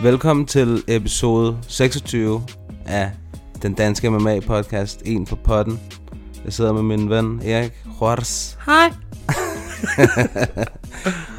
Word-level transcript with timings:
Velkommen 0.00 0.46
til 0.46 0.84
episode 0.88 1.58
26 1.68 2.42
af 2.86 3.10
den 3.62 3.74
danske 3.74 4.10
MMA 4.10 4.40
podcast 4.40 5.02
En 5.04 5.26
på 5.26 5.36
potten. 5.36 5.80
Jeg 6.44 6.52
sidder 6.52 6.72
med 6.72 6.82
min 6.82 7.10
ven 7.10 7.40
Erik 7.44 7.72
Juarez. 8.00 8.56
Hej. 8.66 8.92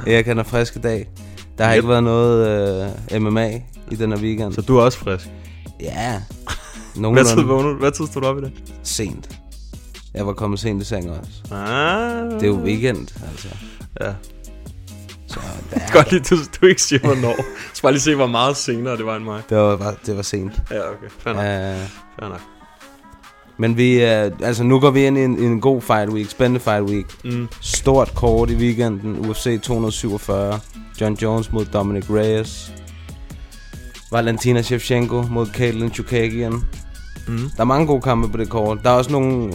Erik 0.14 0.26
han 0.26 0.40
er 0.40 0.44
frisk 0.44 0.76
i 0.76 0.80
dag. 0.80 1.10
Der 1.58 1.64
har 1.64 1.72
yep. 1.72 1.78
ikke 1.78 1.90
været 1.90 2.04
noget 2.04 2.94
uh, 3.14 3.22
MMA 3.22 3.62
i 3.92 3.96
den 3.96 4.12
her 4.12 4.20
weekend. 4.20 4.54
Så 4.54 4.62
du 4.62 4.78
er 4.78 4.82
også 4.82 4.98
frisk? 4.98 5.30
Ja. 5.80 6.22
Hvad 6.96 7.26
tid 7.26 7.42
vågnede 7.42 7.74
du? 7.74 7.80
Hvad 7.80 7.92
tid 7.92 8.08
stod 8.08 8.22
du 8.22 8.28
op 8.28 8.38
i 8.38 8.42
dag? 8.42 8.52
Sent. 8.84 9.40
Jeg 10.14 10.28
var 10.28 10.34
kommet 10.34 10.60
sent 10.60 10.82
i 10.82 10.86
seng 10.86 11.12
også. 11.12 11.54
Ah. 11.56 12.32
Det 12.32 12.44
er 12.44 12.48
jo 12.48 12.56
weekend, 12.56 13.08
altså. 13.32 13.48
Ja. 14.02 14.14
Så 15.28 15.40
er, 15.72 15.92
Godt 15.94 16.12
lige, 16.12 16.24
du, 16.30 16.36
du 16.62 16.66
ikke 16.66 16.82
siger, 16.82 17.00
hvornår. 17.00 17.36
Skal 17.74 17.82
bare 17.82 17.92
lige 17.92 18.02
se, 18.02 18.16
hvor 18.16 18.28
meget 18.28 18.58
senere 18.58 18.98
det 18.98 19.06
var 19.06 19.16
end 19.16 19.24
mig. 19.26 19.42
det, 19.50 19.58
var, 19.58 19.76
bare- 19.78 19.96
det 20.06 20.16
var 20.16 20.22
sent. 20.22 20.54
Ja, 20.72 20.80
okay. 20.90 21.08
Fair 21.20 21.34
nok. 21.34 21.42
Uh, 21.44 21.90
Fair 22.20 22.30
nok. 22.30 22.42
men 23.58 23.78
vi, 23.78 23.96
uh, 23.98 24.48
altså 24.48 24.64
nu 24.64 24.80
går 24.80 24.92
vi 24.92 25.06
ind 25.06 25.18
i 25.18 25.22
en, 25.24 25.40
i 25.40 25.46
en 25.46 25.62
god 25.62 25.82
fight 25.82 26.10
week, 26.10 26.30
spændende 26.30 26.60
fight 26.60 26.84
week. 26.84 27.06
Mm. 27.26 27.48
Stort 27.62 28.12
kort 28.16 28.50
i 28.50 28.56
weekenden, 28.56 29.30
UFC 29.30 29.62
247, 29.62 30.60
John 31.02 31.14
Jones 31.22 31.52
mod 31.52 31.66
Dominic 31.66 32.06
Reyes, 32.10 32.72
Valentina 34.12 34.62
Shevchenko 34.62 35.22
mod 35.22 35.48
Caitlin 35.48 35.94
Chukagian. 35.94 36.54
Mm. 37.28 37.38
Der 37.56 37.62
er 37.62 37.64
mange 37.64 37.88
gode 37.88 38.02
kampe 38.02 38.30
på 38.30 38.38
det 38.38 38.50
kort. 38.50 38.80
Der 38.84 38.90
er 38.90 38.94
også 38.94 39.12
nogle 39.12 39.54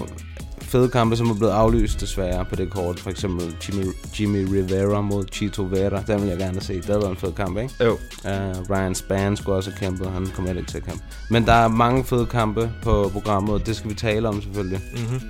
fede 0.73 0.89
kampe, 0.89 1.17
som 1.17 1.31
er 1.31 1.35
blevet 1.35 1.53
aflyst 1.53 2.01
desværre 2.01 2.45
på 2.45 2.57
det 2.57 2.71
kort. 2.71 3.01
For 3.01 3.11
eksempel 3.11 3.57
Jimmy, 3.69 3.87
Jimmy 4.21 4.47
Rivera 4.55 5.01
mod 5.01 5.25
Chito 5.33 5.63
Vera. 5.63 6.03
Den 6.07 6.21
vil 6.21 6.29
jeg 6.29 6.39
gerne 6.39 6.61
se. 6.61 6.75
Det 6.75 6.89
været 6.89 7.11
en 7.11 7.17
fed 7.17 7.33
kamp, 7.33 7.59
ikke? 7.59 7.75
Jo. 7.85 7.93
Uh, 7.93 8.71
Ryan 8.71 8.95
Spann 8.95 9.37
skulle 9.37 9.57
også 9.57 9.71
have 9.71 9.79
kæmpet. 9.79 10.11
Han 10.11 10.27
heller 10.27 10.61
ikke 10.61 10.71
til 10.71 10.79
at 10.79 10.85
kæmpe. 10.85 11.03
Men 11.31 11.47
der 11.47 11.53
er 11.53 11.69
mange 11.69 12.05
fede 12.05 12.27
kampe 12.27 12.73
på 12.83 13.11
programmet, 13.13 13.55
og 13.55 13.67
det 13.67 13.77
skal 13.77 13.91
vi 13.91 13.95
tale 13.95 14.29
om 14.29 14.43
selvfølgelig. 14.43 14.81
Mm-hmm. 14.93 15.21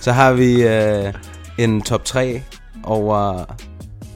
Så 0.00 0.12
har 0.12 0.32
vi 0.32 0.64
uh, 0.64 1.14
en 1.58 1.82
top 1.82 2.04
3 2.04 2.42
over 2.82 3.44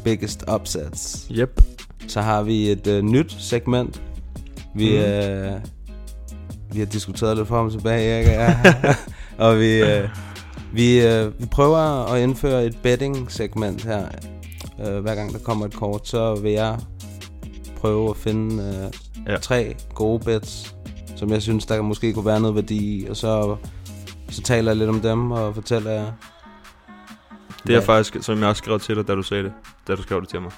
biggest 0.04 0.44
upsets. 0.54 1.26
Yep. 1.30 1.60
Så 2.08 2.20
har 2.20 2.42
vi 2.42 2.70
et 2.70 2.86
uh, 2.86 3.00
nyt 3.00 3.36
segment. 3.38 4.02
Vi, 4.74 4.90
mm. 4.90 5.04
uh, 5.04 5.60
vi 6.74 6.78
har 6.78 6.86
diskuteret 6.86 7.36
lidt 7.36 7.48
frem 7.48 7.66
og 7.66 7.72
tilbage, 7.72 8.10
Erik 8.10 8.26
og 8.26 8.34
jeg. 8.34 8.96
og 9.48 9.58
vi, 9.58 9.82
uh, 9.82 10.27
vi, 10.72 11.06
uh, 11.06 11.40
vi 11.40 11.46
prøver 11.46 12.04
at 12.12 12.20
indføre 12.22 12.66
et 12.66 12.76
betting-segment 12.82 13.84
her. 13.84 14.08
Uh, 14.78 14.98
hver 14.98 15.14
gang 15.14 15.32
der 15.32 15.38
kommer 15.38 15.66
et 15.66 15.74
kort, 15.74 16.08
så 16.08 16.34
vil 16.34 16.52
jeg 16.52 16.78
prøve 17.80 18.10
at 18.10 18.16
finde 18.16 18.54
uh, 18.54 18.90
Ja. 19.26 19.32
ja. 19.32 19.38
tre 19.38 19.74
gode 19.94 20.24
bets, 20.24 20.74
som 21.16 21.30
jeg 21.30 21.42
synes, 21.42 21.66
der 21.66 21.82
måske 21.82 22.12
kunne 22.12 22.26
være 22.26 22.40
noget 22.40 22.54
værdi 22.56 22.76
i. 23.02 23.06
Og 23.06 23.16
så, 23.16 23.56
så 24.30 24.42
taler 24.42 24.70
jeg 24.70 24.76
lidt 24.76 24.90
om 24.90 25.00
dem 25.00 25.30
og 25.30 25.54
fortæller 25.54 25.90
jer... 25.90 26.04
Det 27.66 27.74
er 27.74 27.78
hvad- 27.78 27.82
faktisk, 27.82 28.16
som 28.24 28.38
jeg 28.40 28.48
også 28.48 28.58
skrev 28.60 28.80
til 28.80 28.96
dig, 28.96 29.08
da 29.08 29.14
du 29.14 29.22
sagde 29.22 29.42
det. 29.42 29.52
Da 29.88 29.94
du 29.94 30.02
skrev 30.02 30.20
det 30.20 30.28
til 30.28 30.40
mig. 30.40 30.50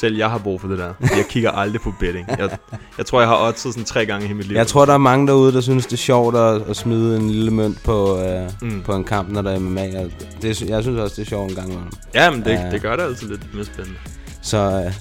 Selv 0.00 0.16
jeg 0.16 0.30
har 0.30 0.38
brug 0.38 0.60
for 0.60 0.68
det 0.68 0.78
der. 0.78 0.92
Jeg 1.00 1.24
kigger 1.30 1.50
aldrig 1.50 1.80
på 1.80 1.92
betting. 2.00 2.28
Jeg, 2.38 2.58
jeg 2.98 3.06
tror, 3.06 3.20
jeg 3.20 3.28
har 3.28 3.48
oddset 3.48 3.72
sådan 3.72 3.84
tre 3.84 4.06
gange 4.06 4.24
i 4.24 4.26
hele 4.26 4.36
mit 4.36 4.46
liv. 4.46 4.56
Jeg 4.56 4.66
tror, 4.66 4.84
der 4.84 4.92
er 4.94 4.98
mange 4.98 5.26
derude, 5.26 5.52
der 5.52 5.60
synes, 5.60 5.86
det 5.86 5.92
er 5.92 5.96
sjovt 5.96 6.36
at, 6.36 6.62
at 6.62 6.76
smide 6.76 7.16
en 7.16 7.30
lille 7.30 7.50
mønt 7.50 7.82
på, 7.84 8.18
øh, 8.20 8.50
Mm. 8.62 8.82
på 8.82 8.92
en 8.94 9.04
kamp, 9.04 9.28
når 9.28 9.42
der 9.42 9.50
er 9.50 9.58
MMA. 9.58 9.86
Det, 10.42 10.62
jeg 10.62 10.82
synes 10.82 10.98
også, 11.00 11.14
det 11.16 11.18
er 11.18 11.24
sjovt 11.28 11.50
en 11.50 11.56
gang 11.56 11.68
imellem. 11.68 11.90
Ja, 12.14 12.30
men 12.30 12.40
det, 12.44 12.50
Ja. 12.50 12.70
det 12.70 12.82
gør 12.82 12.96
det 12.96 13.02
altid 13.02 13.28
lidt 13.28 13.54
mere 13.54 13.64
spændende. 13.64 13.98
Så 14.42 14.82
øh, 14.86 14.92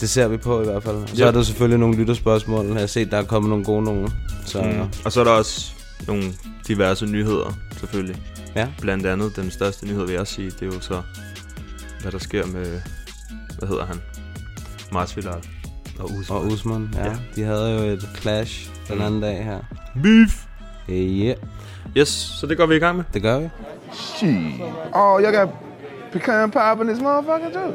det 0.00 0.10
ser 0.10 0.28
vi 0.28 0.36
på 0.36 0.62
i 0.62 0.64
hvert 0.64 0.82
fald. 0.82 0.96
Og 0.96 1.08
så 1.08 1.14
Yep. 1.16 1.26
er 1.26 1.30
der 1.30 1.42
selvfølgelig 1.42 1.78
nogle 1.78 1.96
lytterspørgsmål. 1.96 2.66
Jeg 2.66 2.74
har 2.76 2.86
set, 2.86 3.10
der 3.10 3.16
er 3.16 3.22
kommet 3.24 3.50
nogle 3.50 3.64
gode 3.64 3.84
nogle. 3.84 4.08
Så 4.46 4.62
mm. 4.62 4.80
Og 5.04 5.12
så 5.12 5.20
er 5.20 5.24
der 5.24 5.30
også 5.30 5.70
nogle 6.06 6.24
diverse 6.68 7.06
nyheder, 7.06 7.56
selvfølgelig. 7.78 8.16
Ja. 8.56 8.66
Blandt 8.80 9.06
andet, 9.06 9.36
den 9.36 9.50
største 9.50 9.86
nyhed, 9.86 10.06
vil 10.06 10.14
jeg 10.14 10.26
sige, 10.26 10.50
det 10.50 10.62
er 10.62 10.66
jo 10.66 10.80
så, 10.80 11.00
hvad 12.02 12.12
der 12.12 12.18
sker 12.18 12.46
med, 12.46 12.80
hvad 13.58 13.68
hedder 13.68 13.86
han? 13.86 13.96
Masvidal 14.92 15.44
og 15.98 16.04
Usman. 16.04 16.38
og 16.38 16.46
Usman, 16.46 16.88
ja, 16.94 17.04
Ja. 17.04 17.16
De 17.36 17.42
havde 17.44 17.70
jo 17.70 17.78
et 17.92 18.08
clash 18.20 18.70
den 18.88 18.96
Mm. 18.98 19.04
anden 19.04 19.20
dag 19.20 19.44
her. 19.44 19.58
Beef! 20.02 20.44
Yeah, 20.90 21.36
Yes, 21.96 22.08
så 22.08 22.46
det 22.46 22.56
går 22.56 22.66
vi 22.66 22.76
i 22.76 22.78
gang 22.78 22.96
med. 22.96 23.04
det 23.14 23.22
gør 23.22 23.38
vi. 23.38 23.48
Shit. 23.92 24.30
Oh, 24.94 25.20
y'all 25.22 25.36
got 25.40 25.48
pecan 26.12 26.50
pie 26.50 26.72
in 26.80 26.86
this 26.88 27.00
motherfucker 27.02 27.50
too. 27.52 27.74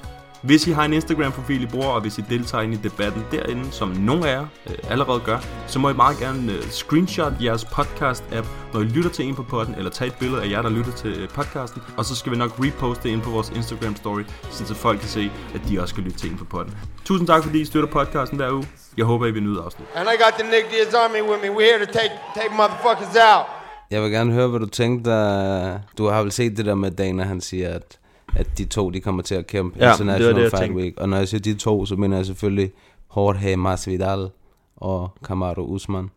Hvis 0.43 0.67
I 0.67 0.71
har 0.71 0.85
en 0.85 0.93
Instagram-profil, 0.93 1.61
I 1.63 1.65
bruger, 1.65 1.87
og 1.87 2.01
hvis 2.01 2.17
I 2.17 2.21
deltager 2.29 2.61
ind 2.61 2.73
i 2.73 2.77
debatten 2.77 3.23
derinde, 3.31 3.71
som 3.71 3.87
nogle 3.89 4.29
af 4.29 4.33
jer 4.35 4.45
øh, 4.69 4.75
allerede 4.89 5.19
gør, 5.19 5.37
så 5.67 5.79
må 5.79 5.89
I 5.89 5.93
meget 5.93 6.17
gerne 6.17 6.51
øh, 6.51 6.63
screenshot 6.69 7.33
jeres 7.43 7.63
podcast-app, 7.65 8.45
når 8.73 8.79
I 8.79 8.83
lytter 8.83 9.09
til 9.09 9.25
en 9.27 9.35
på 9.35 9.43
podden, 9.43 9.75
eller 9.75 9.91
tage 9.91 10.07
et 10.07 10.15
billede 10.19 10.43
af 10.43 10.49
jer, 10.49 10.61
der 10.61 10.69
lytter 10.69 10.91
til 10.91 11.09
øh, 11.19 11.29
podcasten, 11.29 11.81
og 11.97 12.05
så 12.05 12.15
skal 12.15 12.31
vi 12.31 12.37
nok 12.37 12.51
reposte 12.59 13.03
det 13.03 13.09
ind 13.09 13.21
på 13.21 13.29
vores 13.29 13.49
Instagram-story, 13.49 14.23
så 14.51 14.75
folk 14.75 14.99
kan 14.99 15.09
se, 15.09 15.31
at 15.55 15.61
de 15.69 15.81
også 15.81 15.91
skal 15.93 16.03
lytte 16.03 16.19
til 16.19 16.31
en 16.31 16.37
på 16.37 16.45
podden. 16.45 16.77
Tusind 17.05 17.27
tak, 17.27 17.43
fordi 17.43 17.61
I 17.61 17.65
støtter 17.65 17.89
podcasten 17.89 18.37
hver 18.37 18.51
uge. 18.51 18.67
Jeg 18.97 19.05
håber, 19.05 19.25
I 19.25 19.31
vil 19.31 19.43
nyde 19.43 19.61
afsnit. 19.65 19.87
And 19.95 20.07
I 20.09 20.23
got 20.23 20.33
the 20.39 20.43
Nick 20.51 20.65
Diaz 20.71 20.93
Army 20.93 21.29
with 21.31 21.41
me. 21.43 21.49
We're 21.49 21.75
here 21.75 21.85
to 21.85 21.91
take 21.91 22.11
take 22.35 22.49
motherfuckers 22.57 23.15
out. 23.35 23.45
Jeg 23.91 24.01
vil 24.03 24.11
gerne 24.11 24.31
høre, 24.33 24.47
hvad 24.47 24.59
du 24.59 24.65
tænkte. 24.65 25.11
da- 25.11 25.79
Du 25.97 26.07
har 26.07 26.21
vel 26.21 26.31
set 26.31 26.57
det 26.57 26.65
der 26.65 26.75
med 26.75 26.91
Dana, 26.91 27.23
han 27.23 27.41
siger, 27.41 27.69
at, 27.69 27.97
at 28.35 28.57
de 28.57 28.65
to, 28.65 28.89
de 28.89 28.99
kommer 28.99 29.23
til 29.23 29.35
at 29.35 29.47
kæmpe 29.47 29.77
Ja, 29.79 29.81
det 29.85 29.87
var 29.87 29.93
International 29.93 30.35
det, 30.35 30.41
jeg 30.41 30.51
Fight 30.51 30.61
tænkte. 30.63 30.83
Week. 30.83 30.93
Og 30.97 31.09
når 31.09 31.17
jeg 31.17 31.27
siger 31.27 31.41
de 31.41 31.53
to, 31.53 31.85
så 31.85 31.95
mener 31.95 32.17
jeg 32.17 32.25
selvfølgelig 32.25 32.71
Jorge 33.17 33.57
Masvidal 33.57 34.29
og 34.77 35.17
Kamaru 35.25 35.61
Usman. 35.65 36.09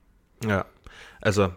Ja. 0.48 0.60
Altså, 1.22 1.48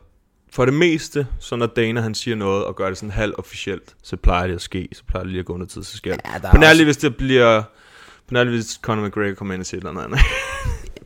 for 0.54 0.66
det 0.66 0.74
meste, 0.74 1.28
så 1.40 1.56
når 1.56 1.66
Dana 1.66 2.02
han 2.02 2.16
siger 2.16 2.36
noget 2.36 2.64
og 2.66 2.76
gør 2.76 2.88
det 2.88 2.98
sådan 2.98 3.12
halvt 3.12 3.40
officielt, 3.40 3.96
så 4.04 4.16
plejer 4.18 4.48
det 4.48 4.56
at 4.56 4.62
ske. 4.62 4.88
Så 4.94 5.04
plejer 5.08 5.24
det 5.24 5.32
lige 5.32 5.40
at 5.40 5.46
gå 5.46 5.54
under 5.54 5.66
tid, 5.68 5.84
så 5.84 5.98
sker 5.98 6.12
det. 6.16 6.22
Ja, 6.44 6.52
På 6.52 6.58
nærlig, 6.58 6.70
også- 6.72 6.84
hvis 6.84 6.98
det 6.98 7.18
bliver... 7.18 7.64
På 8.28 8.34
nærlig, 8.34 8.54
hvis 8.54 8.80
Conor 8.82 9.08
McGregor 9.08 9.36
kommer 9.36 9.54
ind 9.54 9.62
og 9.62 9.66
siger 9.66 9.82
et 9.82 9.88
eller 9.88 10.02
andet. 10.02 10.20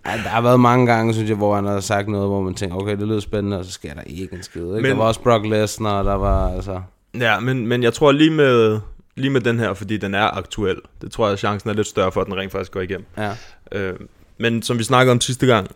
Ja, 0.05 0.11
der 0.11 0.17
har 0.29 0.41
været 0.41 0.59
mange 0.59 0.85
gange, 0.85 1.13
synes 1.13 1.29
jeg, 1.29 1.37
hvor 1.37 1.55
han 1.55 1.65
har 1.65 1.79
sagt 1.79 2.07
noget, 2.07 2.27
hvor 2.27 2.41
man 2.41 2.53
tænker, 2.53 2.75
okay, 2.77 2.97
det 2.97 3.07
lyder 3.07 3.19
spændende, 3.19 3.59
og 3.59 3.65
så 3.65 3.71
sker 3.71 3.93
der 3.93 4.01
ikke 4.01 4.35
en 4.35 4.43
skid. 4.43 4.61
Ikke? 4.61 4.73
Men-. 4.73 4.85
Der 4.85 4.95
var 4.95 5.03
også 5.03 5.21
Brock 5.21 5.45
Lesnar, 5.45 6.03
der 6.03 6.13
var 6.15 6.55
altså... 6.55 6.81
ja, 7.19 7.39
men, 7.39 7.67
men 7.67 7.83
jeg 7.83 7.93
tror 7.93 8.11
lige 8.11 8.29
med, 8.31 8.79
lige 9.21 9.31
med 9.31 9.41
den 9.41 9.59
her, 9.59 9.73
fordi 9.73 9.97
den 9.97 10.13
er 10.15 10.37
aktuel, 10.37 10.77
det 11.01 11.11
tror 11.11 11.25
jeg, 11.25 11.33
at 11.33 11.39
chancen 11.39 11.69
er 11.69 11.73
lidt 11.73 11.87
større 11.87 12.11
for, 12.11 12.21
at 12.21 12.27
den 12.27 12.37
rent 12.37 12.51
faktisk 12.51 12.71
går 12.71 12.81
igennem. 12.81 13.05
Ja. 13.17 13.35
Øh, 13.71 13.99
men 14.37 14.61
som 14.61 14.79
vi 14.79 14.83
snakkede 14.83 15.11
om 15.11 15.21
sidste 15.21 15.45
gang, 15.45 15.67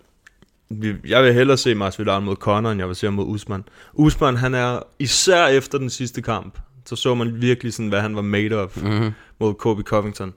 vi, 0.69 0.95
jeg 1.07 1.24
vil 1.24 1.33
hellere 1.33 1.57
se 1.57 1.75
Masvidal 1.75 2.21
mod 2.21 2.36
Conor, 2.36 2.71
end 2.71 2.80
jeg 2.80 2.88
vil 2.88 2.95
se 2.95 3.07
ham 3.07 3.13
mod 3.13 3.25
Usman. 3.27 3.63
Usman, 3.94 4.36
han 4.36 4.53
er, 4.53 4.80
især 5.00 5.47
efter 5.47 5.77
den 5.77 5.89
sidste 5.89 6.21
kamp, 6.21 6.59
så 6.86 6.95
så 6.95 7.15
man 7.15 7.42
virkelig 7.42 7.74
sådan, 7.74 7.89
hvad 7.89 8.01
han 8.01 8.15
var 8.15 8.21
made 8.21 8.63
of 8.63 8.83
Mm-hmm. 8.83 9.12
mod 9.39 9.53
Kobe 9.53 9.83
Covington. 9.83 10.33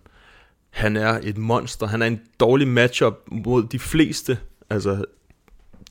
Han 0.71 0.97
er 0.97 1.21
et 1.23 1.39
monster. 1.39 1.87
Han 1.87 2.03
er 2.03 2.07
en 2.07 2.21
dårlig 2.41 2.69
matchup 2.69 3.15
mod 3.27 3.63
de 3.65 3.79
fleste, 3.79 4.39
altså 4.71 5.05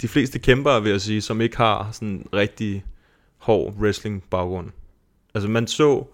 de 0.01 0.07
fleste 0.07 0.39
kæmpere, 0.39 0.83
vil 0.83 0.91
jeg 0.91 1.01
sige, 1.01 1.21
som 1.21 1.41
ikke 1.41 1.57
har 1.57 1.89
sådan 1.91 2.25
rigtig 2.33 2.85
hård 3.37 3.73
wrestling 3.73 4.23
baggrund. 4.29 4.69
Altså 5.33 5.49
man 5.49 5.67
så 5.67 6.07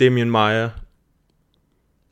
Damien 0.00 0.30
Maia 0.30 0.68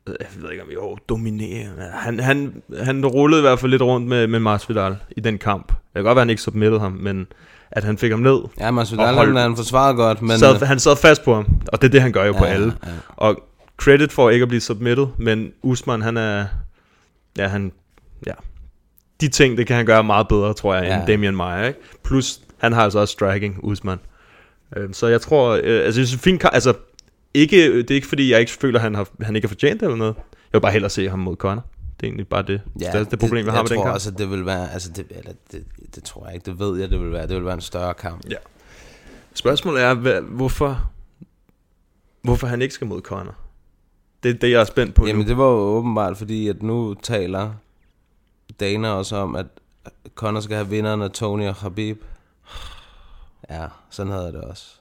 jeg 0.07 0.27
ved 0.41 0.51
ikke 0.51 0.63
om 0.63 0.69
jeg 0.69 0.75
er 0.75 0.95
dominerende. 1.09 1.83
Han, 1.93 2.19
han, 2.19 2.61
han 2.83 3.05
rullede 3.05 3.39
i 3.39 3.41
hvert 3.41 3.59
fald 3.59 3.71
lidt 3.71 3.81
rundt 3.81 4.07
med, 4.07 4.27
med 4.27 4.39
Masvidal 4.39 4.95
i 5.17 5.19
den 5.19 5.37
kamp. 5.37 5.67
Jeg 5.67 5.99
kan 5.99 6.03
godt 6.03 6.15
være, 6.15 6.21
han 6.21 6.29
ikke 6.29 6.41
submittede 6.41 6.79
ham, 6.79 6.91
men 6.91 7.27
at 7.71 7.83
han 7.83 7.97
fik 7.97 8.11
ham 8.11 8.19
ned. 8.19 8.39
Ja, 8.59 8.71
Masvidal, 8.71 9.17
Og 9.17 9.41
han, 9.41 9.55
forsvarede 9.55 9.95
godt, 9.95 10.21
men... 10.21 10.37
sad, 10.39 10.65
han 10.65 10.79
sad 10.79 10.95
fast 10.95 11.23
på 11.23 11.35
ham, 11.35 11.61
og 11.73 11.81
det 11.81 11.87
er 11.87 11.91
det, 11.91 12.01
han 12.01 12.11
gør 12.11 12.25
jo 12.25 12.33
ja, 12.33 12.39
på 12.39 12.43
alle. 12.45 12.73
ja. 12.85 12.91
Og 13.15 13.43
credit 13.77 14.11
for 14.11 14.29
ikke 14.29 14.43
at 14.43 14.49
blive 14.49 14.61
submitted, 14.61 15.07
men 15.17 15.51
Usman, 15.63 16.01
han 16.01 16.17
er... 16.17 16.45
Ja, 17.37 17.47
han... 17.47 17.71
Ja. 18.25 18.33
De 19.21 19.27
ting, 19.27 19.57
det 19.57 19.67
kan 19.67 19.75
han 19.75 19.85
gøre 19.85 20.03
meget 20.03 20.27
bedre, 20.27 20.53
tror 20.53 20.75
jeg, 20.75 20.83
Ja. 20.83 20.97
end 20.97 21.07
Damian 21.07 21.35
Maia, 21.35 21.67
ikke? 21.67 21.79
Plus, 22.03 22.39
han 22.57 22.73
har 22.73 22.83
altså 22.83 22.99
også 22.99 23.11
striking, 23.11 23.59
Usman. 23.63 23.99
Øh, 24.77 24.89
Så 24.93 25.07
jeg 25.07 25.21
tror... 25.21 25.51
Øh, 25.63 25.85
altså, 25.85 26.01
det 26.01 26.09
er 26.09 26.13
en 26.13 26.19
fin 26.19 26.37
kamp. 26.39 26.53
Altså, 26.53 26.73
ikke, 27.37 27.77
det 27.77 27.91
er 27.91 27.95
ikke 27.95 28.07
fordi, 28.07 28.31
jeg 28.31 28.39
ikke 28.39 28.51
føler, 28.51 28.79
at 28.79 28.83
han, 28.83 28.95
har, 28.95 29.09
han 29.21 29.35
ikke 29.35 29.47
har 29.47 29.49
fortjent 29.49 29.79
det 29.79 29.85
eller 29.85 29.97
noget. 29.97 30.15
Jeg 30.15 30.53
vil 30.53 30.61
bare 30.61 30.71
hellere 30.71 30.89
se 30.89 31.09
ham 31.09 31.19
mod 31.19 31.35
Conor. 31.35 31.65
Det 31.99 32.03
er 32.03 32.07
egentlig 32.07 32.27
bare 32.27 32.43
det 32.43 32.61
ja, 32.81 32.89
største 32.91 33.17
problem, 33.17 33.45
vi 33.45 33.51
har 33.51 33.61
med 33.61 33.69
den 33.69 33.77
tror 33.77 33.83
kamp. 33.83 33.93
også, 33.93 34.09
at 34.09 34.17
det 34.17 34.31
vil 34.31 34.45
være... 34.45 34.71
Altså, 34.73 34.91
det, 34.91 35.05
eller, 35.09 35.31
det, 35.51 35.65
det, 35.95 36.03
tror 36.03 36.25
jeg 36.25 36.33
ikke, 36.35 36.45
det 36.45 36.59
ved 36.59 36.79
jeg, 36.79 36.89
det 36.89 36.99
vil 36.99 37.11
være. 37.11 37.27
Det 37.27 37.35
vil 37.35 37.45
være 37.45 37.53
en 37.53 37.61
større 37.61 37.93
kamp. 37.93 38.29
Ja. 38.29 38.35
Spørgsmålet 39.33 39.83
er, 39.83 39.93
hvad, 39.93 40.21
hvorfor, 40.21 40.91
hvorfor 42.21 42.47
han 42.47 42.61
ikke 42.61 42.73
skal 42.73 42.87
mod 42.87 43.01
Conor. 43.01 43.35
Det 44.23 44.29
er 44.29 44.39
det, 44.39 44.51
jeg 44.51 44.61
er 44.61 44.65
spændt 44.65 44.95
på 44.95 45.07
Jamen, 45.07 45.21
nu. 45.21 45.27
det 45.27 45.37
var 45.37 45.45
jo 45.45 45.57
åbenbart, 45.57 46.17
fordi 46.17 46.47
at 46.47 46.63
nu 46.63 46.93
taler 46.93 47.53
Dana 48.59 48.89
også 48.89 49.15
om, 49.15 49.35
at 49.35 49.45
Conor 50.15 50.39
skal 50.39 50.55
have 50.55 50.69
vinderen 50.69 51.01
af 51.01 51.11
Tony 51.11 51.47
og 51.47 51.55
Khabib. 51.55 51.97
Ja, 53.49 53.65
sådan 53.89 54.11
havde 54.11 54.25
jeg 54.25 54.33
det 54.33 54.41
også. 54.41 54.76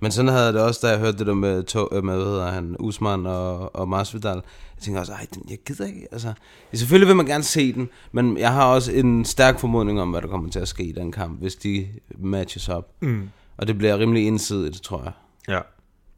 Men 0.00 0.10
sådan 0.10 0.28
havde 0.28 0.44
jeg 0.44 0.54
det 0.54 0.62
også, 0.62 0.80
da 0.82 0.92
jeg 0.92 0.98
hørte 0.98 1.18
det 1.18 1.26
der 1.26 1.34
med, 1.34 1.62
to, 1.62 1.88
øh, 1.92 2.04
med 2.04 2.16
hvad 2.16 2.26
hedder 2.26 2.50
han, 2.50 2.76
Usman 2.78 3.26
og, 3.26 3.76
og 3.76 3.88
Masvidal. 3.88 4.36
Jeg 4.76 4.82
tænkte 4.82 5.00
også, 5.00 5.12
ej, 5.12 5.26
den, 5.34 5.42
jeg 5.50 5.58
gider 5.66 5.86
ikke, 5.86 6.08
altså. 6.12 6.32
Selvfølgelig 6.72 7.08
vil 7.08 7.16
man 7.16 7.26
gerne 7.26 7.44
se 7.44 7.72
den, 7.72 7.88
men 8.12 8.38
jeg 8.38 8.52
har 8.52 8.66
også 8.66 8.92
en 8.92 9.24
stærk 9.24 9.58
formodning 9.58 10.00
om, 10.00 10.10
hvad 10.10 10.22
der 10.22 10.28
kommer 10.28 10.50
til 10.50 10.60
at 10.60 10.68
ske 10.68 10.84
i 10.84 10.92
den 10.92 11.12
kamp, 11.12 11.40
hvis 11.40 11.56
de 11.56 11.88
matches 12.18 12.68
op. 12.68 12.92
Mm. 13.00 13.28
Og 13.56 13.68
det 13.68 13.78
bliver 13.78 13.98
rimelig 13.98 14.26
ensidigt, 14.28 14.82
tror 14.82 15.02
jeg. 15.02 15.12
Ja, 15.48 15.60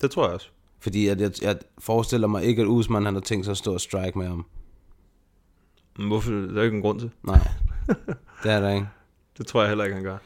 det 0.00 0.10
tror 0.10 0.24
jeg 0.24 0.34
også. 0.34 0.48
Fordi 0.80 1.08
at 1.08 1.20
jeg, 1.20 1.32
jeg 1.42 1.56
forestiller 1.78 2.26
mig 2.26 2.44
ikke, 2.44 2.62
at 2.62 2.68
Usman 2.68 3.04
han 3.04 3.14
har 3.14 3.20
tænkt 3.20 3.44
sig 3.44 3.52
at 3.52 3.58
stå 3.58 3.74
og 3.74 3.80
strike 3.80 4.18
med 4.18 4.26
ham. 4.26 4.46
Hvorfor? 6.08 6.30
Der 6.30 6.60
er 6.60 6.64
ikke 6.64 6.76
en 6.76 6.82
grund 6.82 7.00
til. 7.00 7.10
Nej, 7.22 7.48
det 8.42 8.52
er 8.52 8.60
der 8.60 8.70
ikke. 8.70 8.86
Det 9.38 9.46
tror 9.46 9.60
jeg 9.60 9.68
heller 9.68 9.84
ikke, 9.84 9.94
han 9.94 10.04
gør. 10.04 10.16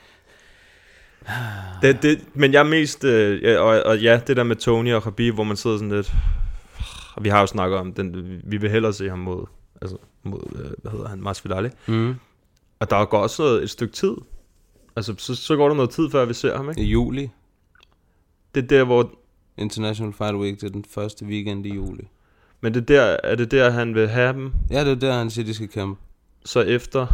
Det, 1.82 2.03
det, 2.03 2.25
men 2.35 2.53
jeg 2.53 2.61
er 2.61 2.65
mest... 2.65 3.05
Øh, 3.05 3.61
og, 3.61 3.82
og 3.82 3.99
ja, 3.99 4.21
det 4.26 4.37
der 4.37 4.43
med 4.43 4.56
Tony 4.56 4.94
og 4.94 5.03
Khabib, 5.03 5.35
hvor 5.35 5.44
man 5.44 5.56
sidder 5.56 5.76
sådan 5.76 5.93
lidt... 5.93 6.15
Og 7.15 7.25
vi 7.25 7.29
har 7.29 7.41
jo 7.41 7.47
snakket 7.47 7.79
om 7.79 7.93
den. 7.93 8.41
Vi 8.44 8.56
vil 8.56 8.71
hellere 8.71 8.93
se 8.93 9.09
ham 9.09 9.19
mod... 9.19 9.47
Altså, 9.82 9.97
mod, 10.23 10.41
øh, 10.55 10.71
hvad 10.82 10.93
hedder 10.93 11.09
han? 11.09 11.23
Masvidal? 11.23 11.73
Mm. 11.87 12.15
Og 12.81 12.91
der 12.91 13.05
går 13.05 13.19
også 13.19 13.43
noget, 13.43 13.62
et 13.62 13.71
stykke 13.71 13.94
tid. 13.94 14.15
Altså, 14.97 15.15
så, 15.19 15.35
så 15.35 15.56
går 15.56 15.69
der 15.69 15.75
noget 15.75 15.91
tid, 15.91 16.11
før 16.11 16.25
vi 16.25 16.35
ser 16.35 16.56
ham, 16.56 16.71
ikke? 16.71 16.82
I 16.82 16.85
juli. 16.85 17.31
Det 18.55 18.62
er 18.62 18.69
der, 18.69 18.85
hvor... 18.85 19.11
International 19.59 20.12
Fight 20.12 20.35
Week, 20.35 20.61
det 20.61 20.67
er 20.67 20.73
den 20.73 20.85
første 20.91 21.25
weekend 21.25 21.67
i 21.67 21.75
juli. 21.75 22.09
Men 22.61 22.75
det 22.75 22.81
er 22.81 22.85
der, 22.85 23.17
er 23.25 23.35
det 23.35 23.50
der, 23.50 23.70
han 23.70 23.94
vil 23.94 24.09
have 24.09 24.32
dem? 24.32 24.53
Ja, 24.70 24.85
det 24.85 24.91
er 24.91 24.94
der, 24.94 25.12
han 25.12 25.31
siger, 25.31 25.47
de 25.47 25.55
skal 25.55 25.69
kæmpe. 25.69 26.00
Så 26.44 26.61
efter... 26.61 27.06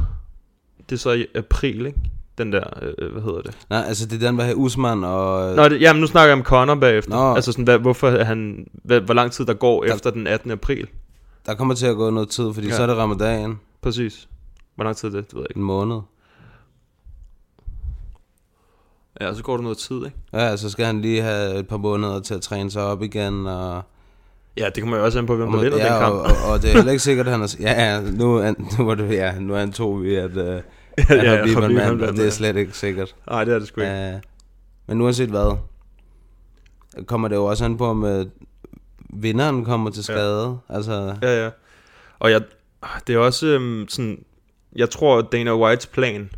Det 0.89 0.97
er 0.97 0.99
så 0.99 1.13
i 1.13 1.27
april, 1.35 1.87
ikke? 1.87 1.99
Den 2.41 2.53
der, 2.53 2.65
øh, 2.99 3.13
hvad 3.13 3.23
hedder 3.23 3.41
det? 3.43 3.59
Nej, 3.71 3.85
altså 3.87 4.07
det 4.07 4.23
er 4.23 4.27
den, 4.31 4.39
der 4.39 4.45
har 4.45 4.55
Usman 4.55 5.05
og... 5.05 5.55
Nå, 5.57 5.69
det, 5.69 5.81
jamen 5.81 6.01
nu 6.01 6.07
snakker 6.07 6.29
jeg 6.29 6.39
om 6.39 6.45
Conor 6.45 6.75
bagefter. 6.75 7.11
Nå. 7.11 7.35
Altså 7.35 7.53
sådan, 7.53 7.65
hvad, 7.65 7.79
hvorfor 7.79 8.09
er 8.09 8.25
han, 8.25 8.67
hvad, 8.85 9.01
hvor 9.01 9.15
lang 9.15 9.33
tid 9.33 9.47
der 9.47 9.55
går 9.55 9.85
Der- 9.85 9.95
efter 9.95 10.11
den 10.11 10.27
18. 10.27 10.51
april? 10.51 10.87
Der 11.47 11.55
kommer 11.55 11.75
til 11.75 11.87
at 11.87 11.97
gå 11.97 12.11
noget 12.11 12.29
tid, 12.29 12.53
fordi 12.55 12.67
Ja. 12.69 12.77
så 12.77 12.83
er 12.83 12.87
det 12.87 12.97
ramadan. 12.97 13.59
Præcis. 13.83 14.29
Hvor 14.75 14.85
lang 14.85 14.97
tid 14.97 15.09
er 15.09 15.13
det? 15.13 15.25
Det 15.27 15.35
ved 15.35 15.41
jeg 15.43 15.51
ikke. 15.51 15.59
En 15.59 15.65
måned. 15.65 16.01
Ja, 19.21 19.35
så 19.35 19.43
går 19.43 19.57
der 19.57 19.63
noget 19.63 19.79
tid, 19.79 19.97
ikke? 19.97 20.17
Ja, 20.33 20.57
så 20.57 20.71
skal 20.71 20.87
han 20.87 21.01
lige 21.01 21.23
have 21.23 21.59
et 21.59 21.69
par 21.69 21.77
måneder 21.77 22.21
til 22.21 22.35
at 22.35 22.41
træne 22.43 22.71
sig 22.71 22.83
op 22.83 23.03
igen. 23.03 23.47
Og, 23.47 23.83
Ja, 24.57 24.69
det 24.75 24.83
kommer 24.83 24.97
jo 24.97 25.05
også 25.05 25.19
an 25.19 25.27
på, 25.27 25.37
hvem 25.37 25.49
og, 25.49 25.55
der 25.55 25.61
vinder 25.63 25.79
ja, 25.79 25.93
den 25.93 26.01
kamp. 26.03 26.15
og, 26.15 26.21
og, 26.23 26.31
og, 26.53 26.63
det 26.63 26.71
er 26.71 26.75
heller 26.75 26.93
ikke 26.93 27.03
sikkert, 27.03 27.27
at 27.27 27.33
han 27.33 27.43
er... 27.43 27.57
Ja, 27.61 27.73
ja, 27.95 28.01
nu, 28.01 28.37
er, 28.37 28.55
nu, 28.79 28.85
var 28.85 28.95
det, 28.95 29.11
ja, 29.13 29.39
nu 29.39 29.55
antog 29.57 30.03
vi, 30.03 30.15
at, 30.15 30.37
uh, 30.37 30.61
ja, 31.09 31.15
ja, 31.15 31.39
var 31.39 31.45
Bieber 31.45 31.61
Khabib, 31.61 31.79
han 31.79 31.89
mand, 31.89 32.01
og 32.01 32.01
vandt, 32.01 32.17
det 32.17 32.21
er 32.21 32.25
ja. 32.25 32.31
slet 32.31 32.57
ikke 32.57 32.73
sikkert. 32.73 33.15
Nej, 33.27 33.45
det 33.45 33.55
er 33.55 33.59
det 33.59 33.69
sgu 33.69 33.81
ikke. 33.81 33.93
Ja, 33.93 34.21
men 34.87 35.01
uanset 35.01 35.29
hvad, 35.29 35.57
kommer 37.07 37.29
det 37.29 37.37
jo 37.37 37.45
også 37.45 37.65
an 37.65 37.77
på, 37.77 37.87
om 37.87 38.03
uh, 38.03 38.23
vinderen 39.13 39.65
kommer 39.65 39.91
til 39.91 40.05
skade. 40.05 40.59
Ja. 40.71 40.75
Altså, 40.75 41.17
Ja, 41.23 41.45
ja. 41.45 41.51
Og 42.19 42.31
jeg, 42.31 42.43
det 43.07 43.15
er 43.15 43.19
også 43.19 43.47
øhm, 43.47 43.89
sådan, 43.89 44.25
jeg 44.77 44.91
tror, 44.91 45.23
Dana 45.23 45.57
Whites 45.57 45.87
plan, 45.87 46.31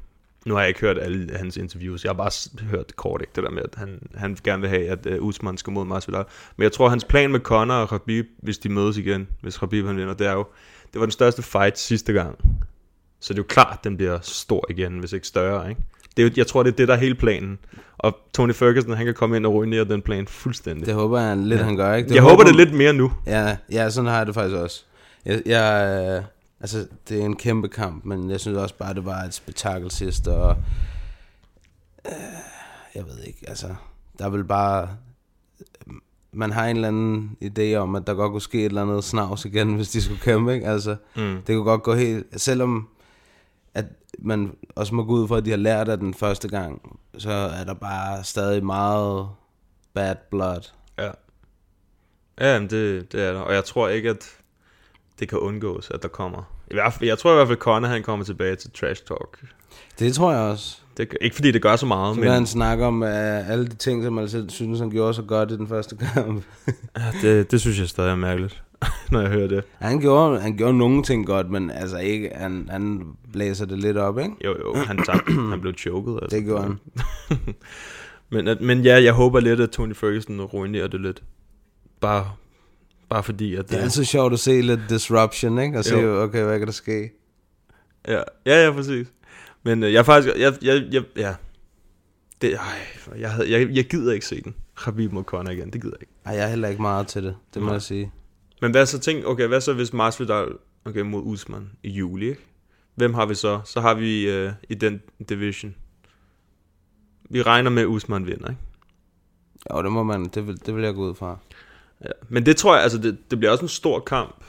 nu 0.46 0.54
har 0.54 0.60
jeg 0.60 0.68
ikke 0.68 0.80
hørt 0.80 0.98
alle 0.98 1.36
hans 1.36 1.56
interviews, 1.56 2.04
jeg 2.04 2.08
har 2.08 2.14
bare 2.14 2.64
hørt 2.64 2.96
kort, 2.96 3.20
ikke? 3.20 3.32
Det 3.36 3.44
der 3.44 3.50
med, 3.50 3.62
at 3.62 3.74
han, 3.74 4.08
han 4.14 4.36
gerne 4.44 4.60
vil 4.60 4.70
have, 4.70 4.88
at 4.88 5.06
uh, 5.06 5.26
Usman 5.26 5.56
skal 5.56 5.72
mod 5.72 5.84
Masvidal. 5.84 6.24
Men 6.56 6.62
jeg 6.62 6.72
tror, 6.72 6.88
hans 6.88 7.04
plan 7.04 7.30
med 7.30 7.40
Conor 7.40 7.74
og 7.74 7.88
Khabib, 7.88 8.26
hvis 8.38 8.58
de 8.58 8.68
mødes 8.68 8.96
igen, 8.96 9.28
hvis 9.40 9.58
Khabib 9.58 9.86
han 9.86 9.96
vinder, 9.96 10.14
det 10.14 10.26
er 10.26 10.32
jo, 10.32 10.46
det 10.92 11.00
var 11.00 11.06
den 11.06 11.12
største 11.12 11.42
fight 11.42 11.78
sidste 11.78 12.12
gang. 12.12 12.38
Så 13.22 13.32
det 13.34 13.38
er 13.38 13.42
jo 13.42 13.46
klart, 13.48 13.72
at 13.78 13.84
den 13.84 13.96
bliver 13.96 14.18
stor 14.22 14.64
igen, 14.70 14.98
hvis 14.98 15.12
ikke 15.12 15.26
større, 15.26 15.68
ikke? 15.70 15.80
Det 16.16 16.22
er, 16.22 16.26
jo- 16.28 16.32
jeg 16.36 16.46
tror, 16.46 16.62
det 16.62 16.72
er 16.72 16.76
det, 16.76 16.88
der 16.88 16.94
er 16.94 16.98
hele 16.98 17.14
planen. 17.14 17.58
Og 17.98 18.18
Tony 18.34 18.54
Ferguson, 18.54 18.92
han 18.96 19.04
kan 19.06 19.14
komme 19.14 19.36
ind 19.36 19.46
og 19.46 19.52
ruinere 19.52 19.84
den 19.84 20.02
plan 20.02 20.26
fuldstændig. 20.26 20.86
det 20.86 20.94
håber 20.94 21.20
jeg 21.20 21.36
lidt, 21.36 21.60
Ja. 21.60 21.64
han 21.64 21.76
gør, 21.76 21.94
ikke? 21.94 22.08
Det 22.08 22.14
jeg 22.14 22.22
håber 22.22 22.44
det 22.44 22.56
lidt 22.56 22.74
mere 22.74 22.92
nu. 22.92 23.12
Ja, 23.26 23.56
ja, 23.72 23.90
sådan 23.90 24.10
har 24.10 24.16
jeg 24.16 24.26
det 24.26 24.34
faktisk 24.34 24.56
også. 24.56 24.84
Jeg, 25.24 25.42
jeg, 25.46 26.02
øh, 26.18 26.24
altså, 26.60 26.86
det 27.08 27.20
er 27.20 27.24
en 27.24 27.36
kæmpe 27.36 27.68
kamp, 27.68 28.04
men 28.04 28.30
jeg 28.30 28.40
synes 28.40 28.58
også 28.58 28.74
bare, 28.74 28.94
det 28.94 29.04
var 29.04 29.20
et 29.22 29.34
spektakel 29.34 29.90
sidst, 29.90 30.28
og 30.28 30.56
øh, 32.06 32.12
jeg 32.94 33.04
ved 33.06 33.22
ikke, 33.26 33.38
altså, 33.48 33.66
der 34.18 34.24
er 34.24 34.30
vel 34.30 34.44
bare, 34.44 34.88
man 36.32 36.52
har 36.52 36.66
en 36.66 36.76
eller 36.76 36.88
anden 36.88 37.36
idé 37.44 37.74
om, 37.74 37.94
at 37.94 38.06
der 38.06 38.14
godt 38.14 38.32
kunne 38.32 38.40
ske 38.40 38.58
et 38.58 38.64
eller 38.64 38.82
andet 38.82 39.04
snavs 39.04 39.44
igen, 39.44 39.74
hvis 39.76 39.88
de 39.90 40.02
skulle 40.02 40.20
kæmpe, 40.20 40.54
ikke? 40.54 40.66
Altså, 40.66 40.96
Mm. 41.16 41.36
det 41.46 41.56
kunne 41.56 41.64
godt 41.64 41.82
gå 41.82 41.94
helt, 41.94 42.26
selvom 42.36 42.88
at 43.74 43.84
man 44.18 44.56
også 44.74 44.94
må 44.94 45.04
gå 45.04 45.12
ud 45.12 45.28
fra, 45.28 45.36
at 45.36 45.44
de 45.44 45.50
har 45.50 45.56
lært 45.56 45.88
af 45.88 45.98
den 45.98 46.14
første 46.14 46.48
gang, 46.48 46.98
så 47.18 47.30
er 47.30 47.64
der 47.64 47.74
bare 47.74 48.24
stadig 48.24 48.64
meget 48.64 49.28
bad 49.94 50.14
blood. 50.30 50.70
Ja. 50.98 51.10
Ja, 52.40 52.60
men 52.60 52.70
det, 52.70 53.12
det 53.12 53.22
er 53.22 53.32
der. 53.32 53.40
Og 53.40 53.54
jeg 53.54 53.64
tror 53.64 53.88
ikke, 53.88 54.10
at 54.10 54.28
det 55.20 55.28
kan 55.28 55.38
undgås, 55.38 55.90
at 55.90 56.02
der 56.02 56.08
kommer. 56.08 56.42
I 56.70 56.74
hvert 56.74 56.92
fald, 56.92 57.08
jeg 57.08 57.18
tror 57.18 57.32
i 57.32 57.34
hvert 57.34 57.46
fald, 57.48 57.58
at 57.58 57.62
Conor 57.62 57.88
han 57.88 58.02
kommer 58.02 58.24
tilbage 58.24 58.56
til 58.56 58.70
trash 58.70 59.04
talk. 59.04 59.44
Det 59.98 60.14
tror 60.14 60.32
jeg 60.32 60.40
også. 60.40 60.78
Det, 60.96 61.16
ikke 61.20 61.36
fordi 61.36 61.50
det 61.50 61.62
gør 61.62 61.76
så 61.76 61.86
meget, 61.86 62.14
Så 62.14 62.20
men 62.20 62.30
han 62.30 62.46
snakke 62.46 62.84
om 62.84 63.02
uh, 63.02 63.50
alle 63.50 63.66
de 63.66 63.74
ting, 63.74 64.04
som 64.04 64.12
man 64.12 64.28
selv 64.28 64.50
synes, 64.50 64.80
han 64.80 64.90
gjorde 64.90 65.14
så 65.14 65.22
godt 65.22 65.50
i 65.50 65.56
den 65.56 65.68
første 65.68 65.96
kamp. 65.96 66.44
ja, 66.96 67.12
det, 67.22 67.50
det 67.50 67.60
synes 67.60 67.80
jeg 67.80 67.88
stadig 67.88 68.10
er 68.10 68.16
mærkeligt, 68.16 68.62
når 69.12 69.20
jeg 69.20 69.30
hører 69.30 69.48
det. 69.48 69.64
han, 69.78 70.00
gjorde, 70.00 70.40
han 70.40 70.56
gjorde 70.56 70.78
nogle 70.78 71.02
ting 71.02 71.26
godt, 71.26 71.50
men 71.50 71.70
altså 71.70 71.98
ikke, 71.98 72.30
han, 72.34 72.68
han 72.70 73.06
blæser 73.32 73.66
det 73.66 73.78
lidt 73.78 73.96
op, 73.96 74.18
ikke? 74.18 74.30
Jo, 74.44 74.56
jo, 74.60 74.74
han, 74.74 74.96
tabte, 74.96 75.32
han 75.32 75.60
blev 75.60 75.74
choket. 75.78 76.18
Altså. 76.22 76.36
Det 76.36 76.44
gjorde 76.44 76.62
han. 76.62 76.78
men, 78.32 78.48
at, 78.48 78.60
men 78.60 78.82
ja, 78.82 79.02
jeg 79.02 79.12
håber 79.12 79.40
lidt, 79.40 79.60
at 79.60 79.70
Tony 79.70 79.94
Ferguson 79.94 80.40
ruinerer 80.40 80.88
det 80.88 81.00
lidt. 81.00 81.22
Bare, 82.00 82.30
bare 83.08 83.22
fordi, 83.22 83.54
at 83.54 83.68
Det 83.70 83.78
er 83.78 83.82
altid 83.82 84.04
sjovt 84.04 84.32
at 84.32 84.38
se 84.38 84.60
lidt 84.60 84.80
disruption, 84.88 85.58
ikke? 85.58 85.78
Og 85.78 85.84
se, 85.84 85.96
Jo. 85.96 86.22
okay, 86.22 86.44
hvad 86.44 86.58
kan 86.58 86.66
der 86.66 86.72
ske? 86.72 87.10
Ja, 88.08 88.20
ja, 88.46 88.64
ja 88.64 88.72
præcis. 88.72 89.06
Men 89.62 89.82
øh, 89.82 89.92
jeg 89.92 90.06
faktisk, 90.06 90.34
jeg, 90.38 90.54
jeg, 90.62 90.82
jeg, 90.92 91.02
ja. 91.16 91.34
Det, 92.42 92.54
ej, 92.54 93.18
jeg, 93.20 93.30
havde, 93.30 93.50
jeg, 93.50 93.68
jeg 93.70 93.84
gider 93.84 94.12
ikke 94.12 94.26
se 94.26 94.42
den. 94.42 94.54
Khabib 94.76 95.12
mod 95.12 95.24
Conor 95.24 95.50
igen, 95.50 95.70
det 95.70 95.82
gider 95.82 95.94
jeg 95.94 96.02
ikke. 96.02 96.12
Ej, 96.24 96.34
jeg 96.34 96.44
er 96.44 96.48
heller 96.48 96.68
ikke 96.68 96.82
meget 96.82 97.06
til 97.06 97.22
det, 97.24 97.34
det 97.54 97.62
må 97.62 97.66
Nej. 97.66 97.72
jeg 97.74 97.82
sige. 97.82 98.12
Men 98.62 98.70
hvad 98.70 98.86
så 98.86 98.98
tænk, 98.98 99.24
okay, 99.26 99.46
hvad 99.46 99.60
så 99.60 99.72
hvis 99.72 99.92
Masvidal 99.92 100.48
okay, 100.84 101.00
mod 101.00 101.22
Usman 101.24 101.70
i 101.82 101.90
juli, 101.90 102.28
ikke? 102.28 102.46
Hvem 102.94 103.14
har 103.14 103.26
vi 103.26 103.34
så? 103.34 103.60
Så 103.64 103.80
har 103.80 103.94
vi 103.94 104.30
øh, 104.30 104.52
i 104.68 104.74
den 104.74 105.02
division. 105.28 105.74
Vi 107.30 107.42
regner 107.42 107.70
med, 107.70 107.82
at 107.82 107.88
Usman 107.88 108.26
vinder, 108.26 108.48
ikke? 108.48 108.60
Jo, 109.72 109.82
det 109.82 109.92
må 109.92 110.02
man, 110.02 110.24
det 110.24 110.46
vil, 110.46 110.66
det 110.66 110.76
vil 110.76 110.84
jeg 110.84 110.94
gå 110.94 111.00
ud 111.10 111.14
fra. 111.14 111.38
Ja. 112.04 112.10
Men 112.28 112.46
det 112.46 112.56
tror 112.56 112.74
jeg, 112.74 112.82
altså 112.82 112.98
det, 112.98 113.30
det 113.30 113.38
bliver 113.38 113.52
også 113.52 113.64
en 113.64 113.68
stor 113.68 114.00
kamp. 114.00 114.44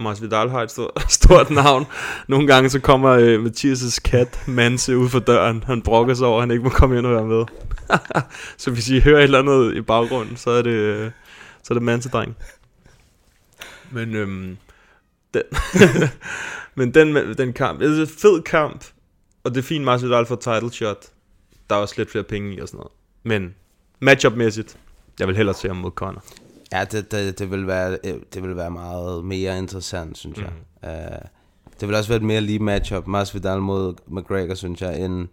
Masvidal 0.00 0.50
har 0.50 0.62
et 0.62 0.70
stort, 0.70 1.04
stort 1.20 1.50
navn. 1.50 1.86
Nogle 2.28 2.46
gange 2.46 2.70
så 2.70 2.80
kommer 2.80 3.10
øh, 3.10 3.44
Mathias' 3.44 4.00
kat, 4.04 4.44
Manse, 4.48 4.96
ud 4.96 5.08
for 5.08 5.18
døren. 5.18 5.62
Han 5.66 5.82
brokker 5.82 6.14
sig 6.14 6.26
over, 6.26 6.36
at 6.36 6.42
han 6.42 6.50
ikke 6.50 6.64
må 6.64 6.70
komme 6.70 6.98
ind 6.98 7.06
og 7.06 7.12
være 7.12 7.26
med. 7.26 7.44
så 8.62 8.70
hvis 8.70 8.88
I 8.88 9.00
hører 9.00 9.18
et 9.18 9.24
eller 9.24 9.38
andet 9.38 9.76
i 9.76 9.80
baggrunden, 9.80 10.36
så 10.36 10.50
er 10.50 10.62
det, 10.62 10.70
øh, 10.70 11.10
så 11.62 11.74
er 11.74 11.78
det 11.78 11.82
Manse-dreng. 11.82 12.36
Men, 13.90 14.14
øhm, 14.14 14.56
den, 15.34 15.42
men 16.76 16.94
den, 16.94 17.36
den 17.38 17.52
kamp, 17.52 17.80
det 17.80 17.98
er 17.98 18.00
en 18.00 18.06
fed 18.06 18.42
kamp, 18.42 18.84
og 19.44 19.50
det 19.50 19.58
er 19.58 19.62
fint, 19.62 19.84
Masvidal 19.84 20.26
får 20.26 20.36
title 20.36 20.72
shot. 20.72 21.06
Der 21.70 21.76
er 21.76 21.80
også 21.80 21.94
lidt 21.98 22.10
flere 22.10 22.24
penge 22.24 22.54
i 22.54 22.60
og 22.60 22.68
sådan 22.68 22.78
noget. 22.78 22.92
Men 23.22 23.54
matchup-mæssigt, 24.00 24.76
jeg 25.18 25.28
vil 25.28 25.36
hellere 25.36 25.54
se 25.54 25.68
ham 25.68 25.76
mod 25.76 25.90
Conor. 25.90 26.24
Ja, 26.72 26.84
det, 26.84 27.10
det, 27.10 27.38
det, 27.38 27.50
vil 27.50 27.66
være, 27.66 27.98
øh, 28.04 28.14
det 28.34 28.42
vil 28.42 28.56
være 28.56 28.70
meget 28.70 29.24
mere 29.24 29.58
interessant, 29.58 30.18
synes 30.18 30.38
jeg. 30.38 30.52
Mhm. 30.82 30.90
Uh, 30.90 31.18
det 31.80 31.88
vil 31.88 31.96
også 31.96 32.08
være 32.08 32.16
et 32.16 32.22
mere 32.22 32.40
lige 32.40 32.58
matchup, 32.58 33.06
Masvidal 33.06 33.60
mod 33.60 33.94
McGregor, 34.06 34.54
synes 34.54 34.82
jeg, 34.82 35.00
end 35.00 35.28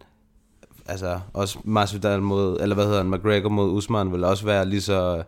altså 0.85 1.19
også 1.33 1.59
Masvidal 1.63 2.21
mod, 2.21 2.59
eller 2.61 2.75
hvad 2.75 2.85
hedder 2.85 3.03
han, 3.03 3.11
McGregor 3.11 3.49
mod 3.49 3.71
Usman 3.71 4.11
vil 4.11 4.23
også 4.23 4.45
være 4.45 4.65
lige 4.65 4.81
så, 4.81 5.23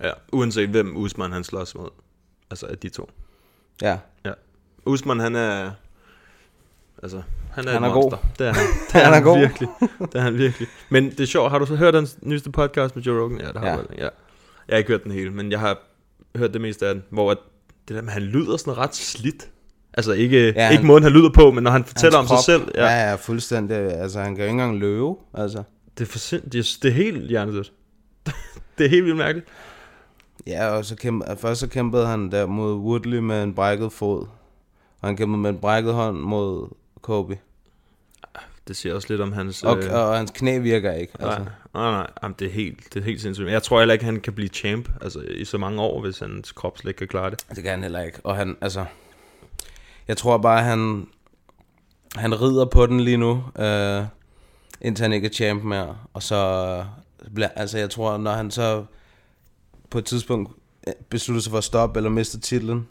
Ja, 0.00 0.10
uanset 0.32 0.68
hvem 0.68 0.96
Usman 0.96 1.32
han 1.32 1.44
slås 1.44 1.74
mod. 1.74 1.88
Altså 2.50 2.66
af 2.66 2.78
de 2.78 2.88
to. 2.88 3.10
ja, 3.82 3.98
Ja. 4.24 4.32
Usman 4.86 5.20
han 5.20 5.36
er... 5.36 5.70
Altså, 7.02 7.22
han 7.52 7.68
er 7.68 7.72
Han 7.72 7.84
er 7.84 7.92
god. 7.92 8.02
monster. 8.10 8.18
Det 8.38 8.46
er 8.46 8.52
han. 8.52 8.66
Det 8.92 9.00
Han 9.02 9.12
er 9.14 9.20
god. 9.20 9.38
Virkelig. 9.38 9.68
Det 10.00 10.14
er 10.14 10.20
han 10.20 10.38
virkelig. 10.38 10.68
Men 10.90 11.10
det 11.10 11.20
er 11.20 11.26
sjovt, 11.26 11.50
har 11.50 11.58
du 11.58 11.66
så 11.66 11.76
hørt 11.76 11.94
den 11.94 12.08
nyeste 12.22 12.50
podcast 12.50 12.96
med 12.96 13.02
Joe 13.04 13.22
Rogan? 13.22 13.40
Ja, 13.40 13.46
det 13.48 13.56
har 13.60 13.66
Ja. 13.66 13.76
ja. 13.98 14.08
Jeg 14.68 14.74
har 14.74 14.76
ikke 14.76 14.88
hørt 14.90 15.04
den 15.04 15.12
hele, 15.12 15.30
men 15.30 15.50
jeg 15.52 15.60
har 15.60 15.78
hørt 16.36 16.52
det 16.52 16.60
meste 16.60 16.86
af 16.86 16.94
den, 16.94 17.04
hvor 17.10 17.30
at 17.30 17.38
det 17.88 17.96
der 17.96 18.02
med, 18.02 18.12
han 18.12 18.22
lyder 18.22 18.56
sådan 18.56 18.78
ret 18.78 18.94
slidt. 18.94 19.48
Altså 19.94 20.12
ikke, 20.12 20.52
Ja, 20.56 20.64
han- 20.64 20.72
ikke 20.72 20.86
måden, 20.86 21.02
han 21.02 21.12
lyder 21.12 21.30
på, 21.34 21.50
men 21.50 21.64
når 21.64 21.70
han 21.70 21.84
fortæller 21.84 22.18
om 22.18 22.26
sig 22.26 22.34
krop, 22.34 22.44
selv. 22.44 22.62
Ja. 22.74 22.84
Ja, 22.84 22.90
ja, 23.02 23.08
ja, 23.10 23.14
fuldstændig. 23.14 23.76
Altså, 23.76 24.20
han 24.20 24.34
kan 24.34 24.36
jo 24.44 24.44
ikke 24.44 24.50
engang 24.50 24.78
løbe. 24.78 25.14
Altså. 25.34 25.62
Det, 25.98 26.04
er 26.06 26.10
for 26.10 26.18
sind, 26.18 26.42
det, 26.50 26.58
er, 26.58 26.78
det 26.82 26.88
er 26.88 26.92
helt 26.92 27.28
hjernedødt. 27.28 27.72
det 28.78 28.86
er 28.86 28.90
helt 28.90 29.04
vildt 29.04 29.16
mærkeligt. 29.18 29.48
Ja, 30.46 30.68
og 30.68 30.84
så 30.84 30.96
kæmpe, 30.96 31.36
først 31.36 31.60
så 31.60 31.66
kæmpede 31.66 32.06
han 32.06 32.30
der 32.30 32.46
mod 32.46 32.74
Woodley 32.74 33.18
med 33.18 33.42
en 33.42 33.54
brækket 33.54 33.92
fod. 33.92 34.26
Og 35.00 35.08
han 35.08 35.16
kæmpede 35.16 35.38
med 35.38 35.50
en 35.50 35.58
brækket 35.58 35.94
hånd 35.94 36.18
mod 36.18 36.68
Kobe. 37.02 37.38
Det 38.68 38.76
siger 38.76 38.94
også 38.94 39.06
lidt 39.10 39.20
om 39.20 39.32
hans... 39.32 39.62
Og, 39.62 39.78
øh, 39.78 39.94
og 39.94 40.16
hans 40.16 40.30
knæ 40.30 40.58
virker 40.58 40.92
ikke. 40.92 41.12
Altså. 41.20 41.38
Nej, 41.38 41.48
nej, 41.74 41.90
nej. 41.90 42.06
Jamen, 42.22 42.34
det, 42.38 42.46
er 42.46 42.50
helt, 42.50 42.94
det 42.94 43.00
er 43.00 43.04
helt 43.04 43.20
sindssygt. 43.20 43.50
Jeg 43.50 43.62
tror 43.62 43.78
heller 43.78 43.92
ikke, 43.92 44.04
han 44.04 44.20
kan 44.20 44.32
blive 44.32 44.48
champ 44.48 44.88
altså, 45.00 45.20
i 45.20 45.44
så 45.44 45.58
mange 45.58 45.82
år, 45.82 46.00
hvis 46.00 46.18
hans 46.18 46.52
krop 46.52 46.78
slet 46.78 46.90
ikke 46.90 46.98
kan 46.98 47.08
klare 47.08 47.30
det. 47.30 47.46
Det 47.48 47.62
kan 47.62 47.70
han 47.70 47.82
heller 47.82 48.02
ikke. 48.02 48.18
Og 48.24 48.36
han, 48.36 48.56
altså... 48.60 48.84
Jeg 50.08 50.16
tror 50.16 50.38
bare, 50.38 50.62
han... 50.62 51.06
Han 52.14 52.42
rider 52.42 52.64
på 52.64 52.86
den 52.86 53.00
lige 53.00 53.16
nu, 53.16 53.44
øh, 53.58 54.02
indtil 54.80 55.02
han 55.02 55.12
ikke 55.12 55.26
er 55.26 55.32
champ 55.32 55.62
mere. 55.62 55.96
Og 56.12 56.22
så... 56.22 56.36
øh, 57.38 57.48
altså, 57.56 57.78
jeg 57.78 57.90
tror, 57.90 58.16
når 58.16 58.32
han 58.32 58.50
så 58.50 58.84
på 59.90 59.98
et 59.98 60.04
tidspunkt 60.04 60.52
øh, 60.86 60.92
beslutter 61.08 61.42
sig 61.42 61.50
for 61.50 61.58
at 61.58 61.64
stoppe 61.64 61.98
eller 61.98 62.10
mister 62.10 62.40
titlen, 62.40 62.88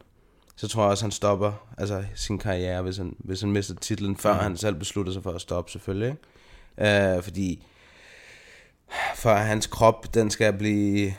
så 0.55 0.67
tror 0.67 0.81
jeg 0.83 0.91
også, 0.91 1.03
han 1.03 1.11
stopper 1.11 1.51
altså, 1.77 2.03
sin 2.15 2.37
karriere, 2.37 2.81
hvis 2.81 2.97
han, 2.97 3.15
hvis 3.19 3.41
han 3.41 3.51
mister 3.51 3.75
titlen, 3.75 4.17
før 4.17 4.33
Mhm. 4.33 4.41
han 4.43 4.57
selv 4.57 4.75
beslutter 4.75 5.13
sig 5.13 5.23
for 5.23 5.31
at 5.31 5.41
stoppe, 5.41 5.71
selvfølgelig. 5.71 6.15
Ikke? 6.79 7.15
Øh, 7.15 7.23
fordi 7.23 7.63
for 9.15 9.33
hans 9.33 9.67
krop, 9.67 10.13
den 10.13 10.29
skal 10.29 10.53
blive 10.53 11.13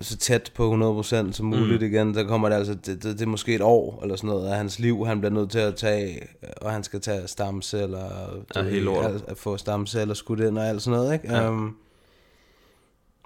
så 0.00 0.16
tæt 0.16 0.52
på 0.54 1.00
100% 1.02 1.32
som 1.32 1.46
muligt 1.46 1.80
mm. 1.82 1.86
igen, 1.86 2.14
så 2.14 2.24
kommer 2.24 2.48
det 2.48 2.56
altså, 2.56 2.74
det, 2.74 2.86
det, 2.86 3.04
det 3.04 3.22
er 3.22 3.26
måske 3.26 3.54
et 3.54 3.60
år 3.62 4.00
eller 4.02 4.16
sådan 4.16 4.28
noget 4.30 4.48
af 4.48 4.56
hans 4.56 4.78
liv, 4.78 5.06
han 5.06 5.20
bliver 5.20 5.32
nødt 5.32 5.50
til 5.50 5.58
at 5.58 5.76
tage, 5.76 6.20
og 6.62 6.72
han 6.72 6.84
skal 6.84 7.00
tage 7.00 7.28
stamceller, 7.28 8.08
Ja, 8.56 8.62
hele 8.62 8.80
lortet. 8.80 9.08
al- 9.14 9.22
at 9.28 9.38
få 9.38 9.56
stamceller 9.56 10.14
skudt 10.14 10.40
ind 10.40 10.58
og 10.58 10.68
alt 10.68 10.82
sådan 10.82 10.98
noget, 10.98 11.12
ikke? 11.12 11.34
Ja. 11.34 11.48
Um, 11.50 11.76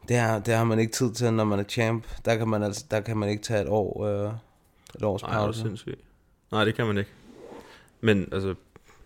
det, 0.08 0.16
har, 0.16 0.38
det 0.38 0.54
har 0.54 0.64
man 0.64 0.78
ikke 0.78 0.92
tid 0.92 1.12
til, 1.12 1.32
når 1.32 1.44
man 1.44 1.58
er 1.58 1.64
champ. 1.64 2.04
Der 2.24 2.36
kan 2.36 2.48
man, 2.48 2.62
altså, 2.62 2.84
der 2.90 3.00
kan 3.00 3.16
man 3.16 3.28
ikke 3.28 3.42
tage 3.42 3.62
et 3.62 3.68
år, 3.68 4.04
øh, 4.04 4.32
et 4.96 5.02
års 5.02 5.22
Nej, 5.22 5.30
det 5.30 5.40
er 5.40 5.46
pause. 5.46 5.60
sindssygt. 5.60 6.00
Nej, 6.52 6.64
det 6.64 6.74
kan 6.74 6.86
man 6.86 6.98
ikke. 6.98 7.10
Men 8.00 8.28
altså, 8.32 8.54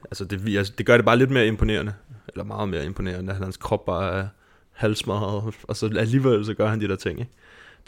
altså 0.05 0.25
det, 0.25 0.57
altså, 0.57 0.73
det 0.79 0.87
gør 0.87 0.97
det 0.97 1.05
bare 1.05 1.17
lidt 1.17 1.31
mere 1.31 1.47
imponerende. 1.47 1.95
Eller 2.29 2.45
meget 2.45 2.69
mere 2.69 2.85
imponerende, 2.85 3.33
at 3.33 3.39
hans 3.39 3.57
krop 3.57 3.85
bare 3.85 4.13
er 4.13 4.29
halvsmadret. 4.73 5.55
Og 5.63 5.77
så 5.77 5.87
alligevel 5.99 6.45
så 6.45 6.55
gør 6.55 6.69
han 6.69 6.81
de 6.81 6.89
der 6.89 6.97
ting, 6.97 7.21
ikke? 7.21 7.33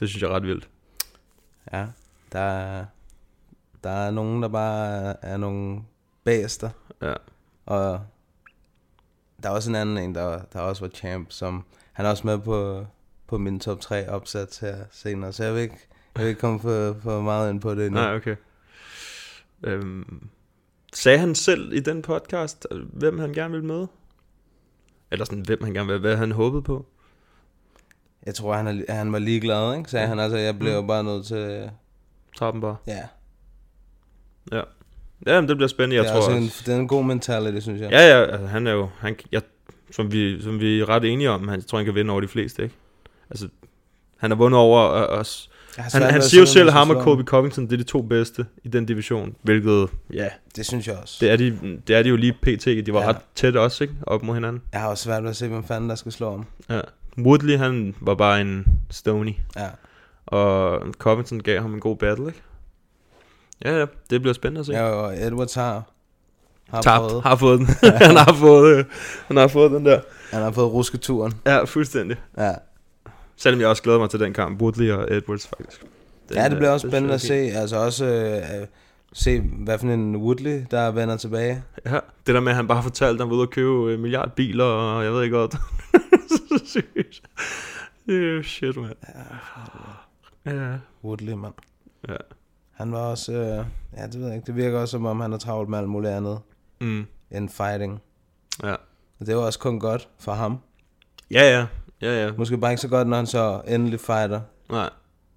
Det 0.01 0.09
synes 0.09 0.23
jeg 0.23 0.31
er 0.31 0.35
ret 0.35 0.43
vildt. 0.43 0.69
Ja, 1.73 1.87
der 2.33 2.41
er, 2.41 2.85
der 3.85 3.91
er 3.91 4.11
nogen, 4.11 4.43
der 4.43 4.49
bare 4.49 5.17
er, 5.25 5.37
nogle 5.37 5.83
bæster. 6.25 6.71
Ja. 7.03 7.15
Og 7.67 8.01
der 9.43 9.49
er 9.49 9.53
også 9.55 9.71
en 9.71 9.77
anden 9.77 9.99
en, 9.99 10.15
der, 10.15 10.41
der 10.53 10.61
også 10.61 10.85
var 10.85 10.89
champ, 10.89 11.27
som 11.31 11.65
han 11.93 12.07
er 12.07 12.11
også 12.11 12.27
med 12.27 12.39
på, 12.39 12.87
på 13.31 13.39
min 13.39 13.61
top 13.61 13.81
3 13.81 14.09
opsats 14.09 14.59
her 14.59 14.77
senere, 14.93 15.33
så 15.33 15.45
jeg 15.45 15.55
vil 15.55 15.63
ikke, 15.63 15.79
jeg 16.15 16.23
vil 16.23 16.29
ikke 16.29 16.41
komme 16.41 16.61
for, 16.61 16.97
for 17.03 17.21
meget 17.21 17.51
ind 17.51 17.61
på 17.61 17.75
det 17.75 17.87
endnu. 17.87 18.01
Nej, 18.01 18.15
okay. 18.15 18.37
Øhm, 19.63 20.29
sagde 20.93 21.19
han 21.19 21.35
selv 21.35 21.73
i 21.73 21.81
den 21.81 22.03
podcast, 22.03 22.67
øh, 22.71 22.81
hvem 22.93 23.19
han 23.19 23.33
gerne 23.33 23.51
ville 23.53 23.67
møde? 23.67 23.89
Eller 25.11 25.25
sådan, 25.25 25.41
hvem 25.41 25.65
han 25.65 25.75
gerne 25.75 25.87
ville, 25.87 26.01
hvad 26.01 26.17
han 26.17 26.33
håbede 26.33 26.63
på? 26.63 26.87
Jeg 28.27 28.35
tror, 28.35 28.55
han, 28.55 28.67
er, 28.67 28.93
han 28.95 29.13
var 29.13 29.19
ligeglad, 29.19 29.77
ikke? 29.77 29.91
Sagde 29.91 30.07
han 30.07 30.19
altså, 30.19 30.39
jeg 30.39 30.59
blev 30.59 30.73
jo 30.73 30.83
bare 30.83 31.05
nødt 31.05 31.27
til... 31.27 31.71
Dem 32.41 32.61
bare. 32.61 32.77
Ja, 32.87 33.09
Ja. 34.53 34.63
Ja, 35.27 35.41
men 35.41 35.49
det 35.49 35.57
bliver 35.57 35.69
spændende, 35.69 35.97
jeg 35.97 36.05
det 36.05 36.11
er 36.11 36.15
tror 36.15 36.21
også 36.21 36.31
også. 36.31 36.61
en, 36.61 36.67
det 36.67 36.75
er 36.75 36.79
en 36.81 36.89
god 36.89 37.05
mentality, 37.05 37.63
synes 37.63 37.81
jeg. 37.81 37.91
Ja, 37.91 38.09
ja, 38.09 38.25
altså, 38.25 38.47
han 38.47 38.67
er 38.67 38.73
jo, 38.73 38.89
han, 38.99 39.17
jeg, 39.33 39.43
som, 39.91 40.13
vi, 40.13 40.43
som 40.43 40.61
vi 40.61 40.81
er 40.81 40.89
ret 40.89 41.05
enige 41.05 41.31
om, 41.31 41.49
han 41.49 41.59
jeg 41.59 41.67
tror, 41.67 41.79
han 41.79 41.85
kan 41.85 41.95
vinde 41.95 42.11
over 42.11 42.21
de 42.21 42.29
fleste, 42.29 42.63
ikke? 42.63 42.75
Altså, 43.31 43.49
han 44.17 44.31
har 44.31 44.37
vundet 44.37 44.61
over 44.61 44.93
øh, 44.93 45.19
os. 45.19 45.51
Jeg 45.77 45.85
har 45.85 46.01
Han, 46.01 46.11
han 46.11 46.23
siger 46.23 46.41
jo 46.41 46.47
se, 46.47 46.53
selv, 46.53 46.71
ham 46.71 46.91
og 46.91 47.03
Kobe 47.03 47.23
Covington, 47.25 47.65
det 47.65 47.73
er 47.73 47.77
de 47.77 47.83
to 47.83 48.03
bedste 48.03 48.47
i 48.65 48.69
den 48.69 48.87
division. 48.87 49.35
Hvilket, 49.43 49.89
ja, 50.13 50.29
Det 50.57 50.67
synes 50.67 50.87
jeg 50.89 50.97
også. 51.03 51.17
det 51.21 51.31
er 51.31 51.37
de, 51.37 51.59
det 51.87 51.97
er 51.97 52.03
de 52.03 52.09
jo 52.09 52.17
lige 52.17 52.33
pt. 52.33 52.65
De 52.87 52.93
var 52.93 53.01
Ja. 53.01 53.09
ret 53.09 53.17
tæt 53.35 53.57
også, 53.57 53.85
ikke? 53.85 53.95
Op 54.03 54.23
mod 54.23 54.35
hinanden. 54.35 54.63
Jeg 54.73 54.81
har 54.81 54.89
også 54.89 55.05
svært 55.05 55.23
ved 55.23 55.31
at 55.31 55.37
se, 55.37 55.49
hvem 55.49 55.65
fanden 55.65 55.91
der 55.91 55.97
skal 55.97 56.13
slå 56.13 56.31
ham. 56.31 56.45
Ja. 56.71 56.81
Woodley, 57.19 57.57
han 57.59 57.95
var 58.01 58.15
bare 58.15 58.41
en 58.41 58.67
stony. 58.91 59.35
Ja. 59.57 59.67
Og 60.27 60.81
Covington 60.99 61.41
gav 61.41 61.61
ham 61.61 61.75
en 61.75 61.81
god 61.81 61.97
battle, 61.97 62.27
ikke? 62.27 62.43
Ja, 63.65 63.79
ja, 63.79 63.87
det 64.11 64.21
bliver 64.21 64.35
spændende 64.35 64.61
at 64.61 64.67
se. 64.67 64.73
Ja, 64.73 64.83
og 64.83 65.27
Edwards 65.27 65.55
har, 65.55 65.91
har 66.71 66.83
Tabt, 66.83 67.01
prøvet. 67.09 67.23
har 67.23 67.37
fået 67.37 67.59
den. 67.59 67.67
han, 68.07 68.17
har 68.17 68.35
fået, 68.35 68.77
øh, 68.79 68.85
han 69.27 69.37
har 69.37 69.49
fået 69.49 69.71
den 69.71 69.85
der. 69.87 70.01
Han 70.33 70.43
har 70.43 70.51
fået 70.51 70.73
rusketuren. 70.73 71.33
Ja, 71.47 71.65
fuldstændig. 71.65 72.17
Ja. 72.39 72.53
Selvom 73.41 73.61
jeg 73.61 73.69
også 73.69 73.83
glæder 73.83 73.99
mig 73.99 74.11
til 74.11 74.21
den 74.21 74.33
kamp, 74.33 74.61
Woodley 74.63 74.91
og 74.91 75.17
Edwards 75.17 75.47
faktisk. 75.47 75.81
Den, 76.29 76.37
ja, 76.37 76.49
det 76.49 76.57
bliver 76.57 76.71
øh, 76.71 76.75
også 76.75 76.89
spændende 76.89 77.15
at 77.15 77.21
se. 77.21 77.35
Altså 77.35 77.77
også 77.77 78.05
øh, 78.07 78.67
se, 79.13 79.41
hvad 79.41 79.79
for 79.79 79.87
en 79.87 80.17
Woodley, 80.17 80.65
der 80.71 80.91
vender 80.91 81.17
tilbage. 81.17 81.63
er 81.85 81.91
Ja, 81.95 82.01
det 82.27 82.35
der 82.35 82.41
med, 82.41 82.53
at 82.53 82.57
han 82.57 82.67
bare 82.69 82.83
fortalte, 82.83 83.15
at 83.15 83.21
han 83.21 83.31
var 83.31 83.35
ude 83.37 83.43
og 83.47 83.51
købe 83.51 83.95
en 83.95 84.01
milliard 84.01 84.31
biler, 84.35 84.65
og 84.65 85.05
jeg 85.05 85.13
ved 85.13 85.23
ikke 85.23 85.37
godt. 85.37 85.53
så 86.29 86.63
sygt. 86.65 87.23
Det 88.07 88.39
er 88.39 88.43
shit, 88.43 88.77
mand. 88.77 88.95
Ja. 90.47 90.73
Woodley, 91.05 91.33
mand. 91.33 91.55
Ja. 92.09 92.15
Han 92.73 92.93
var 92.93 92.99
også... 92.99 93.33
Øh, 93.33 93.65
ja, 93.97 94.07
det 94.07 94.21
ved 94.21 94.27
jeg 94.27 94.37
ikke. 94.37 94.47
Det 94.47 94.57
virker 94.57 94.79
også, 94.79 94.93
som 94.93 95.07
om 95.07 95.21
han 95.21 95.31
har 95.31 95.39
travlt 95.39 95.69
med 95.71 95.79
alt 95.79 95.89
muligt 95.89 96.13
andet 96.13 96.39
Mm. 96.81 97.07
end 97.31 97.49
fighting. 97.49 98.01
Ja. 98.63 98.75
Og 99.21 99.27
det 99.27 99.37
var 99.37 99.43
også 99.43 99.59
kun 99.59 99.81
godt 99.81 100.09
for 100.19 100.33
ham. 100.33 100.59
Ja, 101.31 101.59
ja. 101.59 101.67
Ja, 102.03 102.25
ja. 102.25 102.33
Måske 102.33 102.59
bare 102.59 102.73
ikke 102.73 102.81
så 102.81 102.89
godt, 102.89 103.09
når 103.09 103.17
han 103.17 103.27
så 103.27 103.61
endelig 103.69 104.01
fighter. 104.01 104.41
Nej. 104.71 104.91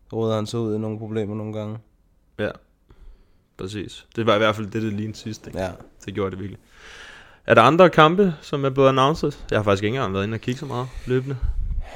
Så 0.09 0.15
råder 0.15 0.35
han 0.35 0.45
så 0.45 0.57
ud 0.57 0.75
i 0.75 0.77
nogle 0.77 0.99
problemer 0.99 1.35
nogle 1.35 1.53
gange. 1.53 1.77
Ja. 2.39 2.49
Præcis. 3.57 4.07
Det 4.15 4.25
var 4.25 4.35
i 4.35 4.37
hvert 4.37 4.55
fald 4.55 4.67
det, 4.67 4.81
det 4.81 4.93
lignede 4.93 5.17
sidst, 5.17 5.47
ikke? 5.47 5.59
Ja. 5.59 5.71
Det 6.05 6.13
gjorde 6.13 6.31
det 6.31 6.39
virkelig. 6.39 6.59
Er 7.45 7.53
der 7.53 7.61
andre 7.61 7.89
kampe, 7.89 8.35
som 8.41 8.65
er 8.65 8.69
blevet 8.69 8.89
announced? 8.89 9.31
Jeg 9.51 9.59
har 9.59 9.63
faktisk 9.63 9.83
ikke 9.83 9.95
engang 9.95 10.13
været 10.13 10.23
inde 10.23 10.35
og 10.35 10.41
kigge 10.41 10.59
så 10.59 10.65
meget 10.65 10.87
løbende. 11.07 11.37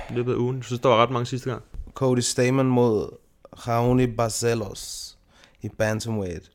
Løbet 0.09 0.33
af 0.33 0.37
ugen. 0.37 0.57
Jeg 0.57 0.63
synes, 0.63 0.81
der 0.81 0.89
var 0.89 1.03
ret 1.03 1.09
mange 1.09 1.25
sidste 1.25 1.49
gang. 1.49 1.63
Cody 1.93 2.19
Stamen 2.19 2.67
mod 2.67 3.09
Raoni 3.67 4.07
Barcelos 4.07 5.17
i 5.61 5.69
Bantamweight. 5.69 6.51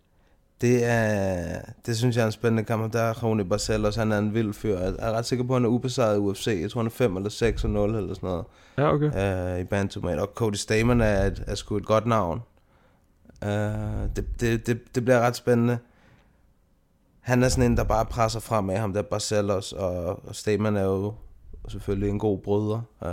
Det 0.63 0.85
er, 0.85 1.61
det 1.87 1.97
synes 1.97 2.17
jeg 2.17 2.23
er 2.23 2.27
en 2.27 2.33
spændende 2.33 2.65
kamp. 2.65 2.93
Der 2.93 3.01
er 3.01 3.13
Raoni 3.23 3.45
Barcelos, 3.45 3.97
han 3.97 4.13
er 4.13 4.19
en 4.19 4.35
vild 4.35 4.53
fyr. 4.53 4.79
Jeg 4.79 4.95
er 4.99 5.13
ret 5.13 5.27
sikker 5.27 5.45
på, 5.45 5.53
at 5.53 5.61
han 5.61 5.65
er 5.65 5.69
ubesejret 5.69 6.17
i 6.17 6.19
UFC. 6.19 6.59
Jeg 6.63 6.71
tror, 6.71 6.81
han 6.81 6.87
er 6.87 6.91
5 6.91 7.17
eller 7.17 7.31
6 7.31 7.65
og 7.65 7.71
0 7.71 7.95
eller 7.95 8.15
sådan 8.15 8.27
noget 8.29 8.45
Ja, 8.79 8.93
okay. 8.95 9.55
uh, 9.55 9.61
i 9.61 9.65
Bantamweight. 9.65 10.21
Og 10.21 10.31
Cody 10.35 10.55
Stamen 10.55 11.01
er, 11.01 11.25
et, 11.27 11.45
er 11.47 11.55
sgu 11.55 11.77
et 11.77 11.87
godt 11.87 12.07
navn. 12.07 12.43
Uh, 13.43 13.49
det, 14.17 14.25
det, 14.41 14.67
det, 14.67 14.95
det 14.95 15.05
bliver 15.05 15.21
ret 15.21 15.37
spændende. 15.37 15.79
Han 17.21 17.43
er 17.43 17.49
sådan 17.49 17.71
en, 17.71 17.77
der 17.77 17.85
bare 17.85 18.05
presser 18.07 18.41
frem 18.41 18.71
af 18.71 18.79
ham, 18.81 18.93
der 18.93 19.03
Barcelos, 19.03 19.73
og, 19.73 20.27
og 20.29 20.35
Stamen 20.35 20.77
er 20.77 20.83
jo 20.85 21.15
selvfølgelig 21.69 22.09
en 22.11 22.19
god 22.19 22.39
bryder. 22.39 22.77
Uh, 23.01 23.09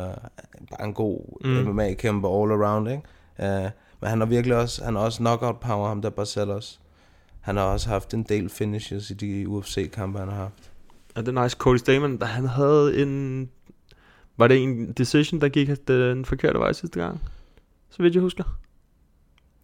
bare 0.78 0.84
en 0.86 0.94
god 0.94 1.20
Mm. 1.44 1.50
mm. 1.50 1.76
MMA-kæmper 1.76 2.42
all 2.44 2.52
around, 2.64 2.90
ikke? 2.90 3.04
Uh, 3.40 3.70
men 4.02 4.10
han 4.10 4.20
har 4.20 4.26
virkelig 4.26 4.58
også, 4.58 4.84
han 4.86 4.96
har 4.96 5.02
også 5.02 5.20
knockout 5.20 5.60
power, 5.60 5.88
ham 5.88 6.02
der 6.02 6.10
Barcelos. 6.10 6.80
Han 7.50 7.58
har 7.58 7.64
også 7.64 7.90
haft 7.90 8.14
en 8.14 8.24
del 8.24 8.50
finishes 8.50 9.10
i 9.10 9.14
de 9.14 9.48
UFC-kampe, 9.48 10.20
han 10.20 10.28
har 10.28 10.36
haft. 10.36 10.72
Er 11.16 11.22
det 11.22 11.34
nice? 11.34 11.58
Cody 11.60 11.78
Stamen, 11.78 12.22
han 12.22 12.46
havde 12.46 13.02
en... 13.02 13.50
Var 14.38 14.48
det 14.48 14.64
en 14.64 14.92
decision, 14.92 15.42
der 15.42 15.50
gik 15.50 15.70
den 15.88 16.26
forkerte 16.26 16.60
vej 16.60 16.74
sidste 16.74 17.00
gang? 17.00 17.22
Så 17.90 18.04
vidt 18.04 18.14
jeg 18.14 18.22
husker. 18.22 18.44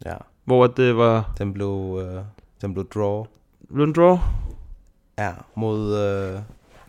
Ja. 0.05 0.15
Hvor 0.45 0.67
det 0.67 0.97
var... 0.97 1.33
Den 1.37 1.53
blev, 1.53 1.67
uh, 1.69 2.03
den 2.61 2.73
blev 2.73 2.87
draw. 2.93 3.25
Blev 3.73 3.85
den 3.85 3.93
draw? 3.95 4.17
Ja, 5.17 5.31
mod... 5.55 5.79
Uh, 5.79 6.33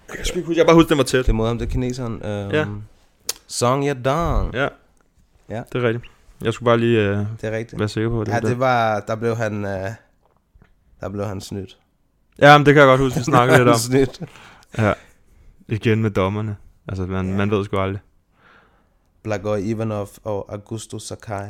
Jeg 0.08 0.16
kan 0.16 0.24
sgu 0.24 0.36
ikke 0.38 0.46
huske. 0.46 0.58
Jeg 0.58 0.66
bare 0.66 0.76
huske, 0.76 0.88
den 0.88 0.98
var 0.98 1.04
tæt. 1.04 1.26
det 1.26 1.34
mod 1.34 1.46
ham, 1.48 1.58
det 1.58 1.66
er 1.66 1.70
kineseren. 1.70 2.12
Um, 2.14 2.20
Ja. 2.50 2.66
Song 3.46 3.84
Yadong. 3.88 4.54
Ja. 4.54 4.68
Ja. 5.48 5.62
Det 5.72 5.84
er 5.84 5.88
rigtigt. 5.88 6.04
Jeg 6.42 6.52
skulle 6.52 6.66
bare 6.66 6.78
lige 6.78 7.10
uh, 7.12 7.16
Det 7.18 7.44
er 7.44 7.56
rigtigt. 7.56 7.78
være 7.80 7.88
sikker 7.88 8.10
på 8.10 8.24
det. 8.24 8.32
Ja, 8.32 8.40
der. 8.40 8.48
det 8.48 8.58
var... 8.58 9.00
Der 9.00 9.14
blev 9.16 9.36
han... 9.36 9.64
Uh, 9.64 9.70
der 11.00 11.08
blev 11.08 11.24
han 11.24 11.40
snydt. 11.40 11.78
Ja, 12.38 12.58
men 12.58 12.66
det 12.66 12.74
kan 12.74 12.80
jeg 12.80 12.88
godt 12.88 13.00
huske, 13.00 13.18
vi 13.18 13.24
snakkede 13.32 13.58
lidt 13.58 13.68
om. 13.68 13.74
snydt. 13.78 14.20
Ja. 14.78 14.92
Igen 15.68 16.02
med 16.02 16.10
dommerne. 16.10 16.56
Altså, 16.88 17.06
man, 17.06 17.28
Ja. 17.30 17.36
man 17.36 17.50
ved 17.50 17.64
sgu 17.64 17.76
aldrig. 17.78 18.00
Blagoj 19.22 19.56
Ivanov 19.56 20.08
og 20.24 20.52
Augusto 20.52 20.98
Sakai. 20.98 21.48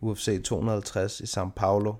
UFC 0.00 0.42
250 0.44 1.20
i 1.20 1.24
São 1.24 1.48
Paulo. 1.56 1.94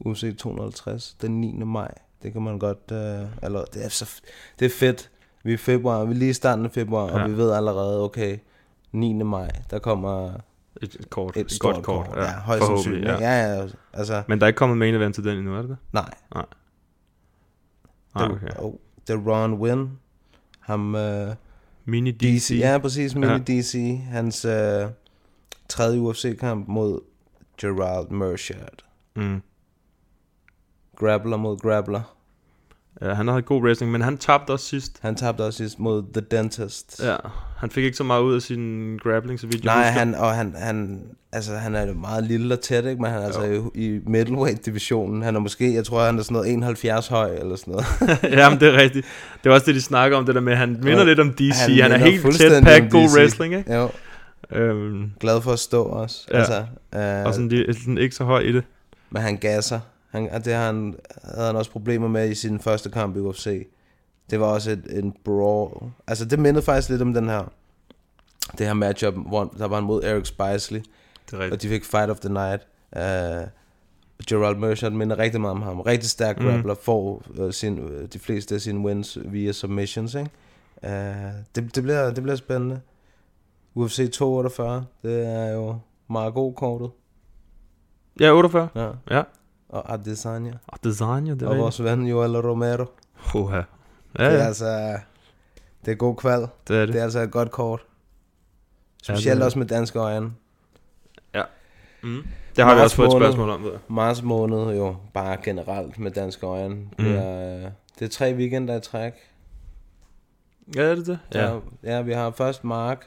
UFC 0.00 0.36
250 0.38 1.16
den 1.22 1.40
9. 1.40 1.52
maj. 1.64 1.94
Det 2.22 2.32
kan 2.32 2.42
man 2.42 2.58
godt... 2.58 2.78
Øh, 2.92 3.26
eller, 3.42 3.64
det, 3.64 3.84
er 3.84 3.88
så, 3.88 4.20
det 4.58 4.64
er 4.66 4.70
fedt. 4.78 5.10
Vi 5.44 5.50
er 5.50 5.54
i 5.54 5.56
februar. 5.56 6.04
Vi 6.04 6.10
er 6.14 6.18
lige 6.18 6.30
i 6.30 6.32
starten 6.32 6.64
af 6.64 6.70
februar. 6.70 7.06
Ja. 7.06 7.22
og 7.22 7.30
vi 7.30 7.36
ved 7.36 7.52
allerede, 7.52 8.00
okay, 8.04 8.38
9. 8.92 9.12
maj, 9.12 9.50
der 9.70 9.78
kommer 9.78 10.32
Et, 10.82 10.94
et 10.94 11.10
kort. 11.10 11.36
et, 11.36 11.40
Et, 11.40 11.52
stort 11.52 11.74
godt 11.74 11.84
kort. 11.84 12.16
Ja, 12.16 12.32
højst 12.40 12.66
sandsynligt. 12.66 13.04
ja. 13.04 13.12
Ja. 13.12 13.46
ja, 13.46 13.54
ja, 13.60 13.66
altså, 13.92 14.22
Men 14.28 14.38
der 14.40 14.46
er 14.46 14.48
ikke 14.48 14.56
kommet 14.58 14.78
main 14.78 14.94
event 14.94 15.14
til 15.14 15.24
den 15.24 15.38
endnu, 15.38 15.54
er 15.56 15.60
det 15.60 15.68
det? 15.70 15.76
nej. 15.92 16.10
Nej, 16.34 16.44
Det, 18.18 18.30
okay. 18.30 18.46
oh, 18.58 18.74
det 19.06 19.12
er 19.14 19.18
Ron 19.18 19.54
Wynn. 19.54 19.90
Ham, 20.60 20.94
øh, 20.94 21.34
Mini 21.84 22.10
DC. 22.10 22.48
DC. 22.48 22.58
Ja, 22.60 22.78
præcis. 22.78 23.14
Mini 23.14 23.26
Ja. 23.26 23.32
ja. 23.32 23.38
DC. 23.60 23.98
Hans 24.04 24.44
øh, 24.44 24.86
tredje 25.68 26.00
UFC-kamp 26.00 26.68
mod 26.68 27.00
Gerald 27.60 28.08
Merchant. 28.10 28.84
Mm. 29.16 29.42
Grappler 30.96 31.36
mod 31.36 31.58
grappler. 31.58 32.16
Ja, 33.02 33.14
han 33.14 33.28
havde 33.28 33.42
god 33.42 33.62
wrestling, 33.62 33.92
men 33.92 34.00
han 34.02 34.18
tabte 34.18 34.50
også 34.50 34.66
sidst. 34.66 34.98
Han 35.02 35.14
tabte 35.14 35.42
også 35.42 35.56
sidst 35.56 35.78
mod 35.78 36.02
The 36.14 36.20
Dentist. 36.30 37.00
Ja, 37.04 37.16
han 37.58 37.70
fik 37.70 37.84
ikke 37.84 37.96
så 37.96 38.04
meget 38.04 38.22
ud 38.22 38.34
af 38.34 38.42
sin 38.42 38.96
grappling, 39.02 39.40
så 39.40 39.46
vidt 39.46 39.64
jeg 39.64 39.74
Nej, 39.74 39.84
husker. 39.84 39.98
han, 39.98 40.14
og 40.14 40.34
han, 40.34 40.54
han, 40.58 41.00
altså, 41.32 41.52
han 41.54 41.74
er 41.74 41.86
jo 41.86 41.94
meget 41.94 42.24
lille 42.24 42.54
og 42.54 42.60
tæt, 42.60 42.84
ikke? 42.84 43.02
men 43.02 43.10
han 43.10 43.20
er 43.22 43.26
altså 43.26 43.42
i, 43.74 43.86
i 43.86 44.00
middleweight-divisionen. 44.06 45.22
Han 45.22 45.36
er 45.36 45.40
måske, 45.40 45.74
jeg 45.74 45.84
tror, 45.84 46.04
han 46.04 46.18
er 46.18 46.22
sådan 46.22 46.32
noget 46.34 46.52
71 46.52 47.08
høj, 47.08 47.34
eller 47.34 47.56
sådan 47.56 47.72
noget. 47.72 47.86
Jamen, 48.38 48.60
det 48.60 48.68
er 48.68 48.76
rigtigt. 48.82 49.06
Det 49.44 49.48
var 49.50 49.54
også 49.54 49.66
det, 49.66 49.74
de 49.74 49.80
snakker 49.82 50.16
om, 50.18 50.26
det 50.26 50.34
der 50.34 50.40
med, 50.40 50.54
han 50.56 50.70
minder 50.82 50.98
Ja. 50.98 51.04
lidt 51.04 51.20
om 51.20 51.32
DC. 51.32 51.56
Han, 51.60 51.80
han 51.82 51.92
er 51.92 51.96
helt 51.96 52.36
tæt 52.36 52.52
om 52.82 52.88
god 52.90 53.16
wrestling, 53.18 53.54
ikke? 53.54 53.74
Jo, 53.74 53.88
Øhm, 54.54 55.10
glad 55.20 55.40
for 55.42 55.52
at 55.52 55.58
stå 55.58 55.82
også. 55.82 56.26
Ja. 56.30 56.38
Altså, 56.38 56.64
øh, 56.94 57.26
og 57.26 57.34
sådan, 57.34 57.50
de, 57.50 57.74
sådan 57.74 57.98
ikke 57.98 58.14
så 58.14 58.24
høj 58.24 58.40
i 58.40 58.52
det. 58.52 58.64
Men 59.10 59.22
han 59.22 59.36
gasser. 59.36 59.80
Han, 60.12 60.30
og 60.30 60.44
det 60.44 60.52
har 60.52 60.66
han, 60.66 60.94
havde 61.24 61.46
han 61.46 61.56
også 61.56 61.70
problemer 61.70 62.08
med 62.08 62.30
i 62.30 62.34
sin 62.34 62.60
første 62.60 62.90
kamp 62.90 63.16
i 63.16 63.20
UFC. 63.20 63.68
Det 64.30 64.40
var 64.40 64.46
også 64.46 64.70
et, 64.70 64.84
en 64.90 65.16
brawl. 65.24 65.90
Altså, 66.06 66.24
det 66.24 66.38
mindede 66.38 66.64
faktisk 66.64 66.88
lidt 66.88 67.02
om 67.02 67.14
den 67.14 67.28
her, 67.28 67.52
det 68.58 68.66
her 68.66 68.74
matchup, 68.74 69.14
hvor 69.14 69.54
der 69.58 69.68
var 69.68 69.74
han 69.74 69.84
mod 69.84 70.02
Eric 70.04 70.26
Spicely, 70.26 70.78
Det 71.26 71.32
er 71.32 71.36
og 71.36 71.42
rigtigt. 71.42 71.62
de 71.62 71.68
fik 71.68 71.84
Fight 71.84 72.10
of 72.10 72.20
the 72.20 72.32
Night. 72.32 72.66
Uh, 72.96 73.48
Gerald 74.28 74.56
Merchant 74.56 74.96
minder 74.96 75.18
rigtig 75.18 75.40
meget 75.40 75.56
om 75.56 75.62
ham. 75.62 75.80
Rigtig 75.80 76.10
stærk 76.10 76.38
mm. 76.38 76.44
grappler, 76.46 76.74
får 76.74 77.22
uh, 77.38 77.50
sin, 77.50 77.78
uh, 77.78 78.04
de 78.12 78.18
fleste 78.18 78.54
af 78.54 78.60
sine 78.60 78.78
wins 78.86 79.18
via 79.24 79.52
submissions, 79.52 80.14
ikke? 80.14 80.30
Uh, 80.82 80.90
det, 81.54 81.74
det, 81.74 81.82
bliver, 81.82 82.10
det 82.10 82.22
bliver 82.22 82.36
spændende. 82.36 82.80
UFC 83.74 84.10
248, 84.12 84.84
det 85.02 85.26
er 85.26 85.52
jo 85.52 85.76
meget 86.08 86.34
god 86.34 86.54
kortet. 86.54 86.90
Ja, 88.20 88.32
48. 88.32 88.68
Ja. 88.74 88.90
Ja. 89.10 89.22
Og 89.72 89.92
Adesanya. 89.92 90.50
Ja, 90.50 90.84
det 91.34 91.42
er 91.42 91.48
Og 91.48 91.58
vores 91.58 91.82
ven 91.82 92.06
Joel 92.06 92.36
Romero. 92.36 92.84
Oha. 93.34 93.56
Ja, 93.56 93.62
Ja, 94.18 94.24
det 94.24 94.32
er 94.34 94.38
ja, 94.38 94.46
altså... 94.46 94.98
Det 95.84 95.92
er 95.92 95.96
god 95.96 96.16
kval. 96.16 96.40
det 96.68 96.76
er 96.76 96.80
Det 96.86 96.88
det. 96.88 96.98
er 96.98 97.02
altså 97.02 97.20
et 97.20 97.30
godt 97.30 97.50
kort. 97.50 97.80
Ja, 99.08 99.14
Specielt 99.14 99.36
det 99.36 99.42
er 99.42 99.44
også 99.44 99.58
med 99.58 99.66
danske 99.66 99.98
øjne. 99.98 100.32
Mm. 102.04 102.22
Det 102.56 102.64
har 102.64 102.74
vi 102.74 102.78
Marts 102.78 102.84
også 102.84 102.96
fået 102.96 103.06
et 103.06 103.12
spørgsmål 103.12 103.50
om, 103.50 103.62
ved 103.64 103.70
jeg. 103.70 103.80
Marts 103.88 104.22
måned 104.22 104.76
jo 104.76 104.96
bare 105.14 105.36
generelt 105.44 105.98
med 105.98 106.10
danske 106.10 106.46
øjne. 106.46 106.74
Mm. 106.74 106.88
Det, 106.98 107.16
er, 107.18 107.70
det 107.98 108.04
er 108.04 108.08
tre 108.08 108.34
weekender 108.34 108.76
i 108.76 108.80
træk. 108.80 109.12
Ja, 110.76 110.82
er 110.82 110.94
det 110.94 111.06
det? 111.06 111.18
Så, 111.32 111.38
Ja. 111.38 111.58
ja, 111.96 112.02
vi 112.02 112.12
har 112.12 112.30
først 112.30 112.64
Mark, 112.64 113.06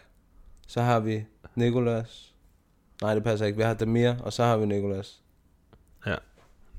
så 0.68 0.82
har 0.82 1.00
vi 1.00 1.26
Nikolas. 1.56 2.34
Nej, 3.02 3.14
det 3.14 3.24
passer 3.24 3.46
ikke. 3.46 3.58
Vi 3.58 3.64
har 3.64 3.74
Demir, 3.74 4.14
og 4.24 4.34
så 4.34 4.44
har 4.44 4.58
vi 4.58 4.66
Nikolas. 4.66 5.22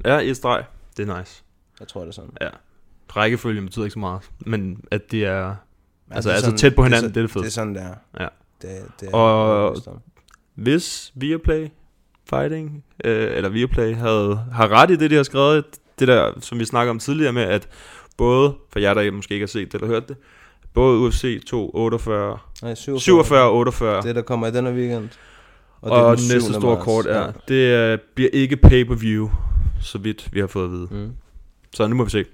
Ja, 0.05 0.19
et 0.19 0.37
streg. 0.37 0.65
Det 0.97 1.09
er 1.09 1.19
nice. 1.19 1.43
Jeg 1.81 1.89
tror, 1.89 2.01
det 2.01 2.09
er 2.09 2.13
sådan. 2.13 2.31
Ja. 2.41 2.49
Rækkefølgen 3.17 3.65
betyder 3.65 3.85
ikke 3.85 3.93
så 3.93 3.99
meget, 3.99 4.21
men 4.39 4.81
at 4.91 5.11
det 5.11 5.25
er... 5.25 5.55
Altså, 6.11 6.29
det 6.31 6.35
er 6.35 6.37
altså 6.47 6.57
tæt 6.57 6.75
på 6.75 6.83
hinanden, 6.83 7.09
så- 7.11 7.15
det 7.15 7.17
er 7.17 7.21
det 7.23 7.31
fede. 7.31 7.45
Det 7.45 7.49
er 7.49 7.53
sådan, 7.53 7.75
det 7.75 7.83
er. 7.83 7.95
Ja. 8.21 8.29
Det, 8.63 8.83
det 9.01 9.09
er 9.09 9.13
Og- 9.17 9.71
om. 9.87 9.99
Hvis 10.55 11.13
Viaplay 11.15 11.69
Fighting, 12.31 12.85
øh, 13.05 13.37
eller 13.37 13.49
Viaplay, 13.49 13.95
havde, 13.95 14.41
har 14.53 14.69
ret 14.69 14.91
i 14.91 14.97
det, 14.97 15.11
de 15.11 15.17
har 15.17 15.23
skrevet, 15.23 15.65
det 15.99 16.09
der, 16.09 16.33
som 16.41 16.59
vi 16.59 16.65
snakker 16.65 16.91
om 16.91 16.99
tidligere 16.99 17.33
med, 17.33 17.43
at 17.43 17.69
både, 18.17 18.55
for 18.73 18.79
jer, 18.79 18.95
der 18.95 19.11
måske 19.13 19.35
ikke 19.35 19.43
har 19.45 19.49
set 19.49 19.73
det 19.73 19.75
eller 19.75 19.87
hørt 19.89 20.09
det, 20.09 20.17
både 20.75 20.99
UFC 20.99 21.45
248, 21.47 22.39
Nej, 22.63 22.75
47. 22.75 23.01
47 23.01 23.43
og 23.43 23.55
48, 23.57 24.03
Det, 24.03 24.15
der 24.15 24.23
kommer 24.23 24.47
i 24.47 24.51
denne 24.51 24.71
weekend. 24.73 25.09
og, 25.81 25.91
det 25.91 25.97
er 25.99 26.03
og 26.03 26.17
den 26.17 26.25
den 26.25 26.35
næste 26.35 26.53
7. 26.53 26.61
store 26.61 26.77
kort 26.83 27.07
er, 27.07 27.33
det 27.49 27.55
øh, 27.93 27.99
bliver 28.15 28.31
ikke 28.33 28.57
pay-per-view, 28.57 29.31
så 29.81 29.99
vidt 29.99 30.29
vi 30.33 30.41
har 30.41 30.47
fået 30.47 30.65
at 30.65 30.71
vide. 30.71 30.89
Mm. 30.91 31.13
Så 31.75 31.87
nu 31.87 31.95
må 31.97 32.05
vi 32.05 32.11
se. 32.11 32.25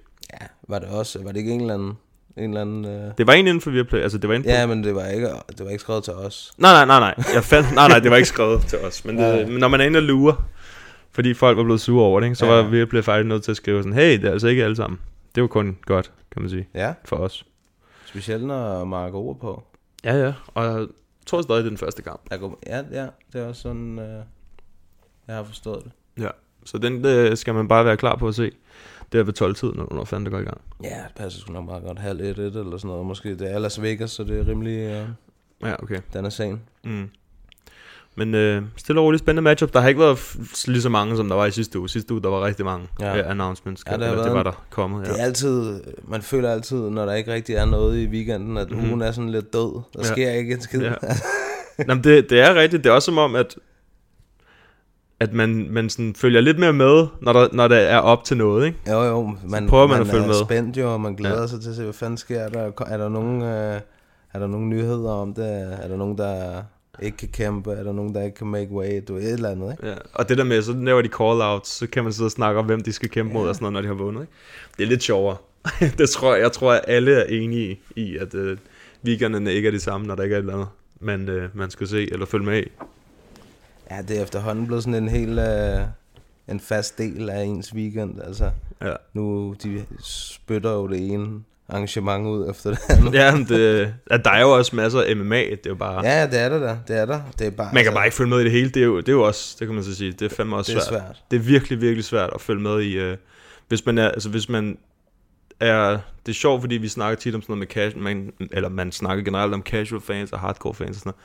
Ja, 0.40 0.46
var 0.68 0.78
det 0.78 0.88
også, 0.88 1.22
var 1.22 1.32
det 1.32 1.38
ikke 1.38 1.52
en 1.52 1.60
eller 1.60 1.74
anden, 1.74 1.92
en 2.36 2.44
eller 2.50 2.60
anden 2.60 2.84
øh... 2.84 3.12
Det 3.18 3.26
var 3.26 3.32
egentlig 3.32 3.50
inden 3.50 3.60
for 3.60 3.70
Viaplay, 3.70 4.00
altså 4.00 4.18
det 4.18 4.28
var 4.28 4.34
inde 4.34 4.44
på... 4.44 4.50
Ja, 4.50 4.66
men 4.66 4.84
det 4.84 4.94
var 4.94 5.06
ikke, 5.06 5.28
det 5.48 5.64
var 5.64 5.70
ikke 5.70 5.80
skrevet 5.80 6.04
til 6.04 6.12
os. 6.12 6.52
Nej, 6.58 6.72
nej, 6.72 6.84
nej, 6.86 7.14
nej. 7.16 7.24
Jeg 7.34 7.44
fandt, 7.44 7.74
nej, 7.74 7.88
nej, 7.88 7.98
det 7.98 8.10
var 8.10 8.16
ikke 8.16 8.28
skrevet 8.28 8.62
til 8.66 8.78
os. 8.78 9.04
Men, 9.04 9.18
det, 9.18 9.48
men 9.48 9.58
når 9.58 9.68
man 9.68 9.80
er 9.80 9.84
inde 9.84 9.96
og 9.98 10.02
lurer, 10.02 10.48
fordi 11.10 11.34
folk 11.34 11.56
var 11.56 11.64
blevet 11.64 11.80
sure 11.80 12.04
over 12.04 12.20
det, 12.20 12.26
ikke, 12.26 12.36
så 12.36 12.46
Ja. 12.46 12.52
var 12.52 12.62
vi 12.62 12.84
blevet 12.84 13.04
faktisk 13.04 13.28
nødt 13.28 13.42
til 13.44 13.50
at 13.50 13.56
skrive 13.56 13.82
sådan, 13.82 13.92
hey, 13.92 14.12
det 14.20 14.24
er 14.24 14.32
altså 14.32 14.48
ikke 14.48 14.64
alle 14.64 14.76
sammen. 14.76 15.00
Det 15.34 15.40
var 15.42 15.46
kun 15.48 15.78
godt, 15.86 16.12
kan 16.32 16.42
man 16.42 16.50
sige, 16.50 16.68
Ja, 16.74 16.92
for 17.04 17.16
os. 17.16 17.46
specielt 18.06 18.44
når 18.44 18.84
Mark 18.84 19.14
ord 19.14 19.38
på. 19.40 19.62
Ja, 20.04 20.14
ja. 20.24 20.32
Og 20.46 20.64
jeg 20.64 20.86
tror 21.26 21.42
stadig, 21.42 21.58
det 21.58 21.66
er 21.66 21.70
den 21.70 21.78
første 21.78 22.02
kamp. 22.02 22.20
Ja, 22.66 22.82
ja, 22.92 23.06
det 23.32 23.40
er 23.42 23.46
også 23.46 23.62
sådan, 23.62 23.98
øh, 23.98 24.22
jeg 25.28 25.36
har 25.36 25.44
forstået 25.44 25.84
det. 25.84 25.92
Ja. 26.22 26.28
Så 26.64 26.78
den 26.78 27.04
det 27.04 27.38
skal 27.38 27.54
man 27.54 27.68
bare 27.68 27.84
være 27.84 27.96
klar 27.96 28.16
på 28.16 28.28
at 28.28 28.34
se. 28.34 28.50
Det 29.12 29.20
er 29.20 29.24
ved 29.24 29.32
12 29.32 29.54
tid, 29.54 29.72
når, 29.72 29.88
når 29.94 30.04
fanden 30.04 30.24
det 30.24 30.32
går 30.32 30.38
i 30.40 30.44
gang. 30.44 30.60
Ja, 30.84 30.88
det 30.88 31.14
passer 31.16 31.40
sgu 31.40 31.52
nok 31.52 31.64
meget 31.64 31.82
godt. 31.84 31.98
Halv 31.98 32.20
et, 32.20 32.26
et 32.28 32.38
eller 32.38 32.76
sådan 32.76 32.88
noget. 32.88 33.06
Måske 33.06 33.34
det 33.38 33.52
er 33.52 33.58
Las 33.58 33.82
Vegas, 33.82 34.10
så 34.10 34.24
det 34.24 34.38
er 34.40 34.48
rimelig, 34.48 34.78
øh, 34.78 35.06
Ja, 35.62 35.82
okay. 35.82 35.98
den 36.12 36.24
er 36.24 36.28
sen. 36.30 36.60
Mm. 36.84 37.08
Men 38.14 38.34
øh, 38.34 38.62
stille 38.76 39.00
og 39.00 39.04
roligt 39.04 39.22
spændende 39.22 39.42
matchup. 39.42 39.72
Der 39.72 39.80
har 39.80 39.88
ikke 39.88 40.00
været 40.00 40.36
lige 40.66 40.82
så 40.82 40.88
mange, 40.88 41.16
som 41.16 41.28
der 41.28 41.36
var 41.36 41.46
i 41.46 41.50
sidste 41.50 41.78
uge. 41.78 41.88
Sidste 41.88 42.14
uge, 42.14 42.22
der 42.22 42.28
var 42.28 42.44
rigtig 42.44 42.64
mange 42.64 42.86
Ja. 43.00 43.14
ja. 43.16 43.30
announcements. 43.30 43.84
Ja, 43.86 43.92
Ja, 43.92 43.98
det, 44.00 44.08
det 44.08 44.16
været 44.16 44.32
var 44.34 44.42
der 44.42 44.64
kommet. 44.70 45.06
Det 45.06 45.12
er 45.12 45.16
Ja. 45.18 45.22
altid, 45.24 45.80
man 46.04 46.22
føler 46.22 46.50
altid, 46.52 46.90
når 46.90 47.06
der 47.06 47.14
ikke 47.14 47.32
rigtig 47.34 47.54
er 47.54 47.64
noget 47.64 47.98
i 47.98 48.06
weekenden, 48.06 48.56
at 48.56 48.70
Mhm. 48.70 48.88
ugen 48.88 49.00
er 49.02 49.12
sådan 49.12 49.30
lidt 49.30 49.52
død. 49.52 49.80
Der 49.94 49.98
Ja. 49.98 50.04
sker 50.04 50.30
ikke 50.30 50.52
en 50.54 50.60
skid. 50.60 50.80
Ja. 50.80 50.92
Jamen, 51.88 52.04
det, 52.04 52.30
det 52.30 52.40
er 52.40 52.54
rigtigt. 52.54 52.84
Det 52.84 52.90
er 52.90 52.94
også 52.94 53.06
som 53.06 53.18
om, 53.18 53.34
at 53.34 53.56
at 55.22 55.32
man, 55.32 55.66
man 55.70 55.90
sådan 55.90 56.14
følger 56.14 56.40
lidt 56.40 56.58
mere 56.58 56.72
med, 56.72 57.06
når 57.20 57.32
der, 57.32 57.48
når 57.52 57.68
der 57.68 57.76
er 57.76 57.98
op 57.98 58.24
til 58.24 58.36
noget, 58.36 58.66
ikke? 58.66 58.78
Jo, 58.90 59.02
jo, 59.02 59.36
man, 59.48 59.68
prøver 59.68 59.86
man 59.86 60.00
at 60.00 60.06
følge 60.06 60.22
er 60.22 60.26
med. 60.26 60.34
spændt 60.44 60.76
jo, 60.76 60.92
og 60.92 61.00
man 61.00 61.14
glæder 61.14 61.34
Ja. 61.34 61.40
ja. 61.40 61.46
sig 61.46 61.60
til 61.60 61.70
at 61.70 61.76
se, 61.76 61.82
hvad 61.82 61.92
fanden 61.92 62.16
sker 62.16 62.48
der. 62.48 62.70
Er 62.86 62.96
der 62.96 63.08
nogen, 63.08 63.42
øh, 63.42 63.80
er 64.34 64.38
der 64.38 64.46
nogen 64.46 64.68
nyheder 64.68 65.10
om 65.10 65.34
det? 65.34 65.62
Er 65.82 65.88
der 65.88 65.96
nogen, 65.96 66.18
der 66.18 66.62
ikke 67.02 67.16
kan 67.16 67.28
kæmpe? 67.28 67.72
Er 67.72 67.82
der 67.82 67.92
nogen, 67.92 68.14
der 68.14 68.22
ikke 68.22 68.36
kan 68.36 68.46
make 68.46 68.70
way? 68.70 69.02
Du 69.08 69.16
et 69.16 69.32
eller 69.32 69.48
andet, 69.50 69.70
ikke? 69.72 69.86
Ja. 69.88 69.94
Og 70.14 70.28
det 70.28 70.38
der 70.38 70.44
med, 70.44 70.62
så 70.62 70.72
laver 70.72 71.02
de 71.02 71.08
call-outs, 71.08 71.64
så 71.78 71.86
kan 71.92 72.04
man 72.04 72.12
sidde 72.12 72.26
og 72.26 72.30
snakke 72.30 72.60
om, 72.60 72.66
hvem 72.66 72.80
de 72.82 72.92
skal 72.92 73.08
kæmpe 73.08 73.32
mod 73.32 73.48
og 73.48 73.54
sådan 73.54 73.64
noget, 73.64 73.72
når 73.72 73.80
de 73.80 73.86
har 73.86 74.04
vundet, 74.04 74.20
ikke? 74.22 74.32
Det 74.76 74.82
er 74.84 74.88
lidt 74.88 75.02
sjovere. 75.02 75.36
det 75.98 76.10
tror 76.10 76.34
jeg, 76.34 76.42
jeg 76.42 76.52
tror, 76.52 76.72
at 76.72 76.80
alle 76.86 77.12
er 77.14 77.24
enige 77.24 77.80
i, 77.96 78.16
at 78.16 78.34
øh, 78.34 78.56
weekenderne 79.06 79.52
ikke 79.52 79.66
er 79.66 79.72
de 79.72 79.80
samme, 79.80 80.06
når 80.06 80.14
der 80.14 80.22
ikke 80.22 80.34
er 80.34 80.38
et 80.38 80.42
eller 80.42 80.54
andet, 80.54 80.68
man, 81.00 81.28
øh, 81.28 81.48
man 81.54 81.70
skal 81.70 81.88
se 81.88 82.12
eller 82.12 82.26
følge 82.26 82.44
med 82.46 82.62
i. 82.62 82.66
Ja, 83.96 84.02
det 84.02 84.18
er 84.18 84.22
efterhånden 84.22 84.66
blevet 84.66 84.82
sådan 84.84 85.02
en 85.02 85.08
helt... 85.08 85.38
Øh, 85.38 85.80
en 86.48 86.60
fast 86.60 86.98
del 86.98 87.30
af 87.30 87.42
ens 87.42 87.74
weekend, 87.74 88.20
altså. 88.24 88.50
Ja. 88.82 88.92
Nu, 89.12 89.54
de 89.62 89.84
spytter 90.00 90.72
jo 90.72 90.88
det 90.88 91.12
ene 91.12 91.40
arrangement 91.68 92.26
ud 92.26 92.50
efter 92.50 92.70
det 92.70 92.78
andet. 92.90 93.14
Ja, 93.14 93.36
men 93.36 93.44
det, 93.48 93.94
at 94.10 94.24
der 94.24 94.30
er 94.30 94.40
jo 94.40 94.50
også 94.50 94.76
masser 94.76 95.00
af 95.02 95.16
MMA, 95.16 95.40
det 95.40 95.50
er 95.50 95.56
jo 95.66 95.74
bare... 95.74 96.06
Ja, 96.06 96.26
det 96.26 96.40
er 96.40 96.48
der 96.48 96.58
da. 96.58 96.78
Det 96.88 96.96
er 96.96 97.06
der. 97.06 97.20
Det 97.38 97.46
er 97.46 97.50
bare, 97.50 97.70
Man 97.74 97.84
kan 97.84 97.92
bare 97.92 98.04
ikke 98.04 98.16
følge 98.16 98.30
med 98.30 98.40
i 98.40 98.44
det 98.44 98.52
hele, 98.52 98.70
det 98.70 98.82
er 98.82 98.86
jo, 98.86 98.96
det 98.96 99.08
er 99.08 99.12
jo 99.12 99.22
også, 99.22 99.56
det 99.58 99.66
kan 99.66 99.74
man 99.74 99.84
så 99.84 99.94
sige, 99.94 100.12
det 100.12 100.32
er 100.32 100.34
fandme 100.36 100.56
også 100.56 100.72
det 100.72 100.78
er 100.78 100.82
svært. 100.82 101.02
svært. 101.02 101.22
Det 101.30 101.36
er 101.36 101.40
virkelig, 101.40 101.80
virkelig 101.80 102.04
svært 102.04 102.30
at 102.34 102.40
følge 102.40 102.62
med 102.62 102.80
i, 102.80 102.92
øh, 102.92 103.16
hvis 103.68 103.86
man 103.86 103.98
er, 103.98 104.08
altså 104.08 104.28
hvis 104.28 104.48
man 104.48 104.78
er, 105.60 105.98
det 106.26 106.32
er 106.32 106.36
sjovt, 106.36 106.60
fordi 106.60 106.74
vi 106.74 106.88
snakker 106.88 107.16
tit 107.16 107.34
om 107.34 107.42
sådan 107.42 107.52
noget 107.52 107.58
med 107.58 107.66
casual, 107.66 108.02
man, 108.02 108.32
eller 108.52 108.68
man 108.68 108.92
snakker 108.92 109.24
generelt 109.24 109.54
om 109.54 109.62
casual 109.62 110.00
fans 110.00 110.32
og 110.32 110.38
hardcore 110.38 110.74
fans 110.74 110.90
og 110.90 110.94
sådan 110.94 111.08
noget. 111.08 111.20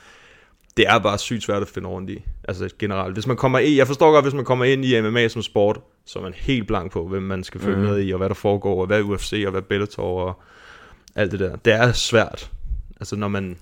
Det 0.78 0.86
er 0.88 0.98
bare 0.98 1.18
sygt 1.18 1.42
svært 1.42 1.62
at 1.62 1.68
finde 1.68 1.88
rundt 1.88 2.10
i, 2.10 2.24
altså 2.48 2.68
generelt. 2.78 3.14
Hvis 3.14 3.26
man 3.26 3.36
kommer 3.36 3.58
i, 3.58 3.76
jeg 3.76 3.86
forstår 3.86 4.12
godt, 4.12 4.24
hvis 4.24 4.34
man 4.34 4.44
kommer 4.44 4.64
ind 4.64 4.84
i 4.84 5.00
MMA 5.00 5.28
som 5.28 5.42
sport, 5.42 5.80
så 6.04 6.18
er 6.18 6.22
man 6.22 6.34
helt 6.34 6.66
blank 6.66 6.92
på, 6.92 7.08
hvem 7.08 7.22
man 7.22 7.44
skal 7.44 7.60
følge 7.60 7.76
mm. 7.76 7.82
med 7.82 8.02
i, 8.02 8.10
og 8.10 8.18
hvad 8.18 8.28
der 8.28 8.34
foregår, 8.34 8.80
og 8.80 8.86
hvad 8.86 9.02
UFC, 9.02 9.42
og 9.46 9.50
hvad 9.50 9.62
Bellator, 9.62 10.28
og 10.28 10.42
alt 11.14 11.32
det 11.32 11.40
der. 11.40 11.56
Det 11.56 11.72
er 11.72 11.92
svært, 11.92 12.50
altså 13.00 13.16
når 13.16 13.28
man, 13.28 13.58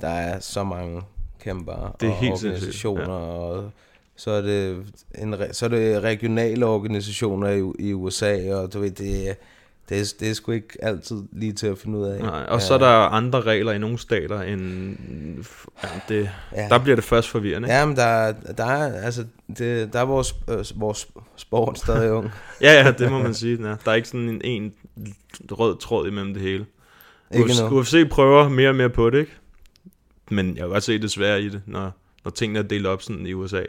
Der 0.00 0.08
er 0.08 0.40
så 0.40 0.64
mange 0.64 1.02
kæmper 1.40 1.96
Det 2.00 2.06
er 2.06 2.10
og 2.10 2.18
helt 2.18 2.32
organisationer, 2.32 3.12
ja. 3.12 3.18
og 3.18 3.70
så 4.16 4.30
er, 4.30 4.40
det 4.40 4.86
en, 5.18 5.34
så 5.52 5.64
er 5.64 5.68
det 5.68 6.02
regionale 6.02 6.66
organisationer 6.66 7.48
i, 7.48 7.88
i 7.88 7.92
USA, 7.92 8.54
og 8.54 8.72
du 8.72 8.80
ved, 8.80 8.90
det, 8.90 9.36
Det 9.88 10.00
er, 10.00 10.14
det 10.20 10.30
er 10.30 10.34
sgu 10.34 10.52
ikke 10.52 10.78
altid 10.84 11.16
lige 11.32 11.52
til 11.52 11.66
at 11.66 11.78
finde 11.78 11.98
ud 11.98 12.04
af. 12.06 12.20
Nej, 12.20 12.42
og 12.48 12.62
så 12.62 12.74
er 12.74 12.78
der 12.78 12.86
andre 12.88 13.40
regler 13.40 13.72
i 13.72 13.78
nogle 13.78 13.98
stater 13.98 14.40
end... 14.42 14.96
Ja, 15.82 15.88
det, 16.08 16.30
Ja. 16.56 16.68
Der 16.68 16.78
bliver 16.78 16.94
det 16.96 17.04
først 17.04 17.28
forvirrende. 17.28 17.68
Ja, 17.78 17.86
men 17.86 17.96
der, 17.96 18.02
er- 18.02 18.32
der 18.32 18.64
er, 18.64 19.02
altså, 19.02 19.24
det, 19.58 19.92
der 19.92 20.00
er 20.00 20.04
vores, 20.04 20.34
øh, 20.50 20.64
vores 20.80 21.08
sport 21.36 21.78
stadig 21.78 22.12
ung. 22.12 22.30
Ja, 22.60 22.72
ja, 22.84 22.90
det 22.90 23.10
må 23.10 23.18
man 23.22 23.34
sige. 23.34 23.66
Er. 23.68 23.76
Der 23.84 23.90
er 23.90 23.94
ikke 23.94 24.08
sådan 24.08 24.28
en, 24.28 24.40
en 24.44 24.72
rød 25.50 25.76
tråd 25.78 26.08
imellem 26.08 26.34
det 26.34 26.42
hele. 26.42 26.66
Ikke 27.34 27.44
UFC, 27.44 27.60
endnu. 27.60 27.78
UFC 27.80 28.08
prøver 28.10 28.48
mere 28.48 28.68
og 28.68 28.74
mere 28.76 28.90
på 28.90 29.10
det, 29.10 29.18
ikke? 29.18 29.32
Men 30.30 30.48
jeg 30.48 30.56
kan 30.56 30.68
godt 30.68 30.82
se 30.82 30.98
det 30.98 31.10
svære 31.10 31.42
i 31.42 31.48
det, 31.48 31.62
når, 31.66 31.92
når 32.24 32.30
tingene 32.30 32.58
er 32.58 32.62
delt 32.62 32.86
op 32.86 33.02
sådan 33.02 33.26
i 33.26 33.32
USA. 33.32 33.62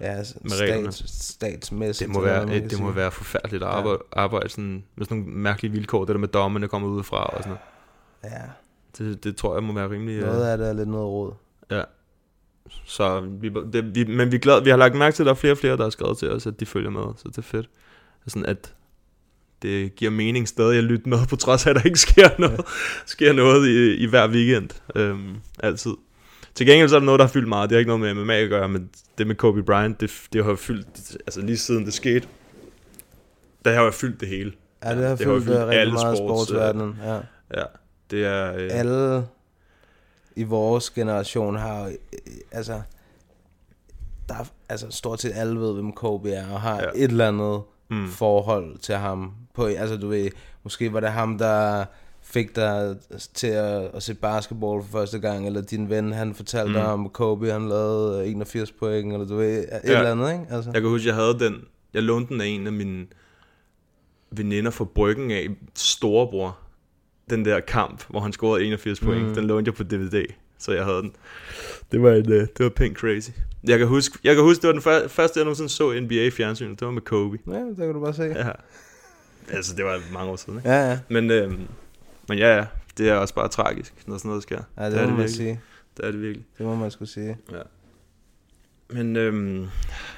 Ja, 0.00 0.06
altså, 0.06 0.34
Med 0.42 0.60
reglerne. 0.60 0.92
stats, 0.92 1.24
statsmæssigt. 1.24 2.08
Det 2.08 2.14
må 2.16 2.20
være, 2.22 2.46
kan 2.46 2.70
det 2.70 2.80
må 2.80 2.90
være 2.90 3.10
forfærdeligt 3.10 3.62
at 3.62 3.68
arbejde, 3.68 3.98
arbejde 4.12 4.48
sådan, 4.48 4.84
med 4.96 5.06
sådan 5.06 5.18
nogle 5.18 5.32
mærkelige 5.32 5.72
vilkår, 5.72 6.04
det 6.04 6.14
der 6.14 6.18
med 6.20 6.28
dommerne 6.28 6.68
kommer 6.68 6.88
udefra 6.88 7.24
og 7.24 7.42
sådan 7.42 7.56
noget. 8.22 8.34
Ja, 8.36 8.42
Det, 8.98 9.24
det 9.24 9.36
tror 9.36 9.54
jeg 9.54 9.62
må 9.62 9.72
være 9.72 9.90
rimelig... 9.90 10.14
øh, 10.16 10.26
noget 10.26 10.46
af 10.46 10.58
det 10.58 10.68
er 10.68 10.72
lidt 10.72 10.88
noget 10.88 11.06
råd. 11.06 11.32
Ja. 11.70 11.82
Så 12.84 13.20
vi, 13.20 13.48
det, 13.72 13.94
vi, 13.94 14.04
men 14.04 14.30
vi, 14.30 14.36
er 14.36 14.40
glade, 14.40 14.64
vi 14.64 14.70
har 14.70 14.76
lagt 14.76 14.94
mærke 14.94 15.14
til, 15.14 15.22
at 15.22 15.26
der 15.26 15.32
er 15.32 15.36
flere 15.36 15.52
og 15.52 15.58
flere, 15.58 15.76
der 15.76 15.82
har 15.82 15.90
skrevet 15.90 16.18
til 16.18 16.30
os, 16.30 16.46
at 16.46 16.60
de 16.60 16.66
følger 16.66 16.90
med, 16.90 17.02
så 17.16 17.22
det 17.28 17.38
er 17.38 17.42
fedt. 17.42 17.68
Sådan 18.26 18.46
at 18.46 18.74
det 19.62 19.94
giver 19.96 20.10
mening 20.10 20.48
stadig 20.48 20.78
at 20.78 20.84
lytte 20.84 21.08
med, 21.08 21.18
på 21.26 21.36
trods 21.36 21.66
af, 21.66 21.70
at 21.70 21.76
der 21.76 21.82
ikke 21.82 21.98
sker 22.00 22.28
noget, 22.38 22.60
sker 23.06 23.32
noget 23.32 23.68
i, 23.68 23.96
i 23.96 24.06
hver 24.06 24.28
weekend. 24.28 24.70
Øhm, 24.94 25.36
altid. 25.58 25.92
Til 26.54 26.66
gengæld 26.66 26.88
så 26.88 26.94
er 26.94 26.98
der 27.00 27.04
noget, 27.06 27.18
der 27.18 27.24
har 27.26 27.32
fyldt 27.32 27.48
meget. 27.48 27.70
Det 27.70 27.76
har 27.76 27.78
ikke 27.78 27.96
noget 27.96 28.16
med 28.16 28.24
MMA 28.24 28.34
at 28.36 28.48
gøre, 28.48 28.68
men 28.68 28.90
det 29.18 29.26
med 29.26 29.34
Kobe 29.34 29.62
Bryant, 29.62 30.00
det, 30.00 30.10
det 30.32 30.44
har 30.44 30.54
fyldt, 30.54 31.16
altså 31.26 31.40
lige 31.40 31.58
siden 31.58 31.84
det 31.84 31.94
skete, 31.94 32.28
der 33.64 33.74
har 33.74 33.82
jo 33.82 33.90
fyldt 33.90 34.20
det 34.20 34.28
hele. 34.28 34.52
Ja, 34.84 34.88
det 34.88 34.96
har 34.96 35.00
det 35.02 35.08
har 35.08 35.16
fyldt 35.34 35.44
fyldt 35.44 35.56
øh, 35.58 35.62
rigtig 35.66 35.80
alle 35.80 35.92
meget 35.92 36.16
sports, 36.18 36.48
sportsverdenen. 36.48 36.98
Ja. 37.04 37.14
Ja, 37.60 37.64
det 38.10 38.24
er... 38.26 38.54
Øh, 38.54 38.68
Alle 38.72 39.26
i 40.36 40.42
vores 40.42 40.90
generation 40.90 41.56
har 41.56 41.84
øh, 41.86 41.92
altså, 42.52 42.80
der 44.28 44.34
er, 44.34 44.44
altså 44.68 44.86
stort 44.90 45.20
set 45.20 45.32
alle 45.34 45.60
ved, 45.60 45.74
hvem 45.74 45.92
Kobe 45.92 46.30
er, 46.32 46.52
og 46.52 46.60
har 46.60 46.80
Ja. 46.82 46.88
et 46.94 47.10
eller 47.10 47.28
andet 47.28 47.62
mm. 47.90 48.08
forhold 48.08 48.78
til 48.78 48.94
ham. 48.94 49.32
På, 49.54 49.66
altså 49.66 49.96
du 49.96 50.08
ved, 50.08 50.30
måske 50.62 50.92
var 50.92 51.00
det 51.00 51.10
ham, 51.10 51.38
der 51.38 51.84
fik 52.30 52.56
dig 52.56 52.96
til 53.34 53.46
at, 53.46 53.90
at 53.94 54.02
se 54.02 54.14
basketball 54.14 54.82
for 54.82 54.88
første 54.98 55.18
gang, 55.18 55.46
eller 55.46 55.60
din 55.60 55.90
ven, 55.90 56.12
han 56.12 56.34
fortalte 56.34 56.68
Mm. 56.68 56.74
dig 56.74 56.86
om 56.86 57.08
Kobe, 57.08 57.50
han 57.52 57.68
lavede 57.68 58.26
81 58.26 58.72
point, 58.72 59.12
eller 59.12 59.26
du 59.26 59.36
ved, 59.36 59.58
et 59.58 59.66
Ja. 59.72 59.78
eller 59.98 60.10
andet, 60.10 60.32
ikke? 60.32 60.44
Altså. 60.50 60.70
Jeg 60.74 60.80
kan 60.80 60.90
huske, 60.90 61.08
jeg 61.08 61.14
havde 61.16 61.38
den. 61.38 61.64
Jeg 61.94 62.02
lånte 62.02 62.32
den 62.32 62.40
af 62.40 62.46
en 62.46 62.66
af 62.66 62.72
mine 62.72 63.06
veninder 64.30 64.70
fra 64.70 64.84
Bryggen 64.84 65.30
af 65.30 65.46
storebror. 65.74 66.58
Den 67.30 67.44
der 67.44 67.60
kamp, 67.60 68.04
hvor 68.08 68.20
han 68.20 68.32
scorede 68.32 68.64
81 68.64 69.00
point. 69.00 69.28
Mm. 69.28 69.34
Den 69.34 69.44
lånte 69.46 69.68
jeg 69.68 69.74
på 69.74 69.82
DVD, 69.82 70.24
så 70.58 70.72
jeg 70.72 70.84
havde 70.84 71.02
den. 71.02 71.12
Det 71.92 72.02
var, 72.02 72.10
en, 72.12 72.32
øh, 72.32 72.40
det 72.40 72.58
var 72.64 72.68
pink 72.68 72.96
crazy. 72.96 73.30
Jeg 73.64 73.78
kan 73.78 73.86
huske, 73.88 74.18
jeg 74.24 74.34
kan 74.34 74.44
huske 74.44 74.62
det 74.62 74.66
var 74.68 74.72
den 74.72 74.82
før, 74.82 75.08
første, 75.08 75.38
jeg 75.38 75.44
nogensinde 75.44 75.68
så 75.70 76.00
NBA 76.00 76.14
i 76.26 76.30
fjernsynet. 76.30 76.80
Det 76.80 76.86
var 76.86 76.92
med 76.92 77.02
Kobe. 77.02 77.38
Ja, 77.46 77.52
det 77.52 77.76
kan 77.76 77.92
du 77.94 78.00
bare 78.00 78.14
se. 78.14 78.22
Ja. 78.22 78.50
Altså, 79.52 79.76
det 79.76 79.84
var 79.84 80.00
mange 80.12 80.30
år 80.32 80.36
siden, 80.36 80.58
ikke? 80.58 80.68
Ja, 80.70 80.90
ja. 80.90 80.98
Men, 81.08 81.30
øhm, 81.30 81.60
men 82.30 82.38
ja, 82.38 82.56
ja. 82.56 82.64
Det 82.98 83.08
er 83.08 83.14
også 83.14 83.34
bare 83.34 83.48
tragisk, 83.48 83.94
når 84.06 84.16
sådan 84.18 84.28
noget 84.28 84.42
sker. 84.42 84.60
Ja, 84.78 84.90
det, 84.90 84.96
er 84.98 85.00
må 85.00 85.06
man 85.06 85.16
virkelig. 85.16 85.36
sige. 85.36 85.60
Det 85.96 86.04
er 86.04 86.10
det 86.10 86.20
virkelig. 86.22 86.46
Det 86.58 86.66
må 86.66 86.74
man 86.74 86.90
skulle 86.90 87.08
sige. 87.10 87.36
Ja. 87.52 87.56
Men 88.90 89.16
øhm, 89.16 89.66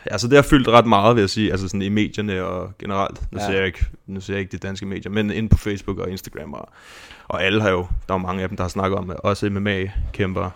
altså 0.06 0.28
det 0.28 0.36
har 0.36 0.42
fyldt 0.42 0.68
ret 0.68 0.86
meget, 0.86 1.16
vil 1.16 1.22
jeg 1.22 1.30
sige, 1.30 1.50
altså 1.50 1.68
sådan 1.68 1.82
i 1.82 1.88
medierne 1.88 2.44
og 2.44 2.72
generelt. 2.78 3.32
Nu, 3.32 3.38
Ja. 3.40 3.46
ser 3.46 3.52
jeg 3.56 3.66
ikke, 3.66 3.86
nu 4.06 4.20
ser 4.20 4.32
jeg 4.34 4.40
ikke 4.40 4.52
de 4.52 4.58
danske 4.58 4.86
medier, 4.86 5.12
men 5.12 5.30
inde 5.30 5.48
på 5.48 5.56
Facebook 5.58 5.98
og 5.98 6.10
Instagram 6.10 6.54
og, 6.54 6.68
og 7.28 7.44
alle 7.44 7.62
har 7.62 7.70
jo, 7.70 7.86
der 8.08 8.14
er 8.14 8.18
mange 8.18 8.42
af 8.42 8.48
dem, 8.48 8.56
der 8.56 8.64
har 8.64 8.68
snakket 8.68 8.98
om, 8.98 9.12
også 9.18 9.50
MMA-kæmpere. 9.50 10.50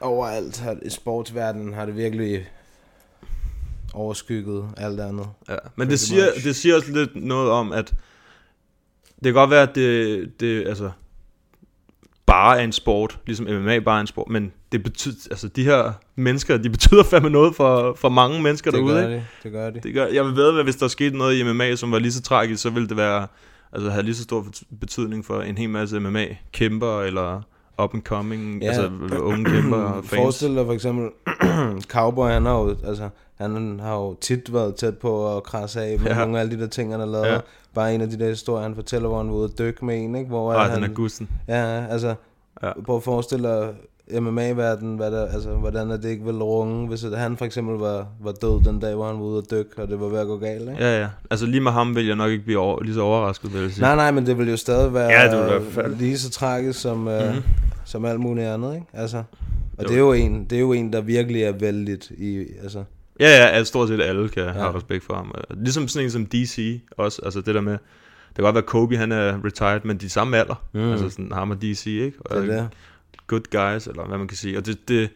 Overalt 0.00 0.60
har, 0.60 0.76
i 0.82 0.90
sportsverdenen 0.90 1.72
har 1.74 1.86
det 1.86 1.96
virkelig 1.96 2.48
overskygget 3.94 4.64
alt 4.76 5.00
andet. 5.00 5.26
Ja. 5.48 5.56
Men 5.76 5.90
det 5.90 6.00
siger, 6.00 6.24
much. 6.34 6.44
det 6.46 6.56
siger 6.56 6.76
også 6.76 6.92
lidt 6.92 7.16
noget 7.16 7.50
om, 7.50 7.72
at 7.72 7.94
det 9.24 9.24
kan 9.24 9.34
godt 9.34 9.50
være, 9.50 9.62
at 9.62 9.74
det, 9.74 10.40
det 10.40 10.68
altså, 10.68 10.90
bare 12.26 12.60
er 12.60 12.64
en 12.64 12.72
sport, 12.72 13.18
ligesom 13.26 13.46
MMA 13.46 13.78
bare 13.78 13.96
er 13.96 14.00
en 14.00 14.06
sport, 14.06 14.28
men 14.28 14.52
det 14.72 14.82
betyder, 14.82 15.14
altså 15.30 15.48
de 15.48 15.64
her 15.64 15.92
mennesker, 16.16 16.56
de 16.56 16.70
betyder 16.70 17.04
fandme 17.04 17.30
noget 17.30 17.54
for, 17.54 17.94
for 17.94 18.08
mange 18.08 18.42
mennesker 18.42 18.70
Det 18.70 18.78
derude, 18.78 18.94
gør 18.94 19.08
ikke? 19.08 19.14
de, 19.14 19.24
det 19.42 19.52
gør 19.52 19.70
de. 19.70 19.80
Det 19.82 19.94
gør, 19.94 20.06
jeg 20.06 20.24
vil 20.24 20.36
ved, 20.36 20.58
at 20.58 20.64
hvis 20.64 20.76
der 20.76 20.88
skete 20.88 21.16
noget 21.16 21.38
i 21.38 21.42
MMA, 21.42 21.76
som 21.76 21.92
var 21.92 21.98
lige 21.98 22.12
så 22.12 22.22
tragisk, 22.22 22.62
så 22.62 22.70
ville 22.70 22.88
det 22.88 22.96
være, 22.96 23.26
altså 23.72 23.90
have 23.90 24.02
lige 24.02 24.14
så 24.14 24.22
stor 24.22 24.46
betydning 24.80 25.24
for 25.24 25.42
en 25.42 25.58
hel 25.58 25.70
masse 25.70 26.00
MMA-kæmper, 26.00 27.00
eller 27.00 27.42
up 27.84 27.94
and 27.94 28.02
coming, 28.02 28.62
Ja. 28.62 28.66
altså 28.68 28.90
unge 29.22 29.44
kæmper 29.44 29.76
og 29.76 30.04
fans. 30.04 30.20
Forestil 30.20 30.56
dig 30.56 30.66
for 30.66 30.72
eksempel, 30.72 31.08
Cowboy, 31.94 32.28
han 32.28 32.44
har 32.46 32.52
jo, 32.60 32.76
altså, 32.86 33.08
han 33.40 33.80
har 33.82 33.94
jo 33.96 34.14
tit 34.20 34.52
været 34.54 34.74
tæt 34.74 34.98
på 34.98 35.36
at 35.36 35.42
krasse 35.42 35.80
af 35.82 35.98
med 35.98 36.06
Ja. 36.10 36.18
nogle 36.18 36.36
af 36.36 36.40
alle 36.42 36.56
de 36.56 36.60
der 36.62 36.68
ting, 36.68 36.90
han 36.92 37.00
har 37.00 37.06
lavet. 37.06 37.26
Ja. 37.26 37.38
Bare 37.74 37.94
en 37.94 38.00
af 38.00 38.08
de 38.10 38.18
der 38.18 38.28
historier, 38.28 38.62
han 38.62 38.74
fortæller, 38.74 39.08
hvor 39.08 39.18
han 39.18 39.28
var 39.28 39.34
ude 39.34 39.44
at 39.44 39.58
dykke 39.58 39.84
med 39.84 40.04
en, 40.04 40.14
ikke? 40.14 40.28
Hvor 40.28 40.52
Ej, 40.52 40.68
han, 40.68 40.76
den 40.82 40.90
er 40.90 40.94
gusten. 40.94 41.28
Ja, 41.48 41.86
altså, 41.90 42.14
Ja. 42.62 42.70
prøv 42.86 42.96
at 42.96 43.02
forestille 43.02 43.48
dig 43.48 43.68
MMA-verdenen, 44.20 44.96
hvad 44.96 45.10
der, 45.10 45.26
altså, 45.26 45.48
hvordan 45.50 45.90
er 45.90 45.96
det 45.96 46.08
ikke 46.08 46.24
ville 46.24 46.42
runge, 46.44 46.88
hvis 46.88 47.06
han 47.16 47.36
for 47.36 47.44
eksempel 47.44 47.76
var, 47.78 48.06
var 48.22 48.32
død 48.32 48.64
den 48.64 48.80
dag, 48.80 48.94
hvor 48.94 49.06
han 49.06 49.16
var 49.16 49.22
ude 49.24 49.38
at 49.38 49.50
dykke, 49.50 49.70
og 49.82 49.88
det 49.88 50.00
var 50.00 50.06
ved 50.08 50.18
at 50.18 50.26
gå 50.26 50.36
galt, 50.38 50.60
ikke? 50.70 50.76
Ja, 50.84 51.00
ja. 51.00 51.08
Altså 51.30 51.46
lige 51.46 51.60
med 51.60 51.72
ham 51.72 51.96
vil 51.96 52.06
jeg 52.06 52.16
nok 52.16 52.30
ikke 52.30 52.44
blive 52.44 52.58
over, 52.58 52.82
lige 52.82 52.94
så 52.94 53.00
overrasket, 53.02 53.54
vil 53.54 53.62
jeg 53.62 53.70
sige. 53.70 53.82
Nej, 53.82 53.94
nej, 53.96 54.10
men 54.10 54.26
det 54.26 54.38
vil 54.38 54.50
jo 54.50 54.56
stadig 54.56 54.94
være 54.94 55.08
Ja, 55.10 55.36
det 55.36 55.44
vil 55.62 55.76
være 55.76 55.94
lige 55.94 56.18
så 56.18 56.30
tragisk 56.30 56.80
som, 56.80 56.96
mm-hmm. 56.98 57.12
Mhm. 57.34 57.42
Som 57.90 58.04
alt 58.04 58.20
muligt 58.20 58.46
andet, 58.46 58.74
ikke? 58.74 58.86
Altså, 58.92 59.16
og 59.78 59.84
Jo. 59.84 59.88
det 59.88 59.94
er, 59.94 59.98
jo 59.98 60.12
en, 60.12 60.44
det 60.44 60.56
er 60.56 60.60
jo 60.60 60.72
en, 60.72 60.92
der 60.92 61.00
virkelig 61.00 61.42
er 61.42 61.52
vældigt 61.52 62.10
i, 62.10 62.38
altså... 62.62 62.84
Ja, 63.20 63.28
ja, 63.28 63.58
at 63.58 63.66
stort 63.66 63.88
set 63.88 64.00
alle 64.00 64.28
kan 64.28 64.42
ja. 64.42 64.52
Have 64.52 64.76
respekt 64.76 65.04
for 65.04 65.14
ham. 65.14 65.34
Ligesom 65.50 65.88
sådan 65.88 66.06
en 66.06 66.10
som 66.10 66.26
DC 66.26 66.80
også, 66.96 67.22
altså 67.24 67.40
det 67.40 67.54
der 67.54 67.60
med, 67.60 67.72
det 67.72 68.34
kan 68.36 68.44
godt 68.44 68.54
være 68.54 68.62
Kobe, 68.62 68.96
han 68.96 69.12
er 69.12 69.44
retired, 69.44 69.80
men 69.84 69.96
de 69.96 70.06
er 70.06 70.10
samme 70.10 70.36
alder. 70.36 70.64
Mm. 70.72 70.80
Mm. 70.80 70.90
Altså 70.90 71.10
sådan 71.10 71.32
ham 71.32 71.50
og 71.50 71.62
DC, 71.62 71.86
ikke? 71.86 72.18
Og 72.20 72.42
Det 72.42 72.54
er 72.54 72.60
det. 72.60 72.68
Good 73.26 73.40
guys, 73.50 73.86
eller 73.86 74.06
hvad 74.06 74.18
man 74.18 74.28
kan 74.28 74.36
sige. 74.36 74.58
Og 74.58 74.66
det, 74.66 74.88
det, 74.88 75.10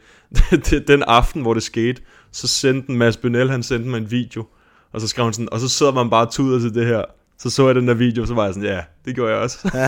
det, 0.50 0.66
det 0.70 0.88
den 0.88 1.02
aften, 1.02 1.42
hvor 1.42 1.54
det 1.54 1.62
skete, 1.62 2.02
så 2.32 2.48
sendte 2.48 2.90
en 2.90 2.98
Mads 2.98 3.16
Bønel, 3.16 3.50
han 3.50 3.62
sendte 3.62 3.90
mig 3.90 3.98
en 3.98 4.10
video, 4.10 4.46
og 4.92 5.00
så 5.00 5.08
skrev 5.08 5.24
han 5.24 5.32
sådan, 5.32 5.48
og 5.52 5.60
så 5.60 5.68
sidder 5.68 5.92
man 5.92 6.10
bare 6.10 6.26
og 6.26 6.32
tuder 6.32 6.58
til 6.60 6.74
det 6.74 6.86
her. 6.86 7.02
Så 7.38 7.50
så 7.50 7.66
jeg 7.66 7.74
den 7.74 7.88
der 7.88 7.94
video, 7.94 8.26
så 8.26 8.34
var 8.34 8.44
jeg 8.44 8.54
sådan, 8.54 8.68
ja, 8.68 8.80
det 9.04 9.14
gjorde 9.14 9.32
jeg 9.32 9.40
også. 9.40 9.58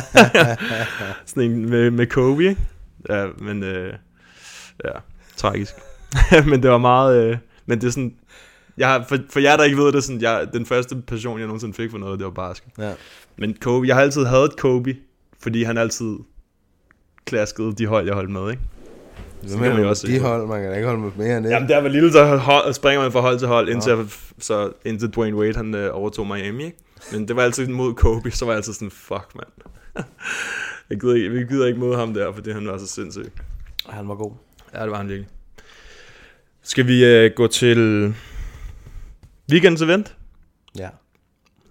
sådan 1.27 1.51
en 1.51 1.71
med, 1.71 1.91
med 1.91 2.07
Kobe, 2.07 2.45
ikke? 2.45 2.61
Ja, 3.09 3.27
men 3.39 3.63
øh, 3.63 3.95
ja, 4.85 4.91
tragisk. 5.37 5.75
men 6.51 6.63
det 6.63 6.71
var 6.71 6.79
meget, 6.79 7.25
øh, 7.25 7.39
men 7.67 7.81
det 7.81 7.87
er 7.87 7.91
sådan, 7.91 8.15
jeg 8.79 9.05
for, 9.09 9.19
for 9.31 9.41
jer, 9.41 9.57
der 9.57 9.65
ikke 9.65 9.77
ved 9.77 9.93
det, 9.93 10.05
sådan, 10.05 10.21
jeg, 10.21 10.49
den 10.53 10.67
første 10.67 10.97
passion, 10.97 11.39
jeg 11.39 11.47
nogensinde 11.47 11.75
fik 11.75 11.91
for 11.91 11.99
noget, 11.99 12.19
det 12.19 12.25
var 12.25 12.33
basket. 12.33 12.73
Ja. 12.79 12.93
Men 13.37 13.57
Kobe, 13.61 13.87
jeg 13.87 13.97
har 13.97 14.03
altid 14.03 14.25
hadet 14.25 14.57
Kobe, 14.57 14.97
fordi 15.41 15.63
han 15.63 15.79
altid 15.79 16.19
klaskede 17.25 17.73
de 17.73 17.87
hold, 17.87 18.07
jeg 18.07 18.15
holdt 18.15 18.31
med, 18.31 18.51
ikke? 18.51 18.63
Jo 19.53 19.59
med 19.59 19.85
også 19.85 20.07
de 20.07 20.21
hold, 20.21 20.47
man 20.47 20.63
kan 20.63 20.75
ikke 20.75 20.87
holde 20.87 21.03
med 21.03 21.11
mere 21.17 21.37
end 21.37 21.45
det. 21.45 21.51
Jamen, 21.51 21.69
der 21.69 21.81
var 21.81 21.89
lille, 21.89 22.13
så 22.13 22.37
hold, 22.37 22.73
springer 22.73 23.03
man 23.03 23.13
fra 23.13 23.21
hold 23.21 23.39
til 23.39 23.49
hold, 23.49 23.69
indtil, 23.69 23.91
jeg, 23.91 24.07
så, 24.39 24.73
indtil 24.85 25.11
Dwayne 25.11 25.37
Wade, 25.37 25.57
han 25.57 25.75
øh, 25.75 25.91
overtog 25.93 26.27
Miami, 26.27 26.65
ikke? 26.65 26.79
Men 27.13 27.29
det 27.29 27.37
var 27.37 27.43
altid 27.43 27.69
mod 27.69 27.95
Kobe, 27.95 28.31
så 28.31 28.45
var 28.45 28.53
jeg 28.53 28.57
altid 28.57 28.73
sådan, 28.73 28.91
fuck, 28.91 29.35
mand. 29.35 29.49
jeg 30.91 31.01
gider 31.01 31.15
ikke, 31.15 31.31
vi 31.31 31.45
gider 31.45 31.67
ikke 31.67 31.81
mod 31.81 31.97
ham 31.97 32.15
der, 32.15 32.33
fordi 32.33 32.51
han 32.51 32.67
var 32.67 32.79
så 32.79 32.87
sindssyg. 32.87 33.33
Han 33.89 34.09
var 34.09 34.15
god. 34.15 34.33
Ja, 34.75 34.83
det 34.83 34.91
var 34.91 34.97
han 34.97 35.09
virkelig. 35.09 35.29
Skal 36.63 36.87
vi 36.87 37.05
øh, 37.05 37.31
gå 37.37 37.47
til 37.47 38.15
weekendens 39.51 39.83
event? 39.83 40.17
Ja. 40.79 40.89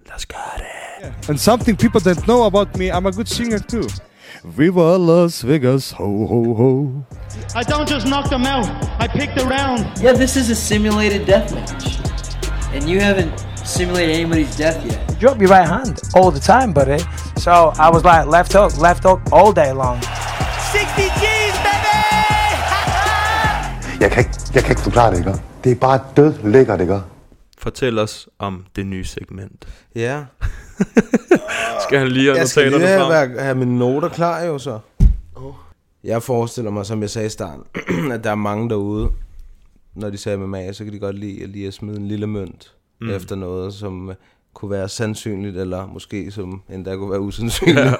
Lad 0.05 0.15
os 0.15 0.25
gøre 0.25 0.57
det. 0.57 1.29
And 1.29 1.37
something 1.37 1.77
people 1.77 1.99
don't 1.99 2.23
know 2.25 2.45
about 2.45 2.77
me, 2.77 2.91
I'm 2.91 3.07
a 3.07 3.11
good 3.11 3.25
singer 3.25 3.59
too. 3.59 3.87
Viva 4.43 4.97
Las 4.97 5.47
Vegas, 5.47 5.91
ho 5.91 6.25
ho 6.27 6.53
ho. 6.53 7.03
I 7.55 7.63
don't 7.63 7.89
just 7.93 8.05
knock 8.07 8.29
them 8.29 8.45
out, 8.45 8.67
I 8.99 9.07
pick 9.19 9.29
the 9.37 9.45
round. 9.45 9.79
Yeah, 10.03 10.13
this 10.17 10.35
is 10.35 10.49
a 10.49 10.55
simulated 10.55 11.25
death 11.25 11.53
match. 11.53 11.99
And 12.73 12.89
you 12.89 12.99
haven't 12.99 13.33
simulated 13.65 14.15
anybody's 14.15 14.57
death 14.57 14.85
yet. 14.85 14.99
You 15.09 15.15
drop 15.27 15.37
your 15.41 15.49
right 15.49 15.67
hand 15.67 16.01
all 16.15 16.31
the 16.31 16.39
time, 16.39 16.73
buddy. 16.73 16.99
So 17.37 17.51
I 17.85 17.89
was 17.95 18.03
like 18.03 18.25
left 18.37 18.53
hook, 18.53 18.71
left 18.87 19.03
hook 19.03 19.19
all 19.31 19.51
day 19.53 19.71
long. 19.73 19.97
60 20.01 21.09
G's, 21.21 21.57
baby! 21.65 21.95
Jeg 24.03 24.11
kan, 24.11 24.19
ikke, 24.19 24.31
jeg 24.55 24.63
kan 24.63 24.71
ikke 24.71 24.81
forklare 24.81 25.11
det, 25.11 25.17
ikke? 25.17 25.33
Det 25.63 25.71
er 25.71 25.75
bare 25.75 25.99
død 26.17 26.33
lækkert, 26.43 26.81
ikke? 26.81 27.01
Fortæl 27.57 27.99
os 27.99 28.27
om 28.39 28.65
det 28.75 28.85
nye 28.85 29.05
segment. 29.05 29.67
Ja. 29.95 30.23
Skal 31.87 31.99
han 31.99 32.07
lige 32.07 32.25
have 32.25 32.37
Jeg 32.37 32.47
skal 32.47 32.63
lige 32.63 32.79
notaterne 32.79 33.13
have, 33.13 33.21
frem? 33.25 33.33
være- 33.35 33.43
have 33.43 33.55
mine 33.55 33.79
noter 33.79 34.09
klar 34.09 34.41
jo 34.43 34.57
så. 34.57 34.79
Jeg 36.03 36.23
forestiller 36.23 36.71
mig, 36.71 36.85
som 36.85 37.01
jeg 37.01 37.09
sagde 37.09 37.25
i 37.25 37.29
starten, 37.29 37.63
at 38.13 38.23
der 38.23 38.31
er 38.31 38.35
mange 38.35 38.69
derude, 38.69 39.09
når 39.95 40.09
de 40.09 40.17
ser 40.17 40.37
MMA, 40.37 40.71
så 40.73 40.83
kan 40.83 40.93
de 40.93 40.99
godt 40.99 41.15
lide 41.19 41.43
at 41.43 41.49
lige 41.49 41.67
at 41.67 41.73
smide 41.73 41.97
en 41.97 42.07
lille 42.07 42.27
mønt 42.27 42.71
Mm. 43.01 43.09
efter 43.09 43.35
noget, 43.35 43.73
som 43.73 44.11
kunne 44.53 44.71
være 44.71 44.89
sandsynligt, 44.89 45.57
eller 45.57 45.87
måske 45.87 46.31
som 46.31 46.61
endda 46.69 46.95
kunne 46.95 47.11
være 47.11 47.19
usandsynligt. 47.19 47.79
Ja. 47.79 47.95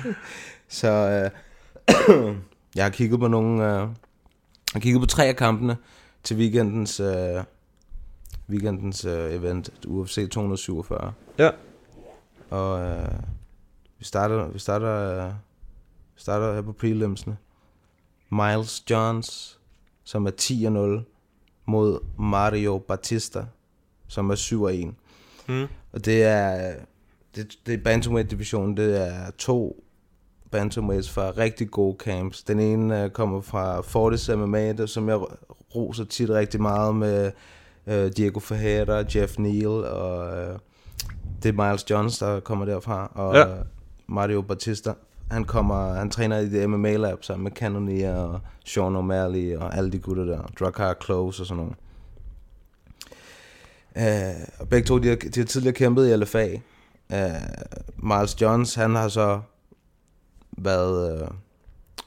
så 0.68 0.88
øh, 0.88 2.34
jeg 2.76 2.84
har 2.84 2.90
kigget 2.90 3.20
på 3.20 3.28
nogle, 3.28 3.64
øh, 3.64 3.78
jeg 3.78 3.88
har 4.72 4.80
kigget 4.80 5.00
på 5.00 5.06
tre 5.06 5.26
af 5.26 5.36
kampene 5.36 5.76
til 6.22 6.36
weekendens, 6.36 7.00
øh, 7.00 7.44
weekendens 8.48 9.04
øh, 9.04 9.34
event, 9.34 9.70
UFC 9.86 10.30
247. 10.30 11.12
Ja. 11.38 11.50
Og 12.50 12.80
øh, 12.80 13.12
vi 13.98 14.04
starter, 14.04 14.48
vi 14.48 14.58
starter, 14.58 15.26
øh, 15.26 15.32
starter 16.16 16.54
her 16.54 16.62
på 16.62 16.72
prelimsene. 16.72 17.36
Miles 18.30 18.90
Johns, 18.90 19.58
som 20.04 20.26
er 20.26 21.00
10-0 21.00 21.04
mod 21.66 21.98
Mario 22.18 22.78
Batista, 22.78 23.44
som 24.12 24.30
er 24.30 24.34
7-1. 24.34 24.94
Mm. 25.48 25.66
Og 25.92 26.04
det 26.04 26.22
er, 26.22 26.74
det, 27.36 27.58
det 27.66 27.74
er 27.74 27.78
bantamweight 27.84 28.30
division, 28.30 28.76
det 28.76 29.06
er 29.06 29.30
to 29.38 29.84
bantamweights 30.50 31.10
fra 31.10 31.30
rigtig 31.30 31.70
gode 31.70 31.96
camps. 31.98 32.42
Den 32.42 32.60
ene 32.60 33.04
uh, 33.04 33.10
kommer 33.10 33.40
fra 33.40 33.80
Fortis 33.80 34.30
MMA, 34.36 34.72
der, 34.72 34.86
som 34.86 35.08
jeg 35.08 35.18
roser 35.74 36.04
tit 36.04 36.30
rigtig 36.30 36.62
meget 36.62 36.94
med 36.94 37.30
uh, 37.86 38.06
Diego 38.16 38.40
Ferreira, 38.40 39.04
Jeff 39.14 39.38
Neal, 39.38 39.66
og 39.66 40.18
uh, 40.26 40.58
det 41.42 41.58
er 41.58 41.68
Miles 41.68 41.90
Johns, 41.90 42.18
der 42.18 42.40
kommer 42.40 42.64
derfra, 42.64 43.12
og 43.14 43.34
Ja. 43.34 43.46
Mario 44.06 44.42
Batista. 44.42 44.92
Han 45.30 45.44
kommer, 45.44 45.94
han 45.94 46.10
træner 46.10 46.38
i 46.38 46.48
det 46.48 46.70
MMA 46.70 46.96
lab 46.96 47.24
sammen 47.24 47.44
med 47.44 47.52
Cannonier 47.52 48.14
og 48.14 48.40
Sean 48.64 48.96
O'Malley 48.96 49.62
og 49.62 49.76
alle 49.76 49.92
de 49.92 49.98
gutter 49.98 50.24
der, 50.24 50.42
Drakkar 50.60 50.96
Close 51.04 51.42
og 51.42 51.46
sådan 51.46 51.56
nogle. 51.56 51.72
Uh, 53.96 54.42
og 54.58 54.68
begge 54.68 54.86
to, 54.86 54.98
de 54.98 55.08
har, 55.08 55.16
de 55.16 55.40
har 55.40 55.44
tidligere 55.44 55.74
kæmpet 55.74 56.10
i 56.10 56.16
LFA. 56.16 56.48
Uh, 57.14 58.08
Miles 58.10 58.40
Johns, 58.40 58.74
han 58.74 58.94
har 58.94 59.08
så 59.08 59.40
været 60.58 61.22
uh, 61.22 61.28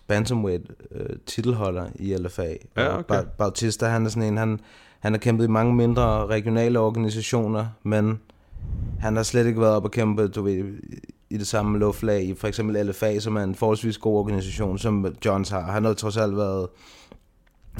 bantamweight 0.08 0.72
uh, 0.92 1.16
titelholder 1.26 1.88
i 1.96 2.16
LFA. 2.16 2.54
Ja, 2.78 2.98
okay. 3.00 3.16
Ba- 3.16 3.36
Bautista, 3.38 3.86
han 3.86 4.06
er 4.06 4.10
sådan 4.10 4.24
en, 4.24 4.38
han, 4.38 4.60
han 5.00 5.14
har 5.14 5.20
kæmpet 5.20 5.46
i 5.46 5.50
mange 5.50 5.76
mindre 5.76 6.26
regionale 6.26 6.80
organisationer, 6.80 7.68
men 7.84 8.20
han 9.00 9.16
har 9.16 9.24
slet 9.24 9.48
ikke 9.48 9.62
været 9.62 9.74
op 9.76 9.84
og 9.84 9.92
kæmpe, 9.92 10.28
du 10.28 10.42
ved, 10.42 10.64
i 11.30 11.38
det 11.38 11.48
samme 11.48 11.80
luftlag 11.80 12.24
i 12.24 12.34
for 12.36 12.48
eksempel 12.48 12.86
LFA, 12.86 13.20
som 13.20 13.36
er 13.36 13.44
en 13.44 13.56
forholdsvis 13.56 13.98
god 13.98 14.18
organisation, 14.18 14.78
som 14.78 15.16
Johns 15.26 15.50
har. 15.50 15.62
Han 15.62 15.86
har 15.86 15.94
trods 15.94 16.18
alt 16.18 16.38
været 16.38 16.68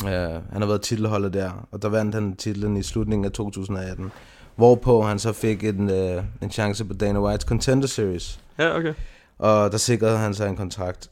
Uh, 0.04 0.10
han 0.10 0.62
har 0.62 0.66
været 0.66 0.82
titelholder 0.82 1.30
der, 1.30 1.68
og 1.72 1.82
der 1.82 1.90
vandt 1.90 2.16
han 2.16 2.36
titlen 2.36 2.78
i 2.78 2.84
slutningen 2.84 3.26
af 3.26 3.32
2018. 3.32 4.12
Hvorpå 4.56 5.02
han 5.02 5.20
så 5.20 5.34
fik 5.34 5.64
en, 5.64 5.90
uh, 5.90 6.24
en 6.42 6.52
chance 6.52 6.86
på 6.86 6.94
Dana 6.94 7.22
Whites 7.22 7.46
Contender 7.46 7.88
Series. 7.88 8.40
Ja, 8.60 8.78
okay. 8.78 8.94
Og 9.38 9.72
der 9.72 9.78
sikrede 9.78 10.18
han 10.18 10.34
sig 10.34 10.50
en 10.50 10.56
kontrakt. 10.56 11.10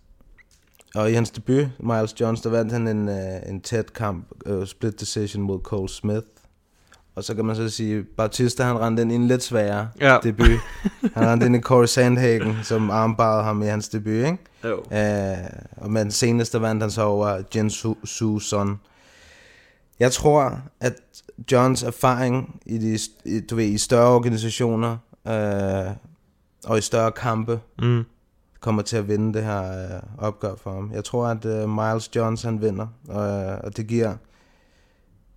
Og 0.96 1.12
i 1.12 1.14
hans 1.14 1.30
debut, 1.32 1.66
Miles 1.80 2.22
Jones, 2.22 2.42
der 2.42 2.50
vandt 2.50 2.72
han 2.72 2.88
en, 2.88 3.10
uh, 3.10 3.50
en 3.50 3.62
tæt 3.62 3.94
kamp, 3.94 4.28
uh, 4.46 4.66
split 4.66 5.00
decision 5.00 5.44
mod 5.44 5.60
Cole 5.60 5.90
Smith. 5.90 6.28
Og 7.16 7.24
så 7.24 7.36
kan 7.36 7.46
man 7.46 7.56
så 7.56 7.70
sige, 7.70 8.04
Bautista 8.04 8.64
han 8.64 8.80
rendte 8.80 9.02
ind 9.02 9.12
i 9.12 9.16
en 9.16 9.28
lidt 9.28 9.44
sværere 9.44 9.88
Ja. 10.02 10.18
debut. 10.24 10.60
Han 11.16 11.28
rendte 11.28 11.46
ind 11.46 11.56
i 11.56 11.60
Corey 11.60 11.86
Sandhagen, 11.86 12.56
som 12.64 12.90
armbarede 12.90 13.44
ham 13.44 13.62
i 13.62 13.66
hans 13.66 13.90
debut, 13.90 14.12
ikke? 14.14 14.38
Jo. 14.64 14.78
Uh, 14.80 15.48
og 15.78 15.92
men 15.92 16.12
senest 16.12 16.62
vandt 16.62 16.84
han 16.84 16.92
så 16.92 17.02
over 17.04 17.42
Jin 17.56 17.70
Su, 17.70 17.96
Su 18.04 18.40
Son. 18.40 18.80
Jeg 20.00 20.12
tror, 20.12 20.62
at 20.80 20.94
Johns 21.52 21.84
erfaring 21.84 22.62
i, 22.66 22.78
de, 22.78 23.00
i, 23.26 23.40
du 23.40 23.56
ved, 23.56 23.66
i 23.66 23.78
større 23.78 24.08
organisationer 24.16 24.98
uh, 25.26 25.96
og 26.66 26.78
i 26.78 26.82
større 26.82 27.12
kampe 27.12 27.60
Mm. 27.82 28.04
kommer 28.60 28.82
til 28.82 28.98
at 28.98 29.08
vinde 29.08 29.34
det 29.34 29.44
her 29.44 29.62
uh, 30.20 30.24
opgør 30.24 30.56
for 30.64 30.72
ham. 30.74 30.92
Jeg 30.94 31.04
tror, 31.04 31.28
at 31.28 31.46
uh, 31.46 31.70
Miles 31.70 32.16
Johns 32.16 32.42
han 32.44 32.62
vinder, 32.62 32.88
og, 33.08 33.28
og 33.64 33.78
det 33.78 33.88
giver 33.88 34.14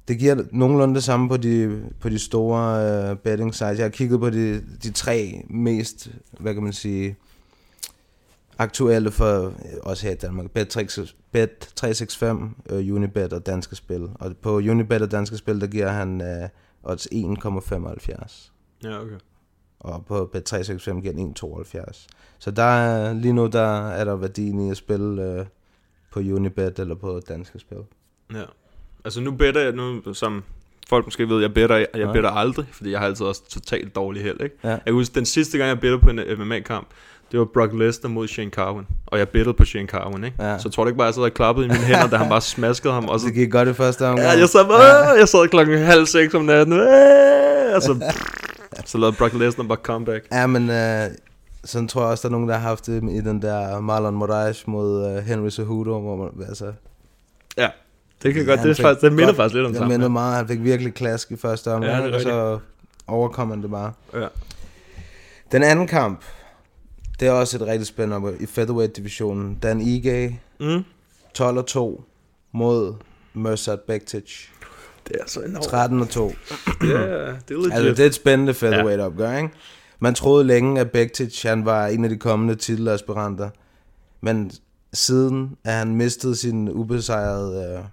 det 0.09 0.19
giver 0.19 0.45
nogenlunde 0.53 0.95
det 0.95 1.05
samme 1.05 1.29
på 1.29 1.37
de, 1.37 1.85
på 2.01 2.09
de 2.09 2.19
store 2.19 3.11
uh, 3.11 3.19
betting 3.19 3.55
sites. 3.55 3.79
Jeg 3.79 3.85
har 3.85 3.91
kigget 3.91 4.21
på 4.21 4.31
de, 4.31 4.61
de 4.83 4.91
tre 4.93 5.45
mest, 5.51 6.11
hvad 6.41 6.55
kan 6.55 6.63
man 6.63 6.73
sige, 6.73 7.17
aktuelle 8.59 9.11
for 9.11 9.47
øh, 9.47 9.53
os 9.83 10.01
her 10.01 10.11
i 10.11 10.15
Danmark. 10.15 10.47
Bet365, 10.59 11.15
Bet365 11.37 12.25
uh, 12.25 12.95
Unibet 12.95 13.33
og 13.33 13.47
Danske 13.47 13.77
Spil. 13.77 14.09
Og 14.15 14.37
på 14.43 14.57
Unibet 14.57 15.03
og 15.03 15.11
Danske 15.11 15.37
Spil, 15.37 15.61
der 15.61 15.67
giver 15.67 15.89
han 15.89 16.21
uh, 16.21 16.91
odds 16.91 17.07
1,75. 17.07 18.51
Ja, 18.85 19.01
okay. 19.01 19.19
Og 19.81 20.07
på 20.07 20.31
Bet365 20.35 21.01
giver 21.01 21.13
den 21.13 21.37
1,72. 21.43 22.07
Så 22.39 22.51
der 22.51 22.63
er, 22.63 23.13
lige 23.13 23.33
nu 23.33 23.47
der 23.47 23.89
er 23.89 24.05
der 24.05 24.17
værdien 24.17 24.67
i 24.67 24.71
at 24.71 24.77
spille 24.77 25.41
uh, 25.41 25.47
på 26.13 26.21
Unibet 26.21 26.79
eller 26.79 26.95
på 26.95 27.21
Danske 27.29 27.59
Spil. 27.59 27.79
Ja. 28.35 28.45
Altså 29.07 29.21
nu 29.21 29.31
better 29.31 29.61
jeg, 29.61 29.73
nu 29.73 30.15
som 30.15 30.43
folk 30.89 31.07
måske 31.07 31.29
ved, 31.29 31.41
jeg 31.41 31.55
better, 31.55 31.77
jeg 31.77 31.87
Ja. 31.95 32.13
better 32.13 32.31
aldrig, 32.31 32.67
fordi 32.73 32.91
jeg 32.91 32.99
har 33.01 33.07
altid 33.07 33.27
også 33.27 33.43
totalt 33.51 33.95
dårlig 33.97 34.23
held, 34.23 34.41
ikke? 34.43 34.57
Ja. 34.65 34.69
Jeg 34.69 34.81
kan 34.87 34.95
huske, 34.95 35.15
den 35.15 35.25
sidste 35.27 35.59
gang, 35.59 35.69
jeg 35.69 35.81
better 35.81 35.99
på 35.99 36.11
en 36.11 36.21
MMA-kamp, 36.39 36.87
det 37.33 37.39
var 37.39 37.45
Brock 37.55 37.73
Lesnar 37.75 38.11
mod 38.11 38.29
Shane 38.29 38.51
Carwin, 38.51 38.87
og 39.07 39.19
jeg 39.19 39.29
bettede 39.29 39.55
på 39.55 39.65
Shane 39.65 39.87
Carwin, 39.89 40.25
ikke? 40.25 40.37
Ja. 40.45 40.59
Så 40.59 40.69
jeg 40.69 40.73
tror 40.73 40.85
du 40.85 40.89
ikke 40.89 40.97
bare, 40.99 41.05
jeg 41.07 41.15
sad 41.15 41.23
og 41.23 41.35
klappede 41.35 41.67
i 41.67 41.69
mine 41.69 41.81
hænder, 41.91 42.09
da 42.09 42.17
han 42.17 42.29
bare 42.29 42.41
smaskede 42.41 42.93
ham, 42.93 43.05
og 43.09 43.21
så... 43.21 43.27
Det 43.27 43.35
gik 43.35 43.51
godt 43.53 43.69
i 43.69 43.73
første 43.73 44.07
omgang. 44.07 44.29
Ja, 44.29 44.39
jeg 44.39 44.49
sad, 44.49 44.65
ja. 44.65 45.11
jeg 45.19 45.29
sad 45.29 45.49
klokken 45.49 45.79
halv 45.79 46.07
seks 46.07 46.35
om 46.35 46.45
natten, 46.45 46.73
øh, 46.73 47.75
og 47.77 47.83
så, 47.83 48.13
så 48.85 48.99
lavede 48.99 49.17
Brock 49.17 49.35
Lesnar 49.35 49.65
bare 49.65 49.79
comeback. 49.83 50.27
Ja, 50.33 50.47
men 50.47 50.71
øh, 50.71 51.05
sådan 51.65 51.89
tror 51.89 52.01
jeg 52.03 52.11
også, 52.11 52.29
der 52.29 52.35
er 52.35 52.39
nogen, 52.39 52.49
der 52.49 52.55
har 52.55 52.69
haft 52.69 52.87
det 52.87 53.03
i 53.03 53.21
den 53.21 53.43
der 53.43 53.81
Marlon 53.81 54.15
Moraes 54.15 54.67
mod 54.67 55.17
øh, 55.17 55.25
Henry 55.25 55.49
Cejudo, 55.51 56.01
hvor 56.01 56.17
man, 56.17 56.47
altså... 56.49 56.73
Ja, 57.59 57.69
det 58.23 58.35
kan 58.35 58.47
godt, 58.47 58.61
han 58.61 58.69
det, 58.69 58.79
er 58.79 58.83
faktisk, 58.83 59.03
det 59.03 59.13
minder 59.13 59.27
godt- 59.27 59.37
faktisk 59.37 59.55
lidt 59.55 59.67
om 59.67 59.73
det 59.73 59.79
sammen. 59.79 59.95
minder 59.95 60.09
meget, 60.09 60.37
han 60.37 60.49
fik 60.49 60.63
virkelig 60.63 60.95
klask 60.95 61.31
i 61.31 61.37
første 61.37 61.73
omgang, 61.73 61.93
Ja, 62.01 62.07
det 62.07 62.15
og 62.15 62.21
så 62.21 62.59
overkom 63.07 63.51
han 63.51 63.63
det 63.63 63.71
bare. 63.71 63.93
Ja. 64.15 64.27
Den 65.53 65.63
anden 65.63 65.87
kamp, 65.87 66.21
det 67.21 67.29
er 67.29 67.33
også 67.33 67.57
et 67.57 67.63
rigtig 67.67 67.87
spændende 67.87 68.17
op 68.29 68.35
i 68.41 68.47
featherweight-divisionen. 68.47 69.55
Dan 69.63 69.81
Ige, 69.81 70.41
Mm. 70.61 70.85
12 71.35 71.59
og 71.59 71.67
2 71.67 72.05
mod 72.53 72.95
Mersat 73.35 73.81
Bektic. 73.81 74.47
Det 75.09 75.17
er 75.21 75.25
så 75.27 75.41
enormt. 75.41 75.65
13 75.65 76.01
og 76.01 76.09
2. 76.09 76.33
Ja, 76.83 76.87
det 76.87 76.91
er 76.91 77.33
legit. 77.51 77.73
Altså, 77.73 77.89
det 77.89 77.99
er 77.99 78.07
et 78.07 78.15
spændende 78.15 78.55
featherweight 78.55 79.01
opgør, 79.03 79.37
ikke? 79.37 79.49
Man 80.01 80.15
troede 80.15 80.45
længe, 80.45 80.81
at 80.81 80.91
Bektic, 80.91 81.43
han 81.43 81.65
var 81.65 81.87
en 81.87 82.05
af 82.05 82.11
de 82.11 82.17
kommende 82.17 82.55
titelaspiranter. 82.55 83.51
Men 84.21 84.51
siden 84.93 85.57
at 85.65 85.73
han 85.73 85.95
mistet 85.95 86.39
sin 86.39 86.69
ubesejrede 86.69 87.79
uh, 87.79 87.85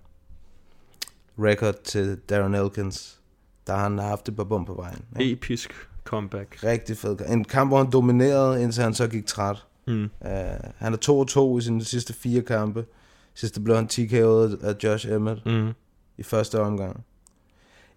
record 1.39 1.76
til 1.84 2.17
Darren 2.30 2.54
Elkins, 2.56 3.19
der 3.67 3.74
har 3.74 3.84
han 3.84 3.98
haft 4.00 4.30
et 4.30 4.36
par 4.36 4.43
bum 4.43 4.65
på 4.65 4.74
vejen. 4.74 5.02
Ikke? 5.19 5.32
Episk 5.32 5.74
comeback. 6.04 6.63
Rigtig 6.63 6.98
fed. 6.98 7.17
En 7.30 7.43
kamp, 7.43 7.69
hvor 7.69 7.78
han 7.78 7.91
dominerede, 7.91 8.63
indtil 8.63 8.84
han 8.84 8.93
så 8.93 9.08
gik 9.08 9.26
træt. 9.26 9.65
Mm. 9.88 10.04
Uh, 10.04 10.30
han 10.78 10.93
er 10.93 11.56
2-2 11.56 11.58
i 11.58 11.62
sine 11.62 11.84
sidste 11.84 12.13
fire 12.13 12.41
kampe. 12.41 12.86
Sidste 13.34 13.62
blev 13.62 13.76
han 13.76 13.89
TKO'et 13.93 14.65
af 14.65 14.76
Josh 14.84 15.08
Emmett 15.12 15.46
Mm. 15.46 15.72
i 16.17 16.24
første 16.24 16.60
omgang. 16.62 17.04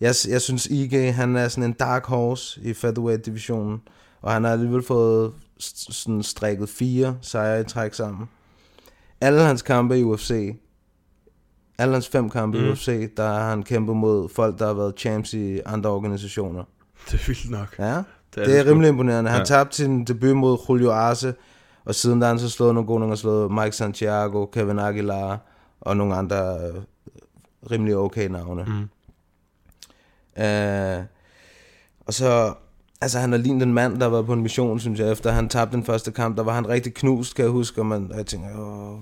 Jeg, 0.00 0.14
jeg 0.28 0.42
synes, 0.42 0.66
IG, 0.66 1.14
han 1.14 1.36
er 1.36 1.48
sådan 1.48 1.64
en 1.64 1.72
dark 1.72 2.06
horse 2.06 2.60
i 2.62 2.72
featherweight-divisionen, 2.74 3.82
og 4.22 4.32
han 4.32 4.44
har 4.44 4.52
alligevel 4.52 4.82
fået 4.82 5.32
sådan 5.58 6.22
strikket 6.22 6.68
fire 6.68 7.18
sejre 7.22 7.60
i 7.60 7.64
træk 7.64 7.94
sammen. 7.94 8.28
Alle 9.20 9.40
hans 9.40 9.62
kampe 9.62 9.98
i 9.98 10.02
UFC, 10.02 10.56
alle 11.78 11.92
hans 11.92 12.08
fem 12.08 12.30
kampe 12.30 12.58
mm. 12.58 12.64
i. 12.64 12.70
UFC, 12.70 13.14
der 13.16 13.26
har 13.28 13.50
han 13.50 13.62
kæmpet 13.62 13.96
mod 13.96 14.28
folk, 14.28 14.58
der 14.58 14.66
har 14.66 14.74
været 14.74 14.94
champs 14.98 15.34
i 15.34 15.60
andre 15.66 15.90
organisationer. 15.90 16.64
Det 17.10 17.14
er 17.20 17.26
vildt 17.26 17.50
nok. 17.50 17.74
Ja, 17.78 17.84
Det 17.84 18.02
er 18.36 18.40
er, 18.40 18.44
det 18.46 18.58
er 18.58 18.66
rimelig 18.70 18.88
imponerende. 18.88 19.30
Han 19.30 19.40
Ja. 19.40 19.44
tabte 19.44 19.76
sin 19.76 20.04
debut 20.04 20.36
mod 20.36 20.58
Julio 20.68 20.90
Arce, 20.90 21.34
og 21.84 21.94
siden 21.94 22.20
der 22.20 22.26
har 22.26 22.34
han 22.34 22.38
så 22.40 22.50
slået 22.50 22.74
nogle 22.74 22.86
gode 22.86 23.00
nogle, 23.00 23.16
slået 23.16 23.52
Mike 23.52 23.72
Santiago, 23.76 24.46
Kevin 24.46 24.78
Aguilar 24.78 25.38
og 25.80 25.96
nogle 25.96 26.14
andre 26.14 26.36
øh, 26.58 26.74
rimelig 27.70 27.96
okay 27.96 28.28
navne. 28.28 28.64
Mm. 28.64 28.88
Uh, 30.38 31.04
og 32.06 32.14
så, 32.14 32.54
altså 33.00 33.18
han 33.18 33.32
har 33.32 33.38
lignet 33.38 33.62
en 33.62 33.74
mand, 33.74 34.00
der 34.00 34.08
været 34.08 34.26
på 34.26 34.32
en 34.32 34.42
mission, 34.42 34.80
synes 34.80 35.00
jeg, 35.00 35.12
efter 35.12 35.30
han 35.30 35.48
tabte 35.48 35.76
den 35.76 35.84
første 35.84 36.10
kamp, 36.12 36.36
der 36.36 36.42
var 36.42 36.52
han 36.54 36.68
rigtig 36.68 36.94
knust, 36.94 37.34
kan 37.34 37.44
jeg 37.44 37.52
huske, 37.52 37.80
og, 37.80 37.86
man, 37.86 38.10
og 38.12 38.16
jeg 38.18 38.26
tænker, 38.26 38.48
Åh, 38.58 38.98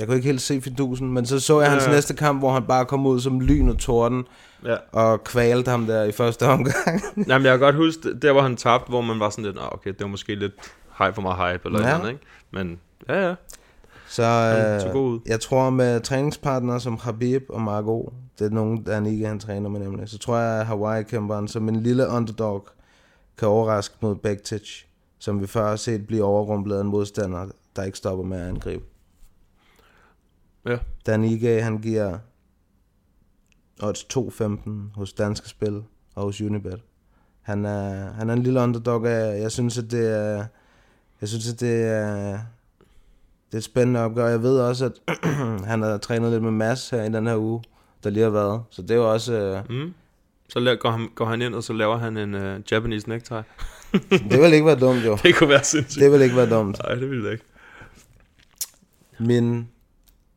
jeg 0.00 0.06
kunne 0.08 0.16
ikke 0.16 0.26
helt 0.28 0.40
se 0.42 0.60
fidusen, 0.60 1.12
men 1.12 1.26
så 1.26 1.40
så 1.40 1.60
jeg 1.60 1.66
Ja, 1.66 1.70
hans 1.72 1.86
næste 1.88 2.14
kamp, 2.14 2.38
hvor 2.40 2.52
han 2.52 2.62
bare 2.62 2.84
kom 2.84 3.06
ud 3.06 3.20
som 3.20 3.40
lyn 3.40 3.68
og 3.68 3.78
torden, 3.78 4.24
Ja. 4.64 4.76
og 4.92 5.24
kvalte 5.24 5.70
ham 5.70 5.86
der 5.86 6.04
i 6.04 6.12
første 6.12 6.46
omgang. 6.46 6.76
Jamen, 7.28 7.44
jeg 7.46 7.52
kan 7.52 7.60
godt 7.60 7.74
huske, 7.76 8.14
der 8.20 8.32
hvor 8.32 8.42
han 8.42 8.56
tabte, 8.56 8.88
hvor 8.88 9.00
man 9.00 9.20
var 9.20 9.30
sådan 9.30 9.44
lidt, 9.44 9.56
ah, 9.58 9.72
okay, 9.72 9.90
det 9.90 10.00
var 10.00 10.06
måske 10.06 10.34
lidt 10.34 10.52
hype 10.98 11.14
for 11.14 11.22
meget 11.22 11.52
hype, 11.52 11.68
eller 11.68 11.88
Ja. 11.88 11.96
noget, 11.98 12.10
ikke? 12.12 12.22
Men, 12.50 12.78
ja, 13.08 13.28
ja. 13.28 13.34
Så 14.08 14.22
øh, 14.86 14.92
god 14.92 15.10
ud. 15.12 15.20
jeg 15.26 15.40
tror 15.40 15.70
med 15.70 16.00
træningspartnere 16.00 16.80
som 16.80 16.96
Habib 17.02 17.42
og 17.48 17.60
Margot, 17.60 18.12
det 18.38 18.46
er 18.46 18.50
nogen, 18.50 18.86
der 18.86 19.06
ikke 19.06 19.26
han 19.26 19.38
træner 19.38 19.68
med 19.68 19.80
nemlig, 19.80 20.08
så 20.08 20.18
tror 20.18 20.36
jeg, 20.38 20.60
at 20.60 20.66
Hawaii-kæmperen 20.66 21.48
som 21.48 21.68
en 21.68 21.82
lille 21.82 22.08
underdog 22.08 22.66
kan 23.38 23.48
overraske 23.48 23.94
mod 24.00 24.14
Bektic, 24.16 24.82
som 25.18 25.40
vi 25.40 25.46
før 25.46 25.68
har 25.68 25.76
set 25.76 26.06
blive 26.06 26.24
overrumplet 26.24 26.76
af 26.76 26.80
en 26.80 26.86
modstander, 26.86 27.46
der 27.76 27.82
ikke 27.82 27.98
stopper 27.98 28.24
med 28.24 28.40
at 28.40 28.48
angribe. 28.48 28.84
Ja. 30.66 30.78
Dan 31.06 31.24
Ige, 31.24 31.62
han 31.62 31.78
giver 31.78 32.18
odds 33.82 34.06
2.15 34.16 34.70
hos 34.94 35.12
Danske 35.12 35.48
Spil 35.48 35.82
og 36.14 36.22
hos 36.22 36.40
Unibet. 36.40 36.80
Han 37.42 37.64
er, 37.64 38.12
han 38.12 38.30
er 38.30 38.34
en 38.34 38.42
lille 38.42 38.60
underdog 38.60 39.08
af, 39.08 39.40
jeg 39.40 39.52
synes, 39.52 39.78
at 39.78 39.90
det 39.90 40.16
er, 40.16 40.44
jeg 41.20 41.28
synes, 41.28 41.52
at 41.52 41.60
det 41.60 41.82
er, 41.82 42.32
det 43.46 43.52
er 43.54 43.58
et 43.58 43.64
spændende 43.64 44.00
opgør. 44.00 44.26
Jeg 44.28 44.42
ved 44.42 44.58
også, 44.60 44.84
at 44.84 44.92
han 45.70 45.82
har 45.82 45.98
trænet 45.98 46.30
lidt 46.32 46.42
med 46.42 46.50
Mads 46.50 46.90
her 46.90 47.02
i 47.02 47.08
den 47.08 47.26
her 47.26 47.36
uge, 47.36 47.62
der 48.04 48.10
lige 48.10 48.22
har 48.22 48.30
været. 48.30 48.62
Så 48.70 48.82
det 48.82 48.90
er 48.90 48.94
jo 48.94 49.12
også... 49.12 49.32
Øh, 49.34 49.64
Mm. 49.70 49.94
Så 50.48 50.58
la- 50.58 50.74
går 50.76 50.90
han, 50.90 51.08
går 51.14 51.24
han 51.24 51.42
ind, 51.42 51.54
og 51.54 51.62
så 51.64 51.72
laver 51.72 51.96
han 51.98 52.16
en 52.16 52.34
uh, 52.34 52.72
Japanese 52.72 53.08
necktie. 53.08 53.36
det 54.30 54.40
vil 54.40 54.52
ikke 54.52 54.66
være 54.66 54.78
dumt, 54.80 55.04
jo. 55.06 55.16
Det 55.22 55.34
kunne 55.34 55.48
være 55.48 55.64
sindssygt. 55.64 56.02
Det 56.02 56.12
vil 56.12 56.20
ikke 56.20 56.36
være 56.36 56.50
dumt. 56.50 56.78
Nej, 56.86 56.94
det 56.94 57.10
ville 57.10 57.24
det 57.24 57.32
ikke. 57.32 57.44
Min 59.18 59.68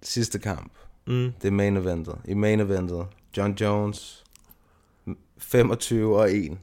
sidste 0.04 0.40
kamp, 0.40 0.72
Mm. 1.08 1.32
det 1.42 1.48
er 1.48 1.52
main 1.52 1.78
eventet. 1.78 2.16
I 2.26 2.34
main 2.34 2.60
eventet, 2.60 3.06
John 3.38 3.52
Jones, 3.62 4.24
25 5.38 6.18
og 6.20 6.32
1. 6.34 6.58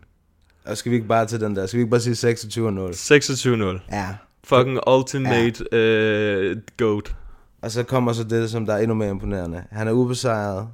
Og 0.65 0.77
skal 0.77 0.91
vi 0.91 0.97
ikke 0.97 1.09
bare 1.09 1.27
til 1.27 1.41
den 1.41 1.57
der? 1.57 1.67
Skal 1.67 1.77
vi 1.79 1.81
ikke 1.83 1.91
bare 1.91 2.01
sige 2.01 2.15
26 2.15 2.67
og 2.67 2.73
0? 2.73 2.91
26-0. 2.95 3.81
Ja. 3.93 4.09
Fucking 4.45 4.79
ultimate 4.89 5.65
ja. 5.73 6.51
uh, 6.51 6.57
goat. 6.79 7.17
Og 7.63 7.71
så 7.71 7.83
kommer 7.83 8.13
så 8.13 8.25
det, 8.25 8.51
som 8.51 8.67
der 8.67 8.75
er 8.75 8.79
endnu 8.79 8.95
mere 8.95 9.11
imponerende. 9.11 9.65
Han 9.71 9.89
er 9.89 9.93
ubesejret 9.93 10.69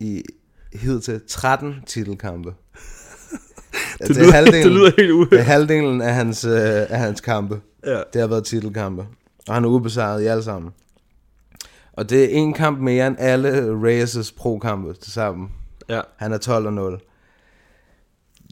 i 0.00 0.22
hidtil 0.72 1.20
13 1.28 1.74
titelkampe. 1.86 2.54
Det 3.98 4.16
lyder- 4.16 4.44
det 4.50 4.66
lyder 4.66 4.90
helt 4.98 5.10
uhørt. 5.10 5.30
Det 5.30 5.38
er 5.38 5.42
halvdelen 5.42 6.02
af 6.02 6.14
hans, 6.14 6.44
øh, 6.44 6.52
af 6.90 6.98
hans 6.98 7.20
kampe. 7.20 7.60
Ja. 7.86 8.02
Det 8.12 8.20
har 8.20 8.26
været 8.28 8.44
titelkampe. 8.44 9.06
Og 9.48 9.54
han 9.54 9.64
er 9.64 9.68
ubesejret 9.68 10.22
i 10.22 10.26
alle 10.26 10.42
sammen. 10.42 10.72
Og 12.00 12.10
det 12.10 12.24
er 12.24 12.28
en 12.28 12.52
kamp 12.52 12.78
mere 12.78 13.06
end 13.06 13.16
alle 13.18 13.72
Reyes' 13.72 14.34
pro-kampe 14.36 14.92
til 14.92 15.12
sammen. 15.12 15.52
Ja. 15.88 16.00
Han 16.16 16.32
er 16.32 16.38
12 16.38 16.66
og 16.66 16.72
0. 16.72 17.00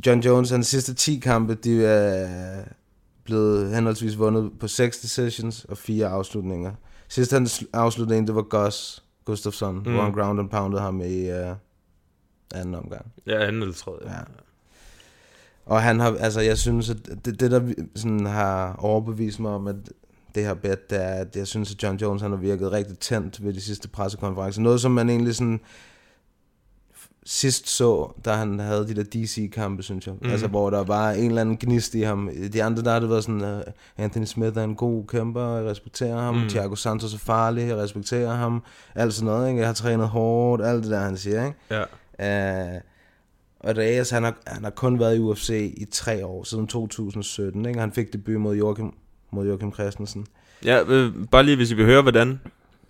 John 0.06 0.20
Jones, 0.20 0.50
hans 0.50 0.66
sidste 0.66 0.94
10 0.94 1.18
kampe, 1.18 1.54
de 1.54 1.84
er 1.84 2.64
blevet 3.24 3.74
henholdsvis 3.74 4.18
vundet 4.18 4.50
på 4.60 4.68
6 4.68 4.98
decisions 4.98 5.64
og 5.64 5.78
4 5.78 6.06
afslutninger. 6.06 6.72
Sidst 7.08 7.32
hans 7.32 7.64
afslutning, 7.72 8.26
det 8.26 8.34
var 8.34 8.42
Gus 8.42 9.02
Gustafsson, 9.24 9.74
mm. 9.74 9.92
Hvor 9.92 10.02
han 10.02 10.12
ground 10.12 10.40
and 10.40 10.50
pounded 10.50 10.78
ham 10.78 11.00
i 11.00 11.30
uh, 11.30 11.56
anden 12.54 12.74
omgang. 12.74 13.12
Ja, 13.26 13.46
anden 13.46 13.62
eller 13.62 13.74
tredje. 13.74 14.00
Ja. 14.04 14.20
Og 15.66 15.82
han 15.82 16.00
har, 16.00 16.16
altså 16.20 16.40
jeg 16.40 16.58
synes, 16.58 16.90
at 16.90 17.06
det, 17.24 17.40
det 17.40 17.50
der 17.50 17.72
sådan 17.94 18.26
har 18.26 18.76
overbevist 18.78 19.40
mig 19.40 19.50
om, 19.50 19.66
at 19.66 19.76
det 20.34 20.44
her 20.44 20.54
bet, 20.54 20.90
det 20.90 21.04
er, 21.04 21.14
at 21.14 21.36
jeg 21.36 21.46
synes, 21.46 21.74
at 21.74 21.82
John 21.82 21.96
Jones 21.96 22.22
han 22.22 22.30
har 22.30 22.38
virket 22.38 22.72
rigtig 22.72 22.98
tændt 22.98 23.44
ved 23.44 23.52
de 23.52 23.60
sidste 23.60 23.88
pressekonferencer. 23.88 24.60
Noget, 24.60 24.80
som 24.80 24.90
man 24.90 25.10
egentlig 25.10 25.34
sådan 25.34 25.60
sidst 27.30 27.68
så, 27.68 28.12
da 28.24 28.32
han 28.32 28.58
havde 28.58 28.88
de 28.88 28.94
der 28.94 29.02
DC-kampe, 29.02 29.82
synes 29.82 30.06
jeg. 30.06 30.14
Mm. 30.22 30.30
Altså, 30.30 30.46
hvor 30.46 30.70
der 30.70 30.84
var 30.84 31.10
en 31.10 31.26
eller 31.28 31.40
anden 31.40 31.56
gnist 31.56 31.94
i 31.94 32.00
ham. 32.00 32.30
De 32.52 32.62
andre, 32.62 32.82
der 32.82 32.92
har 32.92 33.00
det 33.00 33.10
været 33.10 33.24
sådan, 33.24 33.42
uh, 33.42 33.60
Anthony 33.96 34.24
Smith 34.24 34.58
er 34.58 34.64
en 34.64 34.74
god 34.74 35.06
kæmper, 35.06 35.56
jeg 35.56 35.66
respekterer 35.66 36.20
ham. 36.20 36.34
Mm. 36.34 36.48
Thiago 36.48 36.74
Santos 36.74 37.14
er 37.14 37.18
farlig, 37.18 37.68
jeg 37.68 37.76
respekterer 37.76 38.34
ham. 38.34 38.62
Alt 38.94 39.14
sådan 39.14 39.26
noget, 39.26 39.48
ikke? 39.48 39.60
Jeg 39.60 39.68
har 39.68 39.74
trænet 39.74 40.08
hårdt, 40.08 40.64
alt 40.64 40.82
det 40.82 40.90
der, 40.90 41.00
han 41.00 41.16
siger, 41.16 41.46
ikke? 41.46 41.86
Ja. 42.20 42.74
Uh, 42.74 42.80
og 43.60 43.76
Reyes, 43.76 44.10
han 44.10 44.24
har, 44.24 44.36
han 44.46 44.64
har 44.64 44.70
kun 44.70 45.00
været 45.00 45.16
i 45.16 45.18
UFC 45.18 45.74
i 45.76 45.84
tre 45.84 46.26
år, 46.26 46.44
siden 46.44 46.66
2017, 46.66 47.66
ikke? 47.66 47.80
Han 47.80 47.92
fik 47.92 48.12
debut 48.12 48.40
mod 48.40 48.56
Joachim, 48.56 48.94
mod 49.30 49.46
Joachim 49.46 49.72
Christensen. 49.72 50.26
Ja, 50.64 50.80
øh, 50.88 51.12
bare 51.30 51.42
lige 51.42 51.56
hvis 51.56 51.70
I 51.70 51.74
vil 51.74 51.84
høre, 51.84 52.02
hvordan 52.02 52.40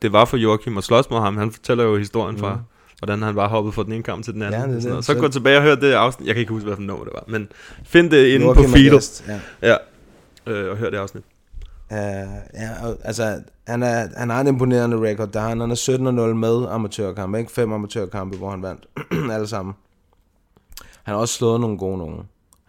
det 0.03 0.13
var 0.13 0.25
for 0.25 0.37
Joachim 0.37 0.79
at 0.79 0.85
slås 0.85 1.11
mod 1.11 1.21
ham. 1.21 1.37
Han 1.37 1.53
fortæller 1.53 1.85
jo 1.85 1.97
historien 1.97 2.39
fra, 2.39 2.55
Mm. 2.55 2.61
hvordan 2.99 3.23
han 3.23 3.35
bare 3.35 3.49
hoppede 3.49 3.73
fra 3.73 3.83
den 3.85 3.93
ene 3.93 4.03
kamp 4.03 4.25
til 4.25 4.35
den 4.35 4.43
anden. 4.43 4.61
Ja, 4.61 4.67
det 4.67 4.71
sådan 4.71 4.83
det. 4.83 4.91
noget. 4.91 5.05
Så 5.05 5.15
gå 5.15 5.29
tilbage 5.29 5.57
og 5.57 5.63
hør 5.63 5.75
det 5.75 5.93
afsnit. 5.93 6.27
Jeg 6.27 6.35
kan 6.35 6.41
ikke 6.41 6.53
huske, 6.53 6.65
hvilken 6.67 6.87
nummer 6.87 7.05
det 7.05 7.13
var, 7.15 7.25
men 7.29 7.49
find 7.85 8.11
det 8.11 8.27
inde 8.27 8.47
Joachim 8.47 8.65
på 8.65 8.71
feedet. 8.71 9.25
ja. 9.29 9.41
ja. 9.69 9.77
Øh, 10.53 10.71
og 10.71 10.77
hør 10.77 10.91
det 10.91 10.97
afsnit. 10.99 11.23
Uh, 11.91 11.97
ja, 11.97 12.71
og, 12.83 12.97
altså, 13.05 13.41
han, 13.69 13.83
er, 13.83 14.09
han 14.17 14.31
har 14.31 14.41
en 14.41 14.47
imponerende 14.47 15.11
record. 15.11 15.29
Der 15.29 15.41
har 15.41 15.49
han, 15.49 15.61
han 15.61 15.71
er 15.71 15.75
17 15.75 16.07
og 16.07 16.15
0 16.15 16.35
med 16.37 16.67
amatørkampe, 16.71 17.39
ikke? 17.39 17.53
Fem 17.53 17.73
amatørkampe, 17.73 18.37
hvor 18.37 18.51
han 18.51 18.63
vandt 18.63 18.87
alle 19.35 19.47
sammen. 19.47 19.75
Han 21.03 21.15
har 21.15 21.21
også 21.21 21.35
slået 21.35 21.61
nogle 21.61 21.79
gode 21.79 21.99
nogen 21.99 22.21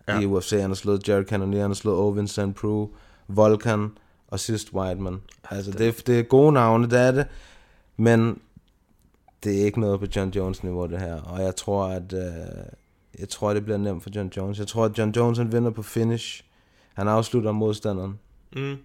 Ja. 0.08 0.14
ja. 0.16 0.20
i 0.22 0.26
UFC. 0.26 0.52
Han 0.52 0.70
har 0.70 0.76
slået 0.76 1.08
Jared 1.08 1.26
Cannonier, 1.26 1.62
han 1.62 1.70
har 1.70 1.76
slået 1.76 1.98
Ovin 1.98 2.28
St. 2.28 2.40
Prue, 2.56 2.90
Volkan 3.30 3.92
og 4.28 4.40
sidst 4.40 4.74
Whiteman. 4.74 5.22
Altså, 5.50 5.72
det, 5.72 6.08
det 6.08 6.20
er 6.20 6.24
gode 6.24 6.52
navne, 6.52 6.90
det 6.90 7.00
er 7.00 7.12
det. 7.12 7.28
Men 7.98 8.40
det 9.44 9.62
er 9.62 9.66
ikke 9.66 9.80
noget 9.80 10.00
på 10.00 10.06
John 10.16 10.30
Jones 10.30 10.64
niveau, 10.64 10.88
det 10.88 11.00
her. 11.00 11.22
Og 11.22 11.42
jeg 11.42 11.56
tror, 11.56 11.86
at 11.88 12.14
øh, 12.14 12.22
jeg 13.20 13.30
tror, 13.30 13.54
det 13.54 13.64
bliver 13.64 13.78
nemt 13.78 14.04
for 14.04 14.10
John 14.16 14.32
Jones. 14.38 14.60
Jeg 14.60 14.68
tror, 14.68 14.86
at 14.86 14.98
John 14.98 15.12
Jones 15.12 15.38
han 15.38 15.52
vinder 15.52 15.72
på 15.72 15.82
finish. 15.84 16.44
Han 16.94 17.08
afslutter 17.08 17.52
modstanderen. 17.52 18.20
Mm. 18.56 18.78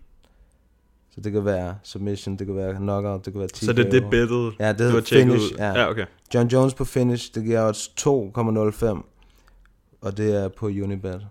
Så 1.10 1.20
det 1.20 1.32
kan 1.32 1.44
være 1.44 1.74
submission, 1.82 2.36
det 2.36 2.46
kan 2.46 2.56
være 2.56 2.74
knockout, 2.74 3.24
det 3.24 3.32
kan 3.32 3.40
være 3.40 3.48
TKO. 3.48 3.66
Så 3.66 3.72
det 3.72 3.86
er 3.86 3.90
det 3.90 4.10
bettet, 4.10 4.54
Ja, 4.58 4.72
det 4.72 4.80
hedder 4.80 5.00
finish. 5.00 5.52
ud? 5.52 5.58
Ja. 5.58 5.80
Ja, 5.80 5.90
okay. 5.90 6.06
John 6.34 6.48
Jones 6.48 6.74
på 6.74 6.84
finish, 6.84 7.34
det 7.34 7.44
giver 7.44 7.68
odds 7.68 7.88
2,05. 8.00 9.02
Og 10.00 10.16
det 10.16 10.36
er 10.36 10.48
på 10.48 10.66
Unibet. 10.66 11.26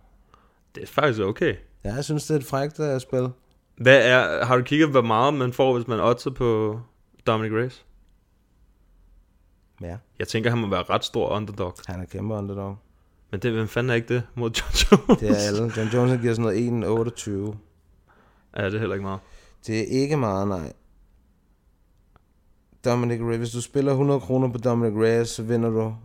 Det 0.75 0.83
er 0.83 0.87
faktisk 0.87 1.19
okay. 1.21 1.55
Ja, 1.85 1.93
jeg 1.93 2.03
synes, 2.03 2.25
det 2.25 2.33
er 2.33 2.39
et 2.39 2.45
frækt 2.45 2.79
uh, 2.79 2.99
spil. 2.99 3.29
Hvad 3.77 4.07
er, 4.07 4.45
har 4.45 4.57
du 4.57 4.63
kigget, 4.63 4.89
hvor 4.89 5.01
meget 5.01 5.33
man 5.33 5.53
får, 5.53 5.73
hvis 5.73 5.87
man 5.87 5.99
oddser 5.99 6.31
på 6.31 6.79
Dominic 7.27 7.51
Reyes? 7.51 7.85
Ja. 9.81 9.97
Jeg 10.19 10.27
tænker, 10.27 10.49
han 10.49 10.59
må 10.59 10.67
være 10.67 10.83
ret 10.83 11.05
stor 11.05 11.29
underdog. 11.29 11.75
Han 11.87 12.01
er 12.01 12.05
kæmpe 12.05 12.33
underdog. 12.33 12.77
Men 13.31 13.39
det, 13.39 13.51
hvem 13.51 13.67
fanden 13.67 13.89
er 13.89 13.93
ikke 13.93 14.13
det 14.13 14.23
mod 14.35 14.51
John 14.51 14.73
Jones? 15.07 15.19
Det 15.19 15.29
er 15.29 15.47
alle. 15.47 15.71
John 15.77 15.89
Jones 15.93 16.21
giver 16.21 16.33
sådan 16.33 16.79
noget 16.79 17.51
1,28. 17.51 17.57
Ja, 18.57 18.65
det 18.65 18.75
er 18.75 18.79
heller 18.79 18.95
ikke 18.95 19.03
meget. 19.03 19.19
Det 19.67 19.79
er 19.79 20.01
ikke 20.01 20.17
meget, 20.17 20.47
nej. 20.47 20.73
Dominic 22.85 23.21
Reyes, 23.21 23.37
hvis 23.37 23.51
du 23.51 23.61
spiller 23.61 23.91
100 23.91 24.19
kroner 24.19 24.51
på 24.51 24.57
Dominic 24.57 24.93
Reyes, 25.03 25.29
så 25.29 25.43
vinder 25.43 25.69
du 25.69 25.95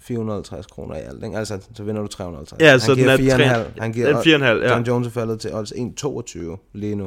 450 0.00 0.66
kroner 0.66 0.96
i 0.96 1.00
alt. 1.00 1.24
Ikke? 1.24 1.38
Altså, 1.38 1.58
så 1.74 1.82
vinder 1.82 2.02
du 2.02 2.08
350. 2.08 2.60
Ja, 2.62 2.78
så 2.78 2.94
den 2.94 3.08
er 3.08 3.16
4,5. 3.16 3.36
tre- 3.36 3.80
Han 3.80 3.92
giver, 3.92 4.06
den 4.06 4.16
er 4.16 4.22
4,5, 4.22 4.64
ja. 4.64 4.70
John 4.72 4.84
Jones 4.86 5.06
er 5.06 5.10
faldet 5.10 5.40
til 5.40 5.54
odds 5.54 5.72
1,22 5.72 6.70
lige 6.72 6.94
nu. 6.94 7.06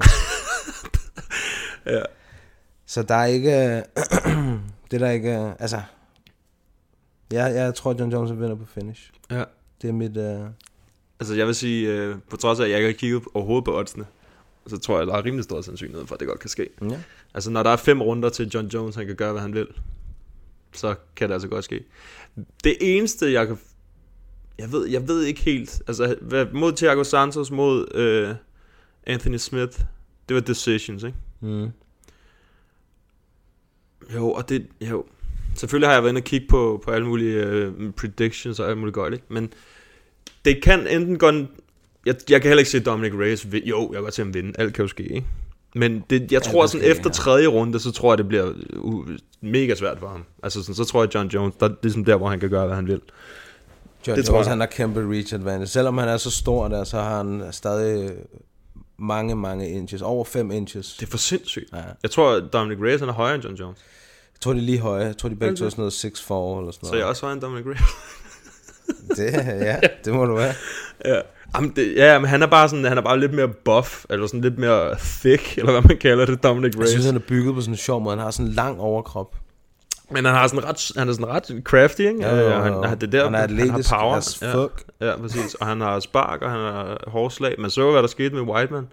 ja. 1.86 2.02
Så 2.86 3.04
der 3.04 3.16
er 3.16 3.26
ikke... 3.26 3.52
det 4.92 4.94
er 4.94 5.06
der 5.06 5.10
ikke... 5.10 5.54
Altså... 5.60 5.82
Jeg, 7.32 7.56
jeg 7.56 7.76
tror, 7.76 7.96
John 8.00 8.12
Jones 8.12 8.32
vinder 8.32 8.56
på 8.56 8.66
finish. 8.66 9.12
Ja. 9.32 9.44
Det 9.82 9.88
er 9.90 9.94
mit... 9.94 10.18
Uh... 10.18 10.48
Altså, 11.20 11.36
jeg 11.36 11.48
vil 11.48 11.56
sige, 11.56 11.88
øh, 11.92 12.16
på 12.30 12.38
trods 12.38 12.60
af, 12.60 12.64
at 12.64 12.70
jeg 12.70 12.78
ikke 12.80 12.88
har 12.90 12.94
kigget 12.98 13.24
overhovedet 13.34 13.66
på 13.66 13.78
oddsene, 13.78 14.06
så 14.68 14.78
tror 14.78 14.98
jeg, 14.98 15.08
der 15.08 15.14
er 15.14 15.26
rimelig 15.26 15.44
stor 15.44 15.62
sandsynlighed 15.62 16.08
for, 16.08 16.14
at 16.16 16.20
det 16.20 16.28
godt 16.28 16.40
kan 16.40 16.50
ske. 16.50 16.70
Ja. 16.82 16.98
Altså, 17.34 17.50
når 17.52 17.64
der 17.64 17.70
er 17.70 17.76
fem 17.76 18.02
runder 18.02 18.30
til 18.30 18.50
John 18.54 18.68
Jones, 18.68 18.96
han 18.96 19.08
kan 19.08 19.16
gøre, 19.16 19.32
hvad 19.32 19.42
han 19.42 19.54
vil, 19.54 19.68
så 20.74 20.96
kan 21.16 21.30
det 21.30 21.34
altså 21.34 21.48
godt 21.48 21.66
ske. 21.66 21.84
Det 22.64 22.78
eneste, 22.82 23.32
jeg 23.32 23.48
kan... 23.48 23.58
Jeg 24.58 24.72
ved, 24.72 24.88
jeg 24.88 25.08
ved 25.08 25.24
ikke 25.24 25.42
helt... 25.42 25.82
Altså, 25.88 26.16
mod 26.54 26.74
Thiago 26.74 27.04
Santos, 27.04 27.52
mod 27.52 27.96
øh, 27.96 28.36
Anthony 29.04 29.38
Smith, 29.38 29.80
det 30.30 30.36
var 30.36 30.42
decisions, 30.42 31.04
ikke? 31.04 31.18
Mm. 31.42 31.70
Jo, 34.14 34.32
og 34.32 34.50
det... 34.50 34.68
Jo. 34.82 35.06
Selvfølgelig 35.56 35.88
har 35.88 35.94
jeg 35.94 36.04
været 36.04 36.12
inde 36.12 36.20
og 36.20 36.24
kigge 36.24 36.48
på, 36.48 36.82
på 36.86 36.92
alle 36.92 37.08
mulige 37.08 37.46
øh, 37.46 37.94
predictions 37.98 38.60
og 38.60 38.70
alt 38.70 38.78
muligt 38.78 38.96
godt, 38.96 39.14
ikke? 39.14 39.26
Men 39.30 39.54
det 40.46 40.64
kan 40.64 40.88
enten 40.88 41.18
gå... 41.18 41.32
Jeg, 42.06 42.16
jeg 42.30 42.42
kan 42.42 42.50
heller 42.50 42.60
ikke 42.60 42.72
se 42.72 42.80
Dominic 42.80 43.14
Reyes... 43.14 43.48
Jo, 43.54 43.82
jeg 43.82 43.94
kan 43.94 44.02
godt 44.02 44.14
se 44.14 44.22
ham 44.22 44.34
vinde. 44.34 44.54
Alt 44.58 44.74
kan 44.74 44.84
jo 44.84 44.88
ske, 44.88 45.04
ikke? 45.04 45.28
Men 45.76 46.04
det, 46.10 46.32
jeg 46.32 46.44
tror 46.44 46.62
kan 46.62 46.70
sådan, 46.70 46.88
efter 46.92 47.04
ja. 47.10 47.14
tredje 47.14 47.48
runde, 47.48 47.80
så 47.80 47.92
tror 47.92 48.12
jeg, 48.14 48.18
det 48.18 48.28
bliver 48.28 48.54
uh, 48.78 49.08
mega 49.42 49.76
svært 49.76 50.00
for 50.00 50.08
ham. 50.08 50.24
Altså 50.44 50.62
sådan, 50.62 50.76
så 50.76 50.86
tror 50.86 51.04
jeg, 51.04 51.16
John 51.16 51.28
Jones, 51.28 51.56
der, 51.60 51.68
det 51.68 51.76
er 51.76 51.80
ligesom 51.84 52.06
der, 52.06 52.16
hvor 52.16 52.30
han 52.30 52.40
kan 52.40 52.50
gøre, 52.50 52.66
hvad 52.66 52.76
han 52.76 52.88
vil. 52.88 53.02
John 54.08 54.18
Det 54.18 54.26
tror 54.26 54.36
Jones, 54.36 54.46
jeg. 54.46 54.52
han 54.52 54.60
har 54.60 54.68
kæmpe 54.68 55.00
reach 55.12 55.34
advantage. 55.34 55.68
Selvom 55.68 55.98
han 55.98 56.08
er 56.10 56.18
så 56.18 56.32
stor 56.32 56.68
der, 56.68 56.84
så 56.84 56.98
har 56.98 57.18
han 57.18 57.44
stadig 57.52 58.12
mange, 59.00 59.36
mange 59.36 59.70
inches. 59.70 60.02
Over 60.02 60.26
5 60.26 60.52
inches. 60.52 60.96
Det 61.00 61.06
er 61.06 61.10
for 61.12 61.18
sindssygt. 61.18 61.72
Ja. 61.74 61.82
Jeg 62.04 62.12
tror, 62.12 62.40
Dominic 62.40 62.80
Reyes 62.84 63.00
han 63.00 63.10
er 63.10 63.14
højere 63.14 63.36
end 63.36 63.44
John 63.44 63.56
Jones. 63.56 63.78
Jeg 64.34 64.40
tror, 64.42 64.54
de 64.54 64.60
er 64.60 64.64
lige 64.64 64.80
høje. 64.80 65.06
Jeg 65.06 65.18
tror, 65.18 65.30
de 65.30 65.36
begge 65.36 65.52
Okay. 65.52 65.58
to 65.60 65.66
er 65.66 65.70
sådan 65.70 65.82
noget 65.82 65.94
6'4 65.94 66.00
eller 66.04 66.12
sådan 66.12 66.30
noget. 66.62 66.74
Så 66.84 66.94
jeg 66.96 67.02
er 67.02 67.06
også 67.06 67.22
højere 67.22 67.34
end 67.34 67.42
Dominic 67.42 67.66
Reyes. 67.66 67.82
Det, 69.18 69.34
ja, 69.66 69.80
det 70.06 70.14
må 70.14 70.26
du 70.26 70.36
være. 70.36 70.54
ja. 71.06 71.22
Jamen, 71.56 71.74
det, 71.76 71.94
ja, 71.96 72.20
men 72.20 72.30
han 72.30 72.42
er 72.42 72.48
bare 72.48 72.70
sådan, 72.70 72.86
han 72.86 72.98
er 72.98 73.02
bare 73.02 73.20
lidt 73.20 73.34
mere 73.34 73.48
buff, 73.48 74.06
eller 74.10 74.28
sådan 74.28 74.42
lidt 74.42 74.58
mere 74.58 74.96
thick, 75.00 75.58
eller 75.58 75.72
hvad 75.72 75.82
man 75.82 75.98
kalder 75.98 76.26
det, 76.26 76.44
Dominic 76.44 76.74
Jeg 76.74 76.80
Reyes. 76.80 76.90
synes, 76.90 77.06
han 77.06 77.16
er 77.16 77.20
bygget 77.20 77.56
på 77.56 77.62
sådan 77.62 77.74
en 77.74 77.78
sjov 77.78 78.02
måde. 78.02 78.16
Han 78.16 78.24
har 78.24 78.32
sådan 78.32 78.46
en 78.46 78.52
lang 78.54 78.80
overkrop. 78.80 79.36
Men 80.12 80.26
han 80.26 80.34
har 80.34 80.48
sådan 80.48 80.64
ret, 80.70 80.92
han 80.98 81.10
er 81.10 81.14
sådan 81.14 81.28
ret 81.28 81.62
crafty, 81.64 82.00
ikke? 82.02 82.30
Jo, 82.30 82.36
jo. 82.36 82.48
Øh, 82.50 82.64
Han, 82.64 82.74
han, 82.84 83.00
det 83.00 83.08
er 83.08 83.12
der, 83.12 83.24
Han 83.24 83.36
er 83.36 83.40
atletisk 83.40 83.90
han 83.90 84.00
har 84.00 84.00
power. 84.00 84.16
as 84.16 84.38
fuck. 84.40 84.84
Ja, 85.02 85.10
ja, 85.10 85.18
præcis. 85.18 85.54
Og 85.56 85.68
han 85.68 85.82
har 85.82 86.00
spark, 86.00 86.42
og 86.42 86.52
han 86.52 86.60
har 86.60 87.04
hårdslag. 87.08 87.56
Man 87.60 87.70
så, 87.72 87.92
hvad 87.92 88.02
der 88.02 88.08
skete 88.08 88.36
med 88.36 88.42
Whiteman. 88.42 88.88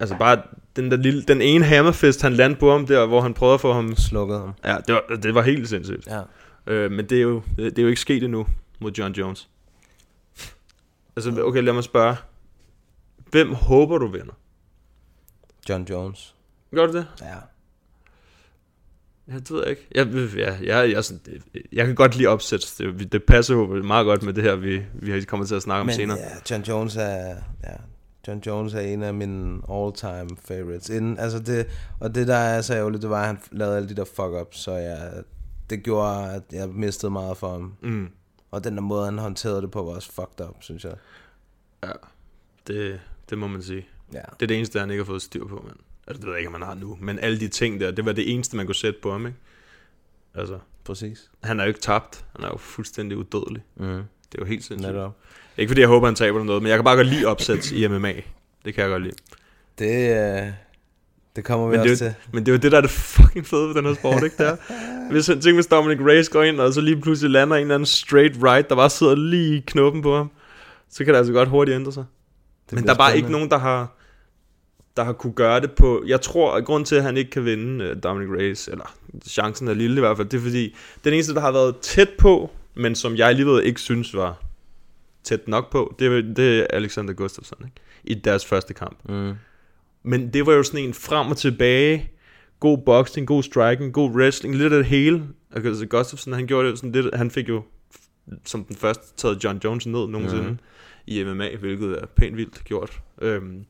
Altså 0.00 0.16
bare 0.18 0.38
den 0.76 0.90
der 0.90 0.96
lille, 0.96 1.22
den 1.22 1.42
ene 1.42 1.64
hammerfest, 1.64 2.22
han 2.22 2.32
landede 2.34 2.60
på 2.60 2.70
ham 2.72 2.86
der, 2.86 3.06
hvor 3.06 3.20
han 3.20 3.34
prøvede 3.34 3.54
at 3.54 3.60
få 3.60 3.72
ham... 3.72 3.96
Slukket 3.96 4.38
ham. 4.38 4.52
Ja, 4.64 4.76
det 4.86 4.94
var, 4.94 5.16
det 5.16 5.34
var 5.34 5.42
helt 5.42 5.68
sindssygt. 5.68 6.06
Ja. 6.06 6.20
Øh, 6.72 6.90
men 6.90 7.04
det 7.06 7.18
er, 7.18 7.22
jo, 7.22 7.42
det, 7.56 7.64
det 7.64 7.78
er 7.78 7.82
jo 7.82 7.88
ikke 7.88 8.00
sket 8.00 8.22
endnu 8.22 8.46
mod 8.80 8.92
John 8.92 9.12
Jones. 9.14 9.48
Altså, 11.18 11.42
okay, 11.44 11.62
lad 11.62 11.72
mig 11.72 11.84
spørge. 11.84 12.16
Hvem 13.30 13.54
håber 13.54 13.98
du 13.98 14.06
vinder? 14.06 14.32
John 15.68 15.84
Jones. 15.90 16.34
Gør 16.74 16.86
du 16.86 16.92
det? 16.92 17.06
Ja. 17.20 17.34
Ja, 19.28 19.34
det 19.34 19.50
ved 19.50 19.60
jeg 19.60 19.70
ikke. 19.70 19.88
Jeg, 19.94 20.06
ja, 20.62 20.76
jeg, 20.76 20.92
jeg, 20.92 21.04
sådan, 21.04 21.42
jeg 21.72 21.86
kan 21.86 21.94
godt 21.94 22.16
lide 22.16 22.28
opsæt. 22.28 22.74
Det, 22.78 23.12
det 23.12 23.24
passer 23.24 23.54
jo 23.54 23.82
meget 23.82 24.04
godt 24.04 24.22
med 24.22 24.32
det 24.32 24.44
her, 24.44 24.54
vi, 24.54 24.82
vi 24.94 25.24
kommer 25.24 25.46
til 25.46 25.54
at 25.54 25.62
snakke 25.62 25.80
om 25.80 25.86
Men 25.86 25.94
senere. 25.94 26.18
ja, 26.18 26.30
John 26.50 26.62
Jones 26.62 26.96
er... 26.96 27.36
Ja, 27.64 27.74
John 28.28 28.42
Jones 28.46 28.74
er 28.74 28.80
en 28.80 29.02
af 29.02 29.14
mine 29.14 29.60
all-time 29.70 30.28
favorites. 30.44 30.88
Inden, 30.90 31.18
altså 31.18 31.38
det, 31.38 31.66
og 32.00 32.14
det, 32.14 32.28
der 32.28 32.36
er 32.36 32.60
så 32.60 32.74
ærgerligt, 32.74 33.02
det 33.02 33.10
var, 33.10 33.20
at 33.20 33.26
han 33.26 33.38
lavede 33.50 33.76
alle 33.76 33.88
de 33.88 33.96
der 33.96 34.04
fuck-ups, 34.04 34.58
så 34.58 34.72
jeg, 34.72 35.12
det 35.70 35.82
gjorde, 35.82 36.32
at 36.32 36.42
jeg 36.52 36.68
mistede 36.68 37.12
meget 37.12 37.36
for 37.36 37.50
ham. 37.50 37.74
Mm. 37.82 38.08
Og 38.50 38.64
den 38.64 38.74
der 38.74 38.80
måde, 38.80 39.04
han 39.04 39.18
håndterede 39.18 39.62
det 39.62 39.70
på, 39.70 39.82
var 39.84 39.92
også 39.92 40.12
fucked 40.12 40.48
up, 40.48 40.56
synes 40.60 40.84
jeg. 40.84 40.94
Ja, 41.82 41.92
det, 42.66 43.00
det 43.30 43.38
må 43.38 43.46
man 43.46 43.62
sige. 43.62 43.86
Ja. 44.12 44.18
Det 44.18 44.42
er 44.42 44.46
det 44.46 44.56
eneste, 44.56 44.80
han 44.80 44.90
ikke 44.90 45.00
har 45.00 45.06
fået 45.06 45.22
styr 45.22 45.46
på, 45.46 45.64
men. 45.66 45.76
Altså, 46.06 46.20
det 46.20 46.26
ved 46.26 46.32
jeg 46.32 46.38
ikke, 46.40 46.48
om 46.48 46.54
han 46.54 46.62
har 46.62 46.74
nu. 46.74 46.98
Men 47.00 47.18
alle 47.18 47.40
de 47.40 47.48
ting 47.48 47.80
der, 47.80 47.90
det 47.90 48.04
var 48.04 48.12
det 48.12 48.32
eneste, 48.32 48.56
man 48.56 48.66
kunne 48.66 48.74
sætte 48.74 49.00
på 49.02 49.12
ham, 49.12 49.26
ikke? 49.26 49.38
Altså, 50.34 50.58
Præcis. 50.84 51.30
han 51.42 51.60
er 51.60 51.64
jo 51.64 51.68
ikke 51.68 51.80
tabt. 51.80 52.24
Han 52.36 52.44
er 52.44 52.48
jo 52.48 52.56
fuldstændig 52.56 53.18
udødelig. 53.18 53.62
Mm. 53.76 53.84
Det 53.86 54.34
er 54.34 54.38
jo 54.38 54.44
helt 54.44 54.64
sindssygt. 54.64 54.92
Netop. 54.94 55.16
Ikke 55.56 55.70
fordi 55.70 55.80
jeg 55.80 55.88
håber, 55.88 56.06
han 56.06 56.14
taber 56.14 56.44
noget, 56.44 56.62
men 56.62 56.70
jeg 56.70 56.78
kan 56.78 56.84
bare 56.84 56.96
godt 56.96 57.06
lide 57.06 57.26
opsæt 57.26 57.70
i 57.70 57.88
MMA. 57.88 58.12
Det 58.64 58.74
kan 58.74 58.82
jeg 58.82 58.90
godt 58.90 59.02
lide. 59.02 59.16
Det, 59.78 60.10
øh, 60.46 60.52
det 61.38 61.46
kommer 61.46 61.66
vi 61.68 61.76
Men 61.76 61.84
det, 61.86 61.92
også 61.92 62.04
jo- 62.04 62.10
til. 62.10 62.14
men 62.32 62.46
det 62.46 62.52
er 62.52 62.56
jo 62.56 62.58
det, 62.58 62.72
der 62.72 62.78
er 62.78 62.82
det 62.82 62.90
fucking 62.90 63.46
fede 63.46 63.68
ved 63.68 63.74
den 63.74 63.84
her 63.84 63.94
sport, 63.94 64.22
ikke 64.24 64.36
der? 64.38 64.56
Hvis, 65.10 65.26
tænk, 65.26 65.54
hvis 65.54 65.66
Dominic 65.66 65.98
Reyes 66.06 66.28
går 66.28 66.42
ind, 66.42 66.60
og 66.60 66.72
så 66.72 66.80
lige 66.80 67.00
pludselig 67.00 67.30
lander 67.30 67.56
en 67.56 67.62
eller 67.62 67.74
anden 67.74 67.86
straight 67.86 68.34
right, 68.42 68.68
der 68.70 68.76
bare 68.76 68.90
sidder 68.90 69.14
lige 69.14 69.56
i 69.56 69.60
knoppen 69.66 70.02
på 70.02 70.16
ham, 70.16 70.30
så 70.90 71.04
kan 71.04 71.14
det 71.14 71.18
altså 71.18 71.32
godt 71.32 71.48
hurtigt 71.48 71.74
ændre 71.74 71.92
sig. 71.92 72.04
Det 72.70 72.72
Men 72.74 72.84
der 72.86 72.92
er 72.92 72.96
bare 72.96 73.10
spændende. 73.10 73.26
ikke 73.28 73.32
nogen, 73.32 73.50
der 73.50 73.58
har, 73.58 73.96
der 74.96 75.04
har 75.04 75.12
kunne 75.12 75.32
gøre 75.32 75.60
det 75.60 75.72
på... 75.72 76.02
Jeg 76.06 76.20
tror, 76.20 76.54
at 76.54 76.64
grund 76.64 76.86
til, 76.86 76.96
at 76.96 77.02
han 77.02 77.16
ikke 77.16 77.30
kan 77.30 77.44
vinde 77.44 77.90
uh, 77.90 78.02
Dominic 78.02 78.28
Reyes, 78.38 78.68
eller 78.68 78.94
chancen 79.26 79.68
er 79.68 79.74
lille 79.74 79.96
i 79.96 80.00
hvert 80.00 80.16
fald, 80.16 80.28
det 80.28 80.36
er 80.38 80.42
fordi, 80.42 80.76
den 81.04 81.12
eneste, 81.14 81.34
der 81.34 81.40
har 81.40 81.52
været 81.52 81.76
tæt 81.82 82.08
på, 82.18 82.50
men 82.74 82.94
som 82.94 83.16
jeg 83.16 83.28
alligevel 83.28 83.64
ikke 83.66 83.80
synes 83.80 84.14
var 84.14 84.42
tæt 85.24 85.48
nok 85.48 85.70
på, 85.72 85.94
det 85.98 86.06
er, 86.06 86.22
det 86.34 86.58
er 86.58 86.66
Alexander 86.70 87.12
Gustafsson, 87.14 87.58
ikke? 87.64 87.76
I 88.04 88.14
deres 88.14 88.46
første 88.46 88.74
kamp. 88.74 89.08
Mm. 89.08 89.32
Men 90.02 90.32
det 90.32 90.46
var 90.46 90.52
jo 90.52 90.62
sådan 90.62 90.80
en 90.80 90.94
frem 90.94 91.30
og 91.30 91.36
tilbage, 91.36 92.10
god 92.60 92.78
boxing, 92.78 93.26
god 93.26 93.42
striking, 93.42 93.92
god 93.92 94.10
wrestling, 94.10 94.54
lidt 94.54 94.72
af 94.72 94.78
det 94.78 94.86
hele. 94.86 95.22
Altså 95.54 95.86
Gustafsson, 95.86 96.32
han 96.32 96.46
gjorde 96.46 96.70
det 96.70 96.78
sådan 96.78 96.92
lidt, 96.92 97.14
han 97.14 97.30
fik 97.30 97.48
jo 97.48 97.62
som 98.44 98.64
den 98.64 98.76
første 98.76 99.06
taget 99.16 99.44
John 99.44 99.60
Jones 99.64 99.86
ned 99.86 100.06
nogensinde 100.06 100.48
mm. 100.48 100.58
i 101.06 101.24
MMA, 101.24 101.48
hvilket 101.60 101.98
er 102.02 102.06
pænt 102.06 102.36
vildt 102.36 102.64
gjort. 102.64 103.00
Øhm, 103.22 103.64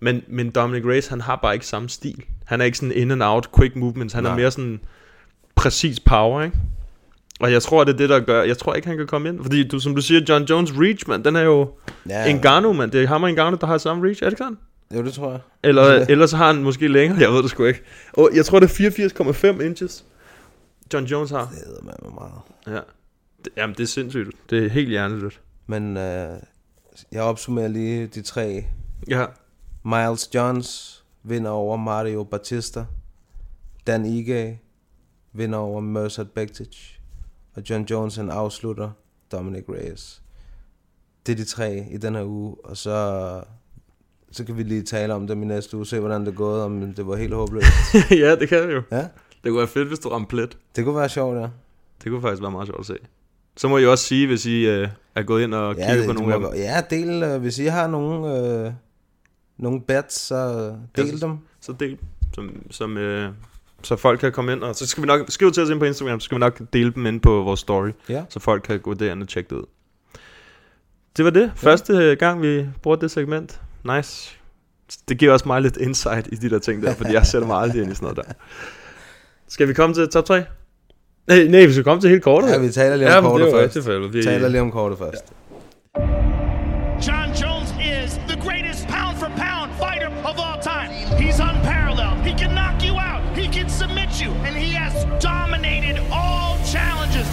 men, 0.00 0.22
men 0.28 0.50
Dominic 0.50 0.84
Reyes, 0.84 1.06
han 1.06 1.20
har 1.20 1.36
bare 1.36 1.54
ikke 1.54 1.66
samme 1.66 1.88
stil. 1.88 2.24
Han 2.44 2.60
er 2.60 2.64
ikke 2.64 2.78
sådan 2.78 2.92
in 2.92 3.10
and 3.10 3.22
out, 3.22 3.48
quick 3.56 3.76
movements, 3.76 4.14
han 4.14 4.22
Nej. 4.22 4.32
er 4.32 4.36
mere 4.36 4.50
sådan 4.50 4.80
præcis 5.54 6.00
power, 6.00 6.42
ikke? 6.42 6.56
Og 7.40 7.52
jeg 7.52 7.62
tror, 7.62 7.84
det 7.84 7.92
er 7.92 7.96
det, 7.96 8.08
der 8.08 8.20
gør, 8.20 8.42
jeg 8.42 8.58
tror 8.58 8.74
ikke, 8.74 8.88
han 8.88 8.96
kan 8.96 9.06
komme 9.06 9.28
ind. 9.28 9.42
Fordi 9.42 9.68
du, 9.68 9.80
som 9.80 9.94
du 9.94 10.00
siger, 10.00 10.20
John 10.28 10.44
Jones 10.44 10.72
reach, 10.76 11.08
man, 11.08 11.24
den 11.24 11.36
er 11.36 11.40
jo 11.40 11.70
Ja. 12.08 12.32
Ngannou, 12.32 12.72
man. 12.72 12.92
Det 12.92 13.02
er 13.02 13.06
ham 13.06 13.22
og 13.22 13.32
Ngannou, 13.32 13.58
der 13.60 13.66
har 13.66 13.78
samme 13.78 14.06
reach, 14.06 14.22
er 14.22 14.26
det 14.26 14.32
ikke 14.32 14.44
sådan? 14.44 14.58
Jo, 14.94 15.04
det 15.04 15.12
tror 15.12 15.30
jeg. 15.30 15.40
Eller, 15.62 15.82
eller 16.12 16.26
så 16.26 16.36
har 16.36 16.52
han 16.52 16.62
måske 16.62 16.88
længere, 16.88 17.20
jeg 17.20 17.30
ved 17.32 17.42
det 17.42 17.50
sgu 17.50 17.64
ikke. 17.64 17.82
Og 18.12 18.30
jeg 18.34 18.44
tror, 18.44 18.60
det 18.60 18.80
er 18.80 19.52
84,5 19.54 19.62
inches, 19.62 20.04
John 20.94 21.04
Jones 21.04 21.30
har. 21.30 21.52
Det 21.54 21.78
er 21.78 21.84
med 21.84 22.10
meget. 22.14 22.32
Ja. 22.66 22.80
Det, 23.44 23.52
jamen, 23.56 23.76
det 23.76 23.82
er 23.82 23.86
sindssygt. 23.86 24.30
Det 24.50 24.64
er 24.64 24.70
helt 24.70 24.88
hjernedødt. 24.88 25.40
Men 25.66 25.96
øh, 25.96 26.36
jeg 27.12 27.22
opsummerer 27.22 27.68
lige 27.68 28.06
de 28.06 28.22
tre. 28.22 28.64
Ja. 29.08 29.26
Miles 29.84 30.34
Johns 30.34 31.04
vinder 31.22 31.50
over 31.50 31.76
Mario 31.76 32.24
Batista. 32.24 32.84
Dan 33.86 34.06
Ige 34.06 34.60
vinder 35.32 35.58
over 35.58 35.80
Mercer 35.80 36.24
Bektic. 36.24 36.78
Og 37.54 37.62
John 37.70 37.84
Jones 37.84 38.16
han 38.16 38.30
afslutter 38.30 38.90
Dominic 39.32 39.64
Reyes. 39.68 40.22
Det 41.26 41.32
er 41.32 41.36
de 41.36 41.44
tre 41.44 41.86
i 41.90 41.96
den 41.96 42.14
her 42.14 42.24
uge. 42.24 42.56
Og 42.64 42.76
så, 42.76 43.42
så 44.32 44.44
kan 44.44 44.56
vi 44.58 44.62
lige 44.62 44.82
tale 44.82 45.14
om 45.14 45.26
dem 45.26 45.42
i 45.42 45.46
næste 45.46 45.76
uge. 45.76 45.86
Se 45.86 46.00
hvordan 46.00 46.20
det 46.20 46.28
er 46.28 46.32
gået. 46.36 46.62
Om 46.62 46.92
det 46.92 47.06
var 47.06 47.16
helt 47.16 47.34
håbløst. 47.34 47.66
ja, 48.10 48.36
det 48.36 48.48
kan 48.48 48.68
vi 48.68 48.72
jo. 48.72 48.82
Ja. 48.92 48.98
Det 49.44 49.50
kunne 49.50 49.58
være 49.58 49.66
fedt, 49.68 49.88
hvis 49.88 49.98
du 49.98 50.08
ramte 50.08 50.28
plet. 50.28 50.58
Det 50.76 50.84
kunne 50.84 50.96
være 50.96 51.08
sjovt, 51.08 51.36
ja. 51.36 51.46
Det 52.04 52.10
kunne 52.12 52.20
faktisk 52.20 52.42
være 52.42 52.50
meget 52.50 52.66
sjovt 52.68 52.80
at 52.80 52.86
se. 52.86 52.96
Så 53.56 53.68
må 53.68 53.78
I 53.78 53.86
også 53.86 54.04
sige, 54.04 54.26
hvis 54.26 54.46
I 54.46 54.66
øh, 54.66 54.88
er 55.14 55.22
gået 55.22 55.42
ind 55.42 55.54
og 55.54 55.74
Ja, 55.76 55.86
kigget 55.86 56.08
det, 56.08 56.16
på 56.16 56.22
nogle 56.22 56.34
af 56.34 56.40
dem. 56.40 56.50
ja 56.54 56.80
del, 56.90 57.22
øh, 57.22 57.40
hvis 57.40 57.58
I 57.58 57.64
har 57.64 57.86
nogle, 57.86 58.38
øh, 58.66 58.72
nogle 59.58 59.80
bets, 59.80 60.20
så 60.20 60.66
del 60.96 61.06
Ja, 61.06 61.16
så- 61.16 61.26
dem. 61.26 61.36
Så 61.60 61.72
del 61.72 61.98
som, 62.34 62.50
som, 62.70 62.96
øh, 62.98 63.30
så 63.82 63.96
folk 63.96 64.20
kan 64.20 64.32
komme 64.32 64.52
ind, 64.52 64.62
og 64.62 64.74
så 64.74 64.86
skal 64.86 65.02
vi 65.02 65.06
nok 65.06 65.20
skrive 65.28 65.50
til 65.50 65.62
os 65.62 65.70
ind 65.70 65.78
på 65.78 65.84
Instagram, 65.84 66.20
så 66.20 66.24
skal 66.24 66.34
vi 66.36 66.40
nok 66.40 66.60
dele 66.72 66.90
dem 66.94 67.06
ind 67.06 67.20
på 67.20 67.42
vores 67.42 67.60
story, 67.60 67.90
Ja. 68.08 68.24
så 68.28 68.40
folk 68.40 68.62
kan 68.62 68.80
gå 68.80 68.94
derind 68.94 69.22
og 69.22 69.28
tjekke 69.28 69.50
det 69.50 69.56
ud. 69.56 69.64
Det 71.16 71.24
var 71.24 71.30
det. 71.30 71.52
Første 71.56 71.92
øh, 71.92 72.16
gang, 72.18 72.42
vi 72.42 72.66
brugte 72.82 73.02
det 73.02 73.10
segment. 73.10 73.60
Nice. 73.84 74.36
Det 75.08 75.18
giver 75.18 75.32
også 75.32 75.48
mig 75.48 75.62
lidt 75.62 75.76
insight 75.76 76.28
i 76.32 76.36
de 76.36 76.50
der 76.50 76.58
ting 76.58 76.82
der, 76.82 76.94
fordi 76.94 77.12
jeg 77.12 77.26
sætter 77.26 77.48
mig 77.48 77.56
aldrig 77.56 77.82
ind 77.82 77.92
i 77.92 77.94
sådan 77.94 78.14
noget 78.14 78.26
der. 78.26 78.32
Skal 79.48 79.68
vi 79.68 79.74
komme 79.74 79.94
til 79.94 80.08
top 80.08 80.24
3? 80.24 80.44
Nej, 81.26 81.44
nej, 81.44 81.66
vi 81.66 81.72
skal 81.72 81.84
komme 81.84 82.00
til 82.00 82.10
helt 82.10 82.22
kortet. 82.22 82.48
Ja, 82.50 82.58
vi 82.58 82.70
taler 82.70 82.96
lige 82.96 83.08
om 83.08 83.24
Ja, 83.24 83.30
kortet 83.30 83.46
det 83.46 83.54
er 83.54 83.82
først. 83.82 84.12
Vi 84.12 84.18
vi 84.18 84.24
taler 84.24 84.48
lige 84.48 84.60
om 84.60 84.70
kortet 84.72 84.98
først. 84.98 85.24
John 87.06 87.28
Jones 87.42 87.70
is 87.92 88.10
the 88.30 88.38
greatest 88.46 88.82
pound 88.94 89.14
for 89.22 89.30
pound 89.46 89.70
fighter 89.82 90.10
of 90.30 90.36
all 90.46 90.58
time. 90.72 90.90
He's 91.22 91.38
unparalleled. 91.50 92.16
He 92.28 92.32
can 92.42 92.50
knock 92.58 92.76
you 92.88 92.94
out. 93.10 93.22
He 93.40 93.46
can 93.56 93.68
submit 93.82 94.10
you. 94.22 94.30
And 94.46 94.54
he 94.64 94.70
has 94.82 94.94
dominated 95.30 95.96
all 96.20 96.50
challenges. 96.74 97.28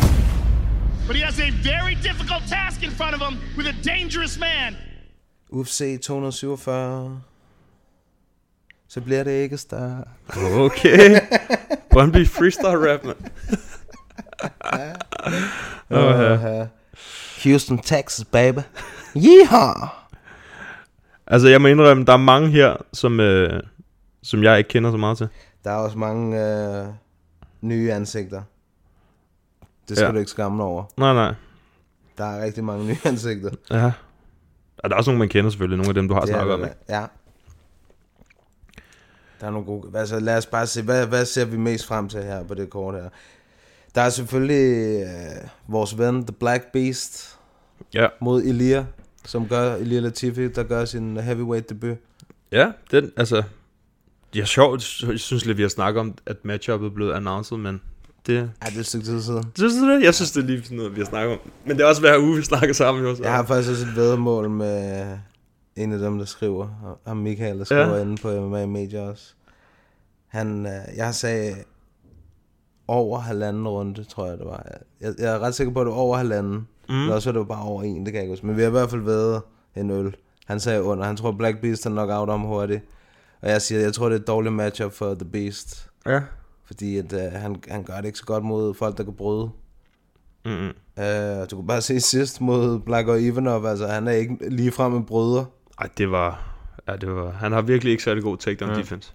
But 1.07 1.15
he 1.17 1.21
has 1.29 1.37
a 1.47 1.49
very 1.71 1.95
difficult 2.09 2.43
task 2.57 2.83
in 2.87 2.91
front 2.99 3.13
of 3.17 3.21
him 3.27 3.35
with 3.57 3.67
a 3.73 3.75
dangerous 3.93 4.35
man. 4.47 4.69
UFC 5.59 5.99
247. 6.03 7.21
Så 8.87 9.01
bliver 9.01 9.23
det 9.23 9.31
ikke 9.31 9.57
start. 9.57 10.07
Okay. 10.53 11.19
Brøndby 11.91 12.27
freestyle 12.27 12.93
rap, 12.93 13.03
mand. 13.03 13.17
Uh, 15.89 16.67
Houston, 17.43 17.77
Texas, 17.77 18.25
baby. 18.25 18.59
Yeehaw! 19.17 19.73
Altså, 21.27 21.47
jeg 21.47 21.61
må 21.61 21.67
indrømme, 21.67 22.05
der 22.05 22.13
er 22.13 22.17
mange 22.17 22.49
her, 22.49 22.75
som, 22.93 23.19
øh, 23.19 23.63
som 24.23 24.43
jeg 24.43 24.57
ikke 24.57 24.67
kender 24.67 24.91
så 24.91 24.97
meget 24.97 25.17
til. 25.17 25.27
Der 25.63 25.71
er 25.71 25.75
også 25.75 25.97
mange 25.97 26.43
øh, 26.45 26.85
nye 27.61 27.93
ansigter. 27.93 28.41
Det 29.89 29.97
skal 29.97 30.05
Ja. 30.07 30.11
du 30.11 30.17
ikke 30.17 30.31
skamme 30.31 30.63
over. 30.63 30.83
Nej, 30.97 31.13
nej. 31.13 31.33
Der 32.17 32.25
er 32.25 32.43
rigtig 32.43 32.63
mange 32.63 32.85
nye 32.85 32.97
ansigter. 33.05 33.49
Ja. 33.71 33.91
Og 34.77 34.89
der 34.89 34.95
er 34.95 34.97
også 34.97 35.11
nogle, 35.11 35.19
man 35.19 35.29
kender 35.29 35.49
selvfølgelig. 35.49 35.77
Nogle 35.77 35.89
af 35.89 35.93
dem, 35.93 36.07
du 36.07 36.13
har 36.13 36.21
Det 36.21 36.29
snakket 36.29 36.53
om. 36.53 36.61
ikke? 36.63 36.75
Ja. 36.89 37.05
Der 39.41 39.47
er 39.47 39.51
nogle 39.51 39.65
gode... 39.65 39.99
Altså, 39.99 40.19
lad 40.19 40.37
os 40.37 40.45
bare 40.45 40.67
se, 40.67 40.81
hvad, 40.81 41.07
hvad 41.07 41.25
ser 41.25 41.45
vi 41.45 41.57
mest 41.57 41.85
frem 41.85 42.09
til 42.09 42.23
her 42.23 42.43
på 42.43 42.53
det 42.53 42.69
kort 42.69 42.95
her? 42.95 43.09
Der 43.95 44.01
er 44.01 44.09
selvfølgelig 44.09 45.01
øh, 45.03 45.47
vores 45.67 45.97
ven, 45.97 46.25
The 46.25 46.31
Black 46.39 46.71
Beast, 46.73 47.39
Ja. 47.93 48.07
mod 48.21 48.43
Elia, 48.43 48.85
som 49.25 49.47
gør 49.47 49.75
Elia 49.75 49.99
Latifi, 49.99 50.47
der 50.47 50.63
gør 50.63 50.85
sin 50.85 51.17
heavyweight 51.17 51.69
debut. 51.69 51.97
Ja, 52.51 52.71
den, 52.91 53.11
altså... 53.17 53.43
Det 54.33 54.41
er 54.41 54.45
sjovt. 54.45 55.01
Jeg 55.07 55.19
synes 55.19 55.45
lidt, 55.45 55.57
vi 55.57 55.61
har 55.61 55.69
snakket 55.69 55.99
om, 55.99 56.15
at 56.25 56.45
matchuppet 56.45 56.87
er 56.89 56.93
blevet 56.93 57.13
announced, 57.13 57.57
men 57.57 57.81
det... 58.27 58.33
Ja, 58.33 58.41
det 58.69 58.75
er 58.75 58.79
et 58.79 58.85
stykke 58.85 59.05
tid 59.05 59.21
siden. 59.21 59.43
Synes 59.57 59.73
du 59.73 59.89
det? 59.93 60.03
Jeg 60.03 60.15
synes, 60.15 60.31
det 60.31 60.41
er 60.43 60.47
lige 60.47 60.63
sådan 60.63 60.77
noget, 60.77 60.95
vi 60.95 60.99
har 61.01 61.05
snakket 61.05 61.31
om. 61.33 61.39
Men 61.65 61.77
det 61.77 61.83
er 61.83 61.87
også 61.87 62.01
hver 62.01 62.17
uge, 62.19 62.35
vi 62.35 62.43
snakker 62.43 62.73
sammen. 62.73 63.03
Jo, 63.03 63.15
så. 63.15 63.23
Jeg 63.23 63.31
har 63.33 63.43
faktisk 63.45 63.71
også 63.71 63.85
et 63.85 63.95
vedmål 63.95 64.49
med 64.49 65.07
en 65.75 65.93
af 65.93 65.99
dem, 65.99 66.17
der 66.17 66.25
skriver, 66.25 66.97
og 67.05 67.17
Michael, 67.17 67.57
der 67.59 67.63
skriver 67.63 67.95
Ja. 67.95 68.01
inde 68.01 68.17
på 68.21 68.31
MMA 68.41 68.65
Media 68.65 69.01
også. 69.01 69.33
Han, 70.27 70.65
øh, 70.65 70.97
jeg 70.97 71.15
sagde 71.15 71.55
over 72.87 73.19
halvanden 73.19 73.67
runde, 73.67 74.03
tror 74.03 74.27
jeg 74.27 74.37
det 74.37 74.45
var. 74.45 74.65
Jeg, 75.01 75.13
jeg 75.19 75.35
er 75.35 75.39
ret 75.39 75.55
sikker 75.55 75.73
på, 75.73 75.79
at 75.81 75.85
det 75.85 75.91
var 75.91 75.99
over 75.99 76.17
halvanden. 76.17 76.67
Mm. 76.89 77.01
Eller 77.01 77.13
også 77.15 77.31
var 77.31 77.39
det 77.39 77.47
bare 77.47 77.63
over 77.63 77.83
en, 77.83 77.97
det 77.97 78.05
kan 78.05 78.13
jeg 78.15 78.21
ikke 78.21 78.31
huske. 78.31 78.45
Men 78.47 78.57
vi 78.57 78.61
har 78.61 78.67
i 78.67 78.71
hvert 78.71 78.89
fald 78.89 79.01
været 79.01 79.41
en 79.75 79.91
øl. 79.91 80.15
Han 80.45 80.59
sagde 80.59 80.83
under. 80.83 81.05
Han 81.05 81.15
tror, 81.15 81.31
Black 81.31 81.61
Beast 81.61 81.85
er 81.85 81.89
nok 81.89 82.09
out 82.11 82.29
om 82.29 82.41
hurtigt. 82.41 82.81
Og 83.41 83.49
jeg 83.49 83.61
siger, 83.61 83.81
jeg 83.81 83.93
tror, 83.93 84.09
det 84.09 84.15
er 84.15 84.19
et 84.19 84.27
dårligt 84.27 84.53
matchup 84.55 84.91
for 84.93 85.13
The 85.13 85.25
Beast. 85.25 85.87
Ja. 86.05 86.21
Fordi 86.67 86.97
at, 86.97 87.13
uh, 87.13 87.19
han, 87.19 87.55
han 87.67 87.83
gør 87.83 87.95
det 87.95 88.05
ikke 88.05 88.19
så 88.19 88.25
godt 88.25 88.43
mod 88.43 88.73
folk, 88.73 88.97
der 88.97 89.03
kan 89.03 89.13
bryde. 89.13 89.49
Mm-hmm. 90.45 90.71
Uh, 90.97 91.49
du 91.51 91.55
kunne 91.55 91.67
bare 91.67 91.81
se 91.81 91.99
sidst 91.99 92.41
mod 92.41 92.79
Black 92.79 93.07
og 93.07 93.21
Ivanov, 93.21 93.65
altså 93.65 93.87
han 93.87 94.07
er 94.07 94.11
ikke 94.11 94.37
lige 94.49 94.71
frem 94.71 94.95
en 94.95 95.05
bryder. 95.05 95.45
Ej, 95.79 95.89
det 95.97 96.11
var... 96.11 96.51
Ja, 96.87 96.95
det 96.95 97.11
var... 97.11 97.31
Han 97.31 97.51
har 97.51 97.61
virkelig 97.61 97.91
ikke 97.91 98.03
særlig 98.03 98.23
god 98.23 98.37
takedown 98.37 98.71
Ja. 98.71 98.77
defense. 98.77 99.13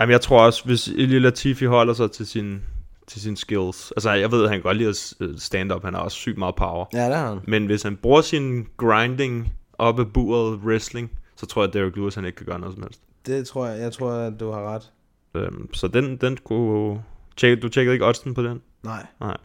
Jamen, 0.00 0.12
jeg 0.12 0.20
tror 0.20 0.42
også, 0.42 0.64
hvis 0.64 0.88
Ili 0.88 1.18
Latifi 1.18 1.64
holder 1.64 1.94
sig 1.94 2.10
til 2.10 2.26
sin, 2.26 2.62
til 3.06 3.20
sine 3.20 3.36
skills... 3.36 3.90
Altså, 3.96 4.10
jeg 4.12 4.32
ved, 4.32 4.42
at 4.44 4.50
han 4.50 4.58
kan 4.58 4.62
godt 4.62 4.76
lide 4.76 4.88
at 4.88 5.14
øh, 5.20 5.38
stand-up. 5.38 5.84
Han 5.84 5.94
har 5.94 6.00
også 6.00 6.16
sygt 6.16 6.38
meget 6.38 6.54
power. 6.56 6.86
Ja, 6.92 7.06
det 7.06 7.16
har 7.16 7.28
han. 7.28 7.38
Men 7.44 7.66
hvis 7.66 7.82
han 7.82 7.96
bruger 7.96 8.20
sin 8.20 8.66
grinding 8.76 9.52
op 9.78 10.00
ad 10.00 10.04
buret 10.04 10.58
wrestling, 10.58 11.10
så 11.36 11.46
tror 11.46 11.62
jeg, 11.62 11.68
at 11.68 11.74
Derek 11.74 11.96
Lewis 11.96 12.14
han 12.14 12.24
ikke 12.24 12.36
kan 12.36 12.46
gøre 12.46 12.58
noget 12.58 12.74
som 12.74 12.82
helst. 12.82 13.00
Det 13.26 13.46
tror 13.46 13.66
jeg, 13.66 13.80
jeg 13.80 13.92
tror, 13.92 14.12
at 14.12 14.40
du 14.40 14.50
har 14.50 14.74
ret. 14.74 14.90
Øhm, 15.34 15.74
så 15.74 15.88
den, 15.88 16.16
den 16.16 16.36
kunne... 16.44 17.02
Tjek, 17.36 17.62
du 17.62 17.68
tjekkede 17.68 17.94
ikke 17.94 18.06
oddsen 18.06 18.34
på 18.34 18.42
den? 18.42 18.60
Nej. 18.82 19.06
Nej. 19.20 19.36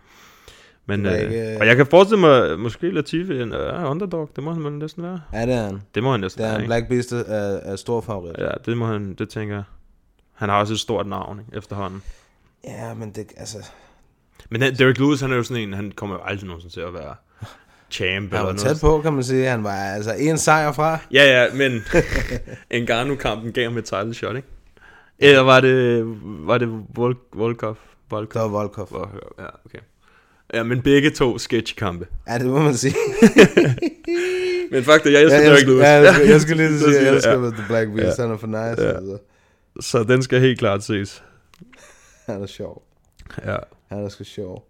Men, 0.86 1.06
øh, 1.06 1.20
ikke- 1.22 1.58
og 1.60 1.68
jeg 1.68 1.76
kan 1.76 1.86
forestille 1.86 2.22
mig, 2.22 2.60
måske 2.60 2.92
Latifi 2.92 3.42
en 3.42 3.52
uh, 3.52 3.92
underdog. 3.92 4.30
Det 4.36 4.44
må 4.44 4.54
han 4.54 4.72
næsten 4.72 5.04
være. 5.04 5.22
Ja, 5.34 5.42
det 5.46 5.54
er 5.54 5.64
han. 5.66 5.82
Det 5.96 6.04
må 6.04 6.12
han 6.12 6.20
næsten 6.20 6.40
Det 6.44 6.46
er 6.48 6.52
være, 6.52 6.60
han. 6.60 6.68
Black 6.68 6.88
Beast 6.90 7.12
er, 7.12 7.24
er 7.64 7.76
stor 7.76 8.02
favorit. 8.02 8.36
Ja, 8.38 8.50
det 8.66 8.78
må 8.78 8.86
han, 8.86 9.14
det 9.14 9.30
tænker 9.30 9.56
jeg. 9.56 9.64
Han 10.34 10.50
har 10.50 10.60
også 10.60 10.74
et 10.74 10.80
stort 10.80 11.08
navn 11.08 11.40
ikke, 11.40 11.58
efterhånden. 11.58 12.02
Ja, 12.64 12.94
men 12.94 13.12
det, 13.12 13.26
altså... 13.38 13.58
Men 14.50 14.62
den, 14.62 14.76
Derek 14.76 14.98
Lewis, 15.00 15.22
han 15.22 15.32
er 15.32 15.36
jo 15.36 15.44
sådan 15.44 15.64
en, 15.64 15.74
han 15.74 15.92
kommer 15.96 16.16
jo 16.16 16.22
aldrig 16.24 16.48
nogensinde 16.48 16.74
til 16.76 16.82
at 16.82 16.94
være 16.94 17.16
champ 17.92 18.32
Han 18.32 18.40
var 18.40 18.44
noget. 18.44 18.60
tæt 18.60 18.78
på, 18.82 19.02
kan 19.02 19.14
man 19.14 19.24
sige. 19.24 19.48
Han 19.48 19.64
var 19.64 19.72
altså 19.76 20.14
en 20.20 20.38
sejr 20.38 20.72
fra. 20.72 20.98
Ja, 21.12 21.24
ja, 21.44 21.54
men 21.54 21.82
Ngannou-kampen 22.84 23.52
gav 23.52 23.64
ham 23.64 23.78
et 23.78 23.86
title 23.86 24.14
shot, 24.14 24.36
ikke? 24.36 24.48
Eller 25.20 25.42
var 25.42 25.60
det, 25.60 26.04
var 26.24 26.58
det 26.58 26.84
Vol 26.96 27.16
Volkov? 27.34 27.78
Volkov? 28.10 28.44
Det 28.44 28.52
var 28.52 28.58
Volkov. 28.60 29.10
Ja, 29.40 29.46
okay. 29.66 29.80
Ja, 30.54 30.64
men 30.64 30.82
begge 30.82 31.10
to 31.10 31.38
sketch-kampe. 31.38 32.08
Ja, 32.28 32.38
det 32.38 32.46
må 32.48 32.60
man 32.60 32.74
sige. 32.76 32.96
men 34.72 34.84
faktisk, 34.84 35.14
jeg 35.14 35.22
elsker 35.22 35.40
Ja, 35.42 35.50
Derek 35.50 35.66
Lewis. 35.68 35.82
ja, 35.82 35.88
jeg 35.92 36.14
skulle- 36.14 36.32
jeg 36.32 36.42
skulle 36.42 36.58
lige 36.68 36.80
sige, 36.80 37.02
jeg 37.04 37.14
elsker 37.16 37.44
ja. 37.44 37.50
The 37.50 37.64
Black 37.68 37.92
Beast. 37.96 38.20
Han 38.20 38.32
er 38.32 38.38
for 38.38 38.48
nice, 38.48 38.88
altså. 38.96 39.18
Så 39.80 40.04
den 40.04 40.24
skal 40.24 40.40
helt 40.42 40.60
klart 40.60 40.84
ses. 40.84 41.24
Han 42.26 42.42
er 42.42 42.46
sjov. 42.46 42.84
Ja. 43.46 43.56
Han 43.88 44.04
er 44.06 44.10
sgu 44.10 44.24
sjov. 44.24 44.68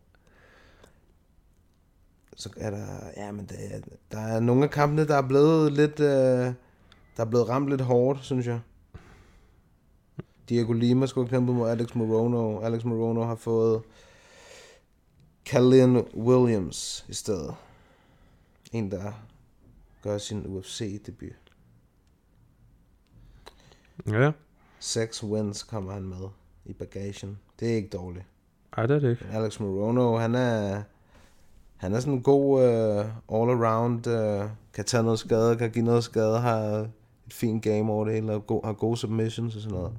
Så 2.37 2.49
er 2.57 2.69
der, 2.69 2.85
ja, 3.17 3.31
men 3.31 3.45
det, 3.45 3.57
er- 3.71 3.95
der 4.11 4.19
er 4.21 4.39
nogle 4.39 4.63
af 4.63 4.69
kampene, 4.71 5.07
der 5.07 5.15
er 5.15 5.27
blevet 5.27 5.71
lidt, 5.73 5.99
øh, 5.99 6.05
der 6.07 6.53
er 7.17 7.25
blevet 7.25 7.49
ramt 7.49 7.69
lidt 7.69 7.81
hårdt, 7.81 8.19
synes 8.25 8.47
jeg. 8.47 8.59
Diego 10.49 10.73
Lima 10.73 11.05
skulle 11.05 11.29
have 11.29 11.37
kæmpet 11.37 11.55
mod 11.55 11.69
Alex 11.69 11.95
Morono. 11.95 12.59
Alex 12.59 12.83
Morono 12.83 13.23
har 13.23 13.35
fået 13.35 13.81
Callian 15.45 16.05
Williams 16.15 17.05
i 17.09 17.13
stedet. 17.13 17.55
En, 18.71 18.91
der 18.91 19.11
gør 20.03 20.17
sin 20.17 20.45
UFC-debut. 20.45 21.53
Ja. 24.07 24.31
Seks 24.79 25.23
wins 25.23 25.63
kommer 25.63 25.93
han 25.93 26.03
med 26.03 26.29
i 26.65 26.73
bagagen. 26.73 27.39
Det 27.59 27.71
er 27.71 27.75
ikke 27.75 27.89
dårligt. 27.89 28.25
Ej, 28.77 28.85
det 28.85 28.95
er 28.95 28.99
det 28.99 29.09
ikke. 29.09 29.25
Men 29.25 29.35
Alex 29.35 29.59
Morono, 29.59 30.17
han 30.17 30.35
er, 30.35 30.81
han 31.77 31.93
er 31.93 31.99
sådan 31.99 32.13
en 32.13 32.23
god 32.23 32.59
uh, 32.59 33.05
all-around, 33.27 34.09
uh, 34.09 34.49
kan 34.73 34.85
tage 34.85 35.03
noget 35.03 35.19
skade, 35.19 35.57
kan 35.57 35.71
give 35.71 35.85
noget 35.85 36.03
skade, 36.03 36.39
har 36.39 36.59
et 37.27 37.33
fint 37.33 37.63
game 37.63 37.91
over 37.91 38.05
det 38.05 38.13
hele, 38.13 38.33
og 38.33 38.47
go, 38.47 38.61
har 38.63 38.73
gode 38.73 38.97
submissions 38.97 39.55
og 39.55 39.61
sådan 39.61 39.77
noget. 39.77 39.93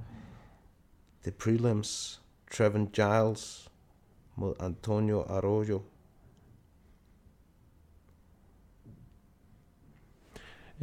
Er 1.26 1.36
prelims. 1.38 2.22
Trevin 2.56 2.86
Giles 2.86 3.70
mod 4.36 4.54
Antonio 4.60 5.22
Arroyo. 5.22 5.82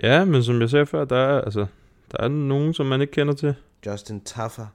Ja, 0.04 0.26
men 0.26 0.44
som 0.44 0.62
jeg 0.62 0.70
sagde 0.70 0.86
før, 0.86 1.06
der 1.06 1.18
er, 1.18 1.42
altså, 1.42 1.66
der 2.12 2.24
er 2.24 2.28
nogen, 2.28 2.74
som 2.74 2.86
man 2.86 3.02
ikke 3.02 3.14
kender 3.14 3.34
til. 3.34 3.56
Justin 3.86 4.22
Taffa. 4.22 4.66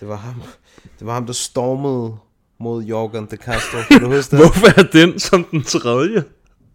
Det 0.00 0.08
var 0.08 0.16
ham, 0.16 0.42
det 0.98 1.06
var 1.06 1.14
ham 1.14 1.26
der 1.26 1.32
stormede 1.32 2.16
mod 2.58 2.84
Jorgen 2.84 3.26
de 3.30 3.36
Castro. 3.36 3.78
Kan 3.88 4.00
du 4.00 4.06
huske 4.06 4.36
det? 4.36 4.38
Hvorfor 4.44 4.80
er 4.80 4.86
den 4.92 5.18
som 5.18 5.44
den 5.44 5.62
tredje? 5.62 6.24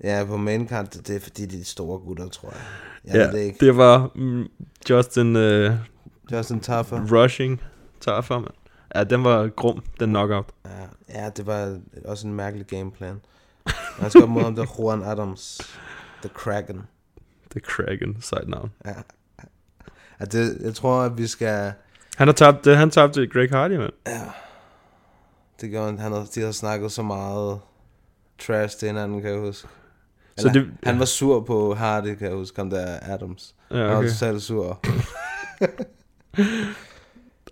Ja, 0.04 0.26
på 0.28 0.38
main 0.38 0.68
card, 0.68 0.86
det 0.86 1.08
det 1.08 1.16
er 1.16 1.20
fordi, 1.20 1.46
de 1.46 1.56
er 1.56 1.60
de 1.60 1.66
store 1.66 2.00
gutter, 2.00 2.28
tror 2.28 2.50
jeg. 2.50 2.62
Jeg 3.06 3.16
ja, 3.16 3.26
ved 3.26 3.34
det 3.34 3.40
ikke. 3.40 3.66
det 3.66 3.78
var 3.78 4.12
mm, 4.16 4.48
Justin... 4.90 5.36
Uh, 5.36 5.72
Justin 6.32 6.60
Taffa. 6.60 6.96
Rushing 7.12 7.62
Taffa, 8.02 8.40
man. 8.40 8.52
Ja, 8.96 9.04
den 9.04 9.24
var 9.24 9.48
grum, 9.48 9.84
den 10.00 10.10
knockout. 10.10 10.46
Ja, 10.66 10.88
ja, 11.24 11.30
det 11.30 11.46
var 11.46 11.80
også 12.06 12.28
en 12.28 12.34
mærkelig 12.34 12.68
gameplan. 12.68 13.22
Han 14.00 14.10
skal 14.10 14.24
op 14.24 14.30
mod 14.30 14.44
ham, 14.44 14.56
der 14.56 14.64
er 14.64 14.76
Juan 14.80 15.04
Adams. 15.04 15.62
The 16.22 16.30
Kraken. 16.30 16.82
The 17.52 17.60
Kraken, 17.60 18.22
sejt 18.22 18.48
navn. 18.48 18.72
Ja. 18.86 18.94
ja 20.20 20.26
det, 20.26 20.58
jeg 20.62 20.76
tror, 20.76 21.02
at 21.02 21.18
vi 21.18 21.28
skal... 21.28 21.74
Han 22.18 22.28
har 22.28 22.34
tabt, 22.34 22.66
det, 22.66 22.78
han 22.78 22.90
tabte 22.90 23.28
Greg 23.28 23.50
Hardy, 23.50 23.78
mand. 23.78 23.94
Ja. 24.08 24.22
Det 25.62 25.70
gjorde 25.70 25.86
han. 25.86 26.00
han 26.00 26.12
har, 26.12 26.28
de 26.36 26.42
har 26.42 26.52
snakket 26.52 26.92
så 26.92 27.04
meget 27.04 27.60
trash 28.40 28.78
til 28.78 28.88
hinanden, 28.88 29.22
kan 29.22 29.32
jeg 29.32 29.40
huske. 29.40 29.68
Så 30.38 30.50
det- 30.50 30.72
han 30.84 31.00
var 31.00 31.06
sur 31.06 31.42
på 31.42 31.74
Hardy, 31.76 32.16
kan 32.16 32.28
jeg 32.28 32.36
huske, 32.36 32.60
ham 32.60 32.70
der 32.70 33.00
Adams. 33.02 33.56
Ja, 33.72 33.78
Han 33.78 33.88
var 33.88 33.98
okay. 33.98 34.10
totalt 34.10 34.42
sur. 34.42 34.80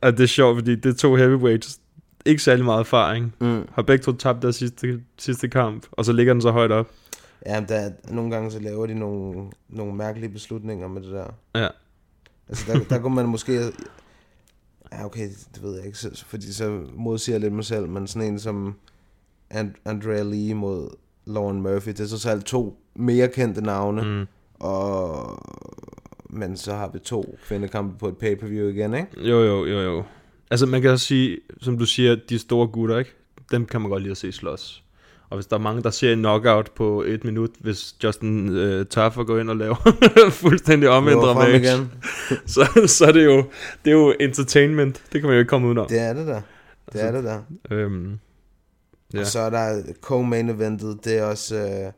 Og 0.02 0.12
det 0.18 0.24
er 0.24 0.28
sjovt, 0.28 0.58
fordi 0.58 0.76
det 0.76 0.86
er 0.93 0.97
to 0.97 1.16
heavyweights, 1.16 1.80
ikke 2.26 2.43
særlig 2.43 2.66
meget 2.66 2.80
erfaring, 2.80 3.36
Mm. 3.39 3.68
har 3.74 3.82
begge 3.82 4.04
to 4.04 4.12
tabt 4.12 4.41
deres 4.41 4.56
sidste, 4.56 5.02
sidste 5.18 5.47
kamp, 5.47 5.86
og 5.91 6.06
så 6.06 6.12
ligger 6.14 6.34
den 6.34 6.41
så 6.41 6.52
højt 6.52 6.72
op. 6.72 6.89
Ja, 7.45 7.64
der, 7.70 7.91
nogle 8.10 8.32
gange 8.32 8.52
så 8.52 8.60
laver 8.60 8.88
de 8.88 8.93
nogle, 8.93 9.50
nogle 9.70 9.95
mærkelige 9.95 10.30
beslutninger 10.30 10.88
med 10.88 11.02
det 11.02 11.12
der. 11.12 11.28
Ja. 11.56 11.68
Altså, 12.50 12.74
der, 12.74 12.80
der 12.89 13.00
kunne 13.00 13.16
man 13.16 13.26
måske... 13.30 13.62
Ja, 14.91 15.06
okay, 15.06 15.30
det 15.56 15.64
ved 15.64 15.76
jeg 15.78 15.86
ikke, 15.86 15.97
så, 15.97 16.24
fordi 16.28 16.54
så 16.54 16.82
modsiger 16.95 17.34
jeg 17.36 17.41
lidt 17.41 17.54
mig 17.54 17.66
selv, 17.66 17.89
men 17.89 18.08
sådan 18.08 18.28
en 18.28 18.39
som 18.39 18.76
And, 19.50 19.72
Andrea 19.86 20.24
Lee 20.24 20.54
mod 20.54 20.89
Lauren 21.26 21.62
Murphy, 21.62 21.89
det 21.89 22.00
er 22.00 22.06
så 22.18 22.30
alt 22.30 22.45
to 22.45 22.78
mere 22.95 23.28
kendte 23.28 23.62
navne, 23.62 24.02
Mm. 24.04 24.26
og 24.66 25.39
men 26.30 26.58
så 26.58 26.74
har 26.74 26.90
vi 26.94 27.00
to 27.00 27.38
kvindekampe 27.48 27.98
på 27.98 28.08
et 28.08 28.18
pay-per-view 28.18 28.68
igen, 28.68 28.94
ikke? 28.94 29.08
Jo, 29.18 29.44
jo, 29.44 29.66
jo, 29.66 29.80
jo. 29.80 30.04
Altså, 30.52 30.66
man 30.66 30.82
kan 30.82 30.92
også 30.92 31.06
sige, 31.06 31.38
som 31.62 31.78
du 31.78 31.86
siger, 31.86 32.16
de 32.30 32.40
store 32.40 32.68
gutter, 32.68 32.98
ikke? 32.98 33.12
Dem 33.52 33.66
kan 33.66 33.82
man 33.82 33.90
godt 33.90 34.04
lide 34.04 34.12
at 34.12 34.18
se 34.18 34.32
slås. 34.32 34.84
Og 35.30 35.38
hvis 35.38 35.46
der 35.46 35.56
er 35.56 35.60
mange, 35.60 35.84
der 35.84 35.90
ser 35.90 36.14
en 36.14 36.20
knockout 36.20 36.72
på 36.72 37.04
et 37.04 37.24
minut, 37.24 37.50
hvis 37.60 37.96
Justin 38.04 38.50
uh, 38.50 38.86
Taffer 38.86 39.24
går 39.24 39.40
ind 39.40 39.50
og 39.50 39.58
laver 39.58 39.76
fuldstændig 40.32 40.90
frem 40.90 41.04
match, 41.04 41.66
igen. 41.66 41.92
så, 42.54 42.84
så 42.88 43.06
er 43.06 43.12
det 43.12 43.26
jo, 43.26 43.38
det 43.86 43.92
er 43.92 43.96
jo 43.96 44.14
entertainment. 44.20 45.04
Det 45.14 45.22
kan 45.22 45.28
man 45.28 45.34
jo 45.34 45.40
ikke 45.40 45.50
komme 45.50 45.68
ud 45.68 45.78
af. 45.78 45.88
Det 45.88 46.00
er 46.00 46.14
det 46.14 46.28
der. 46.28 46.42
Det 46.94 47.04
er 47.04 47.12
det 47.12 47.24
der. 47.24 47.42
Øhm, 47.72 48.20
Ja. 49.14 49.20
Og 49.20 49.26
så 49.26 49.40
er 49.40 49.50
der 49.50 49.82
co-main 50.06 50.50
eventet, 50.50 51.06
det 51.06 51.18
er 51.18 51.24
også... 51.24 51.56
Øh, 51.56 51.92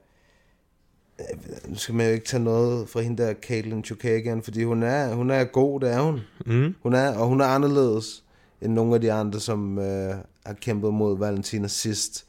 nu 1.67 1.75
skal 1.75 1.95
man 1.95 2.05
jo 2.07 2.13
ikke 2.13 2.25
tage 2.25 2.43
noget 2.43 2.89
fra 2.89 2.99
hende 3.01 3.23
der, 3.23 3.33
Caitlyn 3.33 3.83
Chukagian, 3.83 4.43
fordi 4.43 4.63
hun 4.63 4.83
er, 4.83 5.13
hun 5.13 5.29
er 5.29 5.43
god, 5.43 5.79
det 5.79 5.93
er 5.93 5.99
hun. 6.01 6.19
Mm. 6.45 6.75
hun 6.83 6.93
er, 6.93 7.17
og 7.17 7.27
hun 7.27 7.41
er 7.41 7.45
anderledes 7.45 8.23
end 8.61 8.73
nogle 8.73 8.95
af 8.95 9.01
de 9.01 9.11
andre, 9.11 9.39
som 9.39 9.79
øh, 9.79 10.15
har 10.45 10.53
kæmpet 10.53 10.93
mod 10.93 11.17
Valentina 11.17 11.67
sidst. 11.67 12.25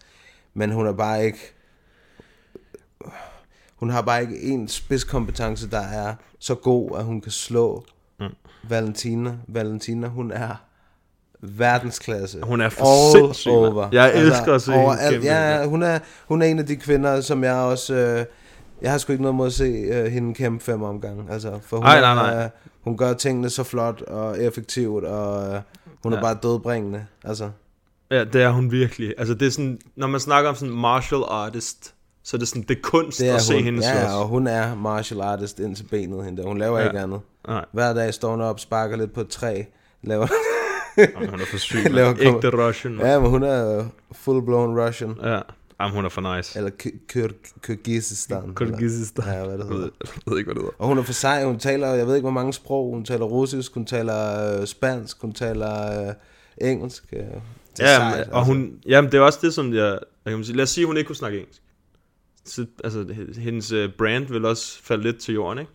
Men 0.54 0.70
hun 0.72 0.86
er 0.86 0.92
bare 0.92 1.24
ikke... 1.24 1.38
Hun 3.76 3.90
har 3.90 4.02
bare 4.02 4.20
ikke 4.22 4.40
en 4.40 4.68
spidskompetence, 4.68 5.70
der 5.70 5.80
er 5.80 6.14
så 6.38 6.54
god, 6.54 6.98
at 6.98 7.04
hun 7.04 7.20
kan 7.20 7.32
slå 7.32 7.84
Mm. 8.20 8.26
Valentina. 8.68 9.36
Valentina, 9.48 10.06
hun 10.08 10.30
er 10.32 10.54
verdensklasse. 11.40 12.40
Hun 12.42 12.60
er 12.60 12.68
for 12.68 12.84
All 12.84 13.12
sindssyg, 13.12 13.50
over. 13.50 13.84
Altså, 13.84 14.00
Jeg 14.00 14.14
elsker 14.16 14.54
at 14.54 14.62
se 14.62 14.72
hende 14.72 15.26
Ja, 15.26 15.66
hun 15.66 15.82
er, 15.82 15.98
hun 16.28 16.42
er 16.42 16.46
en 16.46 16.58
af 16.58 16.66
de 16.66 16.76
kvinder, 16.76 17.20
som 17.20 17.44
jeg 17.44 17.54
også... 17.54 17.94
Øh, 17.94 18.24
jeg 18.82 18.90
har 18.90 18.98
sgu 18.98 19.12
ikke 19.12 19.22
noget 19.22 19.34
mod 19.34 19.46
at 19.46 19.52
se 19.52 19.64
øh, 19.64 20.04
hende 20.12 20.34
kæmpe 20.34 20.64
fem 20.64 20.82
omgange. 20.82 21.24
Altså, 21.30 21.58
for 21.62 21.76
hun, 21.76 21.86
Ej, 21.86 21.96
er, 21.96 22.00
nej, 22.00 22.14
nej. 22.34 22.44
Øh, 22.44 22.50
hun 22.84 22.96
gør 22.96 23.12
tingene 23.12 23.50
så 23.50 23.62
flot 23.62 24.02
og 24.02 24.42
effektivt, 24.42 25.04
og 25.04 25.54
øh, 25.54 25.60
hun 26.02 26.12
er 26.12 26.16
Ja. 26.16 26.22
bare 26.22 26.38
dødbringende. 26.42 27.06
Altså, 27.24 27.50
Ja, 28.10 28.24
det 28.24 28.42
er 28.42 28.50
hun 28.50 28.70
virkelig. 28.70 29.14
Altså, 29.18 29.34
det 29.34 29.46
er 29.46 29.50
sådan, 29.50 29.78
når 29.96 30.06
man 30.06 30.20
snakker 30.20 30.50
om 30.50 30.56
sådan 30.56 30.74
martial 30.74 31.20
artist, 31.28 31.94
så 32.24 32.36
er 32.36 32.38
det 32.38 32.48
sådan, 32.48 32.62
det 32.62 32.76
er 32.76 32.80
kunst 32.82 33.18
det 33.18 33.28
er 33.28 33.34
at 33.34 33.42
se 33.42 33.54
hun. 33.54 33.62
hende 33.64 33.88
ja, 33.88 34.00
slås. 34.02 34.12
og 34.14 34.28
hun 34.28 34.46
er 34.46 34.74
martial 34.76 35.20
artist 35.20 35.60
ind 35.60 35.76
til 35.76 35.84
benet. 35.84 36.24
Hende 36.24 36.42
der. 36.42 36.48
Hun 36.48 36.58
laver 36.58 36.78
Ja. 36.78 36.86
ikke 36.86 36.98
andet. 36.98 37.20
Nej. 37.48 37.64
Hver 37.72 37.92
dag 37.94 38.14
står 38.14 38.30
hun 38.30 38.40
op, 38.40 38.60
sparker 38.60 38.96
lidt 38.96 39.12
på 39.12 39.20
et 39.20 39.28
træ, 39.28 39.62
laver... 40.02 40.26
Jamen, 40.98 41.30
hun 41.30 41.40
er 41.40 41.44
for 41.50 41.56
syg, 41.58 41.78
mand. 41.92 42.18
Ægte 42.20 42.66
Russian, 42.66 42.94
mand. 42.94 43.08
Ja, 43.08 43.18
men 43.20 43.30
hun 43.30 43.42
er 43.42 43.84
full-blown 44.12 44.80
Russian. 44.86 45.14
Ja, 45.22 45.40
Jamen, 45.80 45.94
hun 45.94 46.04
er 46.04 46.08
for 46.08 46.36
nice. 46.36 46.58
Eller 46.58 46.70
Ky- 46.82 47.12
Kyr- 47.12 47.60
Kyrgyzstan. 47.60 48.54
Kyrgyzstan. 48.54 49.24
Ja, 49.26 49.44
hvad 49.44 49.58
det 49.58 49.64
Jeg 49.64 49.68
ved, 49.68 49.76
hedder. 49.76 49.90
jeg 50.02 50.22
ved 50.26 50.38
ikke, 50.38 50.48
hvad 50.48 50.54
det 50.54 50.62
hedder. 50.62 50.74
Og 50.78 50.86
hun 50.88 50.98
er 50.98 51.02
for 51.02 51.12
sej, 51.12 51.44
hun 51.44 51.58
taler, 51.58 51.88
jeg 51.88 52.06
ved 52.06 52.14
ikke 52.14 52.24
hvor 52.24 52.30
mange 52.30 52.52
sprog, 52.52 52.94
hun 52.94 53.04
taler 53.04 53.24
russisk, 53.24 53.74
hun 53.74 53.86
taler 53.86 54.58
øh, 54.60 54.66
spansk, 54.66 55.20
hun 55.20 55.32
taler 55.32 56.06
øh, 56.08 56.14
engelsk. 56.70 57.04
Øh, 57.12 57.18
det 57.18 57.30
er 57.78 57.90
Ja, 57.90 57.96
sejt, 57.96 58.28
og 58.30 58.38
altså. 58.38 58.52
hun, 58.52 58.72
jamen, 58.86 59.12
det 59.12 59.18
er 59.18 59.22
også 59.22 59.38
det, 59.42 59.54
som 59.54 59.74
jeg, 59.74 59.98
jeg 60.24 60.34
kan 60.34 60.44
sige. 60.44 60.56
Lad 60.56 60.62
os 60.62 60.70
sige, 60.70 60.82
at 60.82 60.86
hun 60.86 60.96
ikke 60.96 61.06
kunne 61.06 61.16
snakke 61.16 61.38
engelsk. 61.40 61.62
Så, 62.44 62.66
altså, 62.84 63.06
hendes 63.38 63.72
øh, 63.72 63.90
brand 63.98 64.26
vil 64.26 64.44
også 64.44 64.82
falde 64.82 65.02
lidt 65.02 65.18
til 65.18 65.34
jorden, 65.34 65.58
ikke? 65.58 65.72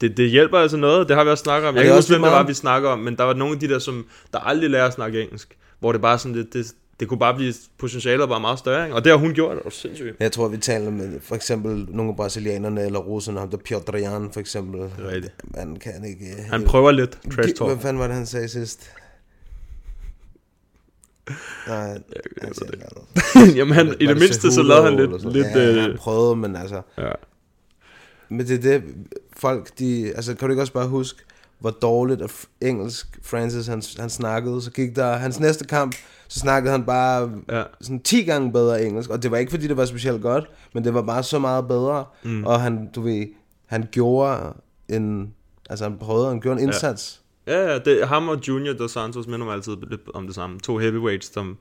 Det, 0.00 0.16
det 0.16 0.30
hjælper 0.30 0.58
altså 0.58 0.76
noget, 0.76 1.08
det 1.08 1.16
har 1.16 1.24
vi 1.24 1.30
også 1.30 1.42
snakket 1.42 1.68
om. 1.68 1.74
Jeg 1.74 1.82
kan 1.84 1.90
ikke 1.90 1.98
huske, 1.98 2.10
hvem 2.12 2.22
det 2.22 2.30
var, 2.32 2.42
vi 2.42 2.54
snakker 2.54 2.88
om, 2.88 2.98
men 2.98 3.16
der 3.16 3.24
var 3.24 3.34
nogle 3.34 3.54
af 3.54 3.60
de 3.60 3.68
der, 3.68 3.78
som 3.78 4.06
der 4.32 4.38
aldrig 4.38 4.70
lærer 4.70 4.86
at 4.86 4.92
snakke 4.92 5.22
engelsk. 5.22 5.56
Hvor 5.80 5.92
det 5.92 6.00
bare 6.00 6.18
sådan 6.18 6.34
lidt, 6.36 6.52
det, 6.52 6.72
det 7.02 7.08
kunne 7.08 7.18
bare 7.18 7.34
blive, 7.34 7.54
potentialet 7.78 8.28
var 8.28 8.38
meget 8.38 8.58
større, 8.58 8.84
ikke? 8.84 8.94
Og 8.96 9.04
det 9.04 9.10
har 9.12 9.18
hun 9.18 9.34
gjort, 9.34 9.56
det 9.56 9.64
var 9.64 9.70
sindssygt. 9.70 10.16
Jeg 10.20 10.32
tror, 10.32 10.48
vi 10.48 10.56
taler 10.56 10.90
med 10.90 11.20
for 11.20 11.34
eksempel 11.34 11.86
nogle 11.88 12.10
af 12.10 12.16
brasilianerne 12.16 12.84
eller 12.86 12.98
russerne, 12.98 13.38
ham 13.40 13.50
der 13.50 13.56
Piotr 13.56 13.96
Jan 13.96 14.30
for 14.32 14.40
eksempel. 14.40 14.80
Det 14.80 14.90
er 14.98 15.08
rigtigt. 15.08 15.34
Man 15.56 15.76
kan 15.76 16.04
ikke... 16.04 16.24
øh, 16.24 16.44
Han 16.50 16.64
prøver 16.64 16.90
lidt 16.90 17.18
trash 17.34 17.54
talk. 17.54 17.70
Hvad 17.70 17.78
fanden 17.78 17.98
var 18.00 18.06
det, 18.06 18.16
han 18.16 18.26
sagde 18.26 18.48
sidst? 18.48 18.90
Nej, 21.68 21.88
han 22.42 22.54
siger 22.54 22.72
ikke 22.72 22.84
noget. 23.34 23.56
Jamen, 23.58 23.74
han- 23.74 23.94
i 24.00 24.06
det 24.06 24.18
mindste, 24.18 24.52
så 24.52 24.62
lavede 24.62 24.84
han 24.84 24.96
lidt- 24.96 25.32
lidt? 25.32 25.46
Ja, 25.46 25.70
øh, 25.70 25.82
han 25.82 25.96
prøvede, 25.98 26.36
men 26.36 26.56
altså... 26.56 26.82
Ja. 26.98 27.12
Men 28.28 28.46
det 28.46 28.50
er 28.50 28.60
det, 28.78 28.82
folk 29.36 29.78
de... 29.78 30.12
Altså, 30.16 30.34
kan 30.34 30.48
du 30.48 30.52
ikke 30.52 30.62
også 30.62 30.72
bare 30.72 30.88
huske, 30.88 31.22
hvor 31.58 31.70
dårligt 31.70 32.22
at 32.22 32.30
f- 32.30 32.46
engelsk 32.60 33.18
Francis 33.22 33.66
han, 33.66 33.82
han 33.98 34.10
snakkede? 34.10 34.62
Så 34.62 34.70
gik 34.70 34.96
der... 34.96 35.16
Hans 35.16 35.40
næste 35.40 35.64
kamp, 35.64 35.94
så 36.32 36.38
snakkede 36.40 36.72
han 36.72 36.84
bare 36.84 37.30
ja. 37.50 37.62
sådan 37.80 38.00
10 38.00 38.22
gange 38.22 38.52
bedre 38.52 38.84
engelsk. 38.84 39.10
Og 39.10 39.22
det 39.22 39.30
var 39.30 39.36
ikke, 39.36 39.50
fordi 39.50 39.66
det 39.68 39.76
var 39.76 39.84
specielt 39.84 40.22
godt, 40.22 40.50
men 40.74 40.84
det 40.84 40.94
var 40.94 41.02
bare 41.02 41.22
så 41.22 41.38
meget 41.38 41.68
bedre. 41.68 42.04
Mm. 42.22 42.44
Og 42.44 42.60
han, 42.60 42.88
du 42.94 43.00
ved, 43.00 43.26
han 43.66 43.88
gjorde 43.92 44.38
en... 44.88 45.34
Altså, 45.70 45.84
han 45.84 45.98
prøvede, 45.98 46.28
han 46.28 46.40
gjorde 46.40 46.60
en 46.60 46.62
indsats. 46.68 47.20
Ja, 47.46 47.72
ja, 47.72 47.78
det, 47.78 48.08
ham 48.08 48.28
og 48.28 48.48
Junior 48.48 48.74
Dos 48.74 48.90
Santos 48.90 49.26
minder 49.26 49.44
mig 49.46 49.54
altid 49.54 49.76
lidt 49.90 50.00
om 50.14 50.26
det 50.26 50.34
samme. 50.34 50.60
To 50.60 50.78
heavyweights, 50.78 51.32
som 51.34 51.58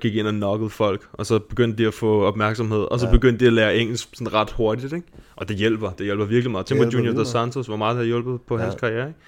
gik 0.00 0.16
ind 0.16 0.26
og 0.26 0.32
knockede 0.32 0.70
folk, 0.70 1.08
og 1.12 1.26
så 1.26 1.38
begyndte 1.38 1.82
de 1.82 1.88
at 1.88 1.94
få 1.94 2.22
opmærksomhed, 2.22 2.78
og 2.78 3.00
så 3.00 3.06
Ja. 3.06 3.10
ja. 3.10 3.16
begyndte 3.16 3.40
de 3.44 3.46
at 3.46 3.52
lære 3.52 3.76
engelsk 3.76 4.08
sådan 4.14 4.34
ret 4.34 4.50
hurtigt, 4.50 4.92
ikke? 4.92 5.06
Og 5.36 5.48
det 5.48 5.56
hjælper, 5.56 5.90
det 5.90 6.06
hjælper 6.06 6.24
virkelig 6.24 6.50
meget. 6.50 6.66
Tænk 6.66 6.82
på 6.82 6.88
Junior 6.92 7.14
Dos. 7.14 7.28
Santos, 7.28 7.66
hvor 7.66 7.76
meget 7.76 7.94
det 7.94 7.98
har 7.98 8.06
hjulpet 8.06 8.40
på 8.42 8.56
Ja. 8.56 8.62
hans 8.62 8.74
karriere, 8.74 9.06
ikke? 9.08 9.18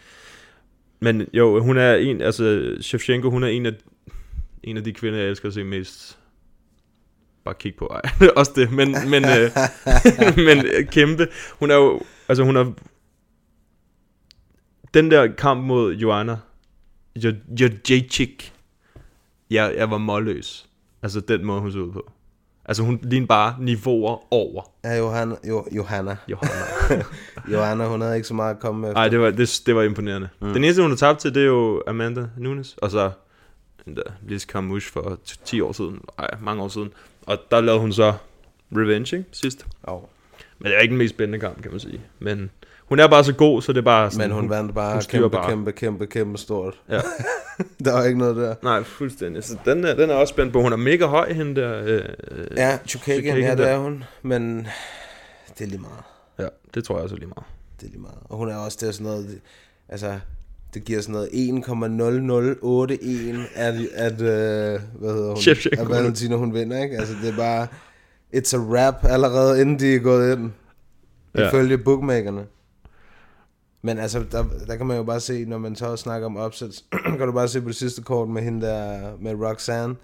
Men 1.01 1.27
jo, 1.33 1.63
hun 1.63 1.77
er 1.79 1.95
en, 1.95 2.21
altså 2.21 2.75
Shevchenko, 2.81 3.31
hun 3.31 3.43
er 3.43 3.49
en 3.49 3.67
af, 3.67 3.73
en 4.65 4.77
af 4.77 4.85
de 4.85 4.93
kvinder, 4.93 5.19
jeg 5.19 5.29
elsker 5.29 5.49
at 5.49 5.55
se 5.55 5.65
mest. 5.65 6.19
Bare 7.45 7.55
kig 7.55 7.75
på, 7.77 7.87
ej, 7.87 8.01
også 8.37 8.53
det, 8.57 8.73
men, 8.73 8.97
men, 9.11 9.25
øh, 9.25 9.51
men 10.47 10.67
øh, 10.67 10.87
kæmpe. 10.87 11.29
Hun 11.59 11.71
er 11.71 11.75
jo, 11.75 12.01
altså 12.29 12.45
hun 12.45 12.57
er, 12.57 12.73
den 14.95 15.11
der 15.11 15.33
kamp 15.33 15.65
mod 15.65 15.95
Joanna, 15.95 16.37
Jojicik, 17.61 18.53
jeg, 19.51 19.75
jeg 19.77 19.91
var 19.91 19.99
målløs. 19.99 20.69
Altså 21.03 21.21
den 21.21 21.45
måde, 21.45 21.61
hun 21.61 21.73
så 21.73 21.79
ud 21.79 21.93
på. 21.93 22.11
Altså 22.65 22.83
hun 22.83 22.99
lignede 23.03 23.29
bare 23.29 23.57
niveauer 23.61 24.33
over. 24.35 24.63
Ja, 24.85 24.99
Johanna. 24.99 25.37
Jo, 25.49 25.67
Johanna. 25.73 26.17
Johanna. 26.31 27.05
Johanna, 27.53 27.87
hun 27.87 28.01
havde 28.01 28.17
ikke 28.17 28.29
så 28.29 28.35
meget 28.35 28.55
at 28.55 28.61
komme 28.61 28.89
efter. 28.89 29.01
Nej, 29.01 29.09
det 29.09 29.21
var, 29.21 29.31
det, 29.31 29.63
det 29.67 29.75
var 29.75 29.83
imponerende. 29.83 30.29
Mm. 30.41 30.53
Den 30.53 30.65
eneste, 30.65 30.83
hun 30.83 30.91
har 30.91 30.97
tabt 30.97 31.19
til, 31.19 31.35
det 31.35 31.43
er 31.43 31.47
jo 31.47 31.83
Amanda 31.87 32.27
Nunes. 32.37 32.75
Og 32.77 32.91
så 32.91 33.11
den 33.85 33.97
der 33.97 34.03
Liz 34.29 34.47
Carmouche 34.47 34.93
for 34.93 35.19
t- 35.29 35.45
10 35.45 35.61
år 35.61 35.73
siden. 35.73 36.01
Nej, 36.19 36.29
mange 36.41 36.63
år 36.63 36.69
siden. 36.69 36.93
Og 37.27 37.39
der 37.51 37.61
lavede 37.61 37.81
hun 37.81 37.93
så 37.93 38.13
Revenge, 38.77 39.17
ikke? 39.17 39.29
Sidst. 39.33 39.67
Oh. 39.83 40.03
Men 40.59 40.67
det 40.67 40.77
er 40.77 40.81
ikke 40.81 40.91
den 40.93 40.99
mest 40.99 41.15
spændende 41.15 41.39
kamp, 41.39 41.63
kan 41.63 41.71
man 41.71 41.81
sige. 41.81 42.01
Men 42.19 42.51
hun 42.85 42.99
er 42.99 43.09
bare 43.09 43.25
så 43.25 43.33
god, 43.35 43.63
så 43.63 43.73
det 43.73 43.79
er 43.79 43.83
bare 43.83 44.11
sådan, 44.11 44.29
Men 44.29 44.37
hun 44.41 44.51
vandt 44.51 44.75
bare 44.75 44.93
hun 44.93 45.03
kæmpe, 45.09 45.31
bare. 45.31 45.49
kæmpe, 45.51 45.73
kæmpe, 45.73 46.07
kæmpe 46.07 46.39
stort. 46.39 46.81
Ja. 46.89 47.01
der 47.85 47.93
var 47.93 48.05
ikke 48.05 48.19
noget 48.19 48.37
der. 48.37 48.55
Nej, 48.63 48.83
fuldstændig. 48.83 49.45
Så 49.45 49.59
den 49.65 49.85
er, 49.85 49.95
den 49.95 50.11
er 50.11 50.15
også 50.15 50.33
spændt 50.33 50.53
på. 50.53 50.63
Hun 50.63 50.73
er 50.73 50.77
mega 50.77 51.07
høj, 51.07 51.33
hende 51.33 51.61
der. 51.61 51.83
Øh, 51.85 52.05
Ja, 52.57 52.79
Chukagian, 52.87 53.39
ja, 53.39 53.51
det 53.51 53.59
der. 53.59 53.67
er 53.67 53.79
hun. 53.79 54.05
Men 54.23 54.67
det 55.59 55.65
er 55.65 55.69
lige 55.69 55.81
meget. 55.81 56.03
Ja, 56.39 56.47
det 56.75 56.85
tror 56.85 56.95
jeg 56.97 57.03
også 57.03 57.15
er 57.15 57.19
lige 57.19 57.29
meget. 57.37 57.45
Det 57.81 57.87
er 57.87 57.91
lige 57.91 58.01
meget. 58.03 58.19
Og 58.25 58.37
hun 58.37 58.49
er 58.49 58.57
også, 58.57 58.79
det 58.81 58.89
er 58.89 58.93
sådan 58.93 59.07
noget, 59.07 59.41
altså, 59.89 60.21
det 60.75 60.85
giver 60.85 61.01
sådan 61.01 61.13
noget 61.13 61.29
1,0081 61.29 61.33
at, 63.55 63.75
at 63.95 64.13
øh, 64.21 64.81
hvad 65.01 65.13
hedder 65.15 65.29
hun? 65.29 65.37
Shevchenko. 65.37 65.83
At 65.83 65.89
Valentina, 65.91 66.37
hun 66.37 66.55
vinder, 66.55 66.83
ikke? 66.83 66.97
Altså, 66.99 67.15
det 67.23 67.33
er 67.33 67.37
bare, 67.37 67.67
it's 68.37 68.57
a 68.57 68.59
rap 68.59 68.95
allerede 69.05 69.61
inden 69.61 69.79
de 69.79 69.95
er 69.95 69.99
gået 69.99 70.33
ind. 70.37 70.51
Ja. 71.35 71.49
Ifølge 71.49 71.79
bookmakerne. 71.79 72.45
Men 73.83 73.99
altså, 73.99 74.25
der, 74.33 74.45
der 74.67 74.77
kan 74.77 74.87
man 74.87 74.97
jo 74.97 75.03
bare 75.03 75.21
se, 75.21 75.45
når 75.45 75.59
man 75.59 75.77
så 75.77 75.97
snakker 75.97 76.27
om 76.27 76.37
upsets, 76.37 76.85
kan 77.19 77.27
du 77.27 77.33
bare 77.33 77.49
se 77.49 77.61
på 77.61 77.69
det 77.69 77.77
sidste 77.77 78.03
kort 78.03 78.29
med 78.29 78.43
hende 78.43 78.67
der, 78.67 79.11
med 79.21 79.35
Roxanne, 79.35 79.95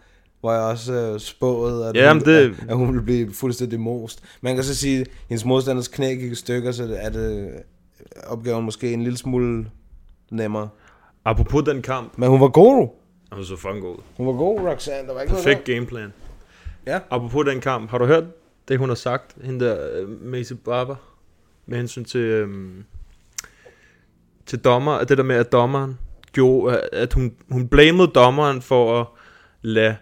hvor 0.40 0.52
jeg 0.52 0.62
også 0.62 0.92
øh, 0.92 1.20
spåede, 1.20 1.88
at, 1.88 1.96
Jamen, 1.96 2.22
hun, 2.22 2.32
det- 2.34 2.54
at, 2.62 2.68
at 2.70 2.76
hun 2.76 2.88
ville 2.88 3.02
blive 3.02 3.34
fuldstændig 3.34 3.80
most. 3.80 4.22
Man 4.40 4.54
kan 4.54 4.64
så 4.64 4.74
sige, 4.74 5.00
at 5.00 5.08
hendes 5.28 5.44
modstanders 5.44 5.88
knæ 5.88 6.14
gik 6.14 6.32
i 6.32 6.34
stykker, 6.34 6.72
så 6.72 6.96
er 7.00 7.10
det 7.10 7.50
opgaven 8.26 8.64
måske 8.64 8.92
en 8.92 9.02
lille 9.02 9.18
smule 9.18 9.66
nemmere. 10.30 10.68
Apropos 11.24 11.62
den 11.62 11.82
kamp. 11.82 12.18
Men 12.18 12.28
hun 12.28 12.40
var 12.40 12.48
god. 12.48 12.88
Hun 13.32 13.44
så 13.44 13.56
fucking 13.56 13.82
god. 13.82 13.96
Hun 14.16 14.26
var 14.26 14.32
god, 14.32 14.60
Roxanne. 14.60 15.08
Der 15.08 15.14
var 15.14 15.20
ikke 15.20 15.34
Perfekt 15.34 15.68
noget 15.68 15.78
gameplan. 15.78 16.12
Ja. 16.86 17.00
Apropos 17.10 17.46
den 17.46 17.60
kamp, 17.60 17.90
har 17.90 17.98
du 17.98 18.06
hørt 18.06 18.24
det, 18.68 18.78
hun 18.78 18.88
har 18.88 18.96
sagt? 18.96 19.36
Hende 19.42 19.64
der, 19.64 20.02
uh, 20.02 20.10
Macy 20.24 20.52
Barber, 20.52 20.96
med 21.66 21.78
hensyn 21.78 22.04
til, 22.04 22.42
um, 22.42 22.84
til 24.46 24.58
dommer, 24.58 25.04
det 25.04 25.18
der 25.18 25.24
med, 25.24 25.36
at 25.36 25.52
dommeren 25.52 25.98
gjorde, 26.32 26.80
at 26.92 27.12
hun, 27.12 27.34
hun 27.50 27.68
blamede 27.68 28.08
dommeren 28.08 28.62
for 28.62 29.00
at 29.00 29.06
lade 29.62 29.96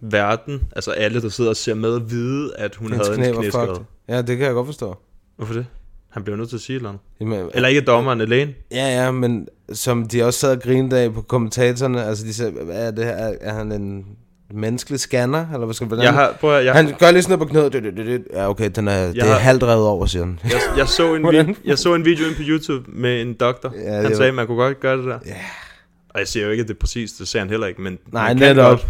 verden, 0.00 0.68
altså 0.76 0.90
alle, 0.90 1.22
der 1.22 1.28
sidder 1.28 1.50
og 1.50 1.56
ser 1.56 1.74
med, 1.74 2.00
vide, 2.00 2.56
at 2.56 2.74
hun 2.74 2.92
Hendes 2.92 3.08
havde 3.08 3.28
en 3.28 3.34
knæskade. 3.34 3.84
Ja, 4.08 4.22
det 4.22 4.36
kan 4.36 4.46
jeg 4.46 4.54
godt 4.54 4.66
forstå. 4.66 4.96
Hvorfor 5.36 5.54
det? 5.54 5.66
Han 6.10 6.22
blev 6.24 6.36
nødt 6.36 6.48
til 6.48 6.56
at 6.56 6.60
sige 6.62 6.76
et 6.76 6.80
eller 6.80 6.88
andet. 6.88 7.02
Jamen, 7.20 7.50
Eller 7.54 7.68
ikke 7.68 7.80
dommeren, 7.80 8.20
alene. 8.20 8.52
Ja, 8.72 9.04
ja, 9.04 9.10
men 9.10 9.48
som 9.72 10.08
de 10.08 10.22
også 10.22 10.38
sad 10.40 10.56
og 10.56 10.62
grinede 10.62 10.98
af 11.00 11.14
på 11.14 11.22
kommentatorerne, 11.22 12.04
altså 12.04 12.24
de 12.24 12.34
sagde, 12.34 12.52
hvad 12.52 12.86
er 12.86 12.90
det 12.90 13.04
her, 13.04 13.12
er, 13.12 13.34
er 13.40 13.52
han 13.54 13.72
en 13.72 14.04
menneskelig 14.54 15.00
scanner, 15.00 15.46
eller 15.52 15.64
hvad 15.66 15.74
skal 15.74 15.86
hvordan? 15.86 16.04
Jeg 16.04 16.12
har- 16.12 16.36
prøv 16.40 16.56
at- 16.58 16.64
jeg- 16.64 16.74
Han 16.74 16.94
gør 16.98 17.10
lige 17.10 17.22
sådan 17.22 17.38
noget 17.38 17.70
på 17.70 17.70
knæet, 17.70 18.22
ja 18.32 18.50
okay, 18.50 18.70
den 18.76 18.88
er, 18.88 19.06
det 19.12 19.18
er 19.22 19.24
har- 19.26 19.34
halvt 19.34 19.62
revet 19.62 19.86
over, 19.86 20.06
siger 20.06 20.24
han. 20.24 20.38
Jeg, 20.44 20.52
jeg, 20.76 20.88
så 20.88 21.14
en 21.14 21.22
vid- 21.28 21.54
jeg 21.64 21.78
så 21.78 21.94
en 21.94 22.04
video 22.04 22.26
ind 22.26 22.34
på 22.36 22.42
YouTube 22.44 22.84
med 22.92 23.22
en 23.22 23.34
doktor. 23.34 23.72
Ja, 23.84 24.02
han 24.02 24.16
sagde, 24.16 24.32
man 24.32 24.46
kunne 24.46 24.56
godt 24.62 24.80
gøre 24.80 24.96
det 24.96 25.04
der. 25.04 25.18
Ja. 25.26 25.34
Og 26.10 26.20
jeg 26.20 26.28
siger 26.28 26.44
jo 26.46 26.50
ikke, 26.52 26.60
at 26.62 26.68
det 26.68 26.74
er 26.74 26.78
præcis, 26.78 27.12
det 27.12 27.28
sagde 27.28 27.42
han 27.42 27.50
heller 27.50 27.66
ikke, 27.66 27.82
men 27.82 27.98
Nej, 28.12 28.28
man 28.28 28.36
netop. 28.36 28.70
godt. 28.70 28.86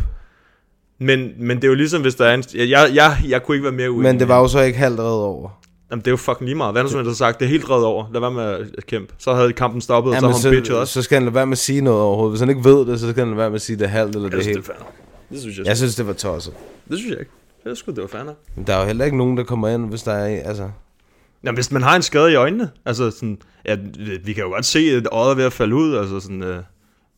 Men, 0.99 1.31
men 1.39 1.57
det 1.57 1.65
er 1.65 1.69
jo 1.69 1.75
ligesom, 1.75 2.03
hvis 2.03 2.15
der 2.15 2.25
er 2.27 2.35
en... 2.35 2.45
Jeg, 2.55 2.69
jeg, 2.71 2.91
jeg, 2.95 3.17
jeg 3.29 3.43
kunne 3.43 3.55
ikke 3.55 3.65
være 3.65 3.73
mere 3.73 3.91
uenig. 3.91 4.13
Men 4.13 4.21
det 4.21 4.29
var 4.29 4.41
jo 4.41 4.49
så 4.49 4.61
ikke 4.61 4.79
halvt 4.79 4.99
revet 5.01 5.13
over. 5.23 5.60
Jamen, 5.91 6.01
det 6.01 6.07
er 6.07 6.11
jo 6.11 6.17
fucking 6.17 6.45
lige 6.45 6.55
meget. 6.55 6.75
Hvad 6.75 6.83
er 6.83 6.87
det, 6.87 6.95
jeg 6.95 7.05
har 7.05 7.13
sagt? 7.13 7.41
Det 7.41 7.47
er 7.47 7.51
helt 7.51 7.71
reddet 7.71 7.85
over. 7.85 8.05
Lad 8.13 8.21
være 8.21 8.31
med 8.31 8.43
at 8.79 8.87
kæmpe. 8.87 9.15
Så 9.19 9.35
havde 9.35 9.53
kampen 9.53 9.81
stoppet, 9.81 10.15
og 10.15 10.21
så 10.21 10.27
har 10.27 10.33
hun 10.33 10.43
bitchet 10.43 10.67
så, 10.67 10.81
også. 10.81 10.93
så 10.93 11.03
skal 11.03 11.17
han 11.17 11.23
lade 11.23 11.35
være 11.35 11.47
med 11.47 11.53
at 11.53 11.59
sige 11.59 11.81
noget 11.81 12.01
overhovedet. 12.01 12.33
Hvis 12.33 12.41
han 12.41 12.49
ikke 12.49 12.65
ved 12.65 12.87
det, 12.87 13.01
så 13.01 13.11
skal 13.11 13.21
han 13.21 13.29
lade 13.29 13.37
være 13.37 13.51
med 13.51 13.55
at 13.55 13.63
sige 13.63 13.77
det 13.77 13.91
halvt 13.91 14.17
eller 14.17 14.29
det 14.29 14.39
er 14.39 14.45
helt. 14.45 14.57
det 14.57 14.63
er 14.63 14.75
fair. 14.75 14.87
Det 15.31 15.41
synes 15.41 15.59
jeg. 15.59 15.67
Jeg 15.67 15.77
synes, 15.77 15.95
det 15.95 16.07
var 16.07 16.13
tosset. 16.13 16.55
Det 16.89 16.99
synes 16.99 17.11
jeg 17.11 17.21
ikke. 17.21 17.33
Jeg 17.65 17.77
synes, 17.77 17.97
det 17.97 18.09
var. 18.13 18.35
Men 18.57 18.67
der 18.67 18.75
er 18.75 18.81
jo 18.81 18.87
heller 18.87 19.05
ikke 19.05 19.17
nogen, 19.17 19.37
der 19.37 19.45
kommer 19.45 19.69
ind, 19.69 19.89
hvis 19.89 20.03
der 20.03 20.13
er, 20.13 20.43
altså... 20.49 20.71
Jamen, 21.45 21.57
hvis 21.57 21.73
man 21.73 21.83
har 21.83 21.97
en 21.97 22.03
skade 22.03 22.33
i 22.33 22.35
øjnene, 22.35 22.71
altså 22.85 23.11
sådan, 23.11 23.39
ja, 23.65 23.77
vi 24.25 24.33
kan 24.33 24.45
jo 24.45 24.51
godt 24.51 24.65
se, 24.65 24.79
at 24.79 25.09
øjet 25.13 25.31
er 25.31 25.35
ved 25.35 25.45
at 25.45 25.53
falde 25.53 25.75
ud, 25.75 25.97
altså 25.97 26.21
sådan, 26.21 26.43
øh, 26.43 26.63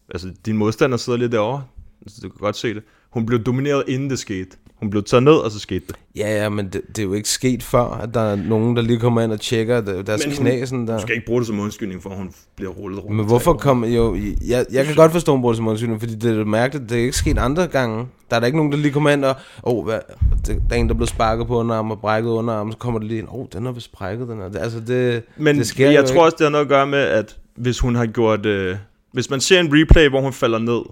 altså 0.09 0.29
din 0.47 0.57
modstander 0.57 0.97
sidder 0.97 1.19
lidt 1.19 1.33
derovre, 1.33 1.65
altså, 2.03 2.21
du 2.23 2.29
kan 2.29 2.39
godt 2.39 2.57
se 2.57 2.75
det. 2.75 2.83
Hun 3.11 3.27
blev 3.27 3.43
domineret, 3.43 3.85
inden 3.89 4.11
det 4.11 4.19
skete. 4.19 4.57
Hun 4.83 4.91
blev 4.91 5.03
taget 5.03 5.23
ned, 5.23 5.33
og 5.33 5.51
så 5.51 5.59
skete 5.59 5.85
det. 5.89 5.97
Ja, 6.17 6.43
ja, 6.43 6.49
men 6.49 6.67
det, 6.67 6.81
det 6.89 6.99
er 6.99 7.03
jo 7.03 7.13
ikke 7.13 7.29
sket 7.29 7.63
før, 7.63 7.85
at 7.85 8.15
der 8.15 8.21
er 8.21 8.37
nogen, 8.37 8.77
der 8.77 8.83
lige 8.83 8.99
kommer 8.99 9.21
ind 9.21 9.33
og 9.33 9.41
tjekker 9.41 9.81
der- 9.81 10.03
deres 10.03 10.27
Men 10.27 10.37
knæ. 10.37 10.65
Sådan 10.65 10.87
der. 10.87 10.97
Du 10.97 11.03
skal 11.03 11.15
ikke 11.15 11.27
bruge 11.27 11.41
det 11.41 11.47
som 11.47 11.61
undskyldning 11.61 12.03
for, 12.03 12.11
at 12.11 12.17
hun 12.17 12.33
bliver 12.57 12.71
rullet 12.71 13.05
rundt. 13.05 13.17
Men 13.17 13.27
hvorfor 13.27 13.53
kom... 13.53 13.85
Jo, 13.85 14.17
jeg, 14.49 14.67
jeg 14.73 14.87
kan 14.87 14.95
godt 14.95 15.13
forstå, 15.13 15.33
at 15.33 15.37
hun 15.37 15.41
bruger 15.43 15.53
det 15.53 15.57
som 15.57 15.69
undskyldning, 15.69 16.01
fordi 16.01 16.15
det 16.15 16.39
er 16.39 16.45
mærkeligt, 16.45 16.91
det 16.91 16.99
er 16.99 17.03
ikke 17.03 17.17
sket 17.17 17.39
andre 17.39 17.67
gange. 17.67 18.07
Der 18.31 18.37
er 18.37 18.41
der 18.41 18.47
ikke 18.47 18.59
nogen, 18.59 18.73
der 18.73 18.79
lige 18.79 18.93
kommer 18.93 19.11
ind 19.11 19.25
og... 19.25 19.37
Åh, 19.65 19.75
oh, 19.79 19.85
hvad, 19.85 19.99
det, 20.47 20.63
der 20.71 20.77
er 20.77 20.81
en, 20.81 20.87
der 20.89 20.95
er 20.95 20.99
blevet 20.99 21.09
sparket 21.11 21.47
på 21.47 21.59
underarm 21.59 21.91
og 21.91 22.01
brækket 22.01 22.31
underarm, 22.31 22.73
så 22.73 22.79
kommer 22.79 23.01
der 23.01 23.07
lige 23.07 23.21
en... 23.21 23.29
Åh, 23.29 23.35
oh, 23.35 23.47
den 23.53 23.67
er 23.67 23.73
vist 23.73 23.93
brækket, 23.93 24.29
den 24.29 24.39
her. 24.39 24.49
Det, 24.49 24.59
altså, 24.59 24.81
det, 24.81 25.23
Men 25.37 25.59
det 25.59 25.67
sker 25.67 25.91
jeg 25.91 26.01
jo 26.03 26.07
tror 26.07 26.15
ikke. 26.15 26.23
også, 26.23 26.37
det 26.39 26.45
har 26.45 26.51
noget 26.51 26.65
at 26.65 26.69
gøre 26.69 26.87
med, 26.87 26.99
at 26.99 27.37
hvis 27.57 27.79
hun 27.79 27.95
har 27.95 28.07
gjort... 28.07 28.47
Øh, 28.47 28.77
hvis 29.13 29.31
man 29.31 29.41
ser 29.41 29.61
en 29.61 29.69
replay, 29.73 30.09
hvor 30.09 30.21
hun 30.21 30.33
falder 30.33 30.59
ned, 30.59 30.83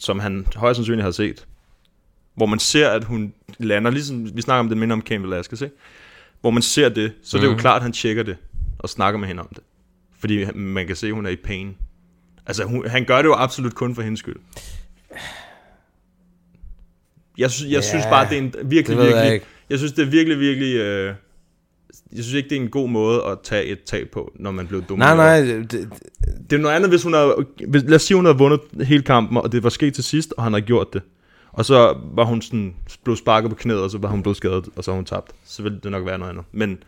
som 0.00 0.18
han 0.18 0.46
højst 0.56 0.76
sandsynligt 0.76 1.04
har 1.04 1.10
set, 1.10 1.46
hvor 2.40 2.46
man 2.46 2.58
ser, 2.58 2.88
at 2.88 3.04
hun 3.04 3.32
lander, 3.58 3.90
ligesom 3.90 4.36
vi 4.36 4.42
snakker 4.42 4.60
om 4.60 4.68
det 4.68 4.78
minder 4.78 4.96
om 4.96 5.02
Cain 5.02 5.22
Velasquez, 5.22 5.60
ikke? 5.62 5.74
hvor 6.40 6.50
man 6.50 6.62
ser 6.62 6.88
det, 6.88 7.12
så 7.22 7.36
mm. 7.36 7.40
det 7.40 7.46
er 7.46 7.50
jo 7.50 7.52
Mhm. 7.52 7.60
klart, 7.60 7.76
at 7.76 7.82
han 7.82 7.92
tjekker 7.92 8.22
det, 8.22 8.36
og 8.78 8.88
snakker 8.88 9.20
med 9.20 9.28
hende 9.28 9.40
om 9.42 9.48
det. 9.48 9.58
Fordi 10.20 10.44
man 10.54 10.86
kan 10.86 10.96
se, 10.96 11.06
at 11.06 11.12
hun 11.12 11.26
er 11.26 11.30
i 11.30 11.36
pain. 11.36 11.76
Altså, 12.46 12.64
hun, 12.64 12.86
han 12.88 13.04
gør 13.04 13.16
det 13.16 13.24
jo 13.28 13.34
absolut 13.34 13.74
kun 13.74 13.94
for 13.94 14.02
hendes 14.02 14.18
skyld. 14.20 14.36
Jeg, 17.38 17.50
synes, 17.50 17.70
jeg 17.72 17.76
Ja, 17.76 17.88
synes 17.88 18.04
bare, 18.06 18.28
det 18.30 18.38
er 18.38 18.42
en 18.42 18.54
virkelig, 18.64 18.98
det 18.98 19.04
jeg 19.04 19.12
virkelig... 19.12 19.34
ikke. 19.34 19.46
Jeg 19.70 19.78
synes, 19.78 19.92
det 19.92 20.02
er 20.06 20.10
virkelig, 20.10 20.38
virkelig... 20.40 20.74
Øh, 20.76 21.14
jeg 22.16 22.24
synes 22.24 22.32
ikke, 22.34 22.48
det 22.48 22.56
er 22.56 22.60
en 22.62 22.68
god 22.70 22.88
måde 22.88 23.22
at 23.24 23.38
tage 23.42 23.64
et 23.64 23.82
tab 23.84 24.08
på, 24.12 24.32
når 24.34 24.50
man 24.50 24.66
blev 24.66 24.80
Nej, 24.80 24.86
domineret. 24.88 25.16
nej, 25.16 25.40
det, 25.56 25.88
Det 26.50 26.56
er 26.56 26.60
noget 26.60 26.76
andet, 26.76 26.90
hvis 26.90 27.02
hun 27.02 27.12
havde... 27.14 27.46
Hvis, 27.68 27.82
lad 27.82 27.94
os 27.94 28.02
sige, 28.02 28.14
hun 28.16 28.24
havde 28.24 28.38
vundet 28.38 28.60
hele 28.82 29.02
kampen, 29.02 29.36
og 29.36 29.52
det 29.52 29.62
var 29.62 29.68
sket 29.68 29.94
til 29.94 30.04
sidst, 30.04 30.34
og 30.36 30.42
han 30.44 30.52
har 30.52 30.60
gjort 30.60 30.92
det. 30.92 31.02
Og 31.52 31.64
så 31.64 31.94
var 32.14 32.24
hun 32.24 32.42
sådan, 32.42 32.74
blev 33.04 33.16
sparket 33.16 33.50
på 33.50 33.56
knæet, 33.56 33.82
og 33.82 33.90
så 33.90 33.98
var 33.98 34.08
hun 34.08 34.22
blevet 34.22 34.36
skadet, 34.36 34.68
og 34.76 34.84
så 34.84 34.90
har 34.90 34.96
hun 34.96 35.04
tabt. 35.04 35.30
Så 35.46 35.62
ville 35.62 35.80
det 35.82 35.90
nok 35.90 36.06
være 36.06 36.18
noget 36.18 36.30
andet. 36.32 36.44
Men 36.52 36.78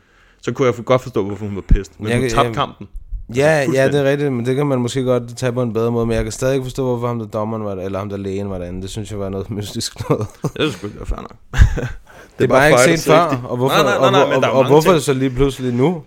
så 0.43 0.53
kunne 0.53 0.67
jeg 0.77 0.85
godt 0.85 1.03
forstå, 1.03 1.25
hvorfor 1.25 1.47
hun 1.47 1.55
var 1.57 1.63
pissed. 1.63 1.95
Men 1.99 2.09
Jeg 2.09 2.19
hun 2.21 2.29
tabte 2.29 2.41
jeg- 2.47 2.55
kampen. 2.55 2.89
Ja, 3.37 3.59
ja, 3.59 3.65
fuldstændig. 3.67 3.93
det 3.93 4.01
er 4.07 4.11
rigtigt, 4.11 4.33
men 4.33 4.47
det 4.47 4.57
kan 4.57 4.67
man 4.67 4.79
måske 4.81 5.03
godt 5.05 5.37
tage 5.37 5.53
på 5.53 5.63
en 5.63 5.73
bedre 5.73 5.91
måde, 5.91 6.07
men 6.07 6.17
jeg 6.17 6.23
kan 6.23 6.33
stadig 6.33 6.55
ikke 6.55 6.65
forstå, 6.65 6.85
hvorfor 6.85 7.07
ham 7.07 7.19
der 7.19 7.27
dommeren 7.27 7.65
var 7.65 7.75
der, 7.75 7.83
eller 7.83 7.99
ham 7.99 8.09
der 8.09 8.17
lægen 8.17 8.51
var 8.51 8.59
derinde. 8.59 8.83
Det 8.83 8.91
synes 8.91 9.11
jeg 9.11 9.19
var 9.19 9.29
noget 9.29 9.51
mystisk 9.57 10.09
noget. 10.11 10.27
Det 10.57 10.73
skulle 10.73 10.97
være 10.97 11.07
fair 11.07 11.19
nok. 11.19 11.37
det 12.39 12.45
er 12.45 12.49
bare 12.49 12.69
ikke 12.69 12.99
set 12.99 13.13
før, 13.13 13.21
og 13.49 13.57
hvorfor, 13.57 13.75
Nej, 13.77 13.83
nej, 13.99 13.99
nej, 13.99 14.11
nej, 14.11 14.21
og, 14.23 14.29
og, 14.37 14.43
er 14.43 14.47
og, 14.49 14.59
og 14.59 14.67
hvorfor 14.67 14.99
så 14.99 15.13
lige 15.13 15.31
pludselig 15.31 15.75
nu? 15.75 16.03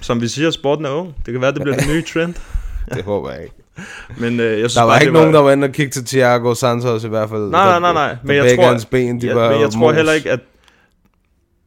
Som 0.00 0.20
vi 0.20 0.28
siger, 0.28 0.50
sporten 0.50 0.84
er 0.84 0.90
ung. 0.90 1.14
Det 1.26 1.32
kan 1.32 1.40
være, 1.40 1.52
det 1.52 1.62
bliver 1.62 1.76
den 1.80 1.88
nye 1.88 2.02
trend. 2.12 2.34
Det 2.94 3.04
håber 3.04 3.30
jeg 3.30 3.42
ikke. 3.42 3.54
Men 4.18 4.40
øh, 4.40 4.46
jeg 4.46 4.58
synes 4.58 4.74
Der 4.74 4.80
var 4.80 4.88
bare, 4.88 5.02
ikke 5.02 5.12
det 5.12 5.20
nogen, 5.20 5.34
der 5.34 5.40
var 5.40 5.52
inde 5.52 5.64
og 5.64 5.72
kigge 5.72 5.90
til 5.90 6.04
Thiago 6.04 6.54
Santos 6.54 7.04
i 7.04 7.08
hvert 7.08 7.28
fald. 7.28 7.50
Nej, 7.50 7.64
nej, 7.64 7.80
nej, 7.80 7.92
nej. 7.92 8.16
Men 8.24 8.36
jeg 8.36 8.56
tror, 8.56 8.66
hans 8.66 8.84
ben, 8.84 9.20
de 9.20 9.26
ja, 9.26 9.34
var 9.34 9.50
men 9.52 9.60
jeg 9.60 9.70
tror 9.70 9.78
mos. 9.80 9.94
heller 9.96 10.12
ikke, 10.12 10.30
at... 10.30 10.40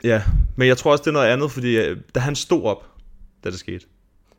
Ja, 0.04 0.22
men 0.56 0.68
jeg 0.68 0.78
tror 0.78 0.92
også, 0.92 1.02
det 1.02 1.08
er 1.08 1.12
noget 1.14 1.28
andet, 1.28 1.52
fordi 1.52 1.78
øh, 1.78 1.98
da 2.16 2.20
han 2.20 2.36
stod 2.36 2.64
op, 2.64 2.84
da 3.44 3.50
det 3.50 3.60
skete. 3.60 3.86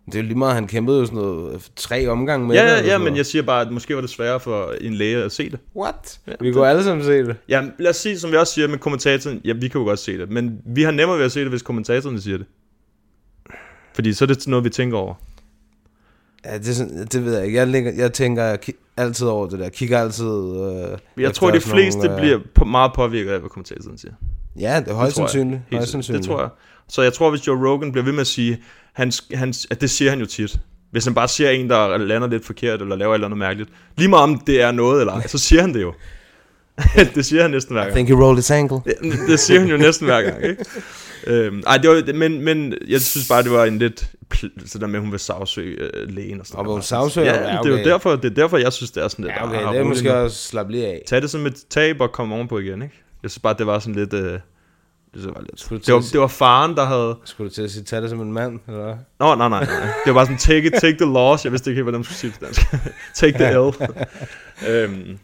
Det 0.07 0.15
er 0.15 0.19
jo 0.19 0.27
lige 0.27 0.39
meget, 0.39 0.55
han 0.55 0.67
kæmpede 0.67 0.99
jo 0.99 1.05
sådan 1.07 1.19
noget 1.19 1.55
øh, 1.55 1.61
tre 1.77 2.09
omgange 2.09 2.47
med 2.47 2.57
Ja, 2.57 2.77
det, 2.77 2.83
ja, 2.83 2.93
ja, 2.93 2.99
men 2.99 3.17
jeg 3.17 3.27
siger 3.27 3.43
bare, 3.43 3.61
at 3.61 3.73
måske 3.73 3.95
var 3.95 4.01
det 4.01 4.11
sværere 4.11 4.41
for 4.41 4.75
en 4.81 4.95
læge 4.95 5.25
at 5.25 5.33
se 5.33 5.51
det. 5.51 5.59
What? 5.77 6.19
Ja, 6.27 6.33
Vi 6.41 6.53
kunne 6.53 6.69
alle 6.69 6.85
sammen 6.85 7.05
se 7.05 7.13
det. 7.13 7.37
Ja, 7.49 7.63
lad 7.79 7.91
os 7.91 7.97
sige, 7.97 8.19
som 8.19 8.31
vi 8.33 8.37
også 8.37 8.53
siger 8.53 8.69
med 8.69 8.79
kommentatoren, 8.79 9.41
ja, 9.45 9.53
vi 9.53 9.69
kan 9.69 9.81
jo 9.81 9.87
godt 9.87 9.99
se 9.99 10.19
det, 10.19 10.31
men 10.31 10.59
vi 10.67 10.83
har 10.83 10.91
nemmere 10.91 11.19
ved 11.19 11.25
at 11.25 11.33
se 11.33 11.41
det, 11.41 11.49
hvis 11.49 11.63
kommentatorerne 11.63 12.21
siger 12.21 12.37
det. 12.39 12.47
Fordi 13.95 14.13
så 14.13 14.25
er 14.25 14.27
det 14.27 14.47
noget, 14.49 14.65
vi 14.65 14.71
tænker 14.71 14.99
over. 14.99 15.15
Ja, 16.45 16.59
det, 16.59 16.77
sådan, 16.77 17.07
det 17.13 17.25
ved 17.25 17.37
jeg 17.37 17.47
ikke. 17.47 17.59
Jeg, 17.59 17.67
ligger, 17.67 17.93
jeg 17.97 18.13
tænker 18.13 18.43
jeg 18.45 18.59
altid 18.97 19.27
over 19.27 19.47
det 19.49 19.59
der. 19.59 19.69
Kigger 19.69 19.99
altid... 19.99 20.27
Øh, 20.27 21.23
Jeg 21.23 21.35
tror, 21.35 21.51
de 21.51 21.61
fleste 21.61 21.99
nogle, 22.01 22.13
øh, 22.15 22.21
bliver 22.21 22.39
på, 22.55 22.65
meget 22.65 22.93
påvirket 22.95 23.31
af, 23.31 23.41
hvad 23.41 23.51
kommentatoren 23.51 23.99
siger. 23.99 24.13
Ja, 24.61 24.81
det 24.81 24.89
er 24.89 24.95
højst 24.95 25.17
sandsynligt. 25.17 25.61
Højst 25.73 25.91
sandsynligt. 25.91 26.23
Det 26.23 26.31
tror 26.31 26.41
jeg. 26.41 26.49
Så 26.89 27.03
jeg 27.03 27.13
tror, 27.13 27.31
hvis 27.31 27.47
Joe 27.47 27.69
Rogan 27.69 27.93
bliver 27.93 28.05
ved 28.05 28.13
med 28.13 28.21
at 28.21 28.27
sige, 28.27 28.63
han, 28.93 29.13
han, 29.35 29.55
at 29.71 29.81
det 29.81 29.91
siger 29.91 30.11
han 30.11 30.21
jo 30.21 30.27
tit. 30.27 30.57
Hvis 30.91 31.05
han 31.05 31.15
bare 31.15 31.29
ser 31.29 31.51
en, 31.51 31.71
der 31.71 31.99
lander 31.99 32.29
lidt 32.29 32.45
forkert, 32.47 32.83
eller 32.83 32.97
laver 32.97 33.13
et 33.13 33.17
eller 33.17 33.27
andet 33.27 33.39
mærkeligt. 33.39 33.71
Lige 33.97 34.09
meget 34.09 34.23
om 34.23 34.39
det 34.47 34.63
er 34.63 34.73
noget 34.73 35.01
eller 35.01 35.21
så 35.27 35.39
siger 35.39 35.61
han 35.61 35.75
det 35.75 35.83
jo. 35.83 35.93
det 37.15 37.27
siger 37.27 37.43
han 37.43 37.51
næsten 37.51 37.75
hver 37.75 37.83
I 37.83 37.85
gang. 37.85 37.95
think 37.95 38.09
he 38.09 38.15
rolled 38.15 38.37
his 38.39 38.51
ankle. 38.51 38.79
Ja, 38.87 38.93
det 39.29 39.41
siger 39.41 39.61
han 39.61 39.69
jo 39.69 39.77
næsten 39.77 40.07
hver 40.07 40.23
gang, 40.23 40.45
ikke? 40.45 40.65
Øhm, 41.27 41.63
ej, 41.67 41.77
det 41.77 41.91
var, 41.91 42.13
men, 42.15 42.41
men 42.41 42.75
jeg 42.89 43.01
synes 43.01 43.29
bare, 43.29 43.43
det 43.43 43.51
var 43.51 43.65
en 43.65 43.79
lidt... 43.79 44.11
Så 44.67 44.79
der 44.79 44.87
med, 44.87 44.95
at 44.95 45.01
hun 45.01 45.13
vil 45.13 45.21
sagsøge 45.21 45.77
øh, 45.77 46.09
lægen 46.15 46.41
og 46.41 46.47
sådan 46.47 46.59
Og 46.59 46.65
noget. 46.65 46.77
hun 46.77 46.83
sagsøger? 46.83 47.35
Ja, 47.35 47.55
Ja, 47.55 47.59
det 47.63 47.73
er 47.75 47.79
jo 47.79 47.85
derfor, 47.85 48.17
det 48.17 48.25
er 48.31 48.35
derfor, 48.35 48.59
jeg 48.59 48.73
synes, 48.73 48.91
det 48.91 49.03
er 49.05 49.09
sådan 49.09 49.25
lidt... 49.25 49.35
Ja, 49.37 49.47
okay, 49.47 49.67
ah, 49.67 49.73
det 49.73 49.81
er 49.81 49.85
måske 49.85 50.15
også 50.15 50.37
slappe 50.49 50.73
lige 50.73 50.87
af. 50.87 51.03
Tag 51.07 51.23
det 51.23 51.31
som 51.31 51.47
et 51.47 51.55
tab 51.71 52.01
og 52.01 52.13
komme 52.13 52.35
ovenpå 52.35 52.59
igen, 52.59 52.83
ikke? 52.83 52.95
Jeg 53.23 53.31
synes 53.31 53.41
bare, 53.43 53.55
det 53.59 53.67
var 53.67 53.79
sådan 53.79 53.95
lidt... 53.95 54.13
Øh, 54.15 54.21
det, 54.21 54.41
var 55.15 55.41
lidt 55.41 55.87
det, 55.87 55.95
var, 55.95 56.01
det 56.13 56.21
var 56.21 56.27
faren, 56.27 56.77
der 56.77 56.85
havde... 56.85 57.17
Skulle 57.25 57.51
du 57.51 57.55
til 57.55 57.63
at 57.63 57.71
sige, 57.71 57.83
tag 57.85 58.03
det 58.03 58.11
som 58.11 58.21
en 58.21 58.33
mand, 58.33 58.61
eller 58.69 58.83
hvad? 58.85 58.95
Nå, 59.21 59.35
nej, 59.35 59.49
nej, 59.49 59.65
nej. 59.65 59.77
Det 60.05 60.07
var 60.07 60.13
bare 60.13 60.25
sådan, 60.27 60.39
take, 60.39 60.67
it, 60.67 60.73
take 60.73 60.97
the 60.97 61.13
loss. 61.13 61.45
Jeg 61.45 61.53
vidste 61.53 61.71
ikke 61.71 61.79
helt, 61.79 61.85
hvordan 61.85 61.99
man 61.99 62.05
skulle 62.05 62.19
sige 62.19 62.31
det 62.31 62.39
på 62.39 62.45
dansk. 62.45 62.61
take 63.21 63.39
the 63.39 63.53
L. 63.59 63.73
øhm, 64.69 65.19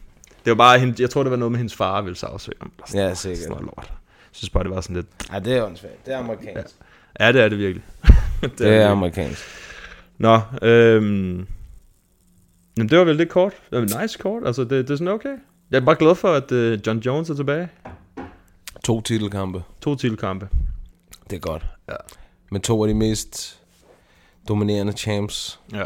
det 0.45 0.51
var 0.51 0.55
bare, 0.55 0.79
hende, 0.79 1.01
jeg 1.01 1.09
tror, 1.09 1.23
det 1.23 1.31
var 1.31 1.37
noget 1.37 1.51
med 1.51 1.57
hendes 1.57 1.75
far, 1.75 2.01
ville 2.01 2.17
sagsøge 2.17 2.57
ham. 2.61 2.71
Ja, 2.93 3.13
sikkert. 3.13 3.39
Sådan 3.39 3.51
noget 3.51 3.65
lort. 3.65 3.87
Jeg 3.87 4.35
synes 4.35 4.49
bare, 4.49 4.63
det 4.63 4.71
var 4.71 4.81
sådan 4.81 4.95
lidt... 4.95 5.07
Ja, 5.33 5.39
det 5.39 5.57
er 5.57 5.63
åndssvagt. 5.63 6.05
Det 6.05 6.13
er 6.13 6.17
amerikansk. 6.17 6.75
Ja, 7.19 7.31
det 7.31 7.41
er 7.41 7.49
det 7.49 7.57
virkelig. 7.57 7.83
det, 8.03 8.11
det 8.41 8.67
er 8.67 8.69
virkelig. 8.69 8.87
amerikansk. 8.87 9.41
Nå, 10.17 10.39
øhm... 10.61 11.47
Jamen, 12.77 12.89
det 12.89 12.97
var 12.97 13.03
vel 13.03 13.19
det 13.19 13.29
kort. 13.29 13.53
Det 13.71 13.81
var 13.81 14.01
nice 14.01 14.17
kort. 14.17 14.43
Altså, 14.45 14.61
det, 14.61 14.69
det 14.69 14.89
er 14.89 14.95
sådan 14.95 15.07
okay. 15.07 15.35
Jeg 15.71 15.77
er 15.77 15.85
bare 15.85 15.95
glad 15.95 16.15
for, 16.15 16.33
at 16.33 16.51
uh, 16.51 16.87
John 16.87 16.99
Jones 16.99 17.29
er 17.29 17.35
tilbage. 17.35 17.69
To 18.83 19.01
titelkampe. 19.01 19.63
To 19.81 19.95
titelkampe. 19.95 20.47
Det 21.29 21.35
er 21.35 21.39
godt. 21.39 21.65
Ja. 21.89 21.95
Med 22.51 22.59
to 22.59 22.83
af 22.83 22.87
de 22.87 22.93
mest 22.93 23.59
dominerende 24.47 24.93
champs. 24.93 25.59
Ja. 25.73 25.83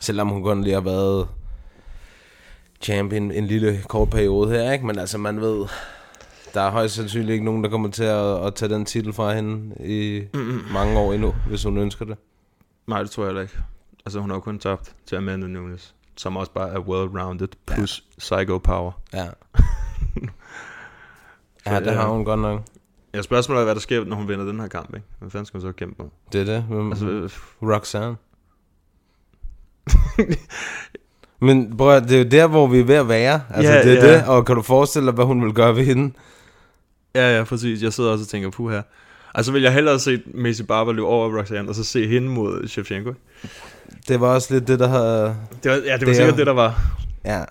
Selvom 0.00 0.28
hun 0.28 0.42
kun 0.42 0.64
lige 0.64 0.74
har 0.74 0.80
været 0.80 1.28
champion 2.80 3.30
en 3.32 3.46
lille 3.46 3.82
kort 3.88 4.10
periode 4.10 4.50
her, 4.50 4.72
ikke? 4.72 4.86
Men 4.86 4.98
altså, 4.98 5.18
man 5.18 5.40
ved, 5.40 5.66
der 6.54 6.60
er 6.60 6.70
højst 6.70 6.94
sandsynligt 6.94 7.30
ikke 7.32 7.44
nogen, 7.44 7.64
der 7.64 7.70
kommer 7.70 7.90
til 7.90 8.04
at, 8.04 8.46
at 8.46 8.54
tage 8.54 8.74
den 8.74 8.84
titel 8.84 9.12
fra 9.12 9.34
hende 9.34 9.76
i 9.84 10.22
Mm-mm. 10.34 10.60
mange 10.72 10.98
år 10.98 11.12
endnu, 11.12 11.34
hvis 11.48 11.64
hun 11.64 11.78
ønsker 11.78 12.04
det. 12.04 12.16
Nej, 12.86 13.02
det 13.02 13.10
tror 13.10 13.22
jeg 13.22 13.28
heller 13.28 13.42
ikke. 13.42 13.58
Altså, 14.06 14.20
hun 14.20 14.30
har 14.30 14.36
jo 14.36 14.40
kun 14.40 14.58
tabt 14.58 14.94
til 15.06 15.16
Amanda 15.16 15.46
Nunes, 15.46 15.94
som 16.16 16.36
også 16.36 16.52
bare 16.52 16.68
er 16.68 16.78
well-rounded, 16.78 17.48
plus 17.66 18.04
ja. 18.10 18.18
psycho 18.18 18.58
power. 18.58 18.92
Ja. 19.14 19.26
Så, 21.64 21.74
Ja, 21.74 21.80
det 21.80 21.94
har 21.94 22.08
hun 22.08 22.24
godt 22.24 22.40
nok. 22.40 22.60
Ja, 23.14 23.22
spørgsmålet 23.22 23.60
er, 23.60 23.64
hvad 23.64 23.74
der 23.74 23.80
sker, 23.80 24.04
når 24.04 24.16
hun 24.16 24.28
vinder 24.28 24.44
den 24.44 24.60
her 24.60 24.68
kamp, 24.68 24.94
ikke? 24.94 25.06
Hvad 25.18 25.30
fanden 25.30 25.46
skal 25.46 25.60
hun 25.60 25.68
så 25.68 25.72
kæmpe 25.72 25.94
på? 25.96 26.10
Det 26.32 26.40
er 26.40 26.44
det. 26.44 26.62
Hvem, 26.62 26.90
altså, 26.92 27.28
Roxanne. 27.62 28.16
Men 31.40 31.80
at, 31.80 32.02
det 32.02 32.12
er 32.12 32.18
jo 32.18 32.24
der, 32.30 32.46
hvor 32.46 32.66
vi 32.66 32.80
er 32.80 32.84
ved 32.84 32.94
at 32.94 33.08
være. 33.08 33.40
Altså, 33.54 33.72
Ja, 33.72 33.82
det 33.82 33.98
er 33.98 34.06
ja. 34.06 34.14
det. 34.16 34.24
Og 34.26 34.46
kan 34.46 34.56
du 34.56 34.62
forestille 34.62 35.06
dig, 35.06 35.14
hvad 35.14 35.24
hun 35.24 35.44
vil 35.44 35.52
gøre 35.52 35.76
ved 35.76 35.84
hende? 35.84 36.12
Ja, 37.14 37.36
ja, 37.38 37.44
præcis. 37.44 37.82
Jeg 37.82 37.92
sidder 37.92 38.10
også 38.10 38.22
og 38.24 38.28
tænker, 38.28 38.50
puh 38.50 38.70
her. 38.72 38.82
Altså 39.34 39.52
vil 39.52 39.62
jeg 39.62 39.72
hellere 39.72 39.98
se 39.98 40.22
Macy 40.34 40.62
Barber 40.62 40.92
løbe 40.92 41.06
over 41.06 41.38
Roxanne, 41.38 41.68
og 41.68 41.74
så 41.74 41.84
se 41.84 42.06
hende 42.08 42.28
mod 42.28 42.68
Shevchenko. 42.68 43.12
Det 44.08 44.20
var 44.20 44.34
også 44.34 44.54
lidt 44.54 44.68
det, 44.68 44.78
der 44.78 44.88
havde... 44.88 45.36
Det 45.62 45.70
var, 45.70 45.76
ja, 45.86 45.96
det 45.96 46.06
var 46.08 46.14
sikkert 46.14 46.36
det, 46.36 46.46
der 46.46 46.52
var 46.52 46.80
Ja, 47.24 47.44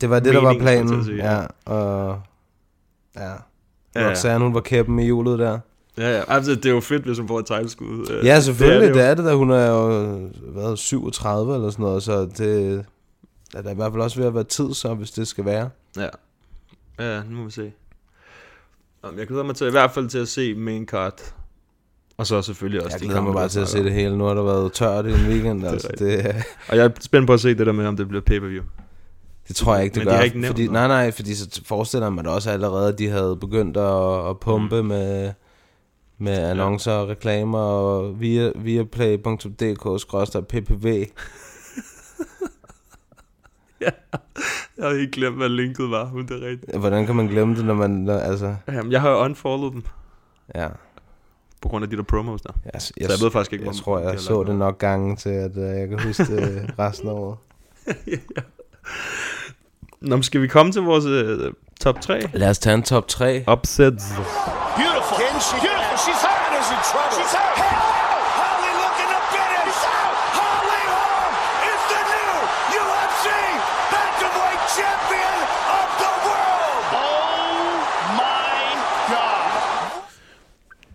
det 0.00 0.10
var 0.10 0.20
det, 0.20 0.34
der 0.34 0.40
var 0.40 0.54
planen. 0.58 1.04
sige, 1.04 1.16
Ja, 1.32 1.40
og... 1.66 2.20
Ja. 3.16 3.22
Ja, 3.94 4.02
ja. 4.02 4.08
Roxanne, 4.10 4.44
hun 4.44 4.54
var 4.54 4.60
kæppen 4.60 4.98
i 4.98 5.04
hjulet 5.04 5.38
der. 5.38 5.58
Ja, 5.98 6.16
ja. 6.16 6.22
Altså, 6.28 6.54
det 6.54 6.66
er 6.66 6.70
jo 6.70 6.80
fedt, 6.80 7.02
hvis 7.04 7.18
hun 7.18 7.28
får 7.28 7.38
et 7.38 7.46
teglskud. 7.46 8.06
Øh, 8.10 8.26
Ja, 8.26 8.40
selvfølgelig, 8.40 8.94
det 8.94 9.02
er 9.04 9.08
jo. 9.10 9.14
det, 9.14 9.24
da 9.24 9.34
hun 9.34 9.50
er 9.50 9.66
jo 9.70 10.16
hvad, 10.52 10.76
37 10.76 11.54
eller 11.54 11.70
sådan 11.70 11.82
noget, 11.82 12.02
så 12.02 12.28
det 12.38 12.84
er 13.54 13.62
der 13.62 13.70
i 13.70 13.74
hvert 13.74 13.92
fald 13.92 14.02
også 14.02 14.18
ved 14.18 14.26
at 14.26 14.34
være 14.34 14.44
tid, 14.44 14.74
så 14.74 14.94
hvis 14.94 15.10
det 15.10 15.28
skal 15.28 15.44
være. 15.44 15.70
Ja. 15.96 16.08
Ja, 16.98 17.22
nu 17.22 17.36
må 17.36 17.44
vi 17.44 17.50
se. 17.50 17.72
Jeg 19.16 19.26
glæder 19.26 19.44
mig 19.44 19.56
til, 19.56 19.66
i 19.66 19.70
hvert 19.70 19.90
fald 19.90 20.08
til 20.08 20.18
at 20.18 20.28
se 20.28 20.54
main 20.54 20.86
card. 20.86 21.20
Og 22.16 22.26
så 22.26 22.42
selvfølgelig 22.42 22.84
også 22.84 22.94
Jeg 22.94 23.00
de 23.00 23.06
glæder 23.06 23.22
mig 23.22 23.32
bare 23.32 23.42
der 23.42 23.48
til 23.48 23.60
at 23.60 23.68
se 23.68 23.84
det 23.84 23.92
hele. 23.92 24.18
Nu 24.18 24.24
har 24.24 24.34
der 24.34 24.42
været 24.42 24.72
tørt 24.72 25.06
i 25.06 25.08
en 25.08 25.26
weekend, 25.28 25.60
Det 25.62 25.68
er 25.68 25.72
altså. 25.72 25.88
rigtigt. 25.88 26.24
Det, 26.24 26.36
Og 26.68 26.76
jeg 26.76 26.84
er 26.84 26.90
spændt 27.00 27.26
på 27.26 27.32
at 27.32 27.40
se 27.40 27.48
det 27.54 27.66
der 27.66 27.72
med, 27.72 27.86
om 27.86 27.96
det 27.96 28.08
bliver 28.08 28.20
pay-per-view. 28.22 28.62
det 29.48 29.56
tror 29.56 29.74
jeg 29.74 29.84
ikke, 29.84 29.94
det 29.94 30.04
Men 30.04 30.12
gør. 30.12 30.18
de 30.18 30.24
ikke 30.24 30.46
fordi, 30.46 30.68
nej, 30.68 30.88
nej, 30.88 31.10
fordi 31.10 31.34
så 31.34 31.60
forestiller 31.64 32.10
man 32.10 32.24
da 32.24 32.30
også 32.30 32.50
allerede, 32.50 32.88
at 32.88 32.98
de 32.98 33.08
havde 33.08 33.36
begyndt 33.36 33.76
at, 33.76 34.28
at 34.30 34.40
pumpe 34.40 34.82
mm. 34.82 34.88
med, 34.88 35.32
med 36.18 36.32
annoncer 36.38 36.92
og 36.92 37.08
reklamer 37.08 37.58
og 37.58 38.20
via, 38.20 38.52
via 38.56 38.84
play.dk-ppv. 38.84 39.46
Jeg 44.78 44.86
har 44.86 44.90
ikke 44.90 45.12
glemt, 45.12 45.36
hvad 45.36 45.48
linket 45.48 45.90
var, 45.90 46.10
men 46.12 46.28
det 46.28 46.42
er 46.42 46.48
rigtigt. 46.48 46.76
Hvordan 46.76 47.06
kan 47.06 47.16
man 47.16 47.26
glemme 47.26 47.56
det, 47.56 47.64
når 47.64 47.74
man... 47.74 47.90
Når, 47.90 48.18
altså, 48.18 48.56
Jamen, 48.68 48.92
jeg 48.92 49.00
har 49.00 49.10
jo 49.10 49.16
unfollowet 49.16 49.72
dem. 49.72 49.82
Ja. 50.54 50.68
På 51.60 51.68
grund 51.68 51.84
af 51.84 51.90
de 51.90 51.96
der 51.96 52.02
promos 52.02 52.42
der. 52.42 52.52
Jeg, 52.72 52.82
så 52.82 52.92
jeg 53.00 53.08
ved 53.08 53.30
faktisk 53.30 53.52
ikke, 53.52 53.66
jeg 53.66 53.74
tror, 53.74 53.96
de 53.96 54.02
jeg 54.02 54.10
har 54.10 54.18
så 54.18 54.44
det 54.44 54.56
nok 54.56 54.78
gange 54.78 55.16
til, 55.16 55.28
at 55.28 55.56
uh, 55.56 55.62
jeg 55.62 55.88
kan 55.88 56.00
huske 56.00 56.24
det 56.24 56.70
resten 56.78 57.08
af 57.08 57.12
året. 57.12 57.36
Nå, 60.00 60.16
men 60.16 60.22
skal 60.22 60.42
vi 60.42 60.48
komme 60.48 60.72
til 60.72 60.82
vores 60.82 61.04
uh, 61.04 61.52
top 61.80 62.00
3? 62.00 62.20
Lad 62.32 62.50
os 62.50 62.58
tage 62.58 62.74
en 62.74 62.82
top 62.82 63.08
3. 63.08 63.44
Upsets. 63.52 64.04
Beautiful. 64.76 65.16
Can 65.18 65.73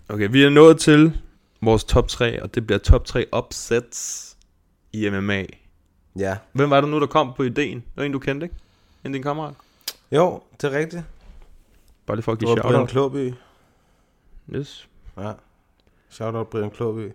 Okay, 0.09 0.27
vi 0.31 0.43
er 0.43 0.49
nået 0.49 0.79
til 0.79 1.21
vores 1.61 1.83
top 1.83 2.07
3, 2.07 2.43
og 2.43 2.55
det 2.55 2.65
bliver 2.65 2.79
top 2.79 3.05
3 3.05 3.25
upsets 3.37 4.37
i 4.93 5.09
MMA. 5.09 5.45
Ja. 6.15 6.37
Hvem 6.51 6.69
var 6.69 6.81
det 6.81 6.89
nu, 6.89 6.99
der 6.99 7.07
kom 7.07 7.33
på 7.33 7.43
ideen? 7.43 7.77
Det 7.77 7.85
var 7.95 8.03
en, 8.03 8.11
du 8.11 8.19
kendte, 8.19 8.45
ikke? 8.45 8.55
En 9.03 9.07
af 9.07 9.11
dine 9.13 9.23
kammerater? 9.23 9.55
Jo, 10.11 10.41
det 10.61 10.73
er 10.73 10.77
rigtigt. 10.77 11.03
Bare 12.05 12.17
lige 12.17 12.23
for 12.23 12.31
at 12.31 12.39
give 12.39 12.49
var 12.49 12.55
Brian 12.55 12.87
shout-out. 12.87 12.89
Klåby. 12.89 13.33
Yes. 14.55 14.87
Ja. 15.17 15.31
Shout-out 16.09 16.47
Brian 16.47 16.71
Klåby. 16.71 16.99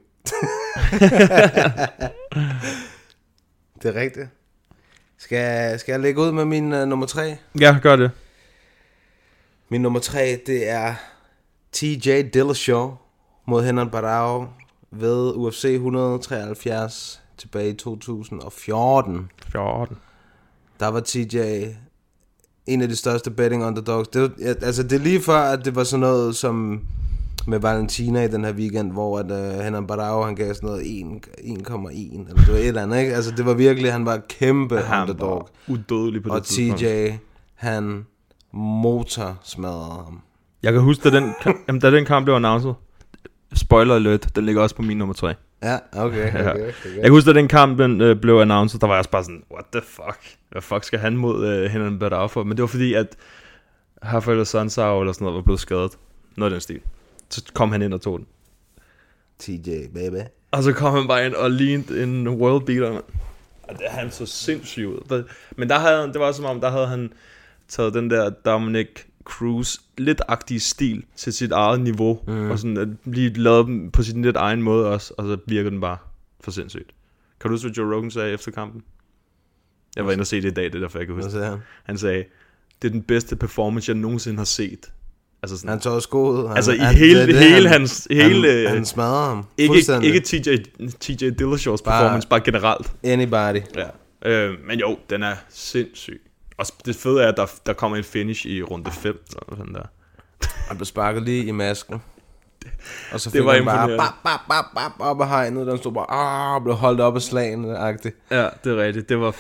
det 3.83 3.89
er 3.89 3.95
rigtigt. 3.95 4.29
Skal, 5.19 5.79
skal 5.79 5.93
jeg 5.93 6.01
lægge 6.01 6.21
ud 6.21 6.33
med 6.33 6.45
min 6.45 6.73
uh, 6.73 6.89
nummer 6.89 7.07
3? 7.07 7.37
Ja, 7.61 7.79
gør 7.83 7.97
det. 7.97 8.11
Min 9.69 9.81
nummer 9.81 10.01
tre, 10.01 10.41
det 10.47 10.69
er 10.69 10.95
TJ 11.75 12.23
Dillashaw 12.35 12.91
mod 13.47 13.65
Henan 13.65 13.91
Barao 13.91 14.47
ved 14.91 15.33
UFC 15.35 15.65
173 15.65 17.23
tilbage 17.39 17.71
i 17.71 17.75
2014. 17.75 19.31
14. 19.49 19.97
Der 20.81 20.89
var 20.89 21.01
TJ 21.01 21.39
en 22.67 22.83
af 22.83 22.89
de 22.89 22.97
største 22.97 23.31
betting 23.31 23.65
underdogs. 23.65 24.09
Det, 24.09 24.33
altså, 24.63 24.83
det 24.83 24.93
er 24.93 24.99
lige 24.99 25.21
før, 25.23 25.39
at 25.39 25.65
det 25.65 25.75
var 25.77 25.85
sådan 25.85 26.01
noget 26.01 26.37
som 26.37 26.81
med 27.47 27.59
Valentina 27.59 28.25
i 28.25 28.29
den 28.29 28.45
her 28.45 28.53
weekend, 28.53 28.93
hvor 28.93 29.19
at, 29.19 29.31
uh, 29.31 29.65
Henan 29.65 29.87
Barao, 29.87 30.23
han 30.25 30.35
gav 30.37 30.55
sådan 30.55 30.67
noget 30.69 31.01
1 31.01 31.07
1,1, 31.39 32.19
eller 32.19 32.35
det 32.35 32.49
var 32.49 32.55
et 32.59 32.69
eller 32.69 32.83
andet, 32.83 32.99
ikke? 33.01 33.15
Altså, 33.15 33.31
det 33.31 33.47
var 33.47 33.55
virkelig, 33.55 33.93
han 33.93 34.07
var 34.07 34.21
kæmpe 34.29 34.79
Han 34.79 35.03
underdog. 35.03 35.49
var 35.69 35.75
udødelig 35.75 36.23
på 36.23 36.29
det 36.29 36.37
Og 36.37 36.45
tidspunkt. 36.45 36.81
TJ, 36.81 37.11
han 37.55 38.07
motor 38.53 39.39
smadrede 39.43 40.05
ham. 40.05 40.21
Jeg 40.65 40.73
kan 40.73 40.83
huske, 40.83 41.11
da 41.11 41.17
den, 41.17 41.35
jamen, 41.69 41.81
da 41.81 41.91
den 41.91 42.05
kamp 42.05 42.25
blev 42.25 42.35
announced, 42.35 42.73
spoiler 43.55 43.95
alert, 43.95 44.37
den 44.37 44.47
ligger 44.47 44.63
også 44.63 44.75
på 44.77 44.83
min 44.83 44.97
nummer 44.99 45.15
3. 45.15 45.35
Ja, 45.63 45.79
okay, 45.93 46.29
okay, 46.29 46.51
okay. 46.51 46.73
Jeg 46.95 47.03
kan 47.03 47.11
huske, 47.11 47.33
da 47.33 47.39
den 47.39 47.49
kamp 47.49 47.79
den, 47.79 48.01
øh, 48.01 48.17
blev 48.21 48.35
announced, 48.39 48.81
der 48.81 48.87
var 48.87 48.95
jeg 48.95 48.99
også 48.99 49.11
bare 49.11 49.25
sådan, 49.25 49.43
what 49.53 49.65
the 49.73 49.81
fuck? 49.83 50.37
Hvad 50.51 50.63
fuck 50.63 50.85
skal 50.85 50.99
han 50.99 51.17
mod 51.17 51.47
øh, 51.49 51.71
Henan 51.71 51.99
Barao 51.99 52.27
for? 52.27 52.45
Men 52.45 52.57
det 52.57 52.61
var 52.63 52.67
fordi, 52.67 52.95
at 52.95 53.17
Rafael 54.05 54.47
Sansao 54.47 55.01
eller 55.01 55.13
sådan 55.13 55.25
noget 55.25 55.37
var 55.37 55.43
blevet 55.43 55.61
skadet. 55.61 55.93
Noget 56.37 56.51
af 56.53 56.55
den 56.55 56.61
stil. 56.61 56.81
Så 57.31 57.43
kom 57.55 57.73
han 57.73 57.83
ind 57.83 57.95
og 57.95 58.01
tog 58.01 58.19
den. 58.19 58.27
TJ, 59.39 59.71
baby. 59.95 60.23
Og 60.51 60.63
så 60.63 60.73
kom 60.73 60.95
han 60.95 61.09
bare 61.09 61.27
ind 61.27 61.35
og 61.35 61.51
lignede 61.51 62.03
en 62.03 62.29
world 62.29 62.67
beater. 62.67 63.01
Og 63.63 63.79
det 63.79 63.87
han 63.91 64.11
så 64.11 64.27
sindssygt 64.27 64.87
ud. 64.87 65.25
Men 65.57 65.69
der 65.69 65.79
havde, 65.79 66.01
han- 66.01 66.13
det 66.13 66.21
var 66.21 66.33
som 66.33 66.45
om, 66.45 66.61
der 66.61 66.71
havde 66.71 66.87
han 66.87 67.13
taget 67.69 67.95
den 67.95 68.11
der 68.11 68.31
Dominic 68.31 68.89
Cruz 69.25 69.77
lidt 69.99 70.23
agtige 70.29 70.61
stil 70.61 71.05
til 71.17 71.33
sit 71.33 71.53
eget 71.53 71.81
niveau. 71.81 72.21
Mm. 72.27 72.51
Og 72.51 72.59
sådan 72.59 72.77
at 72.77 72.89
lige 73.05 73.33
lavet 73.33 73.67
dem 73.67 73.91
på 73.91 74.03
sin 74.03 74.23
lidt 74.23 74.37
egen 74.37 74.63
måde 74.63 74.87
også. 74.91 75.15
Og 75.19 75.25
så 75.25 75.37
virker 75.47 75.71
den 75.71 75.81
bare 75.81 75.97
for 76.41 76.51
sindssygt. 76.51 76.91
Kan 77.41 77.49
du 77.51 77.55
huske, 77.55 77.67
hvad 77.69 77.75
Joe 77.75 77.95
Rogan 77.97 78.11
sagde 78.11 78.33
efter 78.33 78.51
kampen? 78.51 78.83
Jeg 79.97 80.07
var 80.07 80.13
inde 80.13 80.23
og 80.23 80.27
se 80.27 80.37
det 80.43 80.51
i 80.51 80.55
dag, 80.55 80.65
det 80.65 80.75
er 80.75 80.79
derfor, 80.81 80.99
jeg 80.99 81.07
kan 81.07 81.15
huske 81.17 81.31
sagde 81.31 81.47
han? 81.47 81.59
Han 81.85 81.99
sagde, 81.99 82.25
det 82.83 82.89
er 82.89 82.93
den 82.93 83.03
bedste 83.03 83.37
performance, 83.37 83.91
jeg 83.93 83.97
nogensinde 83.99 84.37
har 84.39 84.45
set. 84.45 84.93
Altså 85.43 85.57
sådan, 85.57 85.69
Han 85.71 85.81
tog 85.81 86.03
skoet. 86.03 86.49
Han, 86.49 86.57
Altså 86.57 86.73
i 86.73 86.77
han, 86.79 86.95
hele, 86.95 87.27
det 87.27 87.39
hele 87.39 87.69
han- 87.69 87.81
hans... 87.81 88.09
Hele, 88.11 88.67
han, 88.67 88.77
han 88.77 88.85
smadrede 88.85 89.27
ham. 89.29 89.47
Ikke, 89.59 89.75
ikke 90.03 90.21
TJ, 90.21 90.57
TJ 91.01 91.29
Dillashaws 91.31 91.83
Bare- 91.83 92.01
performance, 92.03 92.29
bare 92.29 92.41
generelt. 92.41 92.93
Anybody. 93.05 93.61
Ja. 93.77 93.89
Øh, 94.31 94.55
men 94.67 94.79
jo, 94.81 94.99
den 95.11 95.23
er 95.23 95.35
sindssyg. 95.49 96.23
Og 96.57 96.67
det 96.87 96.97
fede 96.97 97.23
er, 97.23 97.29
at 97.29 97.37
der, 97.37 97.47
der 97.67 97.73
kommer 97.73 97.97
en 97.97 98.05
finish 98.05 98.47
i 98.47 98.63
runde 98.63 98.91
5. 98.91 99.25
Sådan 99.49 99.75
der. 99.75 99.83
Han 100.69 100.77
blev 100.77 100.87
sparket 100.87 101.23
lige 101.23 101.45
i 101.45 101.51
masken. 101.51 102.03
Og 103.13 103.21
så 103.21 103.31
Det 103.31 103.39
fik 103.39 103.45
var 103.45 103.53
han 103.53 103.65
bare 103.65 103.89
bap, 103.89 104.15
bap, 104.25 104.41
bap, 104.49 104.65
bap, 104.75 104.93
op 104.99 105.21
af 105.21 105.29
hegnet. 105.29 105.67
Den 105.67 105.79
stod 105.79 105.93
bare, 105.93 106.11
ah, 106.11 106.63
blev 106.63 106.75
holdt 106.75 107.01
op 107.01 107.17
af 107.17 107.23
slagene. 107.23 107.79
agtigt. 107.79 108.17
Ja, 108.31 108.49
det 108.65 108.73
er 108.73 108.77
rigtigt. 108.83 109.09
Det 109.09 109.21
var... 109.21 109.37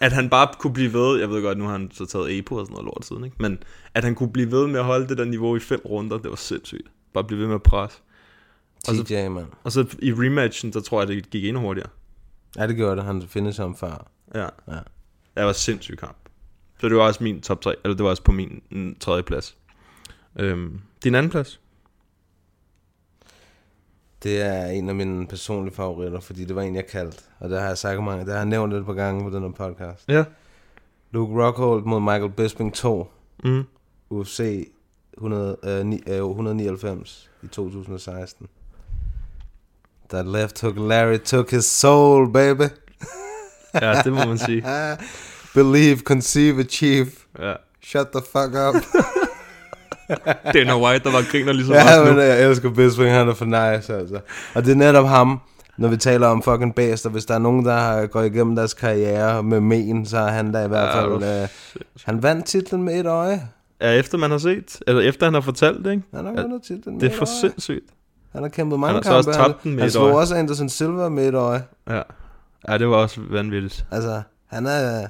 At 0.00 0.12
han 0.12 0.30
bare 0.30 0.48
kunne 0.58 0.72
blive 0.72 0.92
ved, 0.92 1.20
jeg 1.20 1.30
ved 1.30 1.42
godt, 1.42 1.58
nu 1.58 1.64
har 1.64 1.72
han 1.72 1.90
så 1.92 2.06
taget 2.06 2.38
EPO 2.38 2.54
og 2.54 2.66
sådan 2.66 2.72
noget 2.72 2.84
lort 2.84 3.06
siden, 3.06 3.24
ikke? 3.24 3.36
men 3.40 3.58
at 3.94 4.04
han 4.04 4.14
kunne 4.14 4.32
blive 4.32 4.50
ved 4.50 4.66
med 4.66 4.80
at 4.80 4.86
holde 4.86 5.08
det 5.08 5.18
der 5.18 5.24
niveau 5.24 5.56
i 5.56 5.60
fem 5.60 5.80
runder, 5.84 6.18
det 6.18 6.30
var 6.30 6.36
sindssygt. 6.36 6.88
Bare 7.14 7.24
blive 7.24 7.40
ved 7.40 7.46
med 7.46 7.54
at 7.54 7.62
presse. 7.62 7.98
Og 8.88 8.94
så, 8.94 9.04
TJ, 9.04 9.28
mand. 9.28 9.46
og 9.64 9.72
så 9.72 9.86
i 9.98 10.12
rematchen, 10.12 10.72
der 10.72 10.80
tror 10.80 11.00
jeg, 11.00 11.08
det 11.08 11.30
gik 11.30 11.44
endnu 11.44 11.60
hurtigere. 11.60 11.88
Ja, 12.58 12.66
det 12.66 12.76
gjorde 12.76 12.96
det. 12.96 13.04
Han 13.04 13.22
finder 13.28 13.62
ham 13.62 13.76
før. 13.76 14.06
Ja. 14.34 14.40
Ja. 14.68 14.78
Det 15.34 15.42
var 15.42 15.48
en 15.48 15.54
sindssyg 15.54 15.98
kamp. 15.98 16.16
Så 16.84 16.88
det 16.88 16.96
var 16.96 17.02
også 17.02 17.24
min 17.24 17.40
top 17.40 17.60
3, 17.60 17.74
eller 17.84 17.96
det 17.96 18.04
var 18.04 18.10
også 18.10 18.22
på 18.22 18.32
min 18.32 18.62
mm, 18.70 18.96
tredje 19.00 19.22
plads. 19.22 19.56
Øhm, 20.38 20.80
din 21.04 21.14
anden 21.14 21.30
plads? 21.30 21.60
Det 24.22 24.42
er 24.42 24.66
en 24.66 24.88
af 24.88 24.94
mine 24.94 25.26
personlige 25.26 25.74
favoritter, 25.74 26.20
fordi 26.20 26.44
det 26.44 26.56
var 26.56 26.62
en, 26.62 26.74
jeg 26.74 26.86
kaldte. 26.86 27.22
Og 27.38 27.50
det 27.50 27.60
har 27.60 27.66
jeg 27.66 27.78
sagt 27.78 28.02
mange, 28.02 28.24
det 28.24 28.32
har 28.32 28.38
jeg 28.38 28.46
nævnt 28.46 28.74
et 28.74 28.86
par 28.86 28.92
gange 28.92 29.30
på 29.30 29.36
den 29.36 29.42
her 29.42 29.50
podcast. 29.50 30.08
Ja. 30.08 30.24
Luke 31.10 31.44
Rockhold 31.44 31.84
mod 31.84 32.00
Michael 32.00 32.30
Bisping 32.30 32.74
2. 32.74 33.10
Mm. 33.44 33.64
UFC 34.10 34.68
100, 35.16 35.56
øh, 35.64 35.86
ni, 35.86 36.00
øh, 36.06 36.16
199 36.16 37.30
i 37.42 37.46
2016. 37.46 38.48
That 40.08 40.26
left 40.26 40.60
hook 40.60 40.76
Larry 40.76 41.18
took 41.18 41.50
his 41.50 41.64
soul, 41.64 42.32
baby. 42.32 42.68
Ja, 43.74 44.02
det 44.04 44.12
må 44.12 44.24
man 44.24 44.38
sige. 44.38 44.64
Believe, 45.54 45.96
conceive, 45.98 46.60
achieve. 46.60 47.06
Ja. 47.38 47.52
Shut 47.82 48.06
the 48.12 48.22
fuck 48.32 48.54
up. 48.68 48.74
Dana 50.54 50.78
White, 50.84 51.04
der 51.04 51.12
var 51.12 51.30
griner 51.30 51.52
ligesom 51.52 51.74
ja, 51.74 52.00
os 52.00 52.06
nu. 52.08 52.12
men 52.14 52.22
jeg 52.22 52.42
elsker 52.44 52.70
Bisping, 52.70 53.10
han 53.10 53.28
er 53.28 53.34
for 53.34 53.44
nice, 53.44 53.94
altså. 53.94 54.20
Og 54.54 54.64
det 54.64 54.72
er 54.72 54.76
netop 54.76 55.06
ham, 55.06 55.40
når 55.78 55.88
vi 55.88 55.96
taler 55.96 56.26
om 56.26 56.42
fucking 56.42 56.74
bæster. 56.74 57.10
Hvis 57.10 57.24
der 57.24 57.34
er 57.34 57.38
nogen, 57.38 57.64
der 57.64 57.76
har 57.76 58.06
gået 58.06 58.26
igennem 58.34 58.56
deres 58.56 58.74
karriere 58.74 59.42
med 59.42 59.60
men, 59.60 60.06
så 60.06 60.18
er 60.18 60.28
han 60.30 60.52
der 60.54 60.64
i 60.64 60.68
hvert 60.68 60.88
Ja, 60.96 61.00
fald... 61.02 61.08
hvor 61.08 61.42
Øh, 61.42 61.48
han 62.04 62.22
vandt 62.22 62.46
titlen 62.46 62.82
med 62.82 63.00
et 63.00 63.06
øje. 63.06 63.42
Ja, 63.80 63.92
efter 63.92 64.18
man 64.18 64.30
har 64.30 64.38
set, 64.38 64.78
eller 64.86 65.02
efter 65.02 65.26
han 65.26 65.34
har 65.34 65.40
fortalt 65.40 65.84
det, 65.84 65.90
ikke? 65.90 66.02
Han 66.14 66.24
har 66.24 66.32
Ja, 66.36 66.42
vundet 66.42 66.62
titlen 66.62 66.94
med 66.94 67.00
Det 67.00 67.12
er 67.12 67.16
for 67.18 67.24
sindssygt. 67.40 67.84
Han 68.32 68.42
har 68.42 68.48
kæmpet 68.48 68.80
mange 68.80 68.94
Han 68.94 69.12
har 69.12 69.22
så 69.22 69.30
kampe. 69.32 69.40
også 69.40 69.40
tabt 69.52 69.62
den 69.62 69.70
han, 69.70 69.74
med 69.74 69.80
han 69.82 69.86
et 69.86 69.92
slog 69.92 70.06
øje. 70.06 70.14
også 70.16 70.34
Anderson 70.34 70.68
Silva 70.68 71.08
med 71.08 71.28
et 71.28 71.34
øje. 71.34 71.62
Ja. 71.90 72.00
ja, 72.68 72.78
det 72.78 72.88
var 72.88 72.96
også 72.96 73.20
vanvittigt. 73.30 73.86
Altså, 73.90 74.22
han 74.50 74.66
er... 74.66 75.06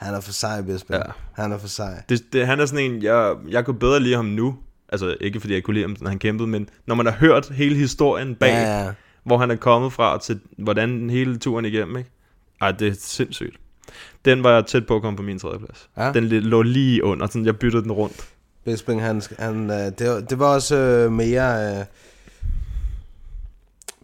Han 0.00 0.14
er 0.14 0.20
for 0.20 0.32
sej, 0.32 0.62
Bisping. 0.62 0.98
Ja. 1.06 1.12
Han 1.42 1.52
er 1.52 1.58
for 1.58 1.68
sej. 1.68 2.02
Det, 2.08 2.32
det, 2.32 2.46
han 2.46 2.60
er 2.60 2.66
sådan 2.66 2.84
en, 2.92 3.02
jeg, 3.02 3.34
jeg 3.48 3.64
kunne 3.64 3.78
bedre 3.78 4.00
lide 4.00 4.16
ham 4.16 4.24
nu. 4.24 4.56
Altså, 4.88 5.16
ikke 5.20 5.40
fordi 5.40 5.54
jeg 5.54 5.62
kunne 5.62 5.74
lide 5.74 5.84
ham, 5.84 5.96
når 6.00 6.08
han 6.08 6.18
kæmpede, 6.18 6.48
men 6.48 6.68
når 6.86 6.94
man 6.94 7.06
har 7.06 7.12
hørt 7.12 7.48
hele 7.48 7.76
historien 7.76 8.34
bag, 8.34 8.48
Ja, 8.52 8.84
ja. 8.84 8.92
hvor 9.24 9.38
han 9.38 9.50
er 9.50 9.56
kommet 9.56 9.92
fra, 9.92 10.18
til 10.18 10.40
hvordan 10.58 11.10
hele 11.10 11.38
turen 11.38 11.64
igennem, 11.64 11.96
ikke? 11.96 12.10
Ej, 12.60 12.72
det 12.72 12.88
er 12.88 12.92
sindssygt. 13.00 13.56
Den 14.24 14.42
var 14.42 14.50
jeg 14.54 14.66
tæt 14.66 14.86
på 14.86 14.96
at 14.96 15.02
komme 15.02 15.16
på 15.16 15.22
min 15.22 15.38
tredje 15.38 15.58
plads. 15.58 15.88
Ja. 15.96 16.12
Den 16.12 16.24
lå 16.28 16.62
lige 16.62 17.04
under, 17.04 17.26
sådan 17.26 17.46
jeg 17.46 17.56
byttede 17.58 17.82
den 17.82 17.92
rundt. 17.92 18.28
Bisping, 18.64 19.02
han, 19.02 19.22
han, 19.38 19.70
øh, 19.70 19.76
det, 19.76 20.08
var- 20.10 20.20
det 20.20 20.38
var 20.38 20.46
også 20.54 20.76
øh, 20.76 21.12
mere 21.12 21.78
øh, 21.78 21.84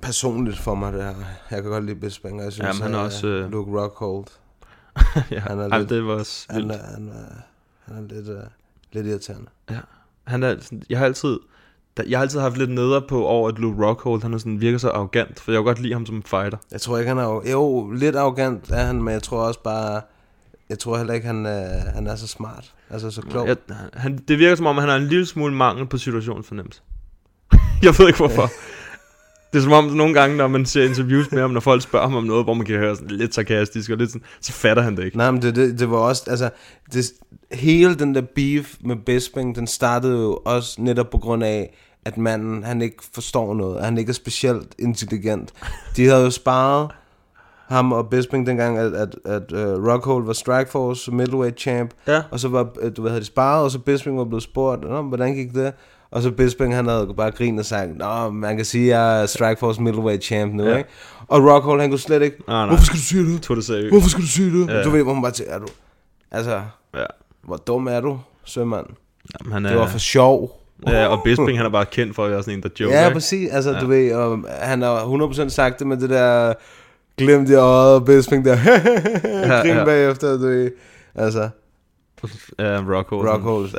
personligt 0.03 0.59
for 0.59 0.75
mig, 0.75 0.93
det 0.93 1.03
her. 1.05 1.15
Jeg 1.51 1.63
kan 1.63 1.71
godt 1.71 1.85
lide 1.85 1.97
Bisping, 1.97 2.39
og 2.39 2.45
jeg 2.45 2.53
synes, 2.53 2.67
Jamen, 2.67 2.83
han 2.83 2.95
er 2.95 2.99
øh, 2.99 3.05
også, 3.05 3.27
øh, 3.27 3.51
Luke 3.51 3.81
Rockhold. 3.81 4.25
ja, 5.31 5.41
Han 5.41 5.59
er 5.61 5.79
lidt- 5.79 5.91
det 5.91 6.05
var 6.07 6.13
også 6.15 6.47
Han 6.51 6.63
vildt. 6.63 6.73
er, 6.73 6.87
han 6.95 7.09
er, 7.09 7.35
han 7.95 8.05
er 8.05 8.15
lidt, 8.15 8.29
øh, 8.29 8.37
lidt 8.93 9.07
irriterende. 9.07 9.47
Ja. 9.71 9.79
Han 10.27 10.43
er, 10.43 10.57
sådan- 10.61 10.83
jeg 10.91 10.99
har 10.99 11.05
altid, 11.07 11.39
jeg 12.09 12.19
har 12.19 12.23
altid 12.23 12.41
haft 12.41 12.57
lidt 12.59 12.71
neder 12.71 13.01
på 13.09 13.25
over, 13.27 13.49
at 13.49 13.59
Luke 13.59 13.87
Rockhold, 13.87 14.23
han 14.23 14.35
er 14.35 14.39
sådan, 14.39 14.61
virker 14.61 14.79
så 14.79 14.91
arrogant, 14.91 15.41
for 15.41 15.53
jeg 15.53 15.59
kan 15.59 15.65
godt 15.65 15.79
lide 15.81 15.93
ham 15.93 16.07
som 16.07 16.23
fighter. 16.23 16.59
Jeg 16.73 16.81
tror 16.81 16.99
ikke, 16.99 17.09
han 17.09 17.19
er... 17.19 17.43
Jo, 17.53 17.91
lidt 17.91 18.17
arrogant 18.17 18.71
er 18.71 18.85
han, 18.85 19.03
men 19.03 19.13
jeg 19.15 19.23
tror 19.23 19.43
også 19.43 19.61
bare... 19.63 20.01
Jeg 20.69 20.79
tror 20.79 20.97
heller 20.97 21.15
ikke, 21.15 21.27
han, 21.27 21.47
øh, 21.47 21.93
han 21.95 22.07
er 22.07 22.17
så 22.17 22.27
smart. 22.27 22.75
Altså 22.91 23.11
så 23.11 23.23
klog. 23.23 23.47
Jeg, 23.49 23.57
han, 23.95 24.19
det 24.29 24.39
virker 24.39 24.57
som 24.57 24.67
om, 24.67 24.77
han 24.79 24.89
har 24.89 24.97
en 24.97 25.07
lille 25.07 25.27
smule 25.27 25.55
mangel 25.55 25.87
på 25.87 25.99
situationsfornemmelse. 25.99 26.81
jeg 27.83 27.95
ved 27.99 28.07
ikke 28.07 28.17
hvorfor. 28.19 28.51
Det 29.53 29.59
er 29.59 29.63
som 29.63 29.73
om, 29.73 29.85
nogle 29.85 30.15
gange, 30.15 30.37
når 30.37 30.49
man 30.49 30.67
ser 30.67 30.85
interviews 30.85 31.33
med 31.33 31.41
ham, 31.41 31.51
når 31.51 31.61
folk 31.61 31.83
spørger 31.83 32.07
ham 32.09 32.17
om 32.17 32.25
noget, 32.25 32.45
hvor 32.45 32.55
man 32.55 32.67
kan 32.67 32.77
høre 32.79 32.97
sådan 32.97 33.11
lidt 33.11 33.35
sarkastisk 33.35 33.91
og 33.91 33.97
lidt 33.97 34.11
sådan, 34.11 34.27
så 34.41 34.53
fatter 34.53 34.83
han 34.83 34.97
det 34.97 35.05
ikke. 35.05 35.17
Nej, 35.17 35.31
men 35.31 35.43
det, 35.43 35.57
det, 35.57 35.79
det 35.79 35.91
var 35.91 35.97
også, 35.97 36.23
altså, 36.31 36.51
det, 36.93 37.05
hele 37.53 37.95
den 37.95 38.15
der 38.15 38.21
beef 38.35 38.75
med 38.81 38.97
Bisping, 38.97 39.57
den 39.57 39.67
startede 39.67 40.23
jo 40.23 40.39
også 40.45 40.83
netop 40.83 41.11
på 41.11 41.19
grund 41.19 41.45
af, 41.45 41.77
at 42.05 42.19
manden, 42.19 42.65
han 42.65 42.83
ikke 42.83 42.97
forstår 43.15 43.55
noget, 43.55 43.85
han 43.85 43.99
ikke 43.99 44.11
er 44.11 44.15
specielt 44.15 44.75
intelligent. 44.79 45.53
De 45.97 46.07
havde 46.07 46.23
jo 46.25 46.31
sparet 46.31 46.91
ham 47.69 47.93
og 47.93 48.09
Bisping 48.11 48.47
dengang, 48.47 48.79
at, 48.79 48.93
at, 48.93 49.17
at 49.25 49.53
uh, 49.53 49.87
Rockhold 49.89 50.25
var 50.27 50.33
Strikeforce 50.33 51.13
middleweight 51.13 51.61
champ, 51.61 51.91
Ja. 52.07 52.23
og 52.31 52.41
så 52.41 52.49
var, 52.49 52.69
øh, 52.81 52.93
du 52.97 53.03
ved, 53.03 53.11
havde 53.11 53.21
de 53.21 53.27
sparet, 53.27 53.65
og 53.65 53.71
så 53.71 53.79
Bisping 53.79 54.19
var 54.19 54.25
blevet 54.25 54.43
spurgt, 54.43 54.85
hvordan 54.85 55.35
gik 55.35 55.55
det? 55.55 55.73
Og 56.11 56.23
så 56.23 56.31
Bisping, 56.31 56.75
han 56.75 56.87
havde 56.87 57.15
bare 57.17 57.31
grinet 57.31 57.59
og 57.61 57.67
sagt, 57.67 57.97
Nå, 57.97 58.31
man 58.31 58.57
kan 58.57 58.65
sige, 58.65 58.95
at 58.95 59.01
jeg 59.01 59.23
er 59.23 59.27
Strikeforce 59.27 59.83
middleweight 59.83 60.25
champ 60.25 60.55
nu, 60.55 60.65
Ja. 60.65 60.77
ikke? 60.77 60.91
Og 61.29 61.43
Rockhold, 61.45 61.81
han 61.81 61.91
kunne 61.91 61.99
slet 61.99 62.23
ikke, 62.23 62.37
Nej, 62.49 62.57
nej. 62.57 62.67
hvorfor 62.67 62.85
skal 62.85 62.97
du 62.97 63.03
sige 63.03 63.33
det? 63.35 63.43
Tog 63.43 63.57
det 63.57 63.65
seriøst. 63.65 63.93
Hvorfor 63.93 64.09
skal 64.09 64.23
du 64.23 64.29
sige 64.29 64.61
det? 64.61 64.69
Ja. 64.69 64.83
Du 64.83 64.91
ved, 64.91 65.03
hvor 65.03 65.13
man 65.13 65.23
bare 65.23 65.33
tænker, 65.33 65.53
er 65.55 65.59
du... 65.59 65.67
Altså, 66.31 66.61
Ja. 66.95 67.05
hvor 67.45 67.57
dum 67.57 67.87
er 67.87 68.01
du, 68.01 68.19
sømand? 68.45 68.87
Jamen, 69.41 69.53
han 69.53 69.65
Det 69.65 69.77
var 69.77 69.87
for 69.89 69.99
sjov. 69.99 70.63
Ja, 70.87 71.07
og 71.07 71.21
Bisping, 71.25 71.57
han 71.57 71.67
er 71.67 71.71
bare 71.71 71.85
kendt 71.85 72.15
for 72.15 72.25
at 72.25 72.31
være 72.31 72.43
sådan 72.43 72.55
en, 72.59 72.63
der 72.63 72.69
joker, 72.81 73.03
Ja, 73.03 73.13
præcis. 73.13 73.51
Altså, 73.53 73.73
Ja. 73.73 73.81
du 73.81 73.87
ved, 73.87 74.13
og 74.15 74.39
han 74.61 74.83
har 74.83 75.05
100% 75.05 75.49
sagt 75.49 75.79
det 75.79 75.87
med 75.87 75.97
det 75.97 76.11
der 76.11 76.55
glimt 77.19 77.51
i 77.51 77.55
øjet, 77.55 77.95
og 77.95 78.05
Bisping 78.05 78.45
der 78.45 78.57
grin 79.63 79.71
ja. 79.73 79.79
ja. 79.79 79.85
bagefter, 79.85 80.33
du 80.33 80.39
ved. 80.47 80.71
Altså, 81.15 81.49
Ja, 82.59 82.81
Rockhold. 82.81 83.29
Rockhold. 83.29 83.75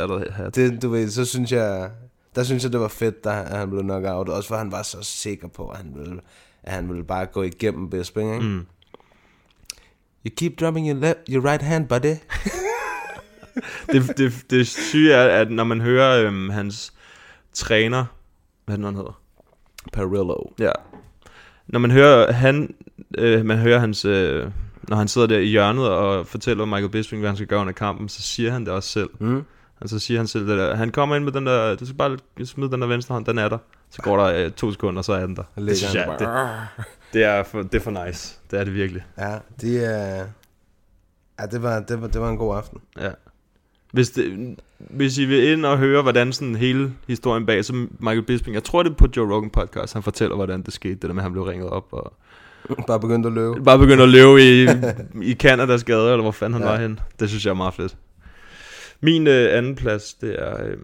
Er 0.45 0.49
det, 0.49 0.81
du 0.81 0.89
ved, 0.89 1.09
så 1.09 1.25
synes 1.25 1.51
jeg, 1.51 1.89
der 2.37 2.43
synes 2.43 2.63
jeg, 2.63 2.71
det 2.71 2.79
var 2.79 2.87
fedt, 2.87 3.23
da 3.23 3.29
han- 3.29 3.69
blev 3.69 3.83
nok 3.83 4.03
out. 4.07 4.29
Også 4.29 4.47
for 4.47 4.55
han 4.57 4.71
var 4.71 4.83
så 4.83 4.97
sikker 5.01 5.47
på, 5.47 5.67
at 5.69 5.77
han 5.77 5.91
ville, 5.95 6.19
at 6.63 6.73
han 6.73 6.89
ville 6.89 7.03
bare 7.03 7.25
gå 7.25 7.43
igennem 7.43 7.89
Bisping, 7.89 8.33
ikke? 8.35 8.45
Mm. 8.47 8.65
You 10.25 10.31
keep 10.37 10.59
dropping 10.59 10.87
your, 10.89 10.99
left, 10.99 11.17
your 11.29 11.45
right 11.45 11.61
hand, 11.63 11.87
buddy. 11.87 12.15
det, 13.91 14.17
det, 14.17 14.33
det 14.49 14.67
syge 14.67 15.13
er, 15.13 15.41
at 15.41 15.51
når 15.51 15.63
man 15.63 15.81
hører 15.81 16.25
øhm, 16.27 16.49
hans 16.49 16.93
træner, 17.53 18.05
hvad 18.65 18.77
han 18.77 18.95
hedder? 18.95 19.21
Perillo. 19.93 20.35
Ja. 20.59 20.71
Når 21.67 21.79
man 21.79 21.91
hører 21.91 22.31
han, 22.31 22.75
øh, 23.17 23.45
man 23.45 23.57
hører 23.57 23.79
hans, 23.79 24.05
øh, 24.05 24.51
når 24.89 24.97
han 24.97 25.07
sidder 25.07 25.27
der 25.27 25.37
i 25.39 25.45
hjørnet 25.45 25.89
og 25.89 26.27
fortæller 26.27 26.65
Michael 26.65 26.89
Bisping, 26.89 27.19
hvad 27.21 27.29
han 27.29 27.35
skal 27.37 27.47
gøre 27.47 27.59
under 27.61 27.73
kampen, 27.73 28.09
så 28.09 28.21
siger 28.21 28.51
han 28.51 28.65
det 28.65 28.73
også 28.73 28.89
selv. 28.89 29.09
Mm. 29.19 29.43
Altså 29.81 29.99
siger 29.99 30.19
han 30.19 30.27
selv 30.27 30.47
det 30.47 30.57
der, 30.57 30.75
han 30.75 30.91
kommer 30.91 31.15
ind 31.15 31.23
med 31.23 31.31
den 31.31 31.45
der, 31.45 31.75
du 31.75 31.85
skal 31.85 31.97
bare 31.97 32.17
smide 32.45 32.71
den 32.71 32.81
der 32.81 32.87
venstre 32.87 33.13
hånd, 33.13 33.25
den 33.25 33.37
er 33.37 33.49
der. 33.49 33.57
Så 33.89 34.01
går 34.01 34.17
der 34.17 34.45
øh, 34.45 34.51
to 34.51 34.71
sekunder, 34.71 35.01
så 35.01 35.13
er 35.13 35.25
den 35.25 35.35
der. 35.35 35.43
Det 35.57 35.77
synes 35.77 35.95
jeg, 35.95 36.15
det, 36.19 36.29
det, 37.13 37.23
er 37.23 37.43
for, 37.43 37.61
det 37.61 37.75
er 37.75 37.79
for 37.79 38.05
nice. 38.05 38.37
Det 38.51 38.59
er 38.59 38.63
det 38.63 38.73
virkelig. 38.73 39.03
Ja, 39.17 39.37
det 39.61 39.85
er... 39.95 40.25
Ja, 41.39 41.45
det 41.45 41.63
var, 41.63 41.79
det 41.79 42.01
var, 42.01 42.07
det 42.07 42.21
var 42.21 42.29
en 42.29 42.37
god 42.37 42.57
aften. 42.57 42.79
Ja. 43.01 43.09
Hvis, 43.91 44.09
det, 44.09 44.55
hvis 44.77 45.17
I 45.17 45.25
vil 45.25 45.51
ind 45.51 45.65
og 45.65 45.77
høre, 45.77 46.01
hvordan 46.01 46.33
sådan 46.33 46.55
hele 46.55 46.93
historien 47.07 47.45
bag, 47.45 47.65
så 47.65 47.73
Michael 47.99 48.21
Bisping, 48.23 48.53
jeg 48.53 48.63
tror 48.63 48.83
det 48.83 48.89
er 48.91 48.95
på 48.95 49.07
Joe 49.17 49.33
Rogan 49.35 49.49
podcast, 49.49 49.93
han 49.93 50.03
fortæller, 50.03 50.35
hvordan 50.35 50.61
det 50.61 50.73
skete, 50.73 50.93
det 50.95 51.01
der 51.01 51.07
med, 51.13 51.17
at 51.17 51.23
han 51.23 51.31
blev 51.31 51.43
ringet 51.43 51.69
op 51.69 51.85
og 51.91 52.13
Bare 52.87 52.99
begyndte 52.99 53.27
at 53.27 53.33
løbe. 53.33 53.63
bare 53.63 53.79
begyndte 53.79 54.03
at 54.03 54.09
løbe 54.09 54.41
i, 54.41 54.67
i 55.31 55.33
Canadas 55.35 55.83
gader, 55.83 56.11
eller 56.11 56.21
hvor 56.21 56.31
fanden 56.31 56.53
han 56.53 56.61
Ja. 56.63 56.69
var 56.75 56.79
hen. 56.81 56.99
Det 57.19 57.29
synes 57.29 57.45
jeg 57.45 57.51
er 57.51 57.55
meget 57.55 57.73
fedt. 57.73 57.95
Min 59.01 59.27
øh, 59.27 59.57
anden 59.57 59.75
plads, 59.75 60.13
det 60.13 60.35
er, 60.39 60.65
øh, 60.65 60.77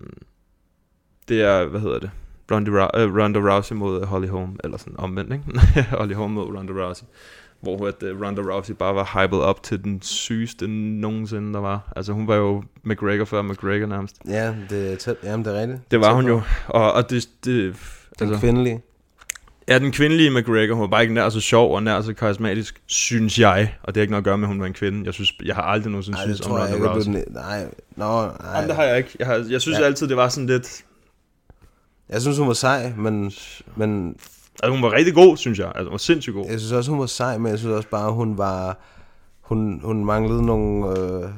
det 1.27 1.41
er, 1.41 1.65
hvad 1.65 1.79
hedder 1.81 1.99
det, 1.99 2.09
Ronda, 2.51 2.71
øh, 2.71 3.15
Ronda 3.15 3.39
Rousey 3.39 3.75
mod 3.75 4.05
Holly 4.05 4.27
Holm, 4.27 4.59
eller 4.63 4.77
sådan 4.77 4.95
omvendt, 4.97 5.33
ikke? 5.33 5.81
Holly 5.97 6.13
Holm 6.13 6.31
mod 6.31 6.57
Ronda 6.57 6.73
Rousey. 6.73 7.05
Hvor 7.61 7.87
at, 7.87 8.03
uh, 8.03 8.21
Ronda 8.21 8.41
Rousey 8.41 8.73
bare 8.73 8.95
var 8.95 9.21
hyped 9.21 9.37
op 9.37 9.63
til 9.63 9.83
den 9.83 10.01
sygeste 10.01 10.67
nogensinde, 10.67 11.53
der 11.53 11.59
var. 11.59 11.93
Altså 11.95 12.13
hun 12.13 12.27
var 12.27 12.35
jo 12.35 12.63
McGregor 12.83 13.25
før 13.25 13.41
McGregor 13.41 13.87
nærmest. 13.87 14.15
Ja, 14.27 14.55
det 14.69 14.91
er 14.91 14.95
tæt. 14.95 15.15
Jamen, 15.23 15.45
det 15.45 15.55
er 15.55 15.61
rigtigt. 15.61 15.91
Det 15.91 15.99
var 15.99 16.13
hun 16.13 16.27
jo. 16.27 16.41
Og, 16.67 16.93
og 16.93 17.09
det... 17.09 17.29
det 17.45 17.75
Den 18.19 18.39
kvindelige. 18.39 18.81
Ja, 19.67 19.79
den 19.79 19.91
kvindelige 19.91 20.29
McGregor, 20.29 20.73
hun 20.73 20.81
var 20.81 20.87
bare 20.87 21.01
ikke 21.01 21.13
nær 21.13 21.29
så 21.29 21.39
sjov 21.39 21.75
og 21.75 21.83
nær 21.83 22.01
så 22.01 22.13
karismatisk, 22.13 22.81
synes 22.85 23.39
jeg. 23.39 23.75
Og 23.83 23.95
det 23.95 23.99
har 23.99 24.01
ikke 24.01 24.11
noget 24.11 24.21
at 24.21 24.25
gøre 24.25 24.37
med, 24.37 24.47
at 24.47 24.47
hun 24.47 24.59
var 24.59 24.65
en 24.65 24.73
kvinde. 24.73 25.05
Jeg 25.05 25.13
synes, 25.13 25.33
jeg 25.45 25.55
har 25.55 25.61
aldrig 25.61 25.91
nogensinde 25.91 26.17
det 26.17 26.23
synes 26.23 26.41
om 26.41 26.51
Ronda. 26.51 26.93
Rousey. 26.93 27.11
Nej, 27.29 27.65
nå, 27.95 28.21
nej. 28.21 28.31
Jamen, 28.55 28.67
det 28.67 28.75
har 28.75 28.83
jeg 28.83 28.97
ikke. 28.97 29.09
Jeg, 29.19 29.27
har, 29.27 29.45
jeg 29.49 29.61
synes 29.61 29.79
Ja. 29.79 29.83
altid, 29.85 30.07
det 30.07 30.17
var 30.17 30.29
sådan 30.29 30.47
lidt... 30.47 30.83
Jeg 32.09 32.21
synes, 32.21 32.37
hun 32.37 32.47
var 32.47 32.53
sej, 32.53 32.93
men... 32.97 33.31
men 33.75 34.15
altså, 34.63 34.71
hun 34.71 34.81
var 34.81 34.91
rigtig 34.91 35.13
god, 35.13 35.37
synes 35.37 35.59
jeg. 35.59 35.67
Altså, 35.67 35.83
hun 35.83 35.91
var 35.91 35.97
sindssygt 35.97 36.33
god. 36.33 36.45
Jeg 36.49 36.59
synes 36.59 36.71
også, 36.71 36.91
hun 36.91 36.99
var 36.99 37.05
sej, 37.05 37.37
men 37.37 37.49
jeg 37.51 37.59
synes 37.59 37.73
også 37.75 37.89
bare, 37.89 38.11
hun 38.11 38.37
var... 38.37 38.77
Hun, 39.41 39.81
hun 39.83 40.05
manglede 40.05 40.45
nogle, 40.45 40.99
øh, 40.99 41.29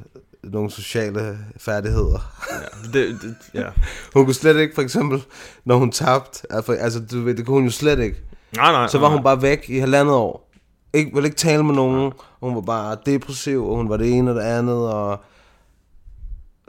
nogle 0.44 0.72
sociale 0.72 1.38
færdigheder. 1.58 2.34
Ja, 2.52 3.00
det, 3.00 3.22
det, 3.22 3.36
ja. 3.54 3.66
hun 4.14 4.26
kunne 4.26 4.34
slet 4.34 4.58
ikke, 4.60 4.76
for 4.76 4.82
eksempel, 4.82 5.24
når 5.66 5.76
hun 5.78 5.92
tabte, 5.92 6.48
altså, 6.70 7.00
du 7.12 7.22
ved, 7.22 7.36
det 7.36 7.46
kunne 7.46 7.54
hun 7.54 7.64
jo 7.66 7.72
slet 7.72 8.00
ikke. 8.00 8.18
Nej, 8.56 8.72
nej, 8.72 8.88
Så 8.88 8.98
var 8.98 9.08
nej. 9.08 9.16
hun 9.16 9.24
bare 9.24 9.42
væk 9.42 9.66
i 9.70 9.78
halvandet 9.78 10.16
år. 10.16 10.52
Ikke, 10.94 11.12
ville 11.14 11.28
ikke 11.28 11.38
tale 11.38 11.64
med 11.64 11.76
nogen. 11.76 12.12
Hun 12.40 12.56
var 12.56 12.62
bare 12.62 12.98
depressiv, 13.06 13.66
og 13.70 13.76
hun 13.78 13.90
var 13.90 13.98
det 13.98 14.14
ene 14.14 14.32
og 14.32 14.36
det 14.36 14.42
andet, 14.42 14.90
og 14.90 15.20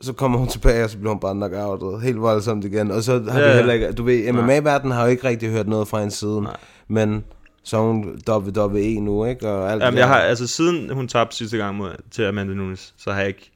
så 0.01 0.13
kommer 0.13 0.39
hun 0.39 0.49
tilbage, 0.49 0.85
og 0.85 0.91
så 0.91 0.99
bliver 0.99 1.13
hun 1.13 1.21
bare 1.21 1.35
knockoutet 1.35 2.03
helt 2.03 2.21
voldsomt 2.21 2.65
igen. 2.65 2.91
Og 2.91 3.03
så 3.03 3.25
har 3.31 3.41
Ja, 3.41 3.49
ja. 3.49 3.57
heller 3.57 3.73
ikke, 3.73 3.93
du 3.93 4.03
ved. 4.03 4.33
MMA-verdenen 4.33 4.93
har 4.93 5.03
jo 5.05 5.11
ikke 5.11 5.29
rigtig 5.29 5.51
hørt 5.51 5.69
noget 5.69 5.89
fra 5.89 6.03
en 6.03 6.11
siden. 6.11 6.43
Nej. 6.43 6.57
Men 6.89 7.25
så 7.65 7.77
er 7.77 7.81
hun 7.81 8.19
WWE 8.31 9.01
nu, 9.01 9.25
ikke? 9.25 9.49
Og 9.49 9.73
alt 9.73 9.83
Jamen, 9.83 9.99
jeg 9.99 10.09
har, 10.09 10.17
altså 10.19 10.47
siden 10.47 10.91
hun 10.91 11.09
tabte 11.09 11.37
sidste 11.37 11.57
gang 11.57 11.77
mod, 11.77 11.91
til 12.11 12.23
Amanda 12.23 12.55
Nunes, 12.55 12.95
så 12.99 13.11
har 13.13 13.19
jeg 13.19 13.29
ikke 13.29 13.53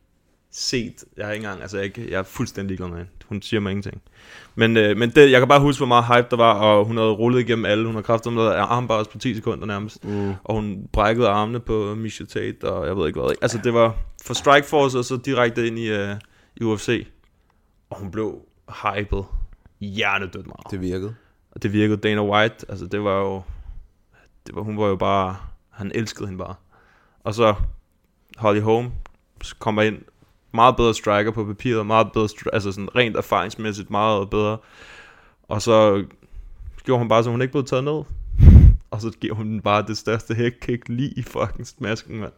set, 0.52 0.94
jeg 1.16 1.26
har 1.26 1.32
ikke 1.32 1.44
engang, 1.44 1.62
altså 1.62 1.76
jeg, 1.76 1.86
ikke, 1.86 2.10
jeg 2.10 2.18
er 2.18 2.22
fuldstændig 2.22 2.68
ligeglad 2.68 2.88
med 2.88 2.96
hende. 2.96 3.10
Hun 3.28 3.42
siger 3.42 3.60
mig 3.60 3.70
ingenting. 3.70 4.02
Men, 4.54 4.76
øh, 4.76 4.96
men 4.96 5.10
det, 5.10 5.30
jeg 5.30 5.40
kan 5.40 5.48
bare 5.48 5.60
huske, 5.60 5.78
hvor 5.78 5.86
meget 5.86 6.04
hype 6.04 6.26
der 6.30 6.36
var, 6.36 6.52
og 6.54 6.84
hun 6.84 6.96
havde 6.96 7.10
rullet 7.10 7.40
igennem 7.40 7.64
alle. 7.64 7.86
Hun 7.86 7.94
har 7.94 8.02
kraftet 8.02 8.32
med 8.32 8.42
armbars 8.46 9.08
på 9.08 9.18
10 9.18 9.34
sekunder 9.34 9.66
nærmest. 9.66 10.04
Mm. 10.04 10.32
Og 10.44 10.54
hun 10.54 10.76
brækkede 10.92 11.28
armene 11.28 11.60
på 11.60 11.94
Misha 11.94 12.24
Tate, 12.24 12.64
og 12.64 12.86
jeg 12.86 12.96
ved 12.96 13.06
ikke 13.06 13.20
hvad. 13.20 13.30
ikke? 13.30 13.42
Altså 13.42 13.58
det 13.64 13.74
var 13.74 13.96
fra 14.26 14.34
Strikeforce, 14.34 14.98
og 14.98 15.04
så 15.04 15.16
direkte 15.16 15.66
ind 15.66 15.78
i, 15.78 15.92
uh, 15.92 16.08
i 16.60 16.64
UFC. 16.64 17.06
Og 17.90 17.98
hun 17.98 18.10
blev 18.10 18.40
hyped 18.68 19.22
hjernedødt 19.80 20.46
meget. 20.46 20.70
Det 20.70 20.80
virkede. 20.80 21.14
Og 21.50 21.62
det 21.62 21.72
virkede 21.72 21.96
Dana 21.96 22.24
White, 22.24 22.66
altså 22.68 22.86
det 22.86 23.04
var 23.04 23.18
jo, 23.18 23.42
det 24.46 24.54
var, 24.54 24.62
hun 24.62 24.78
var 24.78 24.86
jo 24.86 24.96
bare, 24.96 25.36
han 25.70 25.92
elskede 25.94 26.26
hende 26.26 26.38
bare. 26.38 26.54
Og 27.24 27.34
så 27.34 27.54
Holly 28.36 28.60
Holm 28.60 28.92
kommer 29.58 29.82
ind, 29.82 29.98
meget 30.52 30.76
bedre 30.76 30.94
striker 30.94 31.30
på 31.30 31.44
papiret, 31.44 31.86
meget 31.86 32.12
bedre, 32.12 32.28
altså 32.52 32.72
sådan 32.72 32.96
rent 32.96 33.16
erfaringsmæssigt 33.16 33.90
meget 33.90 34.30
bedre. 34.30 34.58
Og 35.42 35.62
så 35.62 36.04
gjorde 36.84 36.98
hun 36.98 37.08
bare, 37.08 37.24
så 37.24 37.30
hun 37.30 37.42
ikke 37.42 37.52
blev 37.52 37.64
taget 37.64 37.84
ned. 37.84 38.02
Og 38.90 39.00
så 39.00 39.10
giver 39.20 39.34
hun 39.34 39.60
bare 39.60 39.84
det 39.86 39.98
største 39.98 40.34
headkick 40.34 40.88
lige 40.88 41.10
i 41.16 41.22
fucking 41.22 41.66
smasken, 41.66 42.20
mand. 42.20 42.32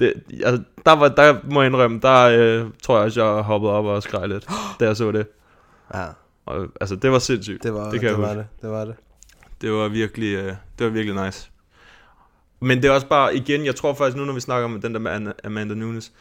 Det, 0.00 0.12
altså, 0.44 0.62
der, 0.86 0.92
var, 0.92 1.08
der 1.08 1.36
må 1.50 1.62
jeg 1.62 1.66
indrømme, 1.66 2.00
der 2.02 2.22
øh, 2.24 2.66
tror 2.82 2.96
jeg 2.96 3.04
også, 3.04 3.24
jeg 3.24 3.42
hoppede 3.42 3.72
op 3.72 3.84
og 3.84 4.02
skreg 4.02 4.28
lidt, 4.28 4.46
da 4.80 4.84
jeg 4.84 4.96
så 4.96 5.12
det. 5.12 5.26
Ja. 5.94 6.06
Og, 6.46 6.66
altså, 6.80 6.96
det 6.96 7.10
var 7.12 7.18
sindssygt. 7.18 7.62
Det 7.62 7.74
var 7.74 7.82
det, 7.84 7.92
det, 7.92 8.00
kan 8.00 8.08
jeg 8.08 8.16
det, 8.16 8.22
var 8.22 8.28
huske. 8.28 8.38
det. 8.38 8.62
Det 8.62 8.70
var 8.70 8.84
det. 8.84 8.94
Det 9.60 9.72
var 9.72 9.88
virkelig, 9.88 10.34
øh, 10.34 10.52
det 10.78 10.86
var 10.86 10.88
virkelig 10.88 11.24
nice. 11.24 11.50
Men 12.60 12.82
det 12.82 12.88
er 12.88 12.92
også 12.92 13.06
bare, 13.06 13.36
igen, 13.36 13.64
jeg 13.64 13.76
tror 13.76 13.94
faktisk 13.94 14.16
nu, 14.16 14.24
når 14.24 14.32
vi 14.32 14.40
snakker 14.40 14.64
om 14.64 14.80
den 14.80 14.92
der 14.94 15.00
med 15.00 15.32
Amanda 15.44 15.74
Nunes, 15.74 16.12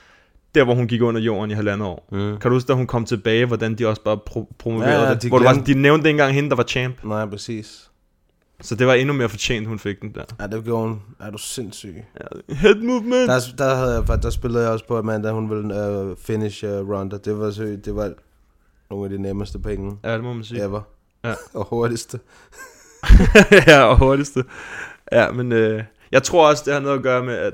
der 0.56 0.64
hvor 0.64 0.74
hun 0.76 0.88
gik 0.88 1.02
under 1.02 1.22
jorden 1.22 1.52
i 1.52 1.54
halvandet 1.54 1.88
år. 1.88 2.08
Mm. 2.12 2.38
Kan 2.38 2.52
du 2.52 2.56
huske, 2.56 2.68
da 2.68 2.74
hun 2.74 2.88
kom 2.88 3.06
tilbage, 3.06 3.46
hvordan 3.46 3.76
de 3.76 3.88
også 3.88 4.02
bare 4.02 4.20
pro- 4.30 4.54
promoverede 4.60 4.94
Ja, 5.02 5.04
ja, 5.08 5.14
det? 5.14 5.22
de 5.22 5.28
hvor 5.28 5.38
det 5.40 5.46
var, 5.46 5.54
de 5.54 5.74
nævnte 5.74 6.10
ikke 6.10 6.10
engang 6.10 6.34
hende, 6.34 6.50
der 6.50 6.56
var 6.56 6.64
champ. 6.64 7.04
Nej, 7.04 7.26
præcis. 7.26 7.89
Så 8.62 8.76
det 8.76 8.88
var 8.88 8.94
endnu 8.94 9.14
mere 9.14 9.30
fortjent, 9.30 9.68
hun 9.68 9.80
fik 9.80 10.02
den 10.02 10.12
der. 10.16 10.24
Ja, 10.40 10.48
det 10.48 10.64
gjorde 10.64 10.88
hun. 10.88 11.02
Er 11.20 11.30
du 11.30 11.38
sindssyg? 11.38 12.04
Ja, 12.20 12.56
head 12.56 12.76
movement! 12.76 13.30
Der, 13.30 13.40
der, 13.58 13.76
havde 13.76 14.06
jeg, 14.10 14.24
der 14.24 14.30
spillede 14.30 14.64
jeg 14.64 14.72
også 14.72 14.88
på, 14.88 14.96
at 14.96 15.00
Amanda, 15.00 15.32
hun 15.32 15.50
ville 15.50 16.10
uh, 16.12 16.18
finish 16.18 16.64
uh, 16.64 16.70
Ronda. 16.70 17.18
Det 17.18 17.40
var, 17.40 17.52
så, 17.52 17.64
det 17.86 17.96
var 17.96 18.14
nogle 18.90 19.06
af 19.06 19.10
de 19.10 19.22
nemmeste 19.22 19.60
penge. 19.60 19.98
Ja, 20.04 20.14
det 20.14 20.24
må 20.24 20.34
man 20.34 20.44
sige. 20.44 20.64
Ever. 20.64 20.82
Ja. 21.24 21.34
Og 21.60 21.66
hurtigste. 21.66 22.20
ja, 23.68 23.84
og 23.84 23.98
hurtigste. 23.98 24.44
Ja, 25.12 25.32
men 25.32 25.52
øh, 25.52 25.84
jeg 26.12 26.24
tror 26.24 26.50
også, 26.50 26.64
det 26.66 26.74
har 26.74 26.80
noget 26.80 26.98
at 26.98 27.04
gøre 27.04 27.24
med, 27.24 27.34
at 27.34 27.54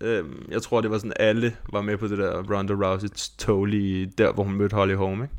øh, 0.00 0.24
jeg 0.48 0.62
tror, 0.62 0.80
det 0.80 0.90
var 0.90 0.98
sådan, 0.98 1.12
alle 1.16 1.56
var 1.72 1.80
med 1.80 1.96
på 1.96 2.06
det 2.06 2.18
der 2.18 2.42
Ronda 2.54 2.74
Rousey's 2.74 3.36
tog 3.38 3.64
lige 3.64 4.12
der, 4.18 4.32
hvor 4.32 4.44
hun 4.44 4.54
mødte 4.54 4.74
Holly 4.74 4.94
Holm, 4.94 5.22
ikke? 5.22 5.34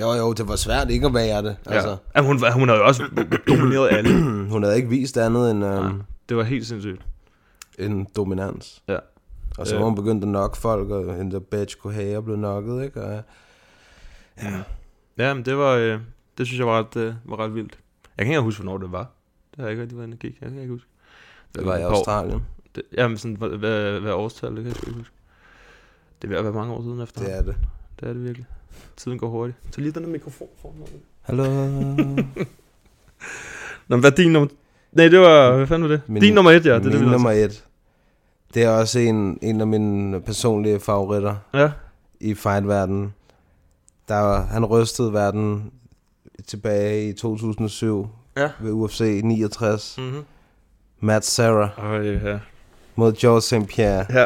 Jo, 0.00 0.12
jo, 0.12 0.32
det 0.32 0.48
var 0.48 0.56
svært 0.56 0.90
ikke 0.90 1.06
at 1.06 1.14
være 1.14 1.42
det. 1.42 1.56
Altså. 1.66 1.88
Ja. 1.90 1.96
Jamen, 2.16 2.26
hun, 2.28 2.52
hun 2.52 2.68
havde 2.68 2.80
jo 2.80 2.86
også 2.86 3.02
domineret 3.48 3.88
alle. 3.92 4.10
hun 4.52 4.62
havde 4.62 4.76
ikke 4.76 4.88
vist 4.88 5.16
andet 5.16 5.50
end, 5.50 5.64
um, 5.64 6.02
det 6.28 6.36
var 6.36 6.42
helt 6.42 6.66
sindssygt. 6.66 7.02
en 7.78 8.06
dominans. 8.16 8.82
Ja. 8.88 8.98
Og 9.58 9.66
så 9.66 9.76
var 9.78 9.84
hun 9.84 9.94
begyndt 9.94 10.24
at 10.24 10.28
knokke 10.28 10.56
folk, 10.58 10.90
og 10.90 11.14
hende 11.16 11.32
der 11.32 11.38
Betch 11.40 11.76
Kohaya 11.78 12.20
blev 12.20 12.36
knocket, 12.36 12.84
ikke? 12.84 13.02
Og, 13.02 13.22
Ja. 14.42 14.62
Ja, 15.18 15.34
men 15.34 15.44
det 15.44 15.56
var, 15.56 15.72
øh, 15.74 16.00
det 16.38 16.46
synes 16.46 16.58
jeg 16.58 16.66
var 16.66 16.78
ret, 16.78 16.96
øh, 16.96 17.14
var 17.24 17.38
ret 17.38 17.54
vildt. 17.54 17.78
Jeg 18.18 18.26
kan 18.26 18.32
ikke 18.32 18.40
huske, 18.42 18.62
hvornår 18.62 18.78
det 18.78 18.92
var. 18.92 19.10
Det 19.50 19.56
har 19.56 19.62
jeg 19.64 19.70
ikke 19.70 19.82
rigtig 19.82 19.98
været 19.98 20.06
inde 20.06 20.14
og 20.14 20.18
kigge. 20.18 20.38
Jeg 20.40 20.50
kan 20.50 20.58
ikke 20.58 20.72
huske. 20.72 20.88
Det 21.54 21.66
var 21.66 21.76
i 21.78 21.84
år. 21.84 21.88
Australien. 21.90 22.42
Det, 22.74 22.82
jamen, 22.96 23.16
sådan, 23.18 23.36
hvad, 23.36 23.48
hvad, 23.48 24.00
hvad 24.00 24.12
årstal, 24.12 24.48
det 24.50 24.56
kan 24.56 24.66
jeg 24.66 24.76
ikke 24.86 24.98
huske. 24.98 25.14
Det 26.22 26.28
er 26.28 26.28
ved 26.28 26.36
at 26.38 26.44
være 26.44 26.52
mange 26.52 26.72
år 26.74 26.82
siden 26.82 27.00
efter. 27.00 27.20
Det 27.20 27.36
er 27.38 27.42
det. 27.42 27.56
Det 28.00 28.08
er 28.08 28.12
det 28.12 28.24
virkelig. 28.24 28.46
Tiden 28.96 29.18
går 29.18 29.28
hurtigt. 29.28 29.58
Tag 29.72 29.82
lige 29.82 29.92
den 29.92 30.02
der 30.02 30.08
mikrofon 30.08 30.48
for 30.62 30.72
mig. 30.78 30.88
Hallo? 31.22 31.44
Nå, 33.88 33.96
hvad 33.96 34.10
er 34.10 34.14
din 34.16 34.32
nummer... 34.32 34.48
Nej, 34.92 35.08
det 35.08 35.20
var... 35.20 35.56
Hvad 35.56 35.66
fanden 35.66 35.82
var 35.90 35.96
det? 35.96 36.02
Min, 36.06 36.22
din 36.22 36.34
nummer 36.34 36.50
et, 36.50 36.66
ja. 36.66 36.74
Det 36.78 36.86
er 36.86 36.90
det, 36.90 37.00
vi 37.00 37.06
nummer 37.06 37.30
et. 37.30 37.64
Det 38.54 38.62
er 38.62 38.70
også 38.70 38.98
en, 38.98 39.38
en 39.42 39.60
af 39.60 39.66
mine 39.66 40.20
personlige 40.20 40.80
favoritter 40.80 41.36
Ja. 41.54 41.70
i 42.20 42.34
fight-verdenen. 42.34 43.14
Der 44.08 44.18
var, 44.18 44.42
han 44.44 44.64
rystede 44.64 45.12
verden 45.12 45.70
tilbage 46.46 47.08
i 47.08 47.12
2007 47.12 48.08
Ja. 48.36 48.50
ved 48.60 48.72
UFC 48.72 49.20
69. 49.24 49.96
Mhm. 49.98 50.22
Matt 51.00 51.24
Serra 51.24 51.68
Øj, 51.78 52.12
ja. 52.12 52.38
mod 52.96 53.12
George 53.12 53.40
St. 53.40 53.68
Pierre. 53.68 54.06
Ja. 54.10 54.24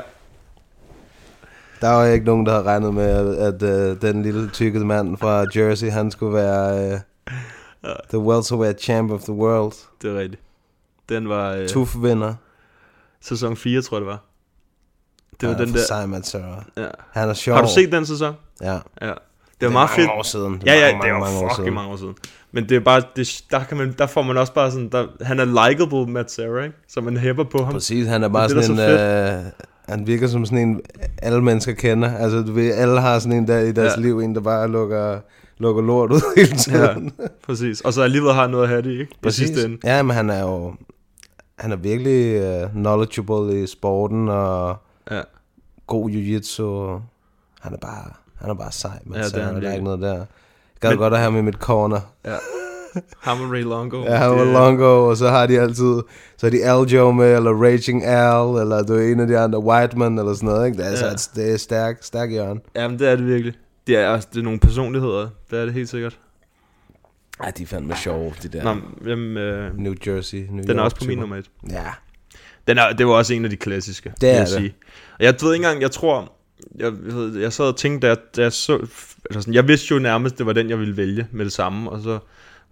Der 1.81 1.89
var 1.89 2.05
ikke 2.07 2.27
nogen, 2.27 2.47
der 2.47 2.53
havde 2.53 2.65
regnet 2.65 2.95
med, 2.95 3.05
at, 3.05 3.63
at 3.63 3.91
uh, 3.95 4.01
den 4.03 4.23
lille 4.23 4.51
tykke 4.51 4.79
mand 4.81 5.17
fra 5.17 5.45
Jersey, 5.57 5.91
han 5.91 6.11
skulle 6.11 6.35
være 6.35 6.93
uh, 7.85 7.91
the 8.09 8.19
welterweight 8.19 8.81
champ 8.83 9.11
of 9.11 9.21
the 9.23 9.33
world. 9.33 9.73
Det 10.03 10.11
er 10.11 10.19
rigtigt. 10.19 10.43
Den 11.09 11.29
var... 11.29 11.53
Øh, 11.53 11.69
Tuf 11.69 11.97
vinder. 12.03 12.35
Sæson 13.21 13.57
4, 13.57 13.83
tror 13.83 13.97
jeg, 13.97 14.01
det 14.01 14.07
var. 14.07 14.25
Det 15.41 15.49
var 15.49 15.55
den 15.55 15.73
der... 15.75 16.07
Matt 16.07 16.27
Serra. 16.27 16.65
Ja. 16.77 16.87
Han 17.13 17.29
er 17.29 17.35
sjov. 17.35 17.55
Har 17.55 17.63
du 17.63 17.69
set 17.75 17.93
den 17.93 18.07
sæson? 18.07 18.35
Ja. 18.63 18.73
Ja. 18.73 18.79
Det 19.01 19.11
var 19.11 19.15
Det 19.61 19.73
meget 19.73 19.91
fedt. 19.91 20.11
år 20.11 20.23
siden. 20.23 20.53
Det 20.61 20.67
Ja, 20.67 20.75
ja, 20.75 20.93
mange, 20.93 21.07
det 21.07 21.13
var 21.15 21.19
mange, 21.21 21.35
mange 21.35 21.39
år 21.39 21.49
fucking 21.49 21.65
siden. 21.65 21.75
mange 21.75 21.91
år 21.93 21.97
siden. 21.97 22.15
Men 22.53 22.69
det 22.69 22.77
er 22.77 22.81
bare, 22.81 23.03
det, 23.17 23.43
der, 23.51 23.65
kan 23.65 23.77
man, 23.77 23.95
der 23.99 24.07
får 24.07 24.23
man 24.23 24.37
også 24.37 24.53
bare 24.53 24.71
sådan, 24.71 24.89
der, 24.89 25.07
han 25.21 25.41
er 25.41 25.69
likable, 25.69 26.07
Matt 26.13 26.31
Serra, 26.31 26.63
ikke? 26.65 26.77
Så 26.89 27.01
man 27.01 27.17
hæpper 27.17 27.45
på 27.45 27.65
ham. 27.65 27.73
Præcis, 27.73 28.07
han 28.07 28.23
er 28.23 28.29
bare 28.29 28.49
Det 28.49 28.57
det, 28.57 28.65
sådan 28.65 28.79
der 28.97 29.39
en... 29.39 29.53
Øh, 29.89 29.99
Han 29.99 30.07
virker 30.07 30.27
som 30.27 30.45
sådan 30.47 30.69
en, 30.69 30.81
alle 31.23 31.43
mennesker 31.43 31.73
kender. 31.73 32.17
Altså, 32.17 32.43
du 32.43 32.53
ved, 32.53 32.73
alle 32.75 33.01
har 33.01 33.19
sådan 33.19 33.39
en 33.39 33.47
der 33.49 33.59
i 33.59 33.73
deres 33.73 33.97
Ja. 33.97 34.03
liv, 34.03 34.19
en 34.19 34.35
der 34.35 34.41
bare 34.41 34.69
lukker, 34.69 35.19
lukker 35.59 35.83
lort 35.83 36.13
ud 36.13 36.21
hele 36.37 36.57
tiden. 36.57 37.13
Ja, 37.21 37.27
præcis. 37.47 37.81
Og 37.81 37.93
så 37.93 38.03
alligevel 38.03 38.33
har 38.33 38.47
noget 38.47 38.63
at 38.63 38.69
have 38.69 38.83
det, 38.83 38.91
ikke? 39.01 39.17
I 39.27 39.31
sidste 39.31 39.65
ende. 39.65 39.79
Ja, 39.85 40.03
men 40.03 40.17
han 40.17 40.31
er 40.31 40.41
jo... 40.43 40.75
Han 41.59 41.73
er 41.73 41.77
virkelig 41.77 42.43
uh, 42.65 42.71
knowledgeable 42.71 43.63
i 43.63 43.67
sporten, 43.67 44.29
og 44.29 44.77
ja. 45.11 45.21
god 45.87 46.11
jiu-jitsu. 46.11 46.63
Han 47.61 47.73
er 47.75 47.79
bare, 47.81 48.11
han 48.41 48.51
er 48.51 48.55
bare 48.55 48.73
sej, 48.73 48.91
men 49.05 49.15
Ja, 49.17 49.23
det 49.23 49.31
så 49.31 49.41
er 49.41 49.45
han 49.45 49.57
er 49.57 49.61
der 49.61 49.69
er 49.69 49.73
ikke 49.73 49.85
noget 49.85 50.01
der. 50.01 50.15
Jeg 50.15 50.27
gad 50.81 50.91
Men- 50.91 50.99
godt 50.99 51.13
at 51.13 51.19
have 51.19 51.31
ham 51.33 51.39
i 51.41 51.43
mit 51.43 51.55
corner. 51.55 52.01
Ja. 52.25 52.37
Ham 53.21 53.41
og 53.41 53.51
Ray 53.53 53.63
Longo. 53.63 54.03
Ja, 54.05 54.15
han 54.17 54.31
var 54.31 54.45
Det- 54.45 54.53
Longo, 54.53 55.09
og 55.09 55.17
så 55.17 55.29
har 55.29 55.47
de 55.47 55.61
altid, 55.61 56.01
så 56.39 56.47
er 56.47 56.51
de 56.51 56.65
Aljo 56.65 57.11
med, 57.13 57.37
eller 57.37 57.51
Raging 57.65 58.05
Al, 58.05 58.61
eller 58.63 58.83
du 58.83 58.95
er 58.95 59.13
en 59.13 59.21
af 59.21 59.27
de 59.27 59.39
andre, 59.39 59.59
Whiteman, 59.59 60.19
eller 60.19 60.35
sådan 60.35 60.49
noget, 60.49 60.67
ikke? 60.67 60.79
Det 60.79 60.87
er, 60.87 60.91
Ja. 60.91 60.97
ja. 61.05 61.11
altså, 61.11 61.31
det 61.35 61.53
er 61.53 61.57
stærk, 61.57 61.99
stærk 62.03 62.31
hjørne. 62.31 62.61
Jamen, 62.77 62.99
det 62.99 63.09
er 63.09 63.17
det 63.17 63.27
virkelig. 63.27 63.55
Det 63.87 63.97
er, 63.97 64.11
altså, 64.11 64.29
det 64.33 64.39
er 64.39 64.45
nogle 64.45 64.59
personligheder. 64.61 65.29
Det 65.51 65.59
er 65.59 65.65
det 65.65 65.75
helt 65.75 65.89
sikkert. 65.89 66.19
Ja, 67.45 67.51
de 67.51 67.63
er 67.63 67.67
fandme 67.67 67.97
sjove, 67.97 68.33
de 68.43 68.49
der. 68.49 68.63
Nå, 68.75 68.81
jamen, 69.11 69.37
øh, 69.37 69.79
New 69.79 69.95
Jersey, 70.07 70.47
New 70.51 70.63
Den 70.63 70.71
er 70.71 70.77
York 70.77 70.85
også 70.85 70.97
på 70.97 71.05
min 71.07 71.19
nummer 71.19 71.37
et. 71.37 71.51
Ja. 71.71 71.85
Den 72.67 72.79
er, 72.79 72.93
det 72.93 73.07
var 73.07 73.13
også 73.13 73.35
en 73.35 73.45
af 73.45 73.51
de 73.51 73.57
klassiske, 73.57 74.13
Det 74.21 74.29
er 74.29 74.33
vil 74.33 74.37
jeg 74.39 74.47
det. 74.47 74.55
sige. 74.55 74.75
Og 75.19 75.25
jeg 75.25 75.35
ved 75.41 75.55
ikke 75.55 75.65
engang, 75.67 75.83
jeg 75.83 75.91
tror, 75.91 76.33
jeg, 76.79 76.93
jeg, 77.07 77.15
ved- 77.15 77.39
jeg 77.41 77.53
sad 77.53 77.65
og 77.65 77.77
tænkte, 77.77 78.09
da 78.09 78.17
jeg 78.43 78.53
så, 78.53 78.73
altså 78.75 79.41
sådan, 79.41 79.55
jeg 79.55 79.69
vidste 79.69 79.95
jo 79.95 79.99
nærmest, 79.99 80.39
det 80.39 80.47
var 80.47 80.53
den, 80.53 80.71
jeg 80.71 80.79
ville 80.79 80.97
vælge 80.97 81.27
med 81.33 81.45
det 81.45 81.53
samme, 81.53 81.91
og 81.91 82.01
så 82.03 82.19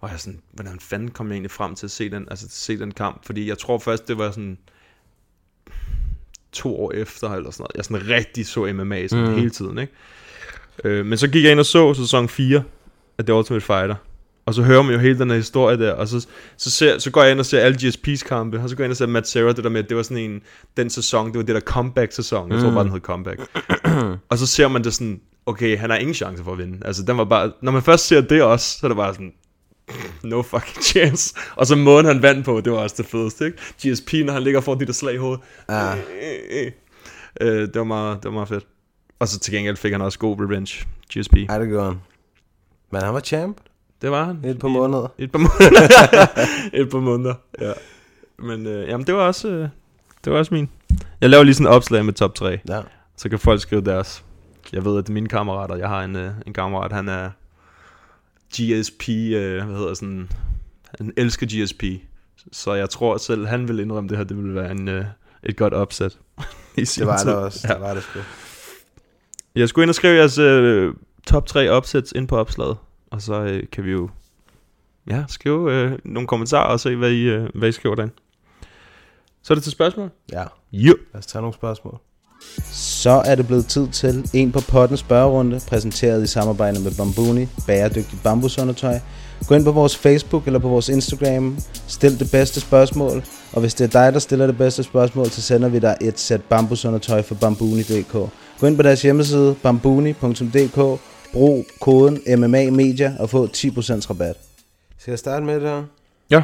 var 0.01 0.09
jeg 0.09 0.19
sådan, 0.19 0.39
hvordan 0.53 0.79
fanden 0.79 1.11
kom 1.11 1.27
jeg 1.27 1.33
egentlig 1.33 1.51
frem 1.51 1.75
til 1.75 1.85
at 1.87 1.91
se 1.91 2.09
den, 2.09 2.27
altså 2.29 2.45
at 2.45 2.51
se 2.51 2.79
den 2.79 2.91
kamp, 2.91 3.25
fordi 3.25 3.49
jeg 3.49 3.57
tror 3.57 3.77
først, 3.79 4.07
det 4.07 4.17
var 4.17 4.31
sådan 4.31 4.57
to 6.51 6.79
år 6.79 6.91
efter, 6.91 7.29
eller 7.31 7.51
sådan 7.51 7.61
noget, 7.63 7.75
jeg 7.75 7.85
sådan 7.85 8.09
rigtig 8.09 8.47
så 8.47 8.73
MMA 8.73 9.07
sådan 9.07 9.27
Mm. 9.27 9.35
hele 9.35 9.49
tiden, 9.49 9.77
ikke? 9.77 9.93
Øh, 10.83 11.05
men 11.05 11.17
så 11.17 11.27
gik 11.27 11.43
jeg 11.43 11.51
ind 11.51 11.59
og 11.59 11.65
så 11.65 11.93
sæson 11.93 12.29
4 12.29 12.63
af 13.17 13.25
The 13.25 13.33
Ultimate 13.33 13.65
Fighter, 13.65 13.95
og 14.45 14.53
så 14.53 14.61
hører 14.63 14.81
man 14.81 14.93
jo 14.93 14.99
hele 14.99 15.19
den 15.19 15.29
her 15.29 15.37
historie 15.37 15.77
der, 15.77 15.91
og 15.91 16.07
så, 16.07 16.27
så, 16.57 16.71
ser, 16.71 16.97
så 16.97 17.11
går 17.11 17.21
jeg 17.23 17.31
ind 17.31 17.39
og 17.39 17.45
ser 17.45 17.59
alle 17.59 17.77
GSP's 17.81 18.27
kampe, 18.27 18.59
og 18.59 18.69
så 18.69 18.75
går 18.75 18.83
jeg 18.83 18.87
ind 18.87 18.91
og 18.91 18.97
ser 18.97 19.05
Matt 19.05 19.27
Serra, 19.27 19.47
det 19.53 19.63
der 19.63 19.69
med, 19.69 19.83
det 19.83 19.97
var 19.97 20.03
sådan 20.03 20.17
en, 20.31 20.41
den 20.77 20.89
sæson, 20.89 21.27
det 21.27 21.37
var 21.37 21.43
det 21.43 21.55
der 21.55 21.61
comeback-sæson, 21.61 22.51
jeg 22.51 22.59
tror 22.59 22.69
Mm. 22.69 22.75
bare, 22.75 22.83
den 22.83 22.91
hed 22.91 22.99
comeback. 23.01 23.39
og 24.29 24.37
så 24.37 24.45
ser 24.45 24.67
man 24.67 24.83
det 24.83 24.93
sådan, 24.93 25.21
okay, 25.45 25.77
han 25.77 25.89
har 25.89 25.97
ingen 25.97 26.13
chance 26.13 26.43
for 26.43 26.51
at 26.51 26.57
vinde. 26.57 26.85
Altså, 26.85 27.03
den 27.03 27.17
var 27.17 27.23
bare, 27.25 27.51
når 27.61 27.71
man 27.71 27.81
først 27.81 28.07
ser 28.07 28.21
det 28.21 28.41
også, 28.43 28.79
så 28.79 28.85
er 28.85 28.87
det 28.89 28.95
bare 28.97 29.13
sådan, 29.13 29.33
no 30.23 30.41
fucking 30.41 30.83
chance. 30.83 31.35
Og 31.55 31.67
så 31.67 31.75
måden 31.75 32.05
han 32.05 32.21
vandt 32.21 32.45
på, 32.45 32.61
det 32.61 32.71
var 32.71 32.79
også 32.79 32.95
det 32.97 33.05
fedeste, 33.05 33.45
ikke? 33.45 33.57
GSP, 33.83 34.13
når 34.25 34.33
han 34.33 34.43
ligger 34.43 34.61
får 34.61 34.75
de 34.75 34.85
der 34.85 34.93
slag 34.93 35.13
i 35.13 35.17
hovedet. 35.17 35.39
Ja. 35.69 35.95
Øh, 37.41 37.61
det, 37.61 37.75
var 37.75 37.83
meget, 37.83 38.17
det 38.17 38.25
var 38.25 38.33
meget 38.33 38.47
fedt. 38.47 38.65
Og 39.19 39.27
så 39.27 39.39
til 39.39 39.53
gengæld 39.53 39.77
fik 39.77 39.91
han 39.91 40.01
også 40.01 40.19
god 40.19 40.41
revenge, 40.41 40.87
GSP. 41.13 41.35
Ja, 41.49 41.59
det 41.59 41.67
gjorde 41.67 41.85
han. 41.85 42.01
Men 42.91 43.01
han 43.01 43.13
var 43.13 43.19
champ. 43.19 43.57
Det 44.01 44.11
var 44.11 44.23
han. 44.23 44.45
Et 44.45 44.59
par 44.59 44.67
måneder. 44.67 45.07
I 45.17 45.23
et 45.23 45.31
par 45.31 45.39
måneder. 45.39 46.27
et 46.81 46.89
par 46.89 46.99
måneder, 46.99 47.33
ja. 47.61 47.71
Men 48.39 48.67
øh, 48.67 48.87
jamen, 48.87 49.07
det 49.07 49.15
var 49.15 49.21
også, 49.21 49.47
øh, 49.49 49.69
det 50.23 50.33
var 50.33 50.39
også 50.39 50.53
min. 50.53 50.69
Jeg 51.21 51.29
laver 51.29 51.43
lige 51.43 51.55
sådan 51.55 51.67
et 51.67 51.75
opslag 51.75 52.05
med 52.05 52.13
top 52.13 52.35
3. 52.35 52.59
Ja. 52.69 52.81
Så 53.17 53.29
kan 53.29 53.39
folk 53.39 53.61
skrive 53.61 53.81
deres. 53.81 54.23
Jeg 54.73 54.85
ved, 54.85 54.97
at 54.97 55.07
det 55.07 55.13
mine 55.13 55.27
kammerater. 55.27 55.75
Jeg 55.75 55.87
har 55.87 56.03
en, 56.03 56.15
øh, 56.15 56.31
en 56.47 56.53
kammerat, 56.53 56.91
han 56.91 57.09
er 57.09 57.29
GSP, 58.53 59.09
øh, 59.09 59.65
hvad 59.65 59.77
hedder 59.77 59.93
sådan, 59.93 60.29
han 60.97 61.13
elsker 61.17 61.47
GSP. 61.65 61.83
Så 62.51 62.73
jeg 62.73 62.89
tror 62.89 63.15
at 63.15 63.21
selv, 63.21 63.47
han 63.47 63.67
vil 63.67 63.79
indrømme 63.79 64.09
det 64.09 64.17
her, 64.17 64.23
det 64.23 64.37
vil 64.37 64.55
være 64.55 64.71
en, 64.71 64.87
øh, 64.87 65.05
et 65.43 65.57
godt 65.57 65.73
opsæt. 65.73 66.17
i 66.77 66.85
sin 66.85 67.01
Det 67.01 67.07
var 67.07 67.17
tid. 67.17 67.27
det 67.27 67.35
også. 67.35 67.67
Det 67.67 67.81
var 67.81 67.93
det 67.93 68.03
sgu. 68.03 68.19
Jeg 69.55 69.69
skulle 69.69 69.83
ind 69.83 69.89
og 69.89 69.95
skrive 69.95 70.15
jeres 70.15 70.37
øh, 70.37 70.93
top 71.27 71.45
3 71.45 71.69
opsæt 71.69 72.11
ind 72.15 72.27
på 72.27 72.37
opslaget. 72.37 72.77
Og 73.11 73.21
så 73.21 73.33
øh, 73.41 73.63
kan 73.71 73.83
vi 73.83 73.91
jo 73.91 74.09
ja, 75.09 75.23
skrive 75.27 75.73
øh, 75.73 75.99
nogle 76.05 76.27
kommentarer 76.27 76.67
og 76.71 76.79
se, 76.79 76.95
hvad 76.95 77.11
I, 77.11 77.21
øh, 77.23 77.49
hvad 77.55 77.69
I 77.69 77.71
skriver 77.71 77.95
derinde. 77.95 78.13
Så 79.43 79.53
er 79.53 79.55
det 79.55 79.63
til 79.63 79.71
spørgsmål? 79.71 80.09
Ja. 80.31 80.43
Jo. 80.71 80.95
Lad 81.13 81.19
os 81.19 81.25
tage 81.25 81.41
nogle 81.41 81.53
spørgsmål. 81.53 81.97
Så 82.71 83.21
er 83.25 83.35
det 83.35 83.47
blevet 83.47 83.67
tid 83.67 83.87
til 83.87 84.29
en 84.33 84.51
på 84.51 84.61
potten 84.61 84.97
spørgerunde, 84.97 85.61
præsenteret 85.67 86.23
i 86.23 86.27
samarbejde 86.27 86.79
med 86.79 86.91
Bambuni, 86.91 87.47
bæredygtigt 87.67 88.23
bambusundertøj. 88.23 88.99
Gå 89.47 89.55
ind 89.55 89.65
på 89.65 89.71
vores 89.71 89.97
Facebook 89.97 90.45
eller 90.45 90.59
på 90.59 90.69
vores 90.69 90.89
Instagram, 90.89 91.57
stil 91.87 92.19
det 92.19 92.31
bedste 92.31 92.59
spørgsmål, 92.59 93.23
og 93.53 93.61
hvis 93.61 93.73
det 93.73 93.83
er 93.83 94.03
dig, 94.03 94.13
der 94.13 94.19
stiller 94.19 94.47
det 94.47 94.57
bedste 94.57 94.83
spørgsmål, 94.83 95.29
så 95.29 95.41
sender 95.41 95.69
vi 95.69 95.79
dig 95.79 95.97
et 96.01 96.19
sæt 96.19 96.43
bambusundertøj 96.43 97.21
fra 97.21 97.35
bambuni.dk. 97.41 98.31
Gå 98.59 98.67
ind 98.67 98.75
på 98.75 98.83
deres 98.83 99.01
hjemmeside, 99.01 99.55
bambuni.dk, 99.63 101.01
brug 101.33 101.65
koden 101.81 102.39
MMA 102.39 102.69
Media 102.69 103.15
og 103.19 103.29
få 103.29 103.45
10% 103.45 104.09
rabat. 104.09 104.35
Skal 104.97 105.11
jeg 105.11 105.19
starte 105.19 105.45
med 105.45 105.55
det 105.55 105.69
her? 105.69 105.83
Ja. 106.29 106.43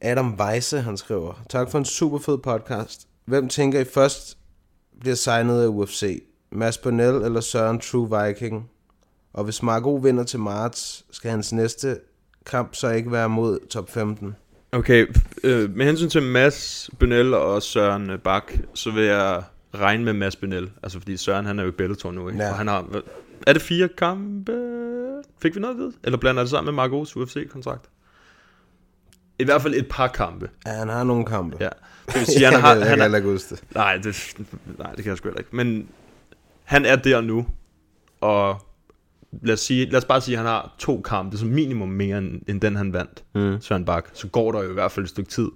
Adam 0.00 0.34
Weisse, 0.40 0.80
han 0.80 0.96
skriver, 0.96 1.42
tak 1.50 1.70
for 1.70 1.78
en 1.78 1.84
super 1.84 2.18
fed 2.18 2.38
podcast. 2.38 3.06
Hvem 3.30 3.48
tænker 3.48 3.80
I 3.80 3.84
først 3.84 4.38
bliver 5.00 5.14
signet 5.14 5.62
af 5.62 5.66
UFC? 5.66 6.22
Mads 6.52 6.78
Bonnell 6.78 7.22
eller 7.24 7.40
Søren 7.40 7.80
True 7.80 8.26
Viking? 8.26 8.70
Og 9.32 9.44
hvis 9.44 9.62
Marco 9.62 9.94
vinder 9.94 10.24
til 10.24 10.38
marts, 10.38 11.04
skal 11.10 11.30
hans 11.30 11.52
næste 11.52 11.98
kamp 12.46 12.74
så 12.74 12.90
ikke 12.90 13.12
være 13.12 13.28
mod 13.28 13.68
top 13.68 13.90
15? 13.90 14.36
Okay, 14.72 15.06
øh, 15.44 15.76
med 15.76 15.86
hensyn 15.86 16.08
til 16.08 16.22
Mads 16.22 16.90
Benel 16.98 17.34
og 17.34 17.62
Søren 17.62 18.10
Bak, 18.24 18.52
så 18.74 18.90
vil 18.90 19.04
jeg 19.04 19.42
regne 19.74 20.04
med 20.04 20.12
Mads 20.12 20.36
Benel. 20.36 20.70
Altså 20.82 20.98
fordi 20.98 21.16
Søren 21.16 21.46
han 21.46 21.58
er 21.58 21.62
jo 21.62 21.68
i 21.68 21.72
Bellator 21.72 22.10
nu, 22.10 22.28
ikke? 22.28 22.42
Ja. 22.42 22.50
Og 22.50 22.56
han 22.56 22.66
har, 22.66 23.02
er 23.46 23.52
det 23.52 23.62
fire 23.62 23.88
kampe? 23.88 24.52
Fik 25.42 25.54
vi 25.54 25.60
noget 25.60 25.74
at 25.74 25.78
vide? 25.78 25.92
Eller 26.04 26.18
blander 26.18 26.42
det 26.42 26.50
sammen 26.50 26.74
med 26.74 26.82
Marcos 26.82 27.16
UFC-kontrakt? 27.16 27.90
I 29.38 29.44
hvert 29.44 29.62
fald 29.62 29.74
et 29.74 29.88
par 29.90 30.08
kampe. 30.08 30.50
Ja, 30.66 30.70
han 30.70 30.88
har 30.88 31.04
nogle 31.04 31.24
kampe. 31.24 31.56
Ja. 31.60 31.68
Det 32.12 32.18
vil 32.20 32.26
sige, 32.26 32.44
han 32.44 32.52
Jeg 32.52 32.60
har... 32.60 32.74
jeg 32.74 32.86
han 32.86 33.00
er- 33.00 33.16
ikke 33.16 33.28
huske 33.28 33.54
det. 33.54 33.64
Nej, 33.74 33.96
det, 33.96 34.34
nej, 34.78 34.92
det 34.92 35.04
kan 35.04 35.10
jeg 35.10 35.16
sgu 35.16 35.28
heller 35.28 35.38
ikke. 35.40 35.56
Men 35.56 35.88
han 36.64 36.84
er 36.84 36.96
der 36.96 37.20
nu, 37.20 37.46
og 38.20 38.56
lad 39.42 39.52
os, 39.54 39.60
sige, 39.60 39.86
lad 39.86 39.98
os 39.98 40.04
bare 40.04 40.20
sige, 40.20 40.34
at 40.34 40.38
han 40.38 40.46
har 40.46 40.74
to 40.78 41.00
kampe, 41.00 41.38
som 41.38 41.48
minimum 41.48 41.88
mere 41.88 42.18
end, 42.18 42.42
end 42.48 42.60
den, 42.60 42.76
han 42.76 42.92
vandt, 42.92 43.24
Mm. 43.34 43.60
Søren 43.60 43.84
Bak. 43.84 44.04
Så 44.12 44.26
går 44.28 44.52
der 44.52 44.62
jo 44.62 44.70
i 44.70 44.74
hvert 44.74 44.92
fald 44.92 45.04
et 45.04 45.10
stykke 45.10 45.30
tid. 45.30 45.48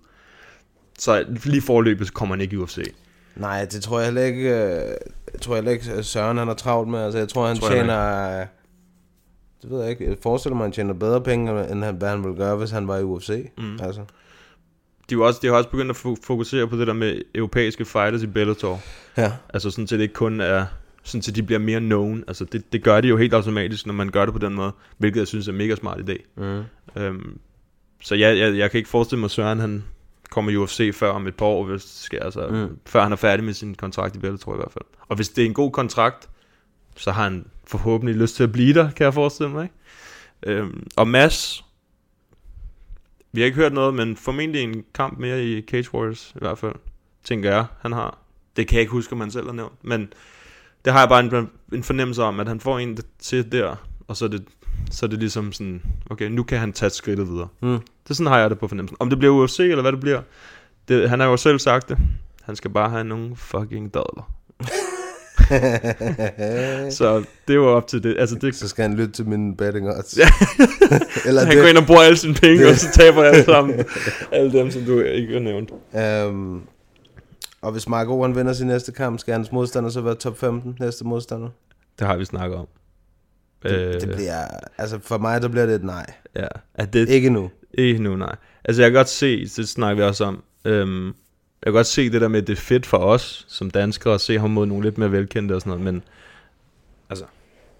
Så 0.98 1.24
lige 1.44 1.62
forløbet, 1.62 2.06
så 2.06 2.12
kommer 2.12 2.34
han 2.34 2.40
ikke 2.40 2.54
i 2.54 2.56
UFC. 2.56 2.78
Nej, 3.36 3.64
det 3.64 3.82
tror 3.82 3.98
jeg 3.98 4.06
heller 4.06 4.22
ikke, 4.22 4.48
øh, 4.50 4.94
jeg 5.32 5.40
tror 5.40 5.54
heller 5.54 5.70
ikke, 5.70 6.02
Søren 6.02 6.38
han 6.38 6.46
har 6.48 6.54
travlt 6.54 6.90
med. 6.90 6.98
Altså, 6.98 7.18
jeg 7.18 7.28
tror, 7.28 7.46
han 7.46 7.56
Tror 7.56 7.68
jeg 7.70 7.76
tjener... 7.76 8.40
øh, 8.40 8.46
Det 9.62 9.70
ved 9.70 9.80
jeg 9.80 9.90
ikke. 9.90 10.08
Jeg 10.08 10.16
forestiller 10.22 10.56
mig, 10.56 10.64
at 10.64 10.66
han 10.66 10.72
tjener 10.72 10.94
bedre 10.94 11.20
penge, 11.20 11.70
end 11.72 11.84
han, 11.84 11.94
hvad 11.94 12.08
han 12.08 12.22
ville 12.24 12.36
gøre, 12.36 12.56
hvis 12.56 12.70
han 12.70 12.88
var 12.88 12.98
i 12.98 13.02
UFC. 13.02 13.50
Mm. 13.58 13.78
Altså. 13.82 14.00
De, 15.10 15.14
er 15.14 15.18
også, 15.18 15.40
de 15.42 15.46
har 15.46 15.54
også 15.54 15.70
begyndt 15.70 15.90
at 15.90 15.96
fo- 15.96 16.22
fokusere 16.24 16.68
på 16.68 16.76
det 16.76 16.86
der 16.86 16.92
med 16.92 17.20
europæiske 17.34 17.84
fighters 17.84 18.22
i 18.22 18.26
Bellator. 18.26 18.80
Ja. 19.16 19.32
Altså 19.54 19.70
sådan, 19.70 19.86
så 19.86 19.96
det 19.96 20.02
ikke 20.02 20.14
kun 20.14 20.40
er 20.40 20.66
sådan, 21.02 21.22
så 21.22 21.30
de 21.30 21.42
bliver 21.42 21.58
mere 21.58 21.80
known. 21.80 22.24
Altså 22.28 22.44
det, 22.44 22.72
det 22.72 22.82
gør 22.82 23.00
de 23.00 23.08
jo 23.08 23.16
helt 23.16 23.34
automatisk, 23.34 23.86
når 23.86 23.94
man 23.94 24.08
gør 24.08 24.24
det 24.24 24.32
på 24.34 24.38
den 24.38 24.54
måde, 24.54 24.72
hvilket 24.98 25.20
jeg 25.20 25.28
synes 25.28 25.48
er 25.48 25.52
mega 25.52 25.74
smart 25.74 25.98
idé. 26.10 26.16
Mm. 26.36 26.62
Øhm, 27.02 27.38
så 28.02 28.14
jeg, 28.14 28.38
jeg, 28.38 28.56
jeg 28.56 28.70
kan 28.70 28.78
ikke 28.78 28.90
forestille 28.90 29.20
mig, 29.20 29.26
at 29.26 29.30
Søren 29.30 29.60
han 29.60 29.84
kommer 30.30 30.50
i 30.50 30.56
UFC 30.56 30.94
før 30.94 31.10
om 31.10 31.26
et 31.26 31.34
par 31.34 31.46
år, 31.46 31.64
hvis 31.64 31.82
det 31.84 31.92
sker, 31.92 32.22
altså, 32.22 32.46
mm. 32.46 32.78
før 32.86 33.02
han 33.02 33.12
er 33.12 33.16
færdig 33.16 33.44
med 33.44 33.54
sin 33.54 33.74
kontrakt 33.74 34.16
i 34.16 34.18
Bellator 34.18 34.54
i 34.54 34.56
hvert 34.56 34.72
fald. 34.72 34.84
Og 35.08 35.16
hvis 35.16 35.28
det 35.28 35.42
er 35.42 35.46
en 35.46 35.54
god 35.54 35.70
kontrakt, 35.70 36.28
så 36.96 37.10
har 37.10 37.22
han 37.22 37.46
forhåbentlig 37.66 38.16
lyst 38.16 38.36
til 38.36 38.42
at 38.42 38.52
blive 38.52 38.74
der, 38.74 38.90
kan 38.90 39.04
jeg 39.04 39.14
forestille 39.14 39.50
mig. 39.52 39.62
Ikke? 39.62 40.60
Øhm, 40.60 40.86
og 40.96 41.08
Mads, 41.08 41.64
vi 43.34 43.40
har 43.40 43.46
ikke 43.46 43.56
hørt 43.56 43.72
noget, 43.72 43.94
men 43.94 44.16
formentlig 44.16 44.62
en 44.62 44.84
kamp 44.94 45.18
mere 45.18 45.44
i 45.44 45.62
Cage 45.62 45.94
Warriors 45.94 46.32
i 46.36 46.38
hvert 46.38 46.58
fald, 46.58 46.74
tænker 47.24 47.50
jeg, 47.50 47.66
han 47.80 47.92
har. 47.92 48.18
Det 48.56 48.68
kan 48.68 48.74
jeg 48.74 48.80
ikke 48.80 48.92
huske, 48.92 49.12
om 49.12 49.20
han 49.20 49.30
selv 49.30 49.46
har 49.46 49.52
nævnt, 49.52 49.84
men 49.84 50.12
det 50.84 50.92
har 50.92 51.00
jeg 51.00 51.08
bare 51.08 51.20
en, 51.20 51.50
en 51.72 51.82
fornemmelse 51.82 52.22
om, 52.22 52.40
at 52.40 52.48
han 52.48 52.60
får 52.60 52.78
en 52.78 52.98
til 53.18 53.52
der, 53.52 53.76
og 54.08 54.16
så 54.16 54.24
er 54.24 54.28
det, 54.28 54.44
så 54.90 55.06
er 55.06 55.10
det 55.10 55.18
ligesom 55.18 55.52
sådan, 55.52 55.82
okay, 56.10 56.28
nu 56.28 56.42
kan 56.42 56.58
han 56.58 56.72
tage 56.72 56.90
skridtet 56.90 57.28
videre. 57.28 57.48
Mm. 57.60 57.68
Det 57.78 58.10
er 58.10 58.14
sådan 58.14 58.32
har 58.32 58.38
jeg 58.38 58.50
det 58.50 58.58
på 58.58 58.68
fornemmelsen. 58.68 58.96
Om 59.00 59.10
det 59.10 59.18
bliver 59.18 59.34
UFC, 59.34 59.60
eller 59.60 59.82
hvad 59.82 59.92
det 59.92 60.00
bliver, 60.00 60.22
det, 60.88 61.10
han 61.10 61.20
har 61.20 61.26
jo 61.26 61.36
selv 61.36 61.58
sagt 61.58 61.88
det. 61.88 61.98
Han 62.42 62.56
skal 62.56 62.70
bare 62.70 62.90
have 62.90 63.04
nogle 63.04 63.36
fucking 63.36 63.94
dadler. 63.94 64.30
så 66.98 67.24
det 67.48 67.60
var 67.60 67.66
op 67.66 67.86
til 67.86 68.02
det. 68.02 68.16
Altså 68.18 68.34
det... 68.36 68.54
Så 68.54 68.68
skal 68.68 68.82
han 68.82 68.94
lytte 68.96 69.12
til 69.12 69.26
mine 69.28 69.56
betting 69.56 69.88
odds. 69.88 70.18
Eller 71.26 71.40
han 71.44 71.50
det- 71.50 71.62
går 71.62 71.68
ind 71.68 71.78
og 71.78 71.86
bruger 71.86 72.00
alle 72.02 72.16
sine 72.16 72.34
penge, 72.34 72.58
det- 72.64 72.70
og 72.70 72.76
så 72.76 72.88
taber 72.92 73.22
alle 73.22 73.44
sammen. 73.44 73.84
alle 74.32 74.52
dem, 74.52 74.70
som 74.70 74.82
du 74.82 75.00
ikke 75.00 75.32
har 75.32 75.40
nævnt. 75.40 75.70
Um, 76.28 76.62
og 77.62 77.72
hvis 77.72 77.88
Marco 77.88 78.22
han 78.22 78.36
vinder 78.36 78.52
sin 78.52 78.66
næste 78.66 78.92
kamp, 78.92 79.18
skal 79.18 79.34
hans 79.34 79.52
modstander 79.52 79.90
så 79.90 80.00
være 80.00 80.14
top 80.14 80.38
15 80.38 80.76
næste 80.80 81.04
modstander? 81.04 81.48
Det 81.98 82.06
har 82.06 82.16
vi 82.16 82.24
snakket 82.24 82.58
om. 82.58 82.66
Det, 83.62 84.00
det 84.00 84.14
bliver, 84.14 84.44
altså 84.78 84.98
for 85.02 85.18
mig, 85.18 85.42
der 85.42 85.48
bliver 85.48 85.66
det 85.66 85.74
et 85.74 85.84
nej. 85.84 86.06
Ja. 86.36 86.46
Er 86.74 86.84
det, 86.86 87.08
Ikke 87.08 87.30
nu. 87.30 87.50
Ikke 87.78 88.02
nu, 88.02 88.16
nej. 88.16 88.36
Altså 88.64 88.82
jeg 88.82 88.90
kan 88.90 88.96
godt 88.98 89.08
se, 89.08 89.40
det 89.40 89.68
snakker 89.68 90.02
vi 90.04 90.08
også 90.08 90.24
om, 90.24 90.42
øhm, 90.64 91.12
Jeg 91.64 91.70
kan 91.72 91.72
godt 91.78 91.86
se 91.86 92.10
det 92.10 92.20
der 92.20 92.28
med, 92.28 92.40
at 92.40 92.46
det 92.46 92.52
er 92.52 92.60
fedt 92.60 92.86
for 92.86 92.98
os 92.98 93.44
som 93.48 93.70
danskere 93.70 94.14
at 94.14 94.20
se 94.20 94.38
ham 94.38 94.50
mod 94.50 94.66
nogle 94.66 94.84
lidt 94.84 94.98
mere 94.98 95.12
velkendte 95.12 95.52
og 95.54 95.60
sådan 95.60 95.70
noget, 95.70 95.84
men 95.94 96.02
altså, 97.10 97.24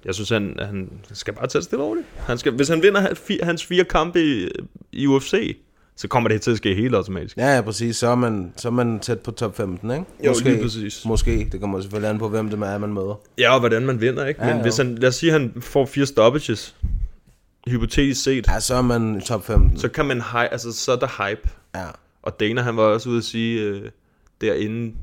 jeg 0.04 0.14
synes, 0.14 0.28
han, 0.30 0.56
han 0.58 0.90
skal 1.12 1.34
bare 1.34 1.46
tage 1.46 1.60
det 1.60 1.64
stille 1.64 1.82
og 1.82 1.88
roligt. 1.88 2.06
Han 2.18 2.38
skal, 2.38 2.52
hvis 2.52 2.68
han 2.68 2.82
vinder 2.82 3.00
hans 3.44 3.64
fire, 3.64 3.84
kampe 3.84 4.22
i, 4.24 4.48
i 4.92 5.06
UFC, 5.06 5.56
så 5.96 6.08
kommer 6.08 6.28
det 6.28 6.40
til 6.42 6.50
at 6.50 6.56
ske 6.56 6.74
helt 6.74 6.94
automatisk. 6.94 7.36
Ja, 7.36 7.54
ja, 7.54 7.60
præcis. 7.60 7.96
Så 7.96 8.08
er 8.08 8.14
man, 8.14 8.52
så 8.56 8.68
er 8.68 8.72
man 8.72 9.00
tæt 9.00 9.20
på 9.20 9.30
top 9.30 9.56
15, 9.56 9.90
ikke? 9.90 10.04
Jo, 10.24 10.30
måske, 10.30 10.48
lige 10.50 10.62
præcis. 10.62 11.04
Måske. 11.04 11.48
Det 11.52 11.60
kommer 11.60 11.80
selvfølgelig 11.80 12.10
an 12.10 12.18
på, 12.18 12.28
hvem 12.28 12.50
det 12.50 12.62
er, 12.62 12.78
man 12.78 12.92
møder. 12.92 13.20
Ja, 13.38 13.54
og 13.54 13.60
hvordan 13.60 13.86
man 13.86 14.00
vinder, 14.00 14.26
ikke? 14.26 14.40
Ja, 14.42 14.46
Men 14.48 14.56
jo. 14.56 14.62
hvis 14.62 14.76
han, 14.76 14.94
lad 14.94 15.08
os 15.08 15.14
sige, 15.14 15.34
at 15.34 15.40
han 15.40 15.52
får 15.62 15.86
fire 15.86 16.06
stoppages, 16.06 16.76
hypotetisk 17.68 18.22
set, 18.22 18.46
Ja, 18.48 18.60
så 18.60 18.74
er 18.74 18.82
man 18.82 19.16
i 19.16 19.20
top 19.20 19.46
15. 19.46 19.78
så 19.78 19.88
kan 19.88 20.04
man 20.04 20.20
hi- 20.20 20.48
altså, 20.52 20.72
så 20.72 20.92
er 20.92 20.96
der 20.96 21.28
hype. 21.28 21.48
Ja. 21.74 21.84
Og 22.24 22.40
Dana, 22.40 22.60
han 22.60 22.76
var 22.76 22.82
også 22.82 23.08
ude 23.08 23.18
at 23.18 23.24
sige, 23.24 23.62
øh, 23.62 23.90
derinde, 24.40 24.94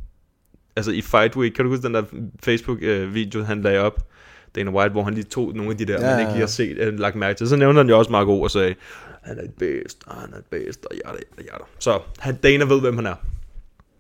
altså 0.75 0.91
i 0.91 1.01
Fight 1.01 1.35
Week, 1.35 1.53
kan 1.53 1.65
du 1.65 1.71
huske 1.71 1.83
den 1.83 1.93
der 1.93 2.03
Facebook-video, 2.43 3.43
han 3.43 3.61
lagde 3.61 3.79
op, 3.79 4.07
Dana 4.55 4.71
White, 4.71 4.91
hvor 4.91 5.03
han 5.03 5.13
lige 5.13 5.23
tog 5.23 5.53
nogle 5.55 5.71
af 5.71 5.77
de 5.77 5.85
der, 5.85 5.93
Ja, 5.93 6.11
man 6.11 6.19
ikke 6.19 6.31
lige 6.31 6.39
har 6.39 6.47
set, 6.47 6.77
øh, 6.77 6.99
lagt 6.99 7.15
mærke 7.15 7.37
til. 7.37 7.49
Så 7.49 7.55
nævnte 7.55 7.77
han 7.77 7.89
jo 7.89 7.97
også 7.97 8.11
Marco 8.11 8.41
og 8.41 8.51
sagde, 8.51 8.75
han 9.21 9.37
er 9.39 9.43
et 9.43 9.53
bedst, 9.53 10.03
og 10.07 10.15
han 10.15 10.33
er 10.33 10.37
et 10.37 10.45
bedst, 10.45 10.85
og 10.85 10.95
jada, 10.95 11.17
jada, 11.37 11.51
jada. 11.51 11.63
Så 11.79 11.99
han, 12.19 12.35
Dana 12.35 12.65
ved, 12.65 12.81
hvem 12.81 12.95
han 12.95 13.05
er. 13.05 13.15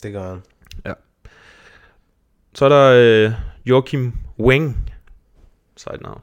Det 0.03 0.13
gør 0.13 0.29
han. 0.29 0.41
Ja. 0.85 0.93
Så 2.53 2.65
er 2.65 2.69
der 2.69 2.91
øh, 3.27 3.33
Joachim 3.65 4.13
Weng. 4.39 4.91
Sejt 5.77 6.01
navn. 6.01 6.21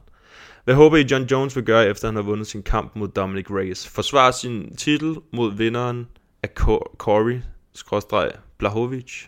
Hvad 0.63 0.75
håber 0.75 0.97
I, 0.97 1.05
John 1.11 1.23
Jones 1.23 1.55
vil 1.55 1.63
gøre, 1.63 1.87
efter 1.87 2.07
han 2.07 2.15
har 2.15 2.23
vundet 2.23 2.47
sin 2.47 2.63
kamp 2.63 2.95
mod 2.95 3.07
Dominic 3.07 3.45
Reyes? 3.49 3.87
Forsvare 3.87 4.33
sin 4.33 4.75
titel 4.75 5.15
mod 5.33 5.53
vinderen 5.55 6.07
af 6.43 6.49
Corey, 6.97 7.41
skråstreg, 7.73 8.31
Blahovic, 8.57 9.25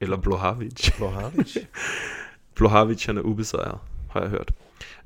eller 0.00 0.16
Blohavic. 0.16 0.96
Blohavic. 0.96 1.56
Blohavic, 2.56 3.04
han 3.04 3.18
er 3.18 3.22
ubesejret, 3.22 3.78
har 4.10 4.20
jeg 4.20 4.30
hørt. 4.30 4.52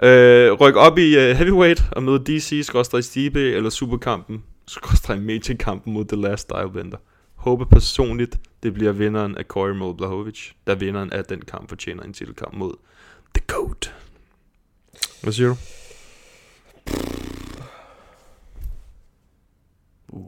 Øh, 0.03 0.53
ryk 0.53 0.77
op 0.77 0.99
i 0.99 1.17
uh, 1.17 1.37
heavyweight 1.37 1.85
og 1.93 2.03
møde 2.03 2.19
DC, 2.19 2.61
skråstreg 2.63 3.05
Stipe, 3.05 3.53
eller 3.53 3.71
superkampen, 3.71 4.45
skråstreg 4.69 5.23
Major-kampen 5.23 5.93
mod 5.93 6.05
The 6.05 6.21
Last 6.21 6.43
Stylebender. 6.43 6.99
Håber 7.35 7.65
personligt, 7.65 8.41
det 8.63 8.75
bliver 8.75 8.93
vinderen 8.93 9.37
af 9.37 9.45
Corey 9.45 9.73
mod 9.73 9.95
Blahovic, 9.95 10.51
da 10.67 10.75
vinderen 10.75 11.13
af 11.13 11.25
den 11.25 11.41
kamp 11.41 11.69
fortjener 11.69 12.03
en 12.03 12.13
titelkamp 12.13 12.55
mod 12.55 12.75
The 13.35 13.45
GOAT. 13.47 13.95
Hvad 15.23 15.33
siger 15.33 15.49
du? 15.49 15.57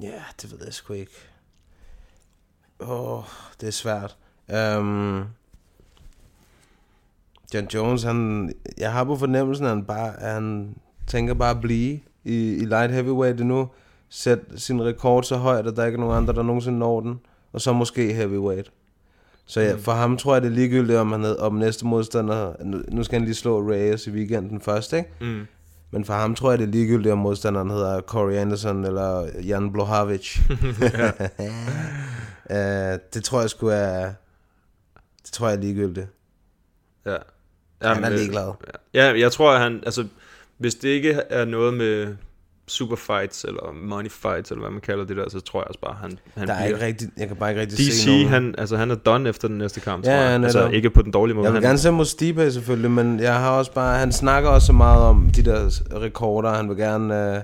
Ja, 0.03 0.23
det 0.43 0.53
ved 0.53 0.59
jeg 0.65 0.75
sgu 0.75 0.93
ikke. 0.93 1.13
Åh, 2.81 3.19
oh, 3.19 3.25
det 3.61 3.67
er 3.67 3.73
svært. 3.73 4.17
Um, 4.79 5.25
John 7.55 7.67
Jones, 7.75 8.03
han, 8.03 8.53
jeg 8.79 8.93
har 8.93 9.05
på 9.05 9.17
fornemmelsen, 9.17 9.67
at 9.67 9.71
han, 9.71 9.85
bare, 9.85 10.21
at 10.23 10.33
han 10.33 10.75
tænker 11.07 11.35
bare 11.35 11.51
at 11.51 11.61
blive 11.61 12.01
i, 12.25 12.55
i 12.55 12.65
light 12.65 12.93
heavyweight 12.93 13.41
endnu. 13.41 13.69
Sæt 14.09 14.39
sin 14.57 14.83
rekord 14.83 15.23
så 15.23 15.37
højt, 15.37 15.67
at 15.67 15.77
der 15.77 15.85
ikke 15.85 15.97
er 15.97 16.01
nogen 16.01 16.17
andre, 16.17 16.35
der 16.35 16.43
nogensinde 16.43 16.79
når 16.79 17.01
den. 17.01 17.21
Og 17.53 17.61
så 17.61 17.73
måske 17.73 18.13
heavyweight. 18.13 18.73
Så 19.47 19.61
ja, 19.61 19.75
for 19.75 19.93
ham 19.93 20.17
tror 20.17 20.35
jeg, 20.35 20.43
det 20.43 20.49
er 20.49 20.55
ligegyldigt, 20.55 20.99
om, 20.99 21.13
han, 21.13 21.37
om 21.39 21.55
næste 21.55 21.87
modstander... 21.87 22.55
Nu, 22.65 22.83
nu 22.89 23.03
skal 23.05 23.19
han 23.19 23.25
lige 23.25 23.35
slå 23.35 23.71
Reyes 23.71 24.07
i 24.07 24.11
weekenden 24.11 24.61
først, 24.61 24.93
ikke? 24.93 25.09
Mm. 25.21 25.47
Men 25.95 26.05
for 26.05 26.13
ham 26.13 26.35
tror 26.35 26.51
jeg, 26.51 26.59
det 26.59 26.67
er 26.67 26.71
ligegyldigt, 26.73 27.13
om 27.13 27.19
modstanderen 27.19 27.71
hedder 27.71 28.01
Corey 28.01 28.35
Anderson 28.35 28.85
eller 28.85 29.29
Jan 29.41 29.73
Blohavic. 29.73 30.39
uh, 30.51 30.57
det 33.15 33.25
tror 33.25 33.41
jeg 33.41 33.51
sgu 33.51 33.67
er... 33.67 34.13
Det 35.23 35.33
tror 35.33 35.49
jeg 35.49 35.57
er 35.57 35.61
ligegyldigt. 35.61 36.07
Ja. 37.07 37.17
Han 37.83 38.05
er 38.05 38.11
øh, 38.11 38.17
ligeglad. 38.17 38.53
Ja, 38.95 39.19
jeg 39.19 39.33
tror, 39.33 39.53
at 39.53 39.61
han, 39.61 39.83
altså, 39.87 40.07
hvis 40.59 40.75
det 40.75 40.89
ikke 40.89 41.13
er 41.13 41.45
noget 41.45 41.75
med 41.75 42.17
super 42.69 42.97
fights, 42.97 43.45
eller 43.45 43.73
money 43.83 44.11
fights, 44.11 44.51
eller 44.51 44.61
hvad 44.63 44.71
man 44.71 44.81
kalder 44.81 45.05
det 45.05 45.17
der, 45.17 45.29
så 45.31 45.41
tror 45.41 45.61
jeg 45.61 45.67
også 45.69 45.81
bare, 45.81 45.97
han, 46.03 46.19
han 46.35 46.49
Der 46.49 46.55
er 46.55 46.67
bliver... 46.67 46.77
ikke 46.77 46.87
rigtig, 46.87 47.09
jeg 47.17 47.29
kan 47.29 47.37
bare 47.37 47.51
ikke 47.51 47.61
rigtig 47.61 47.79
DC, 47.79 48.03
se 48.03 48.11
nogen. 48.11 48.29
han, 48.29 48.55
altså, 48.59 48.77
han 48.77 48.91
er 48.91 48.95
done 48.95 49.29
efter 49.29 49.49
den 49.49 49.59
næste 49.59 49.81
kamp, 49.81 50.05
Ja, 50.05 50.11
tror 50.11 50.17
jeg. 50.23 50.31
han 50.31 50.45
altså, 50.45 50.61
der. 50.63 50.71
ikke 50.71 50.91
på 50.91 51.03
den 51.03 51.13
dårlige 51.13 51.35
måde. 51.37 51.45
Jeg 51.47 51.53
vil 51.53 51.61
han, 51.61 51.69
gerne 51.69 51.79
se 51.79 51.91
mod 51.91 52.05
Stipe 52.05 52.51
selvfølgelig, 52.53 52.91
men 52.91 53.21
jeg 53.21 53.35
har 53.39 53.51
også 53.51 53.73
bare... 53.73 53.99
Han 53.99 54.13
snakker 54.13 54.51
også 54.51 54.67
så 54.67 54.73
meget 54.73 55.03
om 55.03 55.31
de 55.37 55.43
der 55.45 55.71
rekorder. 56.01 56.51
Han 56.55 56.69
vil 56.69 56.77
gerne... 56.77 57.35
Uh, 57.37 57.43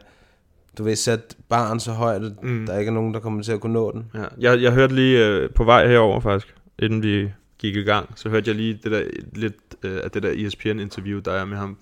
du 0.78 0.84
ved, 0.84 0.96
sætte 0.96 1.24
barn 1.48 1.80
så 1.80 1.92
højt, 1.92 2.24
at 2.24 2.32
Mm. 2.42 2.66
der 2.66 2.78
ikke 2.78 2.88
er 2.88 2.94
nogen, 2.94 3.14
der 3.14 3.20
kommer 3.20 3.42
til 3.42 3.52
at 3.52 3.60
kunne 3.60 3.72
nå 3.72 3.92
den. 3.92 4.04
Ja, 4.14 4.24
jeg, 4.50 4.62
jeg 4.62 4.72
hørte 4.72 4.94
lige 4.94 5.26
øh, 5.26 5.50
på 5.50 5.64
vej 5.64 5.88
herover 5.88 6.20
faktisk, 6.20 6.54
inden 6.78 7.02
vi 7.02 7.28
gik 7.58 7.76
i 7.76 7.82
gang, 7.82 8.08
så 8.16 8.28
hørte 8.28 8.48
jeg 8.48 8.56
lige 8.56 8.78
det 8.84 8.92
der, 8.92 9.02
lidt 9.34 9.54
øh, 9.82 10.00
af 10.04 10.10
det 10.10 10.22
der 10.22 10.46
ESPN-interview, 10.46 11.18
der 11.20 11.32
er 11.32 11.44
med 11.44 11.56
ham. 11.56 11.76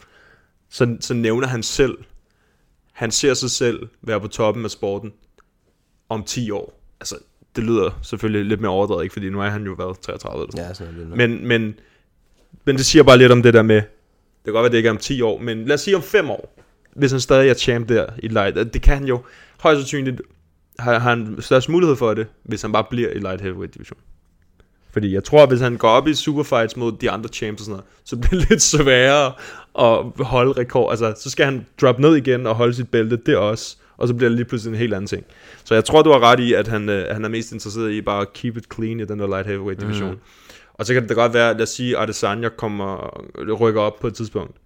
Så, 0.70 0.97
så 1.01 1.15
nævner 1.15 1.47
han 1.48 1.62
selv, 1.62 1.94
han 2.99 3.11
ser 3.11 3.35
sig 3.35 3.51
selv 3.51 3.89
være 4.03 4.20
på 4.20 4.29
toppen 4.29 4.65
af 4.65 4.70
sporten 4.70 5.12
om 6.09 6.25
10 6.25 6.51
år. 6.51 6.81
Altså, 7.01 7.16
det 7.57 7.65
lyder 7.65 7.99
selvfølgelig 8.03 8.45
lidt 8.45 8.61
mere 8.61 8.70
overdrevet, 8.70 9.03
ikke? 9.03 9.12
Fordi 9.12 9.31
nu 9.31 9.41
er 9.41 9.49
han 9.49 9.65
jo 9.65 9.73
været 9.73 10.01
33 10.01 10.43
eller 10.43 10.51
sådan 10.51 10.66
Ja, 10.69 10.75
sådan 10.75 10.95
lidt. 10.95 11.09
men, 11.09 11.49
men, 11.49 11.75
men 12.65 12.77
det 12.77 12.87
siger 12.87 13.03
bare 13.03 13.19
lidt 13.19 13.33
om 13.33 13.43
det 13.43 13.55
der 13.55 13.62
med, 13.62 13.77
det 13.77 13.85
kan 14.45 14.53
godt 14.53 14.62
være, 14.62 14.70
det 14.70 14.77
ikke 14.77 14.87
er 14.87 14.91
om 14.91 14.99
10 14.99 15.23
år, 15.23 15.39
men 15.39 15.65
lad 15.65 15.75
os 15.75 15.81
sige 15.81 15.97
om 15.97 16.03
5 16.03 16.31
år, 16.31 16.62
hvis 16.95 17.11
han 17.11 17.20
stadig 17.20 17.51
er 17.51 17.55
champ 17.55 17.89
der 17.89 18.07
i 18.19 18.29
light. 18.29 18.75
Det 18.75 18.83
kan 18.83 18.95
han 18.95 19.07
jo 19.07 19.20
højst 19.61 19.81
sandsynligt, 19.81 20.20
har, 20.79 20.99
har 20.99 21.11
han 21.11 21.37
størst 21.41 21.69
mulighed 21.69 21.97
for 21.97 22.15
det, 22.15 22.27
hvis 22.43 22.62
han 22.62 22.73
bare 22.73 22.85
bliver 22.91 23.11
i 23.11 23.19
light 23.19 23.41
heavyweight 23.41 23.75
division. 23.75 23.99
Fordi 24.91 25.15
jeg 25.15 25.25
tror, 25.25 25.43
at 25.43 25.49
hvis 25.49 25.61
han 25.61 25.77
går 25.77 25.89
op 25.89 26.09
i 26.09 26.15
superfights 26.15 26.77
mod 26.77 26.93
de 26.93 27.11
andre 27.11 27.29
champs 27.29 27.61
og 27.61 27.65
sådan 27.65 27.73
noget, 27.73 27.85
så 28.05 28.16
bliver 28.16 28.41
det 28.41 28.51
lidt 28.51 28.62
sværere 28.62 29.33
at 29.79 30.27
holde 30.27 30.53
rekord. 30.53 30.91
Altså, 30.91 31.15
så 31.17 31.31
skal 31.31 31.45
han 31.45 31.67
droppe 31.81 32.03
ned 32.03 32.17
igen 32.17 32.47
og 32.47 32.55
holde 32.55 32.75
sit 32.75 32.91
bælte, 32.91 33.17
det 33.17 33.37
også. 33.37 33.77
Og 33.97 34.09
så 34.09 34.15
bliver 34.15 34.29
det 34.29 34.37
lige 34.37 34.47
pludselig 34.47 34.73
en 34.73 34.79
helt 34.79 34.95
anden 34.95 35.07
ting. 35.09 35.25
Så 35.65 35.75
jeg 35.75 35.85
tror, 35.85 36.03
du 36.03 36.11
har 36.11 36.21
ret 36.21 36.41
i, 36.41 36.53
at 36.53 36.69
han, 36.69 36.89
øh, 36.89 37.15
han 37.15 37.25
er 37.25 37.29
mest 37.29 37.53
interesseret 37.53 37.91
i 37.91 38.01
bare 38.01 38.21
at 38.21 38.33
keep 38.33 38.57
it 38.57 38.65
clean 38.75 39.01
i 39.01 39.05
den 39.05 39.19
der 39.19 39.27
light 39.27 39.47
heavyweight 39.47 39.81
division. 39.81 40.11
Mm. 40.11 40.19
Og 40.75 40.87
så 40.87 40.93
kan 40.93 41.03
det 41.03 41.09
da 41.09 41.15
godt 41.15 41.35
være, 41.35 41.53
lad 41.53 41.63
os 41.63 41.69
sige, 41.69 41.97
at 41.97 42.03
Adesanya 42.03 42.49
kommer, 42.49 43.21
rykker 43.61 43.81
op 43.81 44.01
på 44.01 44.07
et 44.07 44.15
tidspunkt. 44.15 44.57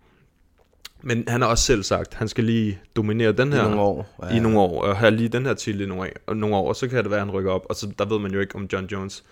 Men 1.03 1.25
han 1.29 1.43
har 1.43 1.49
også 1.49 1.65
selv 1.65 1.83
sagt, 1.83 2.09
at 2.13 2.15
han 2.15 2.29
skal 2.29 2.45
lige 2.45 2.81
dominere 2.97 3.33
den 3.33 3.53
I 3.53 3.57
her 3.57 3.63
nogle 3.63 3.81
år, 3.81 4.17
ja. 4.23 4.29
ja. 4.29 4.37
i 4.37 4.41
nogle 4.41 4.59
år, 4.59 4.83
og 4.83 4.97
have 4.97 5.11
lige 5.11 5.29
den 5.29 5.47
her 5.47 5.55
til 5.55 5.81
i 5.81 5.87
nogle, 5.87 6.03
år- 6.03 6.21
og 6.27 6.37
nogle 6.37 6.57
år, 6.57 6.69
og 6.69 6.77
så 6.77 6.89
kan 6.89 7.03
det 7.03 7.11
være, 7.11 7.21
at 7.21 7.27
han 7.27 7.35
rykker 7.35 7.51
op, 7.51 7.67
og 7.69 7.77
så 7.77 7.93
der 7.99 8.05
ved 8.05 8.19
man 8.19 8.33
jo 8.33 8.41
ikke, 8.41 8.57
om 8.57 8.69
John 8.73 8.87
Jones 8.87 9.25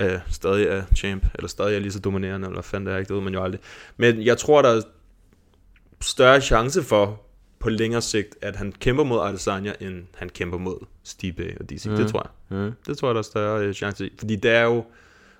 øh, 0.00 0.18
stadig 0.30 0.66
er 0.66 0.82
champ, 0.96 1.26
eller 1.34 1.48
stadig 1.48 1.76
er 1.76 1.78
lige 1.78 1.92
så 1.92 1.98
dominerende, 2.00 2.48
eller 2.48 2.62
fanden 2.62 2.86
det 2.86 2.94
er, 2.94 2.98
ikke, 2.98 3.08
det 3.08 3.16
ved 3.16 3.22
man 3.22 3.34
jo 3.34 3.44
aldrig. 3.44 3.60
Men 3.96 4.22
jeg 4.22 4.38
tror, 4.38 4.62
der 4.62 4.68
er 4.68 4.82
større 6.00 6.40
chance 6.40 6.82
for, 6.82 7.20
på 7.58 7.70
længere 7.70 8.02
sigt, 8.02 8.36
at 8.40 8.56
han 8.56 8.72
kæmper 8.72 9.04
mod 9.04 9.20
Adesanya, 9.28 9.72
end 9.80 10.06
han 10.14 10.28
kæmper 10.28 10.58
mod 10.58 10.86
Stipe 11.02 11.56
og 11.60 11.70
DC. 11.70 11.86
Mm. 11.86 11.96
Det 11.96 12.08
tror 12.08 12.30
jeg. 12.50 12.58
Mm. 12.58 12.72
Det 12.86 12.98
tror 12.98 13.08
jeg, 13.08 13.14
der 13.14 13.18
er 13.18 13.22
større 13.22 13.66
øh, 13.66 13.74
chance 13.74 14.06
i. 14.06 14.12
Fordi 14.18 14.36
det 14.36 14.50
er 14.50 14.62
jo, 14.62 14.84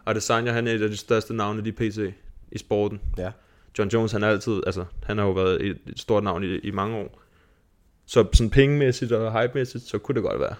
Adesanya, 0.06 0.52
han 0.52 0.66
er 0.66 0.72
et 0.72 0.82
af 0.82 0.88
de 0.88 0.96
største 0.96 1.34
navne 1.34 1.68
i 1.68 1.72
PC 1.72 2.12
i 2.52 2.58
sporten. 2.58 3.00
Ja. 3.18 3.30
John 3.78 3.90
Jones, 3.90 4.12
han 4.12 4.22
er 4.22 4.28
altid, 4.28 4.62
altså, 4.66 4.84
han 5.02 5.18
har 5.18 5.24
jo 5.24 5.30
været 5.30 5.66
et, 5.66 5.78
et 5.86 6.00
stort 6.00 6.24
navn 6.24 6.44
i, 6.44 6.58
i 6.58 6.70
mange 6.70 6.96
år. 6.96 7.20
Så 8.06 8.26
sådan 8.32 8.50
pengemæssigt 8.50 9.12
og 9.12 9.42
hype-mæssigt, 9.42 9.88
så 9.88 9.98
kunne 9.98 10.14
det 10.14 10.22
godt 10.22 10.40
være. 10.40 10.54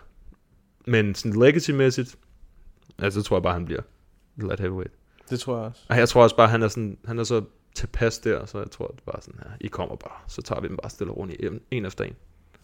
Men 0.87 1.15
sådan 1.15 1.43
legacy-mæssigt, 1.43 2.15
altså, 2.99 3.21
så 3.21 3.29
tror 3.29 3.37
jeg 3.37 3.43
bare, 3.43 3.53
han 3.53 3.65
bliver 3.65 3.81
light 4.37 4.61
heavyweight. 4.61 4.93
Det 5.31 5.41
tror 5.41 5.57
jeg 5.57 5.65
også. 5.67 5.83
Og 5.89 5.97
jeg 5.97 6.09
tror 6.09 6.23
også 6.23 6.37
bare, 6.37 6.49
han 6.49 6.63
er, 6.63 6.69
sådan, 6.69 6.99
han 7.05 7.19
er 7.19 7.25
så 7.25 7.43
tilpas 7.75 8.19
der, 8.19 8.47
så 8.47 8.59
jeg 8.59 8.71
tror 8.71 8.87
det 8.87 8.99
er 9.07 9.13
bare 9.13 9.23
sådan 9.23 9.41
her, 9.43 9.51
I 9.61 9.67
kommer 9.67 9.97
bare, 9.97 10.19
så 10.29 10.43
tager 10.43 10.61
vi 10.61 10.69
dem 10.69 10.77
bare 10.77 10.91
stille 10.91 11.13
og 11.13 11.17
roligt 11.17 11.41
en, 11.43 11.61
en 11.71 11.85
efter 11.87 12.05
en. 12.05 12.17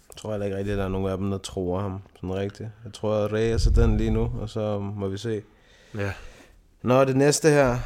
Jeg 0.08 0.16
tror 0.16 0.30
heller 0.30 0.46
ikke 0.46 0.56
rigtigt, 0.56 0.72
at 0.72 0.78
der 0.78 0.84
er 0.84 0.88
nogen 0.88 1.10
af 1.10 1.18
dem, 1.18 1.30
der 1.30 1.38
tror 1.38 1.80
ham 1.80 2.02
sådan 2.14 2.34
rigtigt. 2.34 2.68
Jeg 2.84 2.92
tror, 2.92 3.14
at 3.14 3.32
Reyes 3.32 3.66
er 3.66 3.70
den 3.70 3.96
lige 3.96 4.10
nu, 4.10 4.32
og 4.40 4.48
så 4.48 4.78
må 4.78 5.08
vi 5.08 5.18
se. 5.18 5.42
Ja. 5.94 6.12
Nå, 6.82 7.04
det 7.04 7.16
næste 7.16 7.50
her. 7.50 7.76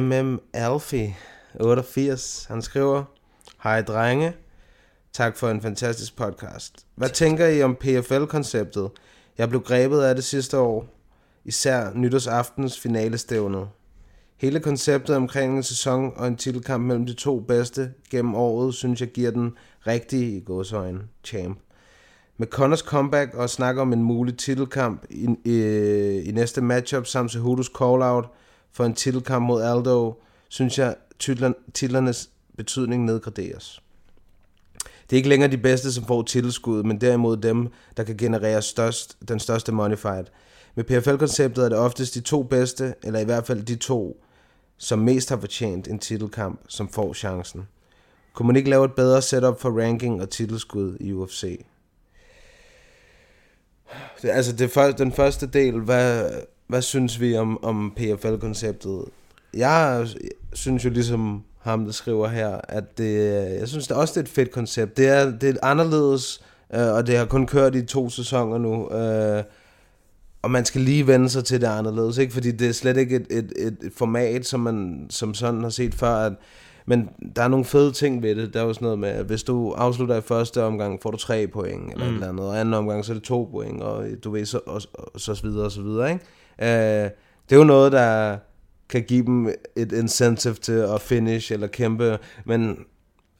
MM 0.00 0.40
Alfie, 0.52 1.16
88. 1.60 2.44
Han 2.48 2.62
skriver, 2.62 3.04
Hej 3.62 3.82
drenge, 3.82 4.32
tak 5.12 5.36
for 5.36 5.48
en 5.50 5.60
fantastisk 5.60 6.16
podcast. 6.16 6.86
Hvad 6.94 7.08
tænker 7.08 7.46
I 7.46 7.62
om 7.62 7.76
PFL-konceptet? 7.76 8.90
Jeg 9.38 9.48
blev 9.48 9.62
grebet 9.62 10.02
af 10.02 10.14
det 10.14 10.24
sidste 10.24 10.58
år, 10.58 10.86
især 11.44 11.92
nytårsaftens 11.94 12.80
finalestævne. 12.80 13.66
Hele 14.36 14.60
konceptet 14.60 15.16
omkring 15.16 15.56
en 15.56 15.62
sæson 15.62 16.12
og 16.16 16.28
en 16.28 16.36
titelkamp 16.36 16.84
mellem 16.84 17.06
de 17.06 17.14
to 17.14 17.40
bedste 17.40 17.92
gennem 18.10 18.34
året, 18.34 18.74
synes 18.74 19.00
jeg 19.00 19.08
giver 19.08 19.30
den 19.30 19.52
rigtige 19.86 20.36
i 20.36 20.40
gåsøjne 20.40 21.00
champ. 21.24 21.58
Med 22.36 22.46
Connors 22.46 22.80
comeback 22.80 23.34
og 23.34 23.50
snak 23.50 23.76
om 23.76 23.92
en 23.92 24.02
mulig 24.02 24.38
titelkamp 24.38 25.04
i, 25.10 25.28
i, 25.44 25.58
i 26.20 26.32
næste 26.32 26.60
matchup 26.60 27.06
samt 27.06 27.32
Cejudos 27.32 27.70
call-out 27.78 28.24
for 28.72 28.84
en 28.84 28.94
titelkamp 28.94 29.46
mod 29.46 29.62
Aldo, 29.62 30.22
synes 30.48 30.78
jeg 30.78 30.96
titlen, 31.18 31.54
titlernes 31.74 32.30
betydning 32.56 33.04
nedgraderes. 33.04 33.82
Det 35.12 35.16
er 35.16 35.18
ikke 35.18 35.28
længere 35.28 35.50
de 35.50 35.58
bedste, 35.58 35.92
som 35.92 36.04
får 36.04 36.22
titelskud, 36.22 36.82
men 36.82 37.00
derimod 37.00 37.36
dem, 37.36 37.68
der 37.96 38.04
kan 38.04 38.16
generere 38.16 38.62
størst, 38.62 39.16
den 39.28 39.40
største 39.40 39.72
money 39.72 39.96
fight. 39.96 40.32
Med 40.74 40.84
PFL-konceptet 40.84 41.64
er 41.64 41.68
det 41.68 41.78
oftest 41.78 42.14
de 42.14 42.20
to 42.20 42.42
bedste, 42.42 42.94
eller 43.02 43.20
i 43.20 43.24
hvert 43.24 43.46
fald 43.46 43.62
de 43.62 43.76
to, 43.76 44.24
som 44.76 44.98
mest 44.98 45.28
har 45.28 45.36
fortjent 45.36 45.88
en 45.88 45.98
titelkamp, 45.98 46.60
som 46.68 46.88
får 46.88 47.14
chancen. 47.14 47.68
Kunne 48.32 48.46
man 48.46 48.56
ikke 48.56 48.70
lave 48.70 48.84
et 48.84 48.92
bedre 48.92 49.22
setup 49.22 49.60
for 49.60 49.80
ranking 49.80 50.22
og 50.22 50.30
titelskud 50.30 50.96
i 51.00 51.12
UFC? 51.12 51.64
Det, 54.22 54.30
altså 54.30 54.52
det 54.52 54.70
for, 54.70 54.82
den 54.82 55.12
første 55.12 55.46
del, 55.46 55.80
hvad, 55.80 56.30
hvad 56.66 56.82
synes 56.82 57.20
vi 57.20 57.36
om, 57.36 57.64
om 57.64 57.92
PFL-konceptet? 57.96 59.04
Jeg 59.54 60.06
synes 60.52 60.84
jo 60.84 60.90
ligesom 60.90 61.44
ham, 61.58 61.84
der 61.84 61.92
skriver 61.92 62.28
her, 62.28 62.60
at 62.68 62.98
det, 62.98 63.34
jeg 63.60 63.68
synes 63.68 63.86
det 63.86 63.96
også 63.96 64.12
det 64.14 64.18
er 64.18 64.22
et 64.22 64.34
fedt 64.34 64.50
koncept. 64.50 64.96
Det 64.96 65.08
er, 65.08 65.30
det 65.30 65.50
er 65.50 65.54
anderledes, 65.62 66.42
øh, 66.74 66.92
og 66.92 67.06
det 67.06 67.16
har 67.16 67.24
kun 67.24 67.46
kørt 67.46 67.74
i 67.74 67.86
to 67.86 68.10
sæsoner 68.10 68.58
nu. 68.58 68.90
Øh, 68.90 69.44
og 70.42 70.50
man 70.50 70.64
skal 70.64 70.80
lige 70.80 71.06
vende 71.06 71.28
sig 71.28 71.44
til 71.44 71.60
det 71.60 71.66
anderledes, 71.66 72.18
ikke? 72.18 72.32
Fordi 72.32 72.50
det 72.50 72.68
er 72.68 72.72
slet 72.72 72.96
ikke 72.96 73.16
et, 73.16 73.26
et, 73.30 73.52
et, 73.56 73.92
format, 73.96 74.46
som 74.46 74.60
man 74.60 75.06
som 75.10 75.34
sådan 75.34 75.62
har 75.62 75.70
set 75.70 75.94
før. 75.94 76.14
At, 76.14 76.32
men 76.86 77.08
der 77.36 77.42
er 77.42 77.48
nogle 77.48 77.64
fede 77.64 77.92
ting 77.92 78.22
ved 78.22 78.34
det. 78.34 78.54
Der 78.54 78.60
er 78.60 78.64
jo 78.64 78.72
sådan 78.72 78.86
noget 78.86 78.98
med, 78.98 79.08
at 79.08 79.24
hvis 79.24 79.42
du 79.42 79.72
afslutter 79.72 80.16
i 80.16 80.20
første 80.20 80.62
omgang, 80.62 81.02
får 81.02 81.10
du 81.10 81.16
tre 81.16 81.46
point, 81.46 81.92
eller 81.92 82.04
mm. 82.04 82.10
et 82.10 82.14
eller 82.14 82.28
andet. 82.28 82.46
Og 82.46 82.60
anden 82.60 82.74
omgang, 82.74 83.04
så 83.04 83.12
er 83.12 83.14
det 83.14 83.22
to 83.24 83.48
point, 83.52 83.82
og 83.82 84.06
du 84.24 84.30
ved, 84.30 84.46
så, 84.46 84.60
og, 84.66 84.82
og, 84.94 85.20
så 85.20 85.40
videre, 85.42 85.64
og 85.64 85.72
så 85.72 85.82
videre, 85.82 86.12
ikke? 86.12 86.24
Øh, 87.04 87.10
det 87.48 87.54
er 87.54 87.56
jo 87.56 87.64
noget, 87.64 87.92
der 87.92 88.38
kan 88.88 89.02
give 89.02 89.26
dem 89.26 89.46
et 89.76 89.92
incentive 89.92 90.54
til 90.54 90.72
at 90.72 91.00
finish 91.00 91.52
eller 91.52 91.66
kæmpe, 91.66 92.18
men 92.44 92.78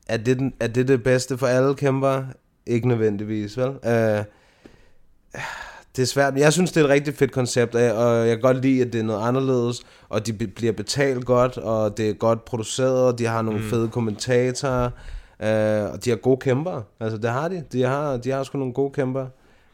er 0.08 0.16
det, 0.16 0.38
den, 0.38 0.54
er 0.60 0.66
det 0.66 0.88
det 0.88 1.02
bedste 1.02 1.38
for 1.38 1.46
alle 1.46 1.74
kæmper? 1.74 2.24
Ikke 2.66 2.88
nødvendigvis, 2.88 3.58
vel? 3.58 3.68
Øh, 3.68 4.24
det 5.96 6.02
er 6.02 6.06
svært, 6.06 6.32
men 6.34 6.42
jeg 6.42 6.52
synes, 6.52 6.72
det 6.72 6.80
er 6.80 6.84
et 6.84 6.90
rigtig 6.90 7.14
fedt 7.14 7.32
koncept, 7.32 7.74
og 7.74 8.18
jeg 8.18 8.36
kan 8.36 8.40
godt 8.40 8.62
lide, 8.62 8.82
at 8.82 8.92
det 8.92 8.98
er 8.98 9.04
noget 9.04 9.28
anderledes, 9.28 9.82
og 10.08 10.26
de 10.26 10.32
bliver 10.32 10.72
betalt 10.72 11.24
godt, 11.24 11.58
og 11.58 11.96
det 11.96 12.10
er 12.10 12.12
godt 12.12 12.44
produceret, 12.44 13.06
og 13.06 13.18
de 13.18 13.26
har 13.26 13.42
nogle 13.42 13.60
mm. 13.60 13.66
fede 13.66 13.88
kommentatorer, 13.88 14.90
øh, 15.42 15.92
og 15.92 16.04
de 16.04 16.10
har 16.10 16.16
gode 16.16 16.36
kæmper. 16.36 16.82
Altså, 17.00 17.18
det 17.18 17.30
har 17.30 17.48
de. 17.48 17.64
De 17.72 17.82
har, 17.82 18.16
de 18.16 18.30
har 18.30 18.42
sgu 18.42 18.58
nogle 18.58 18.74
gode 18.74 18.92
kæmper. 18.92 19.26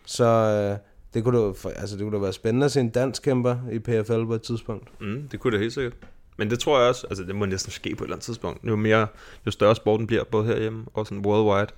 Så 0.06 0.24
øh, 0.24 0.78
det 1.14 1.24
kunne 1.24 1.38
da, 1.38 1.68
altså, 1.76 1.96
det 1.96 2.02
kunne 2.02 2.16
da 2.16 2.22
være 2.22 2.32
spændende 2.32 2.64
at 2.64 2.72
se 2.72 2.80
en 2.80 2.88
dansk 2.88 3.22
kæmper 3.22 3.56
i 3.72 3.78
PFL 3.78 4.24
på 4.24 4.34
et 4.34 4.42
tidspunkt. 4.42 5.00
Mm, 5.00 5.28
det 5.32 5.40
kunne 5.40 5.52
det 5.52 5.60
helt 5.60 5.72
sikkert. 5.72 5.92
Men 6.36 6.50
det 6.50 6.58
tror 6.58 6.78
jeg 6.78 6.88
også, 6.88 7.06
altså 7.10 7.24
det 7.24 7.36
må 7.36 7.46
næsten 7.46 7.72
ske 7.72 7.94
på 7.94 8.04
et 8.04 8.06
eller 8.06 8.16
andet 8.16 8.24
tidspunkt. 8.24 8.64
Jo 8.64 8.76
mere, 8.76 9.06
jo 9.46 9.50
større 9.50 9.76
sporten 9.76 10.06
bliver, 10.06 10.24
både 10.24 10.44
herhjemme 10.44 10.84
og 10.94 11.06
sådan 11.06 11.26
worldwide. 11.26 11.72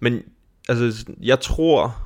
Men 0.00 0.22
altså, 0.68 1.06
jeg 1.20 1.40
tror, 1.40 1.96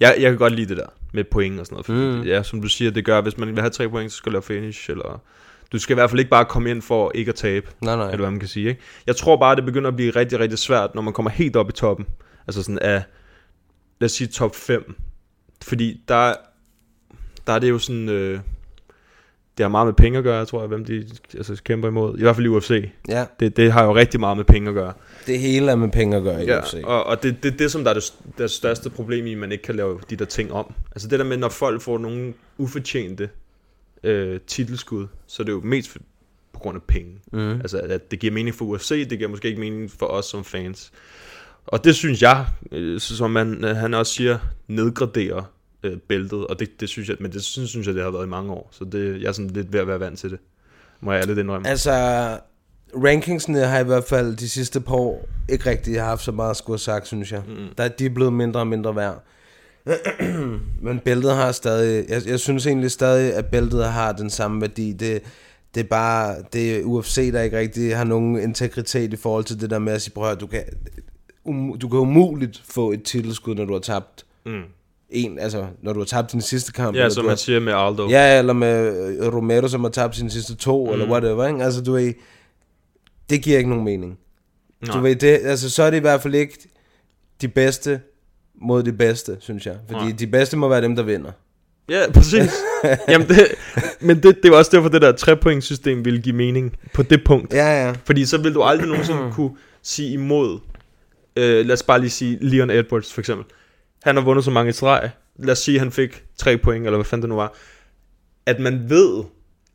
jeg, 0.00 0.16
jeg 0.20 0.30
kan 0.30 0.38
godt 0.38 0.52
lide 0.52 0.68
det 0.68 0.76
der 0.76 0.86
med 1.12 1.24
point 1.24 1.60
og 1.60 1.66
sådan 1.66 1.74
noget. 1.74 1.86
Fordi, 1.86 1.98
mm. 1.98 2.22
Ja, 2.22 2.42
som 2.42 2.62
du 2.62 2.68
siger, 2.68 2.90
det 2.90 3.04
gør, 3.04 3.20
hvis 3.20 3.38
man 3.38 3.48
vil 3.48 3.60
have 3.60 3.70
tre 3.70 3.88
point, 3.88 4.12
så 4.12 4.16
skal 4.16 4.30
du 4.30 4.32
lave 4.32 4.42
finish, 4.42 4.90
eller... 4.90 5.22
Du 5.72 5.78
skal 5.78 5.94
i 5.94 5.96
hvert 5.96 6.10
fald 6.10 6.18
ikke 6.18 6.30
bare 6.30 6.44
komme 6.44 6.70
ind 6.70 6.82
for 6.82 7.12
ikke 7.14 7.28
at 7.28 7.34
tabe, 7.34 7.66
nej, 7.80 7.96
nej. 7.96 8.04
eller 8.04 8.16
hvad 8.16 8.30
man 8.30 8.40
kan 8.40 8.48
sige. 8.48 8.68
Ikke? 8.68 8.80
Jeg 9.06 9.16
tror 9.16 9.36
bare, 9.36 9.56
det 9.56 9.64
begynder 9.64 9.88
at 9.88 9.96
blive 9.96 10.10
rigtig, 10.10 10.38
rigtig 10.40 10.58
svært, 10.58 10.94
når 10.94 11.02
man 11.02 11.12
kommer 11.12 11.30
helt 11.30 11.56
op 11.56 11.68
i 11.68 11.72
toppen. 11.72 12.06
Altså 12.46 12.62
sådan 12.62 12.78
af, 12.78 13.02
lad 14.00 14.06
os 14.06 14.12
sige 14.12 14.28
top 14.28 14.56
5. 14.56 14.94
Fordi 15.62 16.00
der, 16.08 16.34
der 17.46 17.52
er 17.52 17.58
det 17.58 17.70
jo 17.70 17.78
sådan, 17.78 18.08
øh, 18.08 18.40
det 19.58 19.64
har 19.64 19.68
meget 19.68 19.86
med 19.86 19.94
penge 19.94 20.18
at 20.18 20.24
gøre, 20.24 20.44
tror 20.44 20.60
jeg, 20.60 20.68
hvem 20.68 20.84
de 20.84 21.06
altså, 21.34 21.62
kæmper 21.64 21.88
imod. 21.88 22.18
I 22.18 22.22
hvert 22.22 22.36
fald 22.36 22.46
i 22.46 22.48
UFC. 22.48 22.90
Ja. 23.08 23.24
Det, 23.40 23.56
det 23.56 23.72
har 23.72 23.84
jo 23.84 23.94
rigtig 23.94 24.20
meget 24.20 24.36
med 24.36 24.44
penge 24.44 24.68
at 24.68 24.74
gøre. 24.74 24.92
Det 25.26 25.38
hele 25.38 25.70
er 25.70 25.76
med 25.76 25.88
penge 25.88 26.16
at 26.16 26.22
gøre 26.22 26.44
i 26.44 26.46
ja, 26.46 26.60
UFC. 26.60 26.74
Og, 26.84 27.04
og 27.04 27.22
det, 27.22 27.42
det, 27.42 27.58
det, 27.58 27.72
som 27.72 27.84
der 27.84 27.90
er 27.90 27.94
det, 27.94 28.14
det 28.38 28.50
største 28.50 28.90
problem 28.90 29.26
i, 29.26 29.32
at 29.32 29.38
man 29.38 29.52
ikke 29.52 29.64
kan 29.64 29.76
lave 29.76 30.00
de 30.10 30.16
der 30.16 30.24
ting 30.24 30.52
om. 30.52 30.74
Altså 30.90 31.08
det 31.08 31.18
der 31.18 31.24
med, 31.24 31.36
når 31.36 31.48
folk 31.48 31.82
får 31.82 31.98
nogle 31.98 32.34
ufortjente 32.58 33.28
øh, 34.02 34.40
titelskud, 34.46 35.06
så 35.26 35.42
er 35.42 35.44
det 35.44 35.52
jo 35.52 35.60
mest 35.64 35.90
for, 35.90 35.98
på 36.52 36.58
grund 36.60 36.76
af 36.76 36.82
penge. 36.82 37.12
Mhm. 37.32 37.60
Altså 37.60 37.78
at 37.78 38.10
det 38.10 38.18
giver 38.18 38.32
mening 38.32 38.54
for 38.54 38.64
UFC, 38.64 39.08
det 39.08 39.18
giver 39.18 39.30
måske 39.30 39.48
ikke 39.48 39.60
mening 39.60 39.90
for 39.90 40.06
os 40.06 40.26
som 40.26 40.44
fans. 40.44 40.92
Og 41.66 41.84
det 41.84 41.94
synes 41.94 42.22
jeg, 42.22 42.46
øh, 42.72 43.00
som 43.00 43.30
man, 43.30 43.64
øh, 43.64 43.76
han 43.76 43.94
også 43.94 44.12
siger, 44.12 44.38
nedgraderer 44.68 45.42
øh, 45.82 45.96
bæltet, 45.96 46.46
og 46.46 46.60
det, 46.60 46.80
det 46.80 46.88
synes 46.88 47.08
jeg, 47.08 47.16
men 47.20 47.32
det 47.32 47.44
synes, 47.44 47.70
synes 47.70 47.86
jeg, 47.86 47.94
det 47.94 48.02
har 48.02 48.10
været 48.10 48.26
i 48.26 48.28
mange 48.28 48.52
år, 48.52 48.68
så 48.72 48.84
det, 48.84 49.22
jeg 49.22 49.28
er 49.28 49.32
sådan 49.32 49.50
lidt 49.50 49.72
ved 49.72 49.80
at 49.80 49.86
være 49.86 50.00
vant 50.00 50.18
til 50.18 50.30
det. 50.30 50.38
Må 51.00 51.12
jeg 51.12 51.22
ærligt 51.22 51.38
indrømme. 51.38 51.68
Altså, 51.68 51.92
rankingsene 53.04 53.58
har 53.58 53.78
i 53.80 53.84
hvert 53.84 54.04
fald 54.04 54.36
de 54.36 54.48
sidste 54.48 54.80
par 54.80 54.94
år 54.94 55.28
ikke 55.48 55.70
rigtig 55.70 56.00
haft 56.02 56.22
så 56.24 56.32
meget 56.32 56.50
at 56.50 56.56
skulle 56.56 56.78
sagt, 56.80 57.06
synes 57.06 57.32
jeg. 57.32 57.42
Mm. 57.48 57.54
Der, 57.78 57.88
de 57.88 58.06
er 58.06 58.10
blevet 58.10 58.32
mindre 58.32 58.60
og 58.60 58.66
mindre 58.66 58.96
værd. 58.96 59.22
Men 60.82 60.98
bæltet 60.98 61.32
har 61.34 61.52
stadig, 61.52 62.04
jeg, 62.08 62.22
jeg 62.26 62.40
synes 62.40 62.66
egentlig 62.66 62.90
stadig, 62.90 63.34
at 63.34 63.46
bæltet 63.46 63.84
har 63.84 64.12
den 64.12 64.30
samme 64.30 64.60
værdi. 64.60 64.92
Det, 64.92 65.22
det 65.74 65.80
er 65.80 65.84
bare, 65.88 66.36
det 66.52 66.76
er 66.76 66.82
UFC, 66.82 67.32
der 67.32 67.42
ikke 67.42 67.58
rigtig 67.58 67.96
har 67.96 68.04
nogen 68.04 68.38
integritet 68.40 69.12
i 69.12 69.16
forhold 69.16 69.44
til 69.44 69.60
det 69.60 69.70
der 69.70 69.78
med 69.78 69.92
at 69.92 70.02
sige, 70.02 70.14
prøv 70.14 70.30
at 70.30 70.40
du 70.40 70.46
kan, 70.46 70.62
um, 71.44 71.78
du 71.78 71.88
kan 71.88 71.98
umuligt 71.98 72.62
få 72.70 72.92
et 72.92 73.02
titelskud, 73.02 73.54
når 73.54 73.64
du 73.64 73.72
har 73.72 73.80
tabt 73.80 74.24
Mm. 74.46 74.62
en, 75.10 75.38
altså 75.38 75.66
når 75.82 75.92
du 75.92 76.00
har 76.00 76.04
tabt 76.04 76.32
din 76.32 76.40
sidste 76.40 76.72
kamp. 76.72 76.96
Ja, 76.96 77.08
som 77.10 77.24
man 77.24 77.28
har- 77.30 77.36
siger 77.36 77.60
med 77.60 77.72
Aldo. 77.72 78.08
Ja, 78.08 78.38
eller 78.38 78.52
med 78.52 79.32
Romero, 79.34 79.68
som 79.68 79.80
har 79.80 79.90
tabt 79.90 80.16
sine 80.16 80.30
sidste 80.30 80.54
to, 80.56 80.86
mm. 80.86 80.92
eller 80.92 81.10
whatever, 81.10 81.46
ikke? 81.46 81.64
Altså, 81.64 81.82
du 81.82 81.92
ved, 81.92 82.12
det 83.30 83.42
giver 83.42 83.58
ikke 83.58 83.70
nogen 83.70 83.84
mening. 83.84 84.18
Nej. 84.86 84.96
Du 84.96 85.02
ved, 85.02 85.16
det, 85.16 85.40
altså, 85.42 85.70
så 85.70 85.82
er 85.82 85.90
det 85.90 85.96
i 85.96 86.00
hvert 86.00 86.22
fald 86.22 86.34
ikke 86.34 86.58
de 87.40 87.48
bedste 87.48 88.00
mod 88.54 88.82
de 88.82 88.92
bedste, 88.92 89.36
synes 89.40 89.66
jeg. 89.66 89.76
Fordi 89.88 90.04
Nej. 90.04 90.14
de 90.18 90.26
bedste 90.26 90.56
må 90.56 90.68
være 90.68 90.82
dem, 90.82 90.96
der 90.96 91.02
vinder. 91.02 91.32
Ja, 91.88 92.10
præcis. 92.14 92.52
Jamen 93.08 93.28
det, 93.28 93.46
men 94.00 94.22
det, 94.22 94.42
det 94.42 94.50
var 94.50 94.56
også 94.56 94.70
derfor, 94.74 94.88
det 94.88 95.02
der 95.02 95.12
trepointssystem 95.12 96.04
ville 96.04 96.22
give 96.22 96.36
mening 96.36 96.76
på 96.94 97.02
det 97.02 97.24
punkt. 97.24 97.52
Ja, 97.52 97.86
ja. 97.86 97.94
Fordi 98.04 98.24
så 98.24 98.38
vil 98.38 98.54
du 98.54 98.62
aldrig 98.62 98.88
nogensinde 98.88 99.32
kunne 99.36 99.56
sige 99.82 100.12
imod, 100.12 100.58
øh, 101.36 101.66
lad 101.66 101.72
os 101.72 101.82
bare 101.82 102.00
lige 102.00 102.10
sige 102.10 102.38
Leon 102.40 102.70
Edwards 102.70 103.12
for 103.12 103.20
eksempel. 103.20 103.46
Han 104.02 104.16
har 104.16 104.22
vundet 104.22 104.44
så 104.44 104.50
mange 104.50 104.72
streg. 104.72 105.10
Lad 105.38 105.52
os 105.52 105.58
sige, 105.58 105.74
at 105.74 105.80
han 105.80 105.92
fik 105.92 106.24
tre 106.36 106.58
point, 106.58 106.86
eller 106.86 106.96
hvad 106.96 107.04
fanden 107.04 107.22
det 107.22 107.28
nu 107.28 107.36
var. 107.36 107.54
At 108.46 108.60
man 108.60 108.90
ved, 108.90 109.24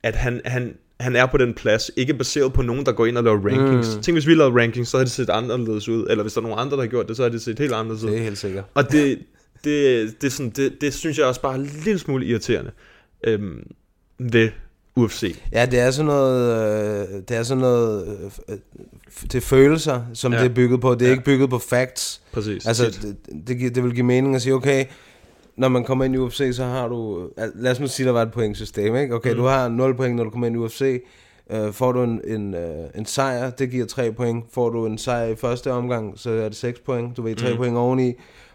at 0.03 0.15
han, 0.15 0.41
han, 0.45 0.76
han 0.99 1.15
er 1.15 1.26
på 1.26 1.38
den 1.38 1.53
plads, 1.53 1.91
ikke 1.95 2.13
baseret 2.13 2.53
på 2.53 2.61
nogen, 2.61 2.85
der 2.85 2.91
går 2.91 3.05
ind 3.05 3.17
og 3.17 3.23
laver 3.23 3.38
rankings. 3.38 3.95
Mm. 3.95 4.01
Tænk, 4.01 4.15
hvis 4.15 4.27
vi 4.27 4.34
lavede 4.34 4.61
rankings, 4.61 4.89
så 4.89 4.97
havde 4.97 5.05
det 5.05 5.13
set 5.13 5.30
anderledes 5.30 5.89
ud. 5.89 6.07
Eller 6.09 6.23
hvis 6.23 6.34
der 6.34 6.41
er 6.41 6.43
nogen 6.43 6.59
andre, 6.59 6.77
der 6.77 6.84
har 6.84 6.89
gjort 6.89 7.07
det, 7.07 7.17
så 7.17 7.23
havde 7.23 7.34
det 7.34 7.41
set 7.41 7.59
helt 7.59 7.73
anderledes 7.73 8.03
ud. 8.03 8.09
Det 8.09 8.19
er 8.19 8.23
helt 8.23 8.38
sikkert. 8.38 8.63
Og 8.73 8.91
det, 8.91 9.19
det, 9.63 10.21
det, 10.21 10.31
sådan, 10.31 10.49
det, 10.49 10.81
det 10.81 10.93
synes 10.93 11.17
jeg 11.17 11.26
også 11.26 11.41
bare 11.41 11.53
er 11.53 11.59
en 11.59 11.71
lille 11.85 11.99
smule 11.99 12.26
irriterende 12.26 12.71
øhm, 13.23 13.63
ved 14.19 14.49
UFC. 14.95 15.41
Ja, 15.51 15.65
det 15.65 15.80
er 15.80 15.91
sådan 15.91 16.05
noget, 16.05 17.09
øh, 17.09 17.21
det 17.30 17.38
er 17.38 17.43
sådan 17.43 17.61
noget, 17.61 18.07
øh, 18.49 18.57
det 19.23 19.35
er 19.35 19.41
følelser, 19.41 20.01
som 20.13 20.34
ja. 20.34 20.39
Det 20.39 20.45
er 20.45 20.53
bygget 20.53 20.81
på. 20.81 20.93
Det 20.93 21.01
er 21.01 21.05
ja. 21.05 21.11
Ikke 21.11 21.23
bygget 21.23 21.49
på 21.49 21.59
facts. 21.59 22.21
Præcis. 22.31 22.65
Altså, 22.65 22.85
det, 22.85 23.47
det, 23.47 23.76
det 23.76 23.84
vil 23.84 23.93
give 23.93 24.05
mening 24.05 24.35
at 24.35 24.41
sige, 24.41 24.53
okay, 24.53 24.85
når 25.60 25.69
man 25.69 25.84
kommer 25.84 26.06
ind 26.06 26.15
i 26.15 26.18
UFC, 26.18 26.49
så 26.56 26.64
har 26.64 26.88
du, 26.88 27.27
lad 27.56 27.72
os 27.72 27.80
nu 27.80 27.88
sige, 27.88 28.06
der 28.07 28.11
var 28.14 28.22
et 28.22 28.31
pointsystem, 28.31 28.95
ikke? 28.95 29.15
Okay, 29.15 29.31
mm. 29.31 29.38
Du 29.38 29.44
har 29.44 29.68
0 29.68 29.95
point, 29.95 30.15
når 30.15 30.23
du 30.23 30.30
kommer 30.30 30.48
ind 30.48 30.56
i 30.56 30.60
UFC. 30.60 31.03
Øh, 31.52 31.73
får 31.73 31.91
du 31.91 32.03
en, 32.03 32.22
en, 32.27 32.53
øh, 32.53 32.86
en 32.95 33.06
sejr, 33.06 33.49
det 33.49 33.72
giver 33.72 33.86
3 33.86 34.11
point. 34.11 34.45
Får 34.53 34.69
du 34.69 34.86
en 34.86 34.98
sejr 34.98 35.26
i 35.26 35.36
første 35.36 35.72
omgang, 35.72 36.14
så 36.19 36.30
er 36.30 36.44
det 36.49 36.56
6 36.56 36.80
point. 36.80 37.18
Du 37.18 37.22
ved, 37.22 37.36
3 37.36 37.48
mm. 37.48 37.52
Mm. 37.53 37.57
point 37.57 37.77
oveni. 37.77 38.14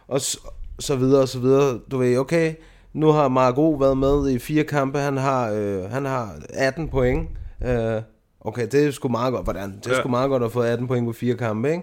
Og 0.09 0.21
så, 0.21 0.39
så 0.79 0.97
videre 0.97 1.23
og 1.23 1.29
så 1.29 1.39
videre. 1.39 1.79
Du 1.91 1.99
ved, 1.99 2.19
okay, 2.19 2.55
nu 2.93 3.07
har 3.09 3.29
Marco 3.29 3.71
været 3.71 3.97
med 3.99 4.31
i 4.31 4.39
fire 4.39 4.65
kampe. 4.65 4.99
Han 4.99 5.17
har, 5.17 5.51
øh, 5.53 5.91
han 5.91 6.05
har 6.05 6.29
18 6.55 6.89
point. 6.89 7.29
Øh, 7.67 8.03
okay, 8.41 8.67
det 8.73 8.87
er 8.87 8.91
sgu 8.91 9.09
meget 9.09 9.33
godt. 9.33 9.45
Hvordan? 9.45 9.77
Det 9.77 9.87
er 9.87 9.95
Ja. 9.95 10.01
sgu 10.01 10.09
meget 10.09 10.31
godt 10.31 10.43
at 10.43 10.53
få 10.53 10.61
18 10.61 10.87
point 10.87 11.07
på 11.07 11.13
fire 11.13 11.35
kampe, 11.35 11.71
ikke? 11.71 11.83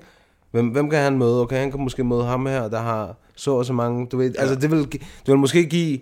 Hvem, 0.52 0.68
hvem 0.68 0.89
kan 0.89 0.99
han 0.99 1.18
møde? 1.18 1.41
Okay, 1.41 1.57
han 1.57 1.72
kan 1.72 1.80
måske 1.80 2.03
møde 2.03 2.23
ham 2.23 2.45
her, 2.45 2.68
der 2.68 2.80
har 2.80 3.15
så 3.41 3.51
og 3.51 3.65
så 3.65 3.73
mange. 3.73 4.07
Du 4.07 4.18
ved, 4.18 4.31
ja. 4.31 4.41
altså 4.41 4.55
det 4.55 4.72
vil, 4.72 4.91
det 4.91 5.01
vil 5.27 5.38
måske 5.38 5.65
give 5.65 5.99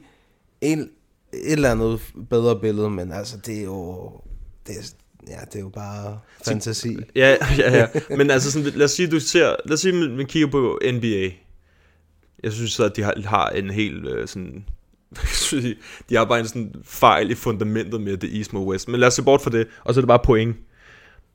en, 0.62 0.80
et 0.80 1.52
eller 1.52 1.72
andet 1.72 2.14
bedre 2.30 2.60
billede, 2.60 2.90
men 2.90 3.12
altså 3.12 3.38
det 3.46 3.60
er 3.60 3.64
jo, 3.64 4.12
det 4.68 4.76
er, 4.78 4.94
ja, 5.28 5.40
det 5.46 5.56
er 5.56 5.60
jo 5.60 5.70
bare 5.70 6.20
fantasi. 6.46 6.98
Ja, 7.16 7.36
ja, 7.58 7.78
ja. 7.78 7.88
Men 8.18 8.32
altså, 8.32 8.52
sådan, 8.52 8.72
lad 8.76 8.86
os 8.86 8.92
sige, 8.92 9.08
du 9.08 9.20
ser, 9.20 9.56
lad 9.66 9.74
os 9.74 9.80
sige, 9.80 9.94
man, 9.94 10.26
kigger 10.26 10.50
på 10.50 10.80
NBA. 10.94 11.30
Jeg 12.44 12.52
synes 12.52 12.72
så, 12.72 12.84
at 12.84 12.96
de 12.96 13.04
har, 13.04 13.14
har 13.26 13.50
en 13.50 13.70
helt 13.70 14.08
øh, 14.08 14.28
sådan, 14.28 14.66
de 16.10 16.16
har 16.16 16.26
bare 16.26 16.40
en 16.40 16.48
sådan 16.48 16.76
fejl 16.84 17.32
i 17.32 17.36
fundamentet 17.36 18.02
med 18.02 18.18
det 18.18 18.38
East 18.38 18.54
mod 18.54 18.66
West. 18.66 18.88
Men 18.88 19.00
lad 19.00 19.08
os 19.08 19.14
se 19.14 19.24
bort 19.24 19.42
fra 19.42 19.52
det, 19.52 19.68
og 19.84 19.94
så 19.94 20.00
er 20.00 20.02
det 20.02 20.08
bare 20.08 20.22
point. 20.24 20.56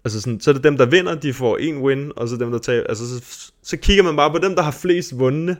Altså 0.04 0.20
sådan, 0.20 0.40
så 0.40 0.50
er 0.50 0.52
det 0.52 0.64
dem, 0.64 0.76
der 0.76 0.86
vinder, 0.86 1.14
de 1.14 1.34
får 1.34 1.56
en 1.56 1.78
win, 1.78 2.12
og 2.16 2.28
så 2.28 2.36
dem, 2.36 2.50
der 2.50 2.58
taber. 2.58 2.86
Altså, 2.86 3.08
så, 3.08 3.50
så 3.62 3.76
kigger 3.76 4.02
man 4.02 4.16
bare 4.16 4.30
på 4.30 4.38
dem, 4.38 4.54
der 4.54 4.62
har 4.62 4.70
flest 4.70 5.18
vundne. 5.18 5.56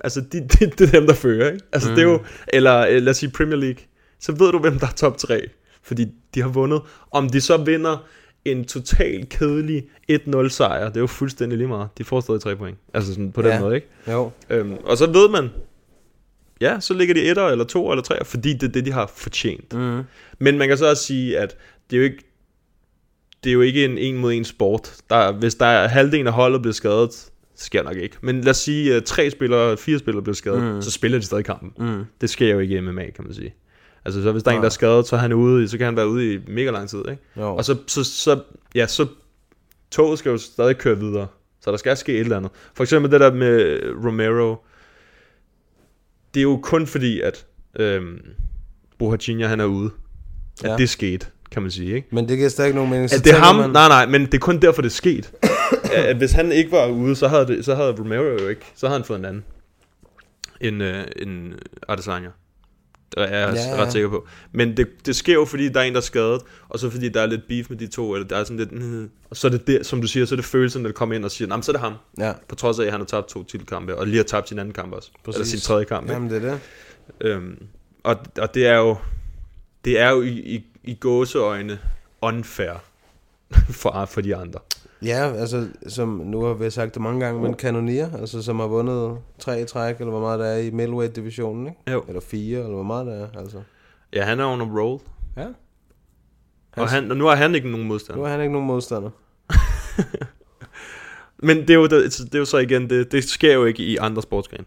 Altså, 0.00 0.20
de, 0.20 0.40
de, 0.40 0.66
det 0.78 0.80
er 0.80 0.90
dem, 0.90 1.06
der 1.06 1.14
fører, 1.14 1.50
ikke? 1.52 1.64
Altså, 1.72 1.88
mm. 1.90 1.94
det 1.94 2.02
er 2.04 2.08
jo, 2.08 2.20
eller 2.48 2.86
øh, 2.86 3.02
lad 3.02 3.08
os 3.10 3.16
sige 3.16 3.30
Premier 3.30 3.56
League. 3.56 3.82
Så 4.20 4.32
ved 4.32 4.52
du, 4.52 4.58
hvem 4.58 4.78
der 4.78 4.86
er 4.86 4.90
top 4.92 5.16
3. 5.18 5.48
Fordi 5.82 6.06
de 6.34 6.42
har 6.42 6.48
vundet. 6.48 6.82
Om 7.10 7.28
de 7.30 7.40
så 7.40 7.56
vinder 7.56 8.06
en 8.44 8.64
total 8.64 9.26
kedelig 9.28 9.84
1-0 10.12 10.48
sejr, 10.48 10.88
det 10.88 10.96
er 10.96 11.00
jo 11.00 11.06
fuldstændig 11.06 11.58
lige 11.58 11.68
meget. 11.68 11.88
De 11.98 12.04
får 12.04 12.20
stadig 12.20 12.40
3 12.40 12.56
point. 12.56 12.78
Altså 12.94 13.12
sådan 13.12 13.32
på 13.32 13.42
den 13.42 13.50
Ja. 13.50 13.60
måde, 13.60 13.74
ikke? 13.74 13.86
Jo. 14.08 14.30
Øhm, 14.50 14.72
og 14.84 14.98
så 14.98 15.06
ved 15.06 15.28
man, 15.28 15.48
ja, 16.60 16.80
så 16.80 16.94
ligger 16.94 17.14
de 17.14 17.22
etter 17.22 17.46
eller 17.46 17.64
to 17.64 17.90
eller 17.90 18.02
tre, 18.02 18.24
fordi 18.24 18.52
det 18.52 18.62
er 18.68 18.72
det, 18.72 18.86
de 18.86 18.92
har 18.92 19.12
fortjent. 19.16 19.72
Mhm. 19.72 20.02
Men 20.38 20.58
man 20.58 20.68
kan 20.68 20.78
så 20.78 20.90
også 20.90 21.04
sige, 21.04 21.38
at 21.38 21.56
det 21.90 21.96
er 21.96 22.00
jo 22.00 22.04
ikke, 22.04 22.24
det 23.44 23.50
er 23.50 23.54
jo 23.54 23.60
ikke 23.60 23.84
en 23.84 23.98
en 23.98 24.18
mod 24.18 24.32
en 24.32 24.44
sport. 24.44 24.94
Der, 25.10 25.32
hvis 25.32 25.54
der 25.54 25.66
er 25.66 25.88
halvdelen 25.88 26.26
af 26.26 26.32
holdet 26.32 26.62
bliver 26.62 26.74
skadet, 26.74 27.30
sker 27.58 27.82
nok 27.82 27.96
ikke. 27.96 28.16
Men 28.20 28.40
lad 28.40 28.50
os 28.50 28.56
sige, 28.56 28.94
at 28.94 29.04
tre 29.04 29.30
spillere, 29.30 29.76
fire 29.76 29.98
spillere 29.98 30.22
bliver 30.22 30.34
skadet, 30.34 30.74
Mm. 30.74 30.82
så 30.82 30.90
spiller 30.90 31.18
de 31.18 31.24
stadig 31.24 31.44
kampen. 31.44 31.72
Mm. 31.78 32.04
Det 32.20 32.30
sker 32.30 32.52
jo 32.52 32.58
ikke 32.58 32.76
i 32.76 32.80
MMA, 32.80 33.10
kan 33.10 33.24
man 33.24 33.34
sige. 33.34 33.54
Altså, 34.04 34.22
så 34.22 34.32
hvis 34.32 34.42
der 34.42 34.50
er 34.50 34.54
en, 34.54 34.60
der 34.62 34.66
er 34.66 34.70
skadet, 34.70 35.06
så 35.06 35.16
er 35.16 35.20
han 35.20 35.32
ude, 35.32 35.68
så 35.68 35.78
kan 35.78 35.84
han 35.84 35.96
være 35.96 36.08
ude 36.08 36.34
i 36.34 36.38
mega 36.48 36.70
lang 36.70 36.88
tid, 36.88 36.98
ikke? 36.98 37.22
Jo. 37.36 37.56
Og 37.56 37.64
så, 37.64 37.76
så, 37.86 38.04
så, 38.04 38.40
ja, 38.74 38.86
så 38.86 39.06
toget 39.90 40.18
skal 40.18 40.30
jo 40.30 40.38
stadig 40.38 40.78
køre 40.78 40.98
videre. 40.98 41.26
Så 41.60 41.70
der 41.70 41.76
skal 41.76 41.96
ske 41.96 42.12
et 42.14 42.20
eller 42.20 42.36
andet. 42.36 42.50
For 42.74 42.84
eksempel 42.84 43.12
det 43.12 43.20
der 43.20 43.32
med 43.34 43.80
Romero. 44.04 44.56
Det 46.34 46.40
er 46.40 46.44
jo 46.44 46.60
kun 46.62 46.86
fordi, 46.86 47.20
at 47.20 47.46
øhm, 47.78 48.18
Bohachinha, 48.98 49.46
han 49.46 49.60
er 49.60 49.64
ude. 49.64 49.90
At 50.64 50.70
Ja. 50.70 50.76
det 50.76 50.88
skete, 50.88 51.26
kan 51.50 51.62
man 51.62 51.70
sige, 51.70 51.94
ikke? 51.94 52.08
Men 52.12 52.28
det 52.28 52.36
giver 52.36 52.48
stadig 52.48 52.68
ikke 52.68 52.76
nogen 52.76 52.90
mening. 52.90 53.12
At 53.12 53.24
det 53.24 53.32
er 53.32 53.36
ham, 53.36 53.54
man- 53.56 53.70
nej 53.70 53.88
nej, 53.88 54.06
men 54.06 54.20
det 54.26 54.34
er 54.34 54.38
kun 54.38 54.58
derfor, 54.62 54.82
det 54.82 54.88
er 54.88 54.92
sket. 54.94 55.32
at 55.92 56.16
hvis 56.16 56.32
han 56.32 56.52
ikke 56.52 56.70
var 56.72 56.86
ude, 56.86 57.16
så 57.16 57.28
havde, 57.28 57.46
det, 57.46 57.64
så 57.64 57.74
havde 57.74 57.92
Romero 57.92 58.22
jo 58.22 58.48
ikke, 58.48 58.62
så 58.76 58.86
havde 58.86 58.98
han 58.98 59.04
fået 59.06 59.18
en 59.18 59.24
anden. 59.24 59.44
En, 60.60 60.80
øh, 60.80 61.04
en 61.22 61.54
Adesanya. 61.88 62.28
Det 63.16 63.22
er 63.34 63.38
jeg 63.38 63.54
Ja, 63.54 63.76
ja, 63.76 63.82
ret 63.82 63.92
sikker 63.92 64.08
på. 64.08 64.26
Men 64.52 64.76
det, 64.76 64.88
det 65.06 65.16
sker 65.16 65.32
jo, 65.34 65.44
fordi 65.44 65.68
der 65.68 65.80
er 65.80 65.84
en, 65.84 65.92
der 65.92 65.98
er 66.00 66.02
skadet, 66.02 66.40
og 66.68 66.78
så 66.78 66.90
fordi 66.90 67.08
der 67.08 67.20
er 67.20 67.26
lidt 67.26 67.40
beef 67.48 67.70
med 67.70 67.78
de 67.78 67.86
to, 67.86 68.14
eller 68.14 68.28
der 68.28 68.36
er 68.36 68.44
sådan 68.44 68.56
lidt, 68.56 68.72
"Mm." 68.72 69.10
og 69.30 69.36
så 69.36 69.46
er 69.46 69.50
det, 69.50 69.66
det 69.66 69.86
som 69.86 70.00
du 70.00 70.06
siger, 70.06 70.26
så 70.26 70.34
er 70.34 70.36
det 70.36 70.44
følelsen, 70.44 70.84
der 70.84 70.92
kommer 70.92 71.14
ind 71.14 71.24
og 71.24 71.30
siger, 71.30 71.48
nej, 71.48 71.60
så 71.60 71.70
er 71.70 71.74
det 71.74 71.80
ham. 71.80 71.92
Ja. 72.18 72.32
På 72.48 72.54
trods 72.54 72.78
af, 72.78 72.84
at 72.84 72.90
han 72.90 73.00
har 73.00 73.06
tabt 73.06 73.28
to 73.28 73.44
titelkampe, 73.44 73.96
og 73.96 74.06
lige 74.06 74.16
har 74.16 74.24
tabt 74.24 74.48
sin 74.48 74.58
anden 74.58 74.74
kamp 74.74 74.92
også. 74.92 75.10
Præcis. 75.24 75.36
Eller 75.38 75.46
sin 75.46 75.60
tredje 75.60 75.84
kamp. 75.84 76.02
ikke? 76.04 76.12
Jamen, 76.12 76.30
det 76.30 76.44
er 76.44 76.50
det. 76.50 76.60
Øhm, 77.20 77.62
og, 78.04 78.16
og 78.38 78.54
det 78.54 78.66
er 78.66 78.76
jo, 78.76 78.96
det 79.84 80.00
er 80.00 80.10
jo 80.10 80.22
i, 80.22 80.28
i, 80.30 80.64
i 80.88 80.94
gåseøjne 80.94 81.78
unfair 82.22 82.72
for, 83.80 84.04
for 84.04 84.20
de 84.20 84.36
andre. 84.36 84.60
Ja, 85.02 85.32
altså, 85.32 85.68
som 85.88 86.08
nu 86.08 86.42
har 86.42 86.54
vi 86.54 86.70
sagt 86.70 86.94
det 86.94 87.02
mange 87.02 87.24
gange, 87.24 87.42
men 87.42 87.54
Cannoneer, 87.54 88.16
altså, 88.20 88.42
som 88.42 88.60
har 88.60 88.66
vundet 88.66 89.18
tre 89.38 89.62
i 89.62 89.64
træk, 89.64 89.98
eller 89.98 90.10
hvor 90.10 90.20
meget 90.20 90.38
der 90.40 90.46
er 90.46 90.58
i 90.58 90.70
middleweight-divisionen, 90.70 91.66
ikke? 91.66 91.92
Jo. 91.92 92.04
Eller 92.08 92.20
fire, 92.20 92.58
eller 92.58 92.74
hvor 92.74 92.82
meget 92.82 93.06
der 93.06 93.12
er, 93.12 93.28
altså. 93.38 93.62
Ja, 94.12 94.24
han 94.24 94.40
er 94.40 94.46
on 94.46 94.60
a 94.60 94.64
roll. 94.64 95.00
Ja. 95.36 95.46
Og, 96.76 96.88
han, 96.88 97.10
og 97.10 97.16
nu 97.16 97.24
har 97.24 97.34
han 97.34 97.54
ikke 97.54 97.70
nogen 97.70 97.86
modstander. 97.86 98.20
Nu 98.20 98.24
er 98.24 98.30
han 98.30 98.40
ikke 98.40 98.52
nogen 98.52 98.66
modstander. 98.66 99.10
Men 101.46 101.60
det 101.60 101.70
er, 101.70 101.74
jo, 101.74 101.86
det, 101.86 102.18
det 102.18 102.34
er 102.34 102.38
jo 102.38 102.44
så 102.44 102.58
igen, 102.58 102.90
det, 102.90 103.12
det 103.12 103.24
sker 103.24 103.54
jo 103.54 103.64
ikke 103.64 103.82
i 103.82 103.96
andre 103.96 104.22
sportsgrene. 104.22 104.64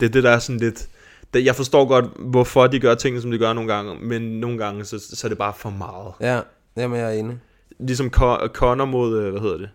Det 0.00 0.06
er 0.06 0.10
det, 0.10 0.24
der 0.24 0.30
er 0.30 0.38
sådan 0.38 0.60
lidt... 0.60 0.88
Jeg 1.34 1.54
forstår 1.56 1.84
godt, 1.88 2.04
hvorfor 2.18 2.66
de 2.66 2.80
gør 2.80 2.94
tingene, 2.94 3.22
som 3.22 3.30
de 3.30 3.38
gør 3.38 3.52
nogle 3.52 3.74
gange, 3.74 3.94
men 4.00 4.22
nogle 4.40 4.58
gange, 4.58 4.84
så, 4.84 4.98
så 4.98 5.26
er 5.26 5.28
det 5.28 5.38
bare 5.38 5.52
for 5.56 5.70
meget. 5.70 6.12
Ja, 6.20 6.40
jamen 6.82 6.98
jeg 7.00 7.14
er 7.14 7.18
enig. 7.18 7.38
Ligesom 7.80 8.06
Con- 8.16 8.48
Conor 8.48 8.84
mod, 8.84 9.18
øh, 9.18 9.30
hvad 9.30 9.40
hedder 9.40 9.56
det? 9.58 9.70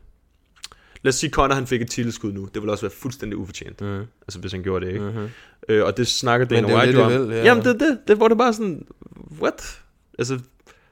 Lad 1.01 1.09
os 1.09 1.15
sige, 1.15 1.29
Conor 1.29 1.55
han 1.55 1.67
fik 1.67 1.81
et 1.81 1.89
titelskud 1.89 2.31
nu. 2.33 2.45
Det 2.53 2.61
ville 2.61 2.71
også 2.71 2.85
være 2.85 2.91
fuldstændig 2.97 3.37
ufortjent. 3.37 3.81
Mm. 3.81 3.99
Altså, 3.99 4.39
hvis 4.39 4.51
han 4.51 4.63
gjorde 4.63 4.85
det, 4.85 4.93
ikke? 4.93 5.05
Mhm. 5.05 5.29
Øh, 5.69 5.85
og 5.85 5.97
det 5.97 6.07
snakker 6.07 6.47
Men 6.49 6.63
Dana 6.63 6.67
det 6.67 6.73
er 6.73 6.79
White 6.79 6.91
det, 6.91 7.11
de 7.11 7.19
om. 7.19 7.29
vil, 7.29 7.35
ja. 7.37 7.43
Jamen, 7.43 7.63
det 7.63 7.69
er 7.69 7.77
det. 7.87 7.99
Det 8.07 8.19
var 8.19 8.27
det 8.27 8.37
bare 8.37 8.53
sådan, 8.53 8.85
what? 9.41 9.81
Altså, 10.19 10.39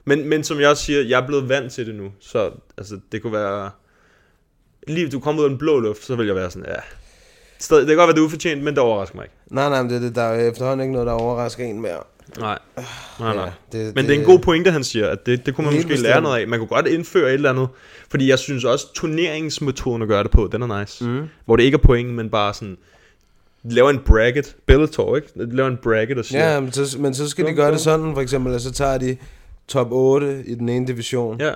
men, 0.06 0.30
men 0.30 0.44
som 0.44 0.60
jeg 0.60 0.70
også 0.70 0.84
siger, 0.84 1.02
jeg 1.02 1.22
er 1.22 1.28
blevet 1.28 1.50
vant 1.50 1.72
til 1.72 1.88
det 1.88 1.96
nu. 1.96 2.12
Så 2.20 2.52
altså, 2.78 3.00
det 3.12 3.22
kunne 3.22 3.34
være... 3.34 3.70
Lige 4.88 5.10
du 5.10 5.20
kommer 5.20 5.40
ud 5.42 5.46
af 5.46 5.50
den 5.50 5.58
blå 5.60 5.80
luft, 5.80 6.04
så 6.06 6.16
vil 6.16 6.26
jeg 6.28 6.36
være 6.36 6.52
sådan, 6.52 6.68
ja... 6.70 6.76
Stadig, 7.60 7.82
det 7.82 7.88
kan 7.88 7.98
godt 7.98 8.08
være, 8.08 8.16
det 8.16 8.22
er 8.22 8.26
ufortjent, 8.26 8.64
men 8.64 8.74
det 8.74 8.84
overrasker 8.84 9.16
mig 9.16 9.24
ikke. 9.26 9.36
Nej, 9.52 9.70
nej, 9.70 9.82
men 9.84 9.92
det, 9.92 10.02
det, 10.02 10.16
der 10.16 10.22
er 10.22 10.50
efterhånden 10.50 10.82
ikke 10.84 10.94
noget, 10.94 11.08
der 11.08 11.14
overrasker 11.14 11.64
en 11.66 11.82
mere. 11.82 11.98
Nej. 12.40 12.60
Nej, 13.20 13.36
nej. 13.36 13.50
Ja, 13.74 13.78
det- 13.78 13.96
Men 13.96 14.06
det 14.06 14.12
er 14.12 14.16
en 14.16 14.20
det- 14.20 14.28
god 14.28 14.40
pointe, 14.40 14.72
han 14.72 14.84
siger, 14.84 15.08
at 15.08 15.26
det, 15.26 15.46
det 15.46 15.56
kunne 15.56 15.66
man 15.66 15.74
måske 15.76 15.88
lære 15.90 15.98
bestemt. 15.98 16.24
noget 16.24 16.40
af. 16.40 16.48
Man 16.48 16.60
kunne 16.60 16.68
godt 16.68 16.88
indføre 16.88 17.28
et 17.30 17.34
eller 17.34 17.50
andet. 17.50 17.68
Fordi 18.12 18.30
jeg 18.30 18.40
synes 18.40 18.64
også, 18.66 18.94
turneringsmetoden 18.94 20.02
at 20.02 20.08
gøre 20.08 20.24
det 20.24 20.32
på, 20.32 20.50
den 20.52 20.62
er 20.62 20.80
nice. 20.80 21.06
Mm. 21.06 21.22
Hvor 21.46 21.56
det 21.56 21.64
ikke 21.64 21.76
er 21.76 21.82
point, 21.82 22.10
men 22.14 22.30
bare 22.30 22.54
sådan... 22.54 22.78
Laver 23.64 23.90
en 23.90 24.00
bracket. 24.06 24.56
Bellator, 24.66 25.16
ikke? 25.16 25.28
Laver 25.36 25.70
en 25.70 25.78
bracket 25.84 26.18
og 26.18 26.26
siger... 26.26 26.54
Ja, 26.54 26.60
men 26.60 26.72
så, 26.72 26.98
men 27.00 27.14
så 27.14 27.30
skal 27.30 27.46
de 27.46 27.54
gøre 27.54 27.72
det 27.72 27.80
sådan, 27.80 28.14
for 28.14 28.22
eksempel, 28.22 28.54
at 28.54 28.62
så 28.62 28.72
tager 28.72 28.98
de 28.98 29.18
top 29.68 29.88
8 29.92 30.44
i 30.48 30.56
den 30.56 30.70
ene 30.70 30.88
division. 30.88 31.42
Ja. 31.42 31.52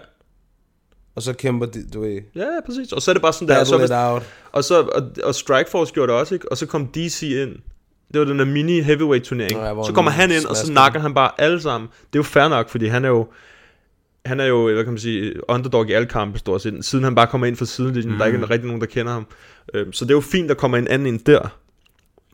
Og 1.16 1.22
så 1.22 1.34
kæmper 1.34 1.66
de, 1.66 1.86
du 1.94 2.02
ved. 2.02 2.22
Ja, 2.36 2.46
præcis. 2.66 2.92
Og 2.92 3.02
så 3.02 3.12
er 3.12 3.14
det 3.14 3.22
bare 3.22 3.34
sådan 3.34 3.48
der. 3.48 3.60
Og 3.60 3.68
så, 3.68 3.96
out. 3.96 4.24
og, 4.52 4.64
så, 4.64 4.82
og, 4.82 5.04
og 5.24 5.36
Strikeforce 5.36 5.94
gjorde 5.94 6.12
det 6.12 6.20
også, 6.20 6.34
ikke? 6.36 6.52
Og 6.52 6.58
så 6.58 6.66
kom 6.66 6.88
DC 6.88 7.22
ind. 7.24 7.56
Det 8.16 8.22
var 8.28 8.28
den 8.34 8.40
der 8.40 8.46
mini 8.46 8.82
heavyweight 8.82 9.26
turnering. 9.26 9.60
Ja, 9.60 9.84
så 9.86 9.92
kommer 9.94 10.12
han 10.12 10.32
ind, 10.32 10.46
og 10.46 10.56
så 10.56 10.72
nakker 10.74 11.00
han 11.00 11.14
bare 11.14 11.32
alle 11.38 11.62
sammen. 11.62 11.88
Det 11.88 12.16
er 12.16 12.20
jo 12.20 12.24
fair 12.24 12.48
nok, 12.48 12.70
fordi 12.70 12.88
han 12.88 13.06
er 13.06 13.10
jo... 13.10 13.28
Han 14.26 14.40
er 14.40 14.46
jo, 14.46 14.74
hvad 14.74 14.84
kan 14.84 14.94
man 14.94 15.00
sige, 15.00 15.50
underdog 15.50 15.90
i 15.90 15.94
alle 15.94 16.08
kampe 16.08 16.40
stort 16.40 16.62
set. 16.62 16.86
Siden 16.86 17.04
han 17.04 17.16
bare 17.16 17.28
kommer 17.28 17.48
ind 17.48 17.56
fra 17.56 17.66
sidelinjen, 17.66 18.12
mm. 18.12 18.18
der 18.18 18.26
er 18.26 18.28
ikke 18.34 18.46
rigtig 18.50 18.68
nogen, 18.68 18.82
der 18.82 18.88
kender 18.88 19.14
ham. 19.14 19.28
Øhm, 19.74 19.94
Så 19.94 20.06
det 20.06 20.12
er 20.12 20.16
jo 20.16 20.22
fint, 20.22 20.50
der 20.50 20.56
kommer 20.56 20.78
en 20.78 20.88
anden 20.88 21.08
ind 21.08 21.20
der. 21.20 21.58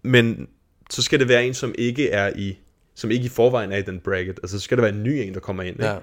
Men 0.04 0.48
så 0.90 1.02
skal 1.02 1.20
det 1.20 1.28
være 1.28 1.46
en, 1.46 1.54
som 1.54 1.76
ikke 1.78 2.10
er 2.10 2.32
i 2.36 2.58
som 2.96 3.12
ikke 3.12 3.26
i 3.26 3.30
forvejen 3.30 3.72
er 3.72 3.78
i 3.78 3.82
den 3.82 4.00
bracket. 4.00 4.40
Altså, 4.44 4.60
så 4.60 4.64
skal 4.64 4.78
det 4.78 4.84
være 4.84 4.94
en 4.94 5.04
ny 5.04 5.10
en, 5.10 5.34
der 5.34 5.40
kommer 5.40 5.64
ind. 5.64 5.76
Ikke? 5.76 5.86
Ja. 5.86 5.96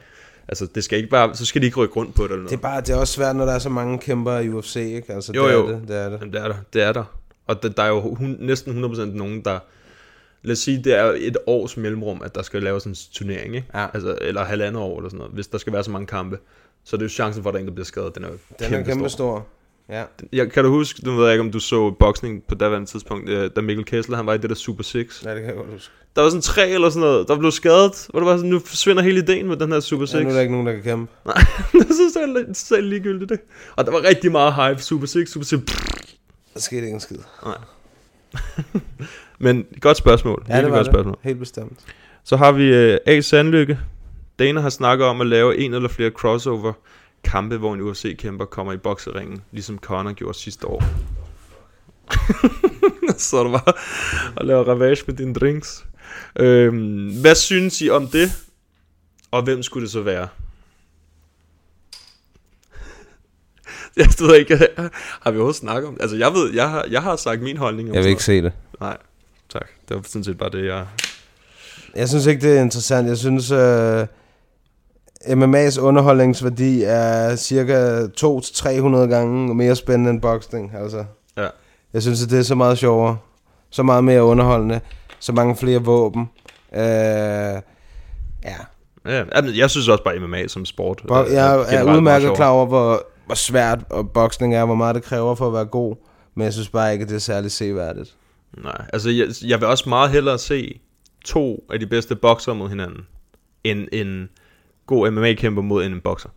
Altså, 0.48 0.66
det 0.74 0.84
skal 0.84 0.98
ikke 0.98 1.10
bare, 1.10 1.34
så 1.34 1.46
skal 1.46 1.62
de 1.62 1.66
ikke 1.66 1.76
rykke 1.80 1.94
rundt 1.96 2.14
på 2.14 2.22
det 2.22 2.30
eller 2.30 2.36
noget. 2.36 2.50
Det 2.50 2.56
er, 2.56 2.60
bare, 2.60 2.80
det 2.80 2.90
er 2.90 2.96
også 2.96 3.12
svært, 3.12 3.36
når 3.36 3.44
der 3.44 3.52
er 3.52 3.58
så 3.58 3.68
mange 3.68 3.98
kæmper 3.98 4.38
i 4.38 4.48
UFC, 4.48 4.76
ikke? 4.76 5.12
Altså, 5.12 5.32
Jo, 5.34 5.46
det 5.46 5.52
jo. 5.52 5.66
Er 5.66 5.72
det, 5.72 5.88
det 5.88 5.96
er 5.96 6.08
det. 6.08 6.18
Jamen, 6.20 6.32
det 6.32 6.40
er 6.40 6.48
der. 6.48 6.54
Det 6.72 6.82
er 6.82 6.92
der. 6.92 7.17
Og 7.48 7.62
der, 7.62 7.68
der 7.68 7.82
er 7.82 7.88
jo 7.88 8.14
hun, 8.14 8.36
næsten 8.40 8.84
100% 8.84 9.04
nogen, 9.04 9.44
der... 9.44 9.58
Lad 10.42 10.52
os 10.52 10.58
sige, 10.58 10.84
det 10.84 10.94
er 10.94 11.14
et 11.16 11.36
års 11.46 11.76
mellemrum, 11.76 12.22
at 12.24 12.34
der 12.34 12.42
skal 12.42 12.62
laves 12.62 12.84
en 12.84 12.96
turnering, 13.12 13.54
ikke? 13.54 13.66
Ja. 13.74 13.86
Altså, 13.94 14.18
eller 14.20 14.44
halvandet 14.44 14.82
år 14.82 14.98
eller 14.98 15.08
sådan 15.08 15.18
noget, 15.18 15.34
hvis 15.34 15.46
der 15.46 15.58
skal 15.58 15.72
være 15.72 15.84
så 15.84 15.90
mange 15.90 16.06
kampe. 16.06 16.38
Så 16.84 16.96
er 16.96 16.98
det 16.98 17.04
jo 17.04 17.08
chancen 17.08 17.42
for, 17.42 17.50
at 17.50 17.54
der 17.54 17.58
er 17.58 17.62
en, 17.62 17.68
der 17.68 17.74
bliver 17.74 17.84
skadet. 17.84 18.14
Den 18.14 18.24
er 18.24 18.28
jo 18.28 18.34
Den 18.58 18.74
er 18.74 18.82
kæmpe 18.82 19.08
stor. 19.08 19.46
Ja. 19.88 20.04
Jeg, 20.32 20.52
kan 20.52 20.64
du 20.64 20.70
huske, 20.70 21.04
nu 21.04 21.16
ved 21.16 21.24
jeg 21.24 21.34
ikke, 21.34 21.40
om 21.40 21.52
du 21.52 21.60
så 21.60 21.90
boksning 21.90 22.42
på 22.48 22.54
daværende 22.54 22.86
tidspunkt, 22.86 23.28
øh, 23.28 23.50
da 23.56 23.60
Mikkel 23.60 23.84
Kessler, 23.84 24.16
han 24.16 24.26
var 24.26 24.34
i 24.34 24.38
det 24.38 24.50
der 24.50 24.56
Super 24.56 24.82
6. 24.82 25.22
Ja, 25.24 25.30
det 25.30 25.38
kan 25.38 25.46
jeg 25.46 25.56
godt 25.56 25.72
huske. 25.72 25.92
Der 26.16 26.22
var 26.22 26.28
sådan 26.28 26.42
tre 26.42 26.68
eller 26.68 26.90
sådan 26.90 27.00
noget, 27.00 27.28
der 27.28 27.38
blev 27.38 27.50
skadet, 27.50 28.06
hvor 28.10 28.20
det 28.20 28.26
var 28.26 28.36
sådan, 28.36 28.50
nu 28.50 28.58
forsvinder 28.58 29.02
hele 29.02 29.18
ideen 29.18 29.48
med 29.48 29.56
den 29.56 29.72
her 29.72 29.80
Super 29.80 30.06
6. 30.06 30.14
Ja, 30.14 30.22
nu 30.22 30.28
er 30.28 30.32
der 30.32 30.40
ikke 30.40 30.52
nogen, 30.52 30.66
der 30.66 30.72
kan 30.72 30.82
kæmpe. 30.82 31.12
Nej, 31.24 31.34
det 31.72 31.80
er 31.80 31.94
så 31.94 32.12
selv, 32.12 32.54
selv 32.54 32.88
ligegyldigt 32.88 33.30
det. 33.30 33.40
Og 33.76 33.84
der 33.84 33.92
var 33.92 34.02
rigtig 34.02 34.32
meget 34.32 34.54
hype, 34.54 34.82
Super 34.82 35.06
6, 35.06 35.30
Super 35.30 35.44
6. 35.44 35.62
Der 36.58 36.62
skete 36.62 36.82
ikke 36.82 36.94
en 36.94 37.00
skid. 37.00 37.18
Nej. 37.44 37.56
Men 39.38 39.66
godt 39.80 39.96
spørgsmål. 39.96 40.46
Ja, 40.48 40.56
det 40.56 40.64
var 40.64 40.70
godt 40.70 40.86
det. 40.86 40.92
spørgsmål. 40.92 41.18
Helt 41.22 41.38
bestemt. 41.38 41.78
Så 42.24 42.36
har 42.36 42.52
vi 42.52 42.92
uh, 42.92 42.96
A. 43.06 43.20
Sandlykke. 43.20 43.78
Dana 44.38 44.60
har 44.60 44.70
snakket 44.70 45.06
om 45.06 45.20
at 45.20 45.26
lave 45.26 45.58
en 45.58 45.74
eller 45.74 45.88
flere 45.88 46.10
crossover 46.10 46.72
kampe, 47.24 47.56
hvor 47.56 47.74
en 47.74 47.80
UFC-kæmper 47.80 48.44
kommer 48.44 48.72
i 48.72 48.76
bokseringen, 48.76 49.42
ligesom 49.52 49.78
Conor 49.78 50.12
gjorde 50.12 50.38
sidste 50.38 50.66
år. 50.66 50.84
så 53.18 53.36
er 53.36 53.42
det 53.42 53.52
bare 53.52 53.72
at 54.36 54.46
lave 54.46 54.62
ravage 54.62 55.04
med 55.06 55.14
dine 55.14 55.34
drinks. 55.34 55.86
Øhm, 56.36 57.20
hvad 57.20 57.34
synes 57.34 57.80
I 57.80 57.90
om 57.90 58.06
det? 58.06 58.28
Og 59.30 59.42
hvem 59.42 59.62
skulle 59.62 59.84
det 59.84 59.92
så 59.92 60.00
være? 60.00 60.28
Jeg 63.96 64.06
ved 64.18 64.34
ikke, 64.36 64.58
har 65.20 65.30
vi 65.30 65.36
overhovedet 65.36 65.56
snakket 65.56 65.88
om 65.88 65.94
det? 65.94 66.02
Altså, 66.02 66.16
jeg 66.16 66.32
ved, 66.32 66.54
jeg 66.54 66.70
har, 66.70 66.84
jeg 66.90 67.02
har 67.02 67.16
sagt 67.16 67.42
min 67.42 67.56
holdning 67.56 67.88
om 67.88 67.94
Jeg 67.94 68.02
vil 68.02 68.10
ikke 68.10 68.24
se 68.24 68.42
det. 68.42 68.52
Nej, 68.80 68.96
tak. 69.52 69.66
Det 69.88 69.96
var 69.96 70.02
sådan 70.06 70.24
set 70.24 70.38
bare 70.38 70.50
det, 70.50 70.66
jeg... 70.66 70.86
Jeg 71.96 72.08
synes 72.08 72.26
ikke, 72.26 72.48
det 72.48 72.56
er 72.58 72.62
interessant. 72.62 73.08
Jeg 73.08 73.16
synes, 73.18 73.50
uh, 73.50 74.02
MMA's 75.42 75.80
underholdningsværdi 75.80 76.82
er 76.82 77.36
cirka 77.36 78.02
200-300 78.06 78.96
gange 78.96 79.54
mere 79.54 79.76
spændende 79.76 80.10
end 80.10 80.20
boksning. 80.20 80.72
Altså. 80.82 81.04
Ja. 81.36 81.46
Jeg 81.92 82.02
synes, 82.02 82.22
at 82.24 82.30
det 82.30 82.38
er 82.38 82.42
så 82.42 82.54
meget 82.54 82.78
sjovere. 82.78 83.16
Så 83.70 83.82
meget 83.82 84.04
mere 84.04 84.22
underholdende. 84.22 84.80
Så 85.18 85.32
mange 85.32 85.56
flere 85.56 85.78
våben. 85.84 86.30
Uh, 86.72 86.78
ja. 86.78 87.60
Ja, 89.06 89.24
jeg 89.56 89.70
synes 89.70 89.88
også 89.88 90.04
bare 90.04 90.18
MMA 90.18 90.46
som 90.46 90.64
sport. 90.64 91.02
Bo- 91.08 91.22
øh, 91.22 91.32
jeg 91.32 91.52
er 91.52 91.84
meget 91.84 91.96
udmærket 91.96 92.34
klar 92.36 92.48
over, 92.48 92.66
hvor, 92.66 93.02
hvor 93.28 93.34
svært 93.34 93.78
og 93.90 94.10
boksning 94.10 94.54
er, 94.54 94.64
hvor 94.64 94.74
meget 94.74 94.94
det 94.94 95.02
kræver 95.02 95.34
for 95.34 95.46
at 95.46 95.52
være 95.52 95.64
god. 95.64 95.96
Men 96.34 96.44
jeg 96.44 96.52
synes 96.52 96.68
bare 96.68 96.92
ikke, 96.92 97.02
at 97.02 97.08
det 97.08 97.14
er 97.14 97.20
særlig 97.20 97.50
seværdigt. 97.50 98.14
Nej, 98.62 98.86
altså 98.92 99.10
jeg, 99.10 99.26
jeg 99.44 99.60
vil 99.60 99.68
også 99.68 99.88
meget 99.88 100.10
hellere 100.10 100.38
se 100.38 100.80
to 101.24 101.64
af 101.72 101.80
de 101.80 101.86
bedste 101.86 102.16
bokser 102.16 102.54
mod 102.54 102.68
hinanden, 102.68 103.06
end 103.64 103.88
en 103.92 104.28
god 104.86 105.10
MMA-kæmper 105.10 105.62
mod 105.62 105.84
en 105.84 106.00
bokser. 106.00 106.28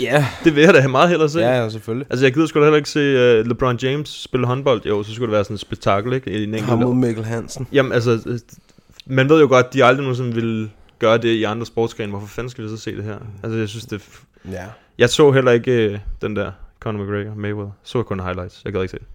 Ja. 0.00 0.26
det 0.44 0.54
vil 0.56 0.62
jeg 0.62 0.74
da 0.74 0.88
meget 0.88 1.08
hellere 1.08 1.28
se. 1.28 1.40
Ja, 1.40 1.62
ja, 1.62 1.68
selvfølgelig. 1.68 2.06
Altså 2.10 2.26
jeg 2.26 2.34
gider 2.34 2.46
sgu 2.46 2.58
da 2.58 2.64
heller 2.64 2.76
ikke 2.76 2.90
se 2.90 3.40
uh, 3.40 3.46
LeBron 3.46 3.76
James 3.76 4.22
spille 4.22 4.46
håndbold. 4.46 4.86
Jo, 4.86 5.02
så 5.02 5.14
skulle 5.14 5.26
det 5.26 5.32
være 5.32 5.44
sådan 5.44 5.54
et 5.54 5.60
spektakel, 5.60 6.12
ikke? 6.12 6.30
I 6.30 6.42
en 6.42 6.48
enkelt 6.48 6.64
Ham 6.64 6.78
mod 6.78 6.94
Mikkel 6.94 7.24
Hansen. 7.24 7.66
Jamen 7.72 7.92
altså, 7.92 8.20
øh, 8.26 8.38
man 9.06 9.28
ved 9.28 9.40
jo 9.40 9.48
godt, 9.48 9.72
de 9.72 9.84
aldrig 9.84 10.02
nogensinde 10.02 10.34
vil 10.34 10.70
gøre 10.98 11.18
det 11.18 11.28
i 11.28 11.44
andre 11.44 11.66
sportsgrene. 11.66 12.10
Hvorfor 12.10 12.26
fanden 12.26 12.50
skal 12.50 12.64
vi 12.64 12.68
så 12.68 12.76
se 12.76 12.96
det 12.96 13.04
her? 13.04 13.18
Altså 13.42 13.58
jeg 13.58 13.68
synes, 13.68 13.86
det... 13.86 14.02
Ja. 14.50 14.64
Jeg 14.98 15.10
så 15.10 15.30
heller 15.30 15.52
ikke 15.52 15.90
uh, 15.92 15.98
den 16.22 16.36
der 16.36 16.52
Conor 16.80 17.04
McGregor, 17.04 17.34
Mayweather. 17.34 17.72
Så 17.82 18.02
kun 18.02 18.20
highlights. 18.20 18.62
Jeg 18.64 18.72
gad 18.72 18.82
ikke 18.82 18.90
se 18.90 18.98
det. 18.98 19.06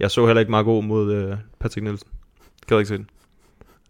Jeg 0.00 0.10
så 0.10 0.26
heller 0.26 0.40
ikke 0.40 0.50
Marco 0.50 0.80
mod 0.80 1.30
uh, 1.30 1.38
Patrick 1.60 1.84
Nielsen. 1.84 2.08
Gad 2.66 2.78
ikke 2.78 2.88
se 2.88 2.98
det. 2.98 3.06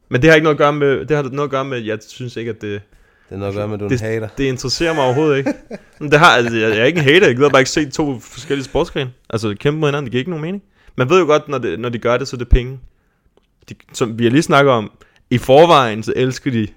Men 0.09 0.23
det 0.23 0.31
har 0.31 0.35
ikke 0.35 0.45
noget 0.45 0.55
at 0.55 0.59
gøre 0.59 0.73
med, 0.73 1.07
det 1.07 1.17
har 1.17 1.23
noget 1.23 1.49
at 1.49 1.51
gøre 1.51 1.65
med, 1.65 1.79
jeg 1.79 1.99
synes 2.09 2.37
ikke, 2.37 2.51
at 2.51 2.63
det... 2.63 2.83
Det 3.29 3.35
er 3.35 3.39
noget 3.39 3.53
at 3.53 3.57
gøre 3.57 3.69
med, 3.69 3.75
at 3.75 3.81
du 3.81 3.85
er 3.85 3.89
det, 3.89 4.01
en 4.01 4.07
hater. 4.07 4.29
Det 4.39 4.45
interesserer 4.45 4.95
mig 4.95 5.05
overhovedet 5.05 5.39
ikke. 5.39 5.53
Men 6.01 6.11
det 6.11 6.19
har, 6.19 6.27
altså, 6.27 6.57
jeg, 6.57 6.71
jeg 6.71 6.79
er 6.79 6.85
ikke 6.85 6.99
en 6.99 7.05
hater, 7.05 7.27
jeg 7.27 7.37
gider 7.37 7.51
bare 7.51 7.61
ikke 7.61 7.71
se 7.71 7.91
to 7.91 8.19
forskellige 8.21 8.65
sportsgrene. 8.65 9.13
Altså 9.31 9.55
kæmpe 9.61 9.81
mod 9.81 9.89
hinanden, 9.89 10.05
det 10.05 10.11
giver 10.11 10.21
ikke 10.21 10.31
nogen 10.31 10.43
mening. 10.43 10.63
Man 10.97 11.11
ved 11.11 11.21
jo 11.21 11.27
godt, 11.27 11.49
når, 11.49 11.59
det, 11.59 11.81
når 11.81 11.89
de 11.89 11.99
gør 11.99 12.17
det, 12.17 12.29
så 12.29 12.37
er 12.37 12.39
det 12.39 12.49
penge. 12.49 12.81
De, 13.69 13.75
som 13.93 14.19
vi 14.19 14.25
har 14.25 14.31
lige 14.31 14.43
snakket 14.43 14.73
om, 14.73 14.91
i 15.31 15.39
forvejen, 15.39 16.03
så 16.03 16.13
elsker 16.17 16.51
de 16.51 16.69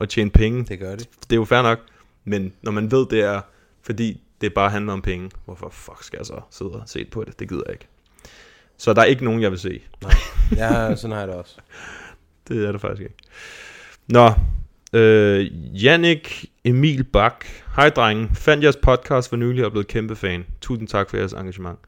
at 0.00 0.08
tjene 0.08 0.30
penge. 0.30 0.64
Det 0.64 0.78
gør 0.78 0.96
de. 0.96 1.04
Det 1.04 1.32
er 1.32 1.36
jo 1.36 1.44
fair 1.44 1.62
nok. 1.62 1.78
Men 2.24 2.52
når 2.62 2.72
man 2.72 2.90
ved, 2.90 3.06
det 3.10 3.20
er, 3.20 3.40
fordi 3.84 4.22
det 4.40 4.54
bare 4.54 4.70
handler 4.70 4.92
om 4.92 5.02
penge, 5.02 5.30
hvorfor 5.44 5.68
fuck 5.68 6.02
skal 6.02 6.16
jeg 6.16 6.26
så 6.26 6.40
sidde 6.50 6.70
og 6.70 6.82
se 6.86 7.04
på 7.04 7.24
det? 7.24 7.38
Det 7.38 7.48
gider 7.48 7.62
jeg 7.66 7.72
ikke. 7.72 7.88
Så 8.78 8.92
der 8.94 9.00
er 9.00 9.06
ikke 9.06 9.24
nogen, 9.24 9.42
jeg 9.42 9.50
vil 9.50 9.58
se. 9.58 9.82
Nej, 10.02 10.12
ja, 10.62 10.96
sådan 10.96 11.12
har 11.12 11.18
jeg 11.18 11.28
det 11.28 11.36
også. 11.36 11.56
det 12.48 12.66
er 12.66 12.72
der 12.72 12.78
faktisk 12.78 13.02
ikke. 13.02 13.14
Nå, 14.08 14.32
øh, 14.92 15.50
Jannik 15.84 16.44
Emil 16.64 17.04
Bak. 17.04 17.44
Hej 17.76 17.90
drenge, 17.90 18.30
fandt 18.34 18.64
jeres 18.64 18.76
podcast 18.76 19.28
for 19.28 19.36
nylig 19.36 19.64
og 19.64 19.70
blevet 19.70 19.86
kæmpe 19.86 20.16
fan. 20.16 20.46
Tusind 20.60 20.88
tak 20.88 21.10
for 21.10 21.16
jeres 21.16 21.32
engagement. 21.32 21.78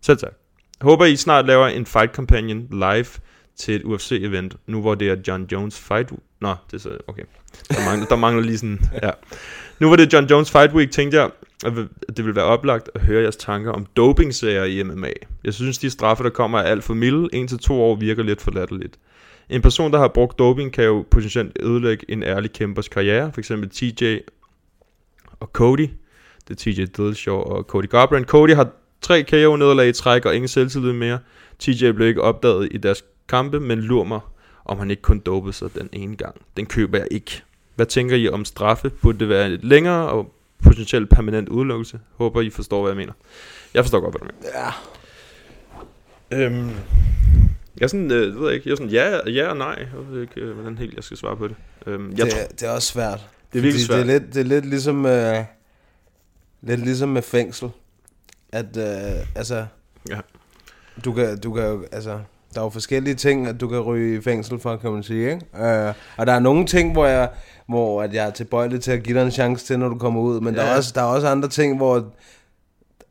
Selv 0.00 0.18
tak. 0.18 0.32
Håber 0.80 1.04
I 1.04 1.16
snart 1.16 1.46
laver 1.46 1.66
en 1.66 1.86
fight 1.86 2.14
companion 2.14 2.68
live 2.70 3.06
til 3.56 3.74
et 3.74 3.82
UFC-event, 3.82 4.56
nu 4.66 4.80
hvor 4.80 4.94
det 4.94 5.08
er 5.08 5.16
John 5.28 5.48
Jones 5.52 5.80
Fight 5.80 6.12
Nå, 6.40 6.54
det 6.70 6.76
er 6.76 6.78
så, 6.78 6.98
okay. 7.06 7.22
Der 7.70 7.84
mangler, 7.84 8.06
der 8.06 8.16
mangler 8.16 8.42
lige 8.42 8.58
sådan, 8.58 8.80
ja. 9.02 9.10
Nu 9.82 9.88
var 9.88 9.96
det 9.96 10.12
John 10.12 10.26
Jones 10.26 10.50
Fight 10.50 10.72
Week, 10.72 10.90
tænkte 10.90 11.20
jeg, 11.20 11.30
at 11.66 11.72
det 12.16 12.24
ville 12.24 12.36
være 12.36 12.44
oplagt 12.44 12.90
at 12.94 13.00
høre 13.00 13.22
jeres 13.22 13.36
tanker 13.36 13.72
om 13.72 13.86
dopingsager 13.96 14.64
i 14.64 14.82
MMA. 14.82 15.12
Jeg 15.44 15.54
synes, 15.54 15.78
de 15.78 15.90
straffe, 15.90 16.24
der 16.24 16.30
kommer, 16.30 16.58
er 16.58 16.62
alt 16.62 16.84
for 16.84 16.94
milde. 16.94 17.28
En 17.32 17.48
til 17.48 17.58
to 17.58 17.82
år 17.82 17.96
virker 17.96 18.22
lidt 18.22 18.40
for 18.40 18.50
latterligt. 18.50 18.98
En 19.48 19.62
person, 19.62 19.92
der 19.92 19.98
har 19.98 20.08
brugt 20.08 20.38
doping, 20.38 20.72
kan 20.72 20.84
jo 20.84 21.04
potentielt 21.10 21.56
ødelægge 21.60 22.10
en 22.10 22.22
ærlig 22.22 22.52
kæmpers 22.52 22.88
karriere. 22.88 23.32
For 23.32 23.40
eksempel 23.40 23.70
TJ 23.70 24.18
og 25.40 25.50
Cody. 25.52 25.88
Det 26.48 26.50
er 26.50 26.72
TJ 26.72 26.84
Dillashaw 26.84 27.36
og 27.36 27.62
Cody 27.62 27.88
Garbrandt. 27.88 28.28
Cody 28.28 28.54
har 28.54 28.68
tre 29.00 29.22
KO-nederlag 29.22 29.88
i 29.88 29.92
træk 29.92 30.26
og 30.26 30.34
ingen 30.34 30.48
selvtillid 30.48 30.92
mere. 30.92 31.18
TJ 31.58 31.90
blev 31.90 32.08
ikke 32.08 32.22
opdaget 32.22 32.68
i 32.70 32.76
deres 32.76 33.04
kampe, 33.28 33.60
men 33.60 33.80
lurer 33.80 34.04
mig, 34.04 34.20
om 34.64 34.78
han 34.78 34.90
ikke 34.90 35.02
kun 35.02 35.18
dopede 35.18 35.52
sig 35.52 35.74
den 35.74 35.88
ene 35.92 36.16
gang. 36.16 36.34
Den 36.56 36.66
køber 36.66 36.98
jeg 36.98 37.08
ikke. 37.10 37.42
Hvad 37.74 37.86
tænker 37.86 38.16
I 38.16 38.28
om 38.28 38.44
straffe? 38.44 38.90
Burde 38.90 39.18
det 39.18 39.28
være 39.28 39.50
lidt 39.50 39.64
længere 39.64 40.08
og 40.08 40.34
potentielt 40.62 41.10
permanent 41.10 41.48
udelukkelse? 41.48 42.00
Håber 42.16 42.40
I 42.40 42.50
forstår, 42.50 42.82
hvad 42.82 42.90
jeg 42.90 42.96
mener. 42.96 43.12
Jeg 43.74 43.84
forstår 43.84 44.00
godt, 44.00 44.12
hvad 44.12 44.28
du 44.28 44.34
mener. 44.34 44.58
Ja. 44.58 44.72
Øhm, 46.46 46.70
jeg 47.76 47.84
er 47.84 47.86
sådan, 47.86 48.10
øh, 48.10 48.40
ved 48.40 48.46
jeg 48.46 48.54
ikke, 48.54 48.68
jeg 48.68 48.72
er 48.72 48.76
sådan, 48.76 48.92
ja, 48.92 49.30
ja 49.30 49.48
og 49.48 49.56
nej. 49.56 49.78
Jeg 49.78 50.10
ved 50.10 50.22
ikke, 50.22 50.40
øh, 50.40 50.54
hvordan 50.54 50.78
helt 50.78 50.94
jeg 50.94 51.04
skal 51.04 51.16
svare 51.16 51.36
på 51.36 51.48
det. 51.48 51.56
Øhm, 51.86 52.10
jeg 52.10 52.26
det, 52.26 52.32
tror, 52.32 52.40
det 52.40 52.62
er 52.62 52.70
også 52.70 52.88
svært. 52.88 53.28
Det 53.52 53.58
er 53.58 53.62
virkelig 53.62 53.86
svært. 53.86 54.06
Det 54.06 54.14
er 54.14 54.18
lidt, 54.18 54.34
det 54.34 54.40
er 54.40 54.44
lidt 54.44 54.66
ligesom, 54.66 55.06
øh, 55.06 55.44
lidt 56.62 56.80
ligesom 56.80 57.08
med 57.08 57.22
fængsel. 57.22 57.70
At, 58.52 58.76
øh, 58.76 59.26
altså, 59.34 59.66
ja. 60.10 60.20
du 61.04 61.12
kan, 61.12 61.38
du 61.38 61.52
kan 61.52 61.64
jo, 61.64 61.84
altså, 61.92 62.20
der 62.54 62.60
er 62.60 62.64
jo 62.64 62.70
forskellige 62.70 63.14
ting, 63.14 63.46
at 63.46 63.60
du 63.60 63.68
kan 63.68 63.80
ryge 63.80 64.18
i 64.18 64.20
fængsel 64.20 64.58
for, 64.58 64.76
kan 64.76 64.92
man 64.92 65.02
sige, 65.02 65.32
ikke? 65.32 65.64
Øh, 65.64 65.94
og 66.16 66.26
der 66.26 66.32
er 66.32 66.38
nogle 66.38 66.66
ting, 66.66 66.92
hvor 66.92 67.06
jeg, 67.06 67.30
hvor 67.68 68.02
at 68.02 68.14
jeg 68.14 68.26
er 68.26 68.30
tilbøjelig 68.30 68.80
til 68.80 68.92
at 68.92 69.02
give 69.02 69.18
dig 69.18 69.24
en 69.24 69.30
chance 69.30 69.66
til, 69.66 69.78
når 69.78 69.88
du 69.88 69.98
kommer 69.98 70.20
ud, 70.20 70.40
men 70.40 70.54
ja. 70.54 70.60
der, 70.60 70.66
er 70.66 70.76
også, 70.76 70.92
der 70.94 71.00
er 71.00 71.06
også 71.06 71.28
andre 71.28 71.48
ting, 71.48 71.76
hvor, 71.76 72.04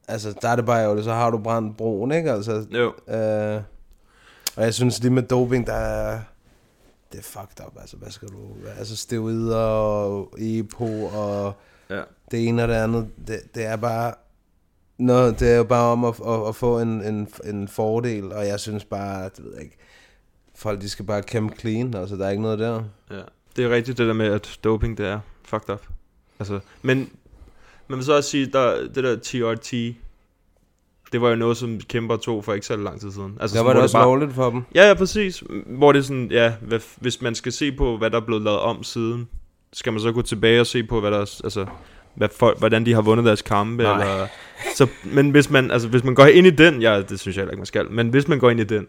altså, 0.08 0.34
der 0.42 0.50
er 0.50 0.56
det 0.56 0.66
bare 0.66 0.80
jo, 0.80 1.04
så 1.04 1.14
har 1.14 1.30
du 1.30 1.38
brændt 1.38 1.78
broen, 1.78 2.12
ikke? 2.12 2.32
Altså, 2.32 2.66
jo. 2.72 3.14
Øh, 3.16 3.62
og 4.56 4.64
jeg 4.64 4.74
synes 4.74 5.02
lige 5.02 5.14
med 5.14 5.24
doping, 5.24 5.68
der 5.68 5.74
er, 5.74 6.20
det 7.12 7.20
er 7.20 7.24
fucked 7.24 7.66
up, 7.68 7.74
altså, 7.82 7.98
hvad 7.98 8.12
skal 8.12 8.28
du, 8.28 8.70
altså, 8.80 8.96
steroider 8.96 9.58
og 9.58 10.34
EPO 10.38 11.06
og 11.06 11.54
ja. 11.90 12.02
det 12.32 12.48
ene 12.48 12.64
og 12.64 12.68
det 12.68 12.76
andet, 12.76 13.08
det, 13.28 13.40
det 13.56 13.66
er 13.66 13.76
bare, 13.76 14.14
Nå, 15.02 15.28
det 15.28 15.52
er 15.52 15.58
jo 15.58 15.64
bare 15.64 15.92
om 15.92 16.06
at, 16.06 16.16
at, 16.28 16.48
at 16.48 16.56
få 16.56 16.80
en, 16.80 17.02
en, 17.04 17.28
en 17.46 17.68
fordel, 17.68 18.32
og 18.34 18.48
jeg 18.48 18.60
synes 18.60 18.86
bare, 18.86 19.24
det 19.24 19.46
ved 19.46 19.54
jeg 19.54 19.64
ikke, 19.64 19.78
folk 20.56 20.82
de 20.82 20.90
skal 20.90 21.06
bare 21.06 21.22
kæmpe 21.22 21.56
clean, 21.60 21.94
altså 21.94 22.16
der 22.16 22.26
er 22.26 22.30
ikke 22.30 22.42
noget 22.42 22.60
der. 22.60 22.84
Ja, 23.12 23.22
det 23.56 23.66
er 23.66 23.70
rigtigt 23.70 23.98
det 23.98 24.08
der 24.08 24.14
med, 24.14 24.26
at 24.26 24.60
doping 24.64 24.98
det 24.98 25.06
er 25.06 25.20
fucked 25.46 25.70
up. 25.74 25.82
Altså, 26.40 26.60
men 26.82 27.10
man 27.88 27.98
vil 27.98 28.06
så 28.06 28.16
også 28.16 28.30
sige, 28.30 28.46
der, 28.46 28.88
det 28.96 29.04
der 29.04 29.16
TRT, 29.16 29.72
det 31.12 31.22
var 31.22 31.30
jo 31.30 31.36
noget, 31.36 31.58
som 31.58 31.80
kæmper 31.80 32.18
tog 32.18 32.46
for 32.46 32.54
ikke 32.54 32.66
så 32.66 32.76
lang 32.76 33.02
tid 33.02 33.12
siden. 33.12 33.38
Altså, 33.40 33.58
Der 33.58 33.64
var 33.64 33.74
det 33.74 33.82
også 33.82 33.98
lovligt 33.98 34.34
for 34.34 34.50
dem. 34.50 34.64
Ja, 34.76 34.88
ja, 34.88 34.94
præcis. 34.94 35.44
Hvor 35.66 35.92
det 35.92 36.00
er 36.00 36.04
sådan, 36.04 36.32
ja, 36.32 36.54
hvad, 36.62 36.80
hvis 36.98 37.22
man 37.22 37.36
skal 37.36 37.52
se 37.52 37.72
på, 37.72 37.98
hvad 37.98 38.10
der 38.10 38.18
er 38.18 38.26
blevet 38.26 38.42
lavet 38.44 38.60
om 38.60 38.84
siden, 38.84 39.30
skal 39.74 39.94
man 39.94 40.02
så 40.02 40.12
gå 40.12 40.22
tilbage 40.22 40.60
og 40.60 40.68
se 40.68 40.84
på, 40.84 41.00
hvad 41.00 41.12
der 41.12 41.18
er, 41.18 41.40
altså, 41.44 41.66
hvad 42.16 42.30
folk, 42.36 42.60
hvordan 42.60 42.86
de 42.86 42.94
har 42.94 43.02
vundet 43.02 43.26
deres 43.26 43.42
kampe, 43.42 43.84
Nej. 43.84 43.92
eller... 44.02 44.28
Så, 44.76 44.88
men 45.04 45.30
hvis 45.30 45.50
man, 45.50 45.72
altså, 45.72 45.88
hvis 45.88 46.04
man 46.04 46.16
går 46.16 46.26
ind 46.26 46.48
i 46.48 46.50
den, 46.50 46.82
ja, 46.82 47.02
det 47.02 47.20
synes 47.20 47.38
jeg 47.38 47.42
heller 47.42 47.52
ikke, 47.52 47.60
man 47.60 47.66
skal, 47.66 47.92
men 47.92 48.10
hvis 48.10 48.28
man 48.28 48.40
går 48.40 48.50
ind 48.50 48.60
i 48.60 48.64
den, 48.64 48.88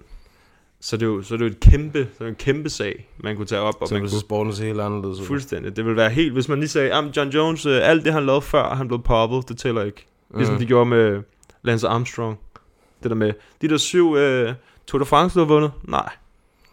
så 0.80 0.96
er 0.96 0.98
det 0.98 1.06
jo, 1.06 1.22
så 1.22 1.34
er 1.34 1.38
det 1.38 1.44
jo 1.44 1.50
et 1.50 1.60
kæmpe, 1.60 2.08
så 2.18 2.24
er 2.24 2.28
en 2.28 2.34
kæmpe 2.34 2.70
sag, 2.70 3.08
man 3.18 3.36
kunne 3.36 3.46
tage 3.46 3.60
op. 3.60 3.74
Og 3.80 3.88
Så 3.88 3.94
man 3.94 4.02
kunne, 4.02 4.20
sporten 4.20 4.52
se 4.52 4.64
helt 4.64 4.80
anderledes 4.80 5.20
ud. 5.20 5.26
Fuldstændig. 5.26 5.76
Det 5.76 5.84
vil 5.86 5.96
være 5.96 6.10
helt, 6.10 6.32
hvis 6.32 6.48
man 6.48 6.58
lige 6.58 6.68
sagde, 6.68 6.92
at 6.94 7.16
John 7.16 7.30
Jones, 7.30 7.66
øh, 7.66 7.80
alt 7.82 8.04
det 8.04 8.12
han 8.12 8.26
lavede 8.26 8.42
før, 8.42 8.74
han 8.74 8.88
blev 8.88 9.02
poppet, 9.02 9.48
det 9.48 9.58
tæller 9.58 9.82
ikke. 9.82 10.06
Ligesom 10.36 10.54
Mm. 10.54 10.60
de 10.60 10.66
gjorde 10.66 10.86
med 10.90 11.22
Lance 11.62 11.88
Armstrong. 11.88 12.38
Det 13.02 13.10
der 13.10 13.16
med, 13.16 13.32
de 13.62 13.68
der 13.68 13.76
syv 13.76 14.16
øh, 14.16 14.54
Tour 14.86 14.98
de 14.98 15.04
France, 15.04 15.34
du 15.34 15.44
har 15.44 15.46
vundet, 15.54 15.70
nej, 15.84 16.08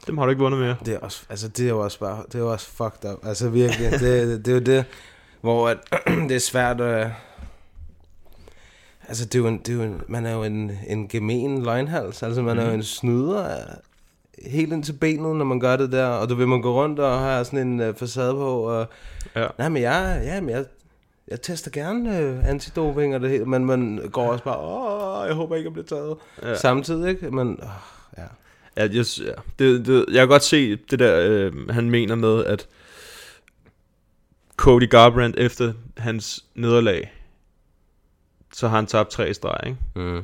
dem 0.08 0.18
har 0.18 0.26
du 0.26 0.30
ikke 0.30 0.42
vundet 0.42 0.60
mere. 0.60 0.76
Det 0.86 0.94
er 0.94 1.00
også, 1.00 1.24
altså 1.30 1.48
det 1.48 1.66
er 1.66 1.70
jo 1.70 1.80
også 1.80 2.00
bare, 2.00 2.24
det 2.28 2.36
er 2.36 2.40
jo 2.40 2.52
også 2.52 2.68
fucked 2.70 3.12
up. 3.14 3.20
Altså 3.28 3.50
virkelig, 3.50 3.92
det, 3.92 4.00
det, 4.02 4.46
det 4.46 4.52
er 4.52 4.56
jo 4.56 4.60
det, 4.78 4.86
hvor 5.41 5.70
at, 5.70 5.78
det 6.30 6.32
er 6.36 6.40
svært 6.40 6.82
at... 6.82 7.11
Altså 9.07 9.26
det 9.26 9.36
er 9.36 9.40
jo, 9.40 9.48
en, 9.48 9.57
det 9.57 9.70
er 9.70 9.74
jo 9.74 9.82
en, 9.84 10.02
man 10.07 10.26
er 10.26 10.34
jo 10.34 10.44
en, 10.44 10.72
en 10.88 11.07
gemen 11.07 11.64
løgnhals, 11.64 12.24
altså 12.24 12.41
man 12.41 12.53
mm. 12.53 12.60
er 12.60 12.64
jo 12.64 12.70
Mhm. 12.70 12.80
en 12.80 12.84
snyder 12.84 13.57
helt 14.45 14.74
ind 14.74 14.84
til 14.84 14.94
benet, 14.94 15.36
når 15.36 15.45
man 15.45 15.60
gør 15.60 15.76
det 15.76 15.91
der, 15.91 16.06
og 16.07 16.30
du 16.30 16.36
vil 16.36 16.48
man 16.48 16.61
gå 16.61 16.74
rundt 16.74 16.99
og 16.99 17.20
have 17.20 17.45
sådan 17.45 17.68
en 17.68 17.90
uh, 17.90 17.95
facade 17.95 18.34
på, 18.34 18.61
og 18.61 18.88
ja. 19.36 19.48
nej, 19.57 19.70
men 19.70 19.82
jeg, 19.82 20.22
ja, 20.26 20.41
men 20.41 20.49
jeg, 20.49 20.66
jeg 21.28 21.41
tester 21.41 21.72
gerne 21.72 22.34
uh, 22.40 22.49
antidoping 22.49 23.16
og 23.16 23.22
det 23.22 23.30
hele, 23.30 23.45
men 23.45 23.66
man 23.66 24.10
går 24.11 24.32
også 24.32 24.44
bare, 24.44 24.57
åh, 24.60 25.28
jeg 25.28 25.36
håber 25.36 25.56
ikke, 25.56 25.68
jeg 25.68 25.74
bliver 25.74 25.86
taget. 25.86 26.18
Ja. 26.44 26.56
Samtidig, 26.56 27.10
ikke? 27.10 27.32
Men, 27.32 27.60
åh, 27.64 27.68
ja. 28.18 28.24
Ja, 28.78 28.82
jeg, 28.94 29.06
ja. 29.26 29.32
Det, 29.60 29.86
det, 29.86 30.06
jeg 30.07 30.20
kan 30.20 30.28
godt 30.28 30.44
se 30.44 30.76
det 30.76 30.99
der, 30.99 31.20
øh, 31.22 31.70
han 31.70 31.90
mener 31.90 32.16
med, 32.16 32.45
at 32.45 32.68
Cody 34.60 34.90
Garbrandt 34.90 35.38
efter 35.40 35.73
hans 35.98 36.45
nederlag, 36.56 37.11
så 38.53 38.68
har 38.68 38.76
han 38.76 38.86
tabt 38.86 39.10
tre 39.10 39.34
streg, 39.34 39.60
ikke? 39.65 39.77
Mm. 39.95 40.22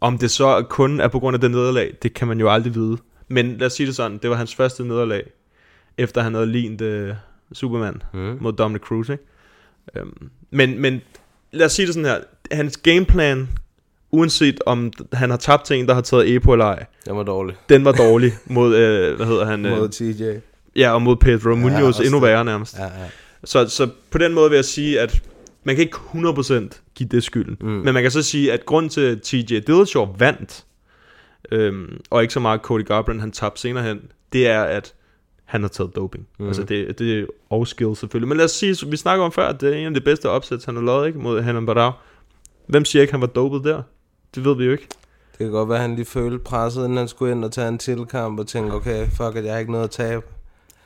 Om 0.00 0.18
det 0.18 0.30
så 0.30 0.64
kun 0.68 1.00
er 1.00 1.08
på 1.08 1.18
grund 1.20 1.34
af 1.34 1.40
det 1.40 1.50
nederlag, 1.50 1.94
det 2.02 2.14
kan 2.14 2.28
man 2.28 2.40
jo 2.40 2.50
aldrig 2.50 2.74
vide. 2.74 2.98
Men 3.28 3.56
lad 3.58 3.66
os 3.66 3.72
sige 3.72 3.86
det 3.86 3.96
sådan, 3.96 4.18
det 4.18 4.30
var 4.30 4.36
hans 4.36 4.54
første 4.54 4.84
nederlag, 4.84 5.30
efter 5.98 6.22
han 6.22 6.34
havde 6.34 6.46
lignet 6.46 7.10
uh, 7.10 7.16
Superman 7.52 8.02
Mm. 8.12 8.38
mod 8.40 8.52
Dominic 8.52 8.82
Cruz, 8.82 9.08
ikke? 9.08 9.24
Um, 10.02 10.30
men, 10.50 10.78
men 10.80 11.00
lad 11.52 11.66
os 11.66 11.72
sige 11.72 11.86
det 11.86 11.94
sådan 11.94 12.04
her, 12.10 12.20
hans 12.52 12.76
gameplan, 12.76 13.48
uanset 14.10 14.60
om 14.66 14.92
han 15.12 15.30
har 15.30 15.36
tabt 15.36 15.64
til 15.64 15.76
en, 15.78 15.86
der 15.88 15.94
har 15.94 16.00
taget 16.00 16.34
EPO 16.34 16.52
eller 16.52 16.64
ej, 16.64 16.86
Den 17.06 17.16
var 17.16 17.22
dårlig. 17.22 17.56
den 17.68 17.84
var 17.84 17.92
dårlig 17.92 18.32
mod, 18.46 18.76
øh, 18.76 19.16
hvad 19.16 19.26
hedder 19.26 19.44
han? 19.44 19.66
øh, 19.66 19.78
Mod 19.78 19.88
TJ. 19.88 20.38
Ja, 20.76 20.90
og 20.90 21.02
mod 21.02 21.16
Pedro 21.16 21.50
Ja, 21.50 21.56
Munoz, 21.56 22.00
endnu 22.00 22.20
værre 22.20 22.44
nærmest. 22.44 22.78
Ja, 22.78 22.84
ja. 22.84 22.90
Så, 23.44 23.68
så 23.68 23.88
på 24.10 24.18
den 24.18 24.34
måde 24.34 24.50
vil 24.50 24.56
jeg 24.56 24.64
sige, 24.64 25.00
at 25.00 25.22
man 25.64 25.76
kan 25.76 25.84
ikke 25.84 25.96
100% 26.14 26.92
give 26.94 27.08
det 27.08 27.24
skylden. 27.24 27.56
Mm. 27.60 27.66
Men 27.66 27.94
man 27.94 28.02
kan 28.02 28.10
så 28.10 28.22
sige, 28.22 28.52
at 28.52 28.66
grund 28.66 28.90
til, 28.90 29.00
at 29.00 29.22
TJ 29.22 29.58
Dillashaw 29.66 30.06
vandt, 30.18 30.64
øhm, 31.52 32.00
og 32.10 32.22
ikke 32.22 32.34
så 32.34 32.40
meget 32.40 32.60
Cody 32.60 32.84
Garbrandt, 32.86 33.20
han 33.20 33.32
tabte 33.32 33.60
senere 33.60 33.84
hen, 33.84 34.00
det 34.32 34.46
er, 34.46 34.62
at 34.62 34.94
han 35.44 35.62
har 35.62 35.68
taget 35.68 35.96
doping. 35.96 36.26
Mm. 36.38 36.46
Altså 36.46 36.62
det, 36.62 36.98
det 36.98 37.20
er 37.20 37.26
og 37.50 37.66
skill 37.66 37.96
selvfølgelig. 37.96 38.28
Men 38.28 38.36
lad 38.36 38.44
os 38.44 38.50
sige, 38.50 38.90
vi 38.90 38.96
snakker 38.96 39.24
om 39.24 39.32
før, 39.32 39.48
at 39.48 39.60
det 39.60 39.72
er 39.72 39.76
en 39.78 39.86
af 39.86 39.94
de 39.94 40.00
bedste 40.00 40.30
opsæt, 40.30 40.64
han 40.64 40.76
har 40.76 40.82
lavet 40.82 41.06
ikke, 41.06 41.18
mod 41.18 41.42
Hanan 41.42 41.66
Barao. 41.66 41.92
Hvem 42.66 42.84
siger 42.84 43.02
ikke, 43.02 43.12
han 43.12 43.20
var 43.20 43.26
dopet 43.26 43.64
der? 43.64 43.82
Det 44.34 44.44
ved 44.44 44.56
vi 44.56 44.64
jo 44.64 44.72
ikke. 44.72 44.88
Det 45.30 45.38
kan 45.38 45.50
godt 45.50 45.68
være, 45.68 45.78
at 45.78 45.82
han 45.82 45.94
lige 45.94 46.04
følte 46.04 46.38
presset, 46.38 46.84
inden 46.84 46.96
han 46.98 47.08
skulle 47.08 47.32
ind 47.32 47.44
og 47.44 47.52
tage 47.52 47.68
en 47.68 47.78
tilkamp 47.78 48.38
og 48.38 48.46
tænke, 48.46 48.74
okay, 48.74 49.06
fuck, 49.06 49.36
at 49.36 49.44
jeg 49.44 49.52
har 49.52 49.58
ikke 49.58 49.72
noget 49.72 49.84
at 49.84 49.90
tabe. 49.90 50.22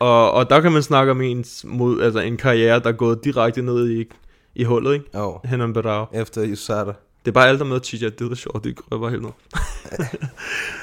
Og, 0.01 0.33
og 0.33 0.51
der 0.51 0.61
kan 0.61 0.73
man 0.73 0.83
snakke 0.83 1.11
om 1.11 1.21
en, 1.21 1.45
mod, 1.65 2.03
altså 2.03 2.21
en 2.21 2.37
karriere, 2.37 2.79
der 2.81 2.89
er 2.89 2.93
gået 2.93 3.25
direkte 3.25 3.63
ned 3.63 3.91
i, 3.91 4.05
i 4.55 4.65
hullet, 4.65 4.93
ikke? 4.95 5.05
Jo. 5.15 5.41
Hanan 5.45 5.73
Barao. 5.73 6.07
Efter 6.13 6.53
USADA. 6.53 6.93
Det 7.25 7.31
er 7.31 7.33
bare 7.33 7.49
alt 7.49 7.59
der 7.59 7.65
med 7.65 7.81
TJ 7.81 8.07
Dillashaw, 8.19 8.61
det 8.65 8.77
grøber 8.77 9.09
helt 9.11 9.23
ned. 9.23 9.31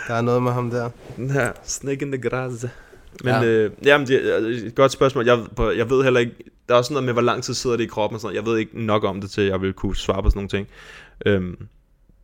Der 0.08 0.14
er 0.14 0.22
noget 0.22 0.44
med 0.44 0.52
ham 0.52 0.70
der. 0.70 0.90
Ja, 1.18 1.50
snake 1.64 2.06
in 2.06 2.12
the 2.12 2.30
grass. 2.30 2.66
Men 3.24 3.34
Ja. 3.34 3.44
øh, 3.44 3.72
jamen, 3.84 4.08
det 4.08 4.34
er 4.34 4.68
et 4.68 4.76
godt 4.76 4.92
spørgsmål. 4.92 5.26
Jeg, 5.26 5.40
jeg 5.78 5.90
ved 5.90 6.04
heller 6.04 6.20
ikke, 6.20 6.34
der 6.68 6.74
er 6.74 6.78
også 6.78 6.94
noget 6.94 7.06
med, 7.06 7.14
hvor 7.14 7.22
lang 7.22 7.44
tid 7.44 7.54
sidder 7.54 7.78
det 7.78 7.84
i 7.84 7.88
kroppen 7.88 8.16
og 8.16 8.22
sådan 8.22 8.36
noget. 8.36 8.46
Jeg 8.46 8.52
ved 8.52 8.60
ikke 8.60 8.86
nok 8.86 9.04
om 9.04 9.22
det 9.22 9.30
til, 9.32 9.42
at 9.42 9.48
jeg 9.48 9.62
vil 9.62 9.74
kunne 9.74 9.96
svare 9.96 10.24
på 10.24 10.30
sådan 10.30 10.38
nogle 10.38 10.50
ting. 10.50 10.68
Øhm, 11.26 11.68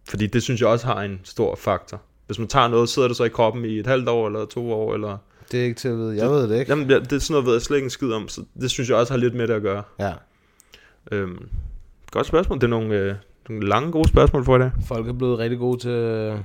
fordi 0.09 0.27
det 0.27 0.43
synes 0.43 0.61
jeg 0.61 0.69
også 0.69 0.85
har 0.85 1.01
en 1.01 1.19
stor 1.23 1.55
faktor. 1.55 2.01
Hvis 2.25 2.39
man 2.39 2.47
tager 2.47 2.67
noget, 2.67 2.89
sidder 2.89 3.07
det 3.07 3.17
så 3.17 3.23
i 3.23 3.29
kroppen 3.29 3.65
i 3.65 3.79
et 3.79 3.87
halvt 3.87 4.09
år, 4.09 4.27
eller 4.27 4.45
to 4.45 4.71
år, 4.73 4.93
eller... 4.93 5.17
Det 5.51 5.59
er 5.59 5.63
ikke 5.63 5.79
til 5.79 5.87
at 5.87 5.97
vide. 5.97 6.17
Jeg 6.17 6.29
ved 6.29 6.49
det 6.49 6.59
ikke. 6.59 6.71
Jamen, 6.71 6.89
ja, 6.89 6.99
det 6.99 7.13
er 7.13 7.19
sådan 7.19 7.33
noget, 7.33 7.45
ved 7.45 7.53
jeg 7.53 7.61
slet 7.61 7.77
ikke 7.77 7.85
en 7.85 7.89
skid 7.89 8.11
om, 8.11 8.27
så 8.27 8.45
det 8.61 8.71
synes 8.71 8.89
jeg 8.89 8.97
også 8.97 9.13
har 9.13 9.17
lidt 9.17 9.35
med 9.35 9.47
det 9.47 9.53
at 9.53 9.61
gøre. 9.61 9.83
Ja. 9.99 10.13
Øhm, 11.11 11.49
godt 12.11 12.27
spørgsmål. 12.27 12.57
Det 12.57 12.63
er 12.63 12.67
nogle, 12.67 12.95
øh, 12.95 13.15
nogle 13.49 13.67
lange, 13.67 13.91
gode 13.91 14.07
spørgsmål 14.07 14.45
for 14.45 14.55
i 14.55 14.59
dag. 14.59 14.71
Folk 14.87 15.07
er 15.07 15.13
blevet 15.13 15.39
rigtig 15.39 15.59
gode 15.59 15.79
til, 15.79 16.43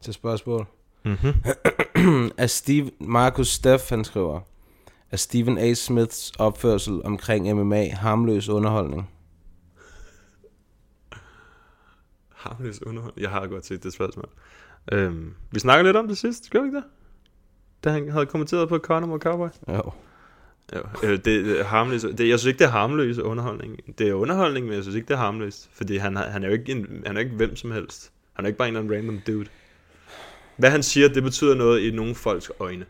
til 0.00 0.14
spørgsmål. 0.14 0.66
Mhm. 1.04 1.34
er 2.38 2.46
Steve, 2.46 2.90
Marcus 3.00 3.48
Steff, 3.48 3.90
han 3.90 4.04
skriver, 4.04 4.40
er 5.10 5.16
Stephen 5.16 5.58
A. 5.58 5.74
Smiths 5.74 6.32
opførsel 6.38 7.02
omkring 7.04 7.56
MMA 7.56 7.88
harmløs 7.94 8.48
underholdning? 8.48 9.10
Harmløs 12.34 12.82
underhold. 12.82 13.12
Jeg 13.16 13.30
har 13.30 13.46
godt 13.46 13.66
set 13.66 13.82
det 13.82 13.92
spørgsmål. 13.92 14.28
Øhm, 14.92 15.34
vi 15.50 15.58
snakker 15.58 15.84
lidt 15.84 15.96
om 15.96 16.08
det 16.08 16.18
sidst, 16.18 16.50
gør 16.50 16.60
vi 16.60 16.66
ikke 16.66 16.76
det? 16.76 16.84
Da 17.86 17.90
han 17.90 18.10
havde 18.10 18.26
kommenteret 18.26 18.68
på 18.68 18.78
Conor 18.78 19.06
mod 19.06 19.18
Cowboy. 19.18 19.48
Jo. 19.68 19.82
Jo, 20.76 20.80
øh, 21.08 21.18
det 21.24 21.60
er 21.60 21.64
harmløs. 21.64 22.02
Det, 22.02 22.28
jeg 22.28 22.38
synes 22.38 22.44
ikke, 22.44 22.58
det 22.58 22.64
er 22.64 22.68
harmløs 22.70 23.18
underholdning. 23.18 23.98
Det 23.98 24.08
er 24.08 24.12
underholdning, 24.14 24.66
men 24.66 24.74
jeg 24.74 24.82
synes 24.82 24.96
ikke, 24.96 25.08
det 25.08 25.14
er 25.14 25.18
harmløst. 25.18 25.68
Fordi 25.72 25.96
han, 25.96 26.16
har- 26.16 26.28
han 26.28 26.42
er 26.42 26.46
jo 26.48 26.52
ikke, 26.52 26.72
en, 26.72 27.02
han 27.06 27.16
er 27.16 27.20
ikke 27.20 27.34
hvem 27.34 27.56
som 27.56 27.70
helst. 27.70 28.12
Han 28.34 28.44
er 28.44 28.46
ikke 28.46 28.58
bare 28.58 28.68
en 28.68 28.76
eller 28.76 28.94
anden 28.94 29.08
random 29.10 29.20
dude. 29.26 29.46
Hvad 30.56 30.70
han 30.70 30.82
siger, 30.82 31.08
det 31.08 31.22
betyder 31.22 31.54
noget 31.54 31.80
i 31.80 31.90
nogle 31.90 32.14
folks 32.14 32.50
øjne. 32.60 32.84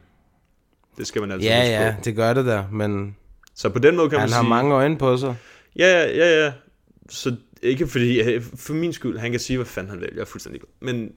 Det 0.98 1.06
skal 1.06 1.20
man 1.22 1.30
altid 1.32 1.48
Ja, 1.48 1.84
ja, 1.84 1.94
på. 1.98 2.02
det 2.04 2.16
gør 2.16 2.32
det 2.34 2.46
der, 2.46 2.64
men 2.72 3.16
Så 3.54 3.70
på 3.70 3.78
den 3.78 3.96
måde 3.96 4.10
kan 4.10 4.18
han 4.18 4.28
man 4.28 4.32
har 4.34 4.42
sige... 4.42 4.48
mange 4.50 4.74
øjne 4.74 4.98
på 4.98 5.16
sig. 5.16 5.36
Ja, 5.76 5.86
ja, 6.02 6.16
ja, 6.16 6.44
ja. 6.44 6.52
Så 7.08 7.36
ikke 7.62 7.86
fordi, 7.86 8.40
for 8.56 8.72
min 8.74 8.92
skyld, 8.92 9.18
han 9.18 9.30
kan 9.30 9.40
sige, 9.40 9.56
hvad 9.56 9.66
fanden 9.66 9.90
han 9.90 10.00
vil. 10.00 10.08
Jeg 10.14 10.20
er 10.20 10.24
fuldstændig 10.24 10.62
ligeglad. 10.80 10.94
Men 10.96 11.12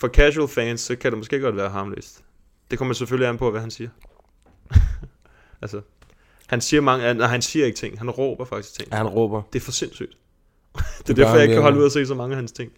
for 0.00 0.08
casual 0.08 0.48
fans, 0.48 0.80
så 0.80 0.96
kan 0.96 1.10
det 1.12 1.18
måske 1.18 1.40
godt 1.40 1.56
være 1.56 1.68
harmløst. 1.70 2.24
Det 2.70 2.78
kommer 2.78 2.94
selvfølgelig 2.94 3.28
an 3.28 3.38
på, 3.38 3.50
hvad 3.50 3.60
han 3.60 3.70
siger. 3.70 3.88
altså, 5.62 5.80
han 6.46 6.60
siger 6.60 6.80
mange, 6.80 7.14
nej, 7.14 7.26
han 7.26 7.42
siger 7.42 7.66
ikke 7.66 7.76
ting. 7.76 7.98
Han 7.98 8.10
råber 8.10 8.44
faktisk 8.44 8.74
ting. 8.74 8.88
Ja, 8.92 8.96
han 8.96 9.06
råber. 9.06 9.42
Det 9.52 9.58
er 9.58 9.64
for 9.64 9.72
sindssygt. 9.72 10.16
det 11.06 11.10
er 11.10 11.14
derfor, 11.14 11.34
jeg 11.34 11.42
ikke 11.42 11.54
kan 11.54 11.62
holde 11.62 11.78
ud 11.78 11.86
at 11.86 11.92
se 11.92 12.06
så 12.06 12.14
mange 12.14 12.32
af 12.32 12.36
hans 12.36 12.52
ting. 12.52 12.72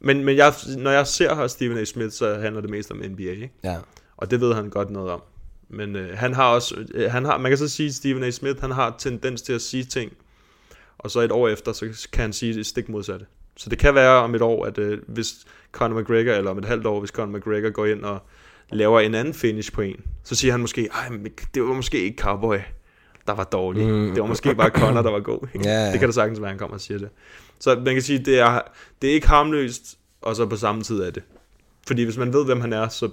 Men, 0.00 0.24
men 0.24 0.36
jeg, 0.36 0.54
når 0.76 0.90
jeg 0.90 1.06
ser 1.06 1.34
her 1.34 1.46
Stephen 1.46 1.78
A. 1.78 1.84
Smith, 1.84 2.12
så 2.12 2.34
handler 2.34 2.60
det 2.60 2.70
mest 2.70 2.90
om 2.90 2.96
NBA, 2.96 3.22
ikke? 3.22 3.52
Ja. 3.64 3.78
Og 4.16 4.30
det 4.30 4.40
ved 4.40 4.54
han 4.54 4.70
godt 4.70 4.90
noget 4.90 5.10
om. 5.10 5.22
Men 5.68 5.96
øh, 5.96 6.18
han 6.18 6.34
har 6.34 6.54
også, 6.54 6.84
øh, 6.94 7.10
han 7.10 7.24
har, 7.24 7.38
man 7.38 7.50
kan 7.50 7.58
så 7.58 7.68
sige, 7.68 7.86
at 7.86 7.94
Stephen 7.94 8.24
A. 8.24 8.30
Smith, 8.30 8.60
han 8.60 8.70
har 8.70 8.94
tendens 8.98 9.42
til 9.42 9.52
at 9.52 9.60
sige 9.60 9.84
ting, 9.84 10.12
og 10.98 11.10
så 11.10 11.20
et 11.20 11.32
år 11.32 11.48
efter, 11.48 11.72
så 11.72 12.08
kan 12.12 12.22
han 12.22 12.32
sige 12.32 12.54
det 12.54 12.66
stik 12.66 12.88
modsatte. 12.88 13.26
Så 13.56 13.70
det 13.70 13.78
kan 13.78 13.94
være 13.94 14.22
om 14.22 14.34
et 14.34 14.42
år, 14.42 14.64
at 14.64 14.78
øh, 14.78 14.98
hvis 15.06 15.34
Conor 15.72 16.00
McGregor, 16.00 16.32
eller 16.32 16.50
om 16.50 16.58
et 16.58 16.64
halvt 16.64 16.86
år, 16.86 17.00
hvis 17.00 17.10
Conor 17.10 17.38
McGregor 17.38 17.70
går 17.70 17.86
ind 17.86 18.04
og 18.04 18.22
laver 18.74 19.00
en 19.00 19.14
anden 19.14 19.34
finish 19.34 19.72
på 19.72 19.80
en, 19.80 20.00
så 20.22 20.34
siger 20.34 20.52
han 20.52 20.60
måske, 20.60 20.88
ej, 20.92 21.18
det 21.54 21.62
var 21.62 21.72
måske 21.72 22.00
ikke 22.00 22.22
Cowboy, 22.22 22.58
der 23.26 23.32
var 23.34 23.44
dårlig. 23.44 23.86
Mm. 23.86 24.10
Det 24.10 24.20
var 24.20 24.26
måske 24.26 24.54
bare 24.54 24.70
Conor, 24.70 25.02
der 25.02 25.10
var 25.10 25.20
god. 25.20 25.48
Ja, 25.64 25.70
ja. 25.84 25.92
Det 25.92 25.98
kan 26.00 26.08
da 26.08 26.12
sagtens 26.12 26.40
være, 26.40 26.48
han 26.48 26.58
kommer 26.58 26.74
og 26.74 26.80
siger 26.80 26.98
det. 26.98 27.08
Så 27.58 27.74
man 27.74 27.94
kan 27.94 28.02
sige, 28.02 28.18
det 28.18 28.38
er, 28.38 28.60
det 29.02 29.10
er 29.10 29.14
ikke 29.14 29.28
harmløst, 29.28 29.98
og 30.22 30.36
så 30.36 30.46
på 30.46 30.56
samme 30.56 30.82
tid 30.82 31.02
er 31.02 31.10
det. 31.10 31.22
Fordi 31.86 32.02
hvis 32.04 32.16
man 32.16 32.32
ved, 32.32 32.44
hvem 32.44 32.60
han 32.60 32.72
er, 32.72 32.88
så, 32.88 33.10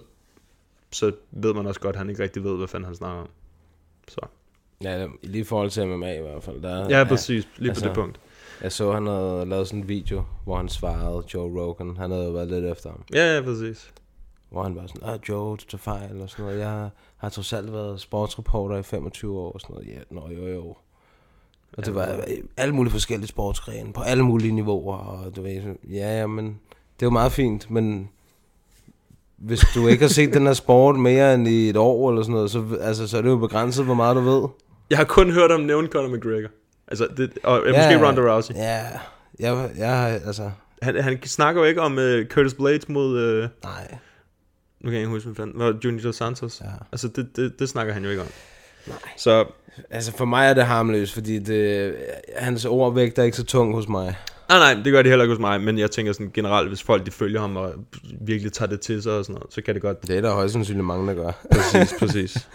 så 0.92 1.12
ved 1.32 1.54
man 1.54 1.68
også 1.68 1.80
godt, 1.80 1.96
at 1.96 1.98
han 1.98 2.10
ikke 2.10 2.24
rigtig 2.24 2.44
ved, 2.44 2.58
hvad 2.58 2.68
fanden 2.68 2.86
han 2.86 2.96
snakker 2.96 3.22
om. 3.22 3.30
Så. 4.08 4.22
Ja, 4.84 5.08
lige 5.24 5.42
i 5.42 5.44
forhold 5.44 5.70
til 5.70 5.88
MMA 5.88 6.18
i 6.18 6.22
hvert 6.22 6.44
fald. 6.44 6.62
Der, 6.62 6.98
Ja, 6.98 7.04
præcis. 7.04 7.48
Lige 7.58 7.74
på 7.74 7.80
det 7.80 7.94
punkt. 7.94 8.20
Jeg 8.62 8.72
så, 8.72 8.92
han 8.92 9.08
havde 9.08 9.46
lavet 9.46 9.68
sådan 9.68 9.80
en 9.80 9.88
video, 9.88 10.24
hvor 10.44 10.58
han 10.58 10.70
svarede 10.70 11.24
Joe 11.34 11.62
Rogan. 11.62 11.98
Han 11.98 12.12
havde 12.12 12.34
været 12.34 12.48
lidt 12.48 12.66
efter 12.66 12.90
ham. 12.90 13.04
Ja, 13.14 13.36
ja, 13.36 13.42
præcis. 13.42 13.92
Hvor 14.52 14.64
han 14.64 14.76
var 14.76 14.88
sådan, 14.88 15.10
ah, 15.10 15.20
Joe, 15.30 15.58
du 15.58 15.66
tager 15.66 15.78
fejl 15.78 16.22
og 16.22 16.30
sådan 16.30 16.46
noget. 16.46 16.60
Jeg 16.60 16.90
har 17.18 17.30
trods 17.30 17.54
alt 17.54 17.74
været 17.74 18.02
sportsreporter 18.02 18.78
i 18.78 18.84
25 18.84 19.40
år 19.40 19.52
og 19.52 19.62
sådan 19.62 19.74
noget. 19.74 19.88
Ja, 19.88 20.00
nå 20.10 20.30
jo 20.30 20.48
jo. 20.48 20.76
Og 21.78 21.86
det 21.86 21.96
var 21.96 22.26
alle 22.58 22.76
mulige 22.76 22.92
forskellige 22.92 23.28
sportsgrene, 23.28 23.94
på 23.94 24.02
alle 24.02 24.24
mulige 24.24 24.52
niveauer. 24.52 24.98
Og 24.98 25.36
du 25.36 25.42
ved, 25.42 25.62
ja, 25.90 26.20
ja, 26.20 26.28
men 26.28 26.60
det 27.00 27.06
jo 27.06 27.10
meget 27.10 27.32
fint, 27.32 27.72
men 27.72 28.10
hvis 29.38 29.60
du 29.76 29.88
ikke 29.88 30.04
har 30.04 30.10
set 30.10 30.34
den 30.34 30.46
her 30.46 30.54
sport 30.54 30.96
mere 30.96 31.34
end 31.34 31.48
i 31.48 31.70
et 31.70 31.78
år 31.78 32.10
eller 32.10 32.24
sådan 32.24 32.34
noget, 32.34 32.52
så, 32.52 32.64
altså, 32.82 33.08
så 33.08 33.18
er 33.18 33.22
det 33.22 33.30
jo 33.30 33.38
begrænset, 33.38 33.86
hvor 33.86 33.94
meget 33.94 34.16
du 34.16 34.22
ved. 34.22 34.50
Jeg 34.90 34.98
har 34.98 35.06
kun 35.06 35.32
hørt 35.32 35.52
om 35.52 35.62
nævne 35.62 35.88
Conor 35.88 36.16
McGregor. 36.16 36.50
Altså, 36.88 37.08
det, 37.18 37.32
og 37.44 37.62
ja, 37.66 37.72
måske 37.72 38.08
Ronda 38.08 38.22
Rousey. 38.22 38.54
Ja, 38.54 38.86
jeg, 39.40 39.72
jeg, 39.78 40.22
altså... 40.26 40.52
Han, 40.82 41.04
han 41.04 41.24
snakker 41.24 41.62
jo 41.62 41.68
ikke 41.68 41.82
om 41.82 41.98
uh, 41.98 42.26
Curtis 42.30 42.54
Blades 42.54 42.90
mod... 42.90 43.42
Uh, 43.44 43.50
Nej. 43.64 43.98
Nu 44.82 44.86
kan 44.86 44.94
jeg 44.94 45.00
ikke 45.02 45.10
huske, 45.10 45.28
hvad 45.30 45.36
fanden... 45.36 45.60
Var 45.60 46.02
Dos 46.04 46.16
Santos? 46.16 46.62
Ja. 46.62 46.68
Altså, 46.92 47.08
det, 47.08 47.28
det, 47.36 47.60
det 47.60 47.70
snakker 47.70 47.94
han 47.94 48.04
jo 48.04 48.10
ikke 48.10 48.22
om. 48.22 48.28
Nej. 48.88 48.98
Så... 49.18 49.46
Altså, 49.90 50.12
for 50.18 50.26
mig 50.26 50.48
er 50.50 50.54
det 50.54 50.66
harmløst, 50.66 51.14
fordi 51.14 51.40
det, 51.40 51.96
hans 52.38 52.66
ord 52.66 52.94
vægter 52.94 53.24
ikke 53.24 53.38
så 53.38 53.44
tung 53.44 53.74
hos 53.76 53.88
mig. 53.88 54.16
Nej, 54.50 54.60
nej, 54.74 54.84
det 54.84 54.94
gør 54.94 55.02
det 55.02 55.12
heller 55.12 55.24
ikke 55.24 55.34
hos 55.34 55.40
mig, 55.40 55.62
men 55.62 55.78
jeg 55.80 55.92
tænker 55.92 56.14
sådan 56.14 56.32
generelt, 56.34 56.68
hvis 56.68 56.84
folk 56.84 57.06
de 57.06 57.12
følger 57.12 57.40
ham 57.42 57.56
og 57.58 57.74
virkelig 58.22 58.54
tager 58.54 58.70
det 58.70 58.82
til 58.82 59.04
sig 59.04 59.14
og 59.14 59.26
sådan 59.26 59.34
noget, 59.34 59.54
så 59.54 59.62
kan 59.62 59.74
det 59.74 59.82
godt... 59.82 60.08
Det 60.08 60.18
er 60.18 60.22
der 60.22 60.34
højst 60.34 60.54
sandsynligt 60.54 60.86
mange, 60.86 61.08
der 61.08 61.14
gør. 61.14 61.32
Præcis, 61.52 61.94
præcis. 62.00 62.48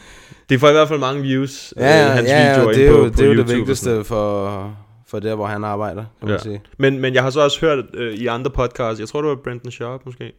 Det 0.48 0.60
får 0.60 0.68
i 0.68 0.72
hvert 0.72 0.88
fald 0.88 1.00
mange 1.00 1.22
views, 1.22 1.74
Ja, 1.76 2.04
øh, 2.04 2.10
hans 2.14 2.28
ja, 2.28 2.50
videoer 2.56 2.72
det 2.72 2.82
er 2.84 2.90
jo, 2.90 2.96
på, 2.96 3.02
på 3.02 3.08
det, 3.08 3.20
er 3.20 3.24
jo 3.26 3.30
det 3.30 3.38
YouTube 3.38 3.54
vigtigste 3.56 4.04
for, 4.04 4.76
for 5.06 5.18
der, 5.20 5.34
hvor 5.34 5.46
han 5.46 5.64
arbejder, 5.64 6.04
kan 6.20 6.28
man 6.28 6.36
Ja. 6.36 6.42
sige. 6.42 6.62
Men, 6.78 7.00
men 7.00 7.14
jeg 7.14 7.22
har 7.22 7.30
så 7.30 7.40
også 7.40 7.60
hørt 7.60 7.84
øh, 7.94 8.14
i 8.14 8.26
andre 8.26 8.50
podcasts, 8.50 9.00
jeg 9.00 9.08
tror 9.08 9.20
det 9.22 9.28
var 9.28 9.36
Brendan 9.44 9.70
Sharp 9.72 10.00
måske, 10.04 10.32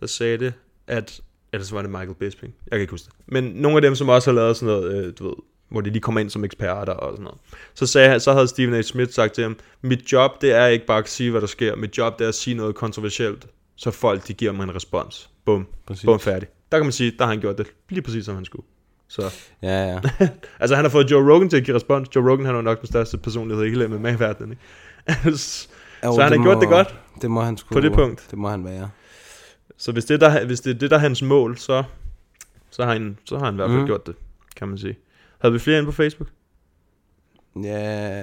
der 0.00 0.06
sagde 0.06 0.38
det, 0.38 0.52
at, 0.90 1.20
eller 1.52 1.64
så 1.66 1.74
var 1.74 1.82
det 1.82 1.90
Michael 1.90 2.14
Bisping, 2.14 2.54
jeg 2.66 2.70
kan 2.72 2.80
ikke 2.80 2.90
huske 2.90 3.04
det. 3.06 3.14
Men 3.26 3.44
nogle 3.44 3.76
af 3.78 3.82
dem, 3.82 3.94
som 3.94 4.08
også 4.08 4.30
har 4.30 4.34
lavet 4.34 4.56
sådan 4.56 4.74
noget, 4.74 5.04
øh, 5.06 5.12
du 5.18 5.24
ved, 5.24 5.34
hvor 5.70 5.80
de 5.80 5.90
lige 5.90 6.00
kommer 6.00 6.20
ind 6.20 6.30
som 6.30 6.44
eksperter 6.44 6.92
og 6.92 7.12
sådan 7.12 7.24
noget. 7.24 7.38
Så, 7.74 7.86
sagde, 7.86 8.08
han- 8.08 8.20
så 8.20 8.32
havde 8.32 8.48
Stephen 8.48 8.74
A. 8.74 8.82
Smith 8.82 9.12
sagt 9.12 9.32
til 9.34 9.42
ham, 9.42 9.56
mit 9.82 10.12
job 10.12 10.40
det 10.40 10.52
er 10.52 10.66
ikke 10.66 10.86
bare 10.86 10.98
at 10.98 11.08
sige, 11.08 11.30
hvad 11.30 11.40
der 11.40 11.46
sker, 11.46 11.76
mit 11.76 11.98
job 11.98 12.18
det 12.18 12.24
er 12.24 12.28
at 12.28 12.34
sige 12.34 12.54
noget 12.56 12.74
kontroversielt, 12.74 13.46
så 13.76 13.90
folk 13.90 14.28
de 14.28 14.32
giver 14.34 14.52
mig 14.52 14.64
en 14.64 14.74
respons. 14.74 15.30
Bum, 15.44 15.66
Præcis. 15.86 16.04
bum 16.04 16.20
færdig. 16.20 16.48
Der 16.72 16.78
kan 16.78 16.84
man 16.86 16.92
sige, 16.92 17.10
der 17.18 17.24
har 17.24 17.32
han 17.32 17.40
gjort 17.40 17.58
det 17.58 17.66
lige 17.88 18.02
præcis 18.02 18.24
som 18.24 18.34
han 18.34 18.44
skulle. 18.44 18.66
Så. 19.08 19.34
Ja, 19.62 19.84
ja. 19.86 20.00
altså 20.60 20.74
han 20.76 20.84
har 20.84 20.90
fået 20.90 21.10
Joe 21.10 21.32
Rogan 21.34 21.48
til 21.48 21.56
at 21.56 21.64
give 21.64 21.76
respons. 21.76 22.08
Joe 22.16 22.30
Rogan 22.32 22.46
han 22.46 22.54
er 22.54 22.60
nok 22.60 22.80
den 22.80 22.86
største 22.86 23.18
personlighed 23.18 23.64
i 23.64 23.68
hele 23.70 23.88
MMA-verdenen. 23.88 24.50
Ikke? 25.08 25.38
så 25.38 25.68
Jo, 26.04 26.12
han 26.20 26.32
har 26.32 26.42
gjort 26.42 26.60
det 26.60 26.68
godt. 26.68 26.94
det 27.22 27.30
må 27.30 27.40
han 27.40 27.58
sgu- 27.60 27.72
På 27.72 27.80
det 27.80 27.92
punkt. 27.92 28.26
det 28.30 28.38
må 28.38 28.48
han 28.48 28.64
være. 28.64 28.90
Så 29.80 29.92
hvis 29.92 30.04
det, 30.04 30.22
er 30.22 30.28
der, 30.28 30.46
hvis 30.46 30.60
det 30.60 30.74
er 30.74 30.78
det, 30.78 30.90
der 30.90 30.96
er 30.96 31.00
hans 31.00 31.22
mål, 31.22 31.56
så, 31.58 31.84
så, 32.70 32.84
har, 32.84 32.92
han, 32.92 33.18
så 33.24 33.38
har 33.38 33.44
han 33.44 33.54
i 33.54 33.56
hvert 33.56 33.70
fald 33.70 33.80
mm. 33.80 33.86
gjort 33.86 34.06
det, 34.06 34.14
kan 34.56 34.68
man 34.68 34.78
sige. 34.78 34.98
Havde 35.38 35.52
vi 35.52 35.58
flere 35.58 35.78
inde 35.78 35.86
på 35.86 35.92
Facebook? 35.92 36.28
Ja, 37.62 38.18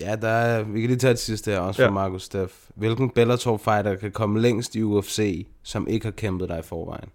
ja 0.00 0.16
der 0.22 0.28
er, 0.28 0.62
vi 0.62 0.80
kan 0.80 0.88
lige 0.90 0.98
tage 0.98 1.10
det 1.10 1.18
sidste 1.18 1.50
her 1.50 1.58
også 1.58 1.82
Ja. 1.82 1.88
fra 1.88 1.92
Markus 1.92 2.22
Steff. 2.22 2.52
Hvilken 2.74 3.10
Bellator-fighter 3.10 3.94
kan 3.94 4.12
komme 4.12 4.40
længst 4.40 4.74
i 4.76 4.82
UFC, 4.82 5.46
som 5.62 5.88
ikke 5.88 6.06
har 6.06 6.10
kæmpet 6.10 6.48
dig 6.48 6.58
i 6.58 6.62
forvejen? 6.62 7.08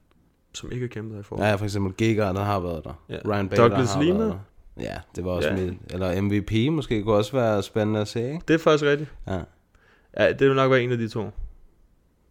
Som 0.53 0.71
ikke 0.71 0.83
har 0.83 0.89
kæmpet 0.89 1.13
dig 1.13 1.19
i 1.19 1.23
forvejen? 1.23 1.49
Ja, 1.49 1.55
for 1.55 1.65
eksempel 1.65 1.93
Giga, 1.93 2.21
der 2.21 2.43
har 2.43 2.59
været 2.59 2.83
der. 2.83 3.03
Ja. 3.09 3.17
Ryan 3.25 3.49
Bader 3.49 3.67
Douglas 3.67 3.93
har 3.93 4.01
Lima? 4.01 4.17
været 4.17 4.31
der. 4.77 4.83
Ja, 4.83 4.97
det 5.15 5.25
var 5.25 5.31
også 5.31 5.49
ja. 5.49 5.55
mit, 5.55 5.73
eller 5.89 6.21
MVP 6.21 6.71
måske 6.71 7.03
kunne 7.03 7.15
også 7.15 7.31
være 7.31 7.63
spændende 7.63 7.99
at 7.99 8.07
se, 8.07 8.23
ikke? 8.23 8.41
Det 8.47 8.53
er 8.53 8.57
faktisk 8.57 8.83
rigtigt. 8.83 9.09
Ja. 9.27 9.39
Ja, 10.17 10.33
det 10.33 10.47
vil 10.47 10.55
nok 10.55 10.71
være 10.71 10.81
en 10.81 10.91
af 10.91 10.97
de 10.97 11.07
to. 11.07 11.29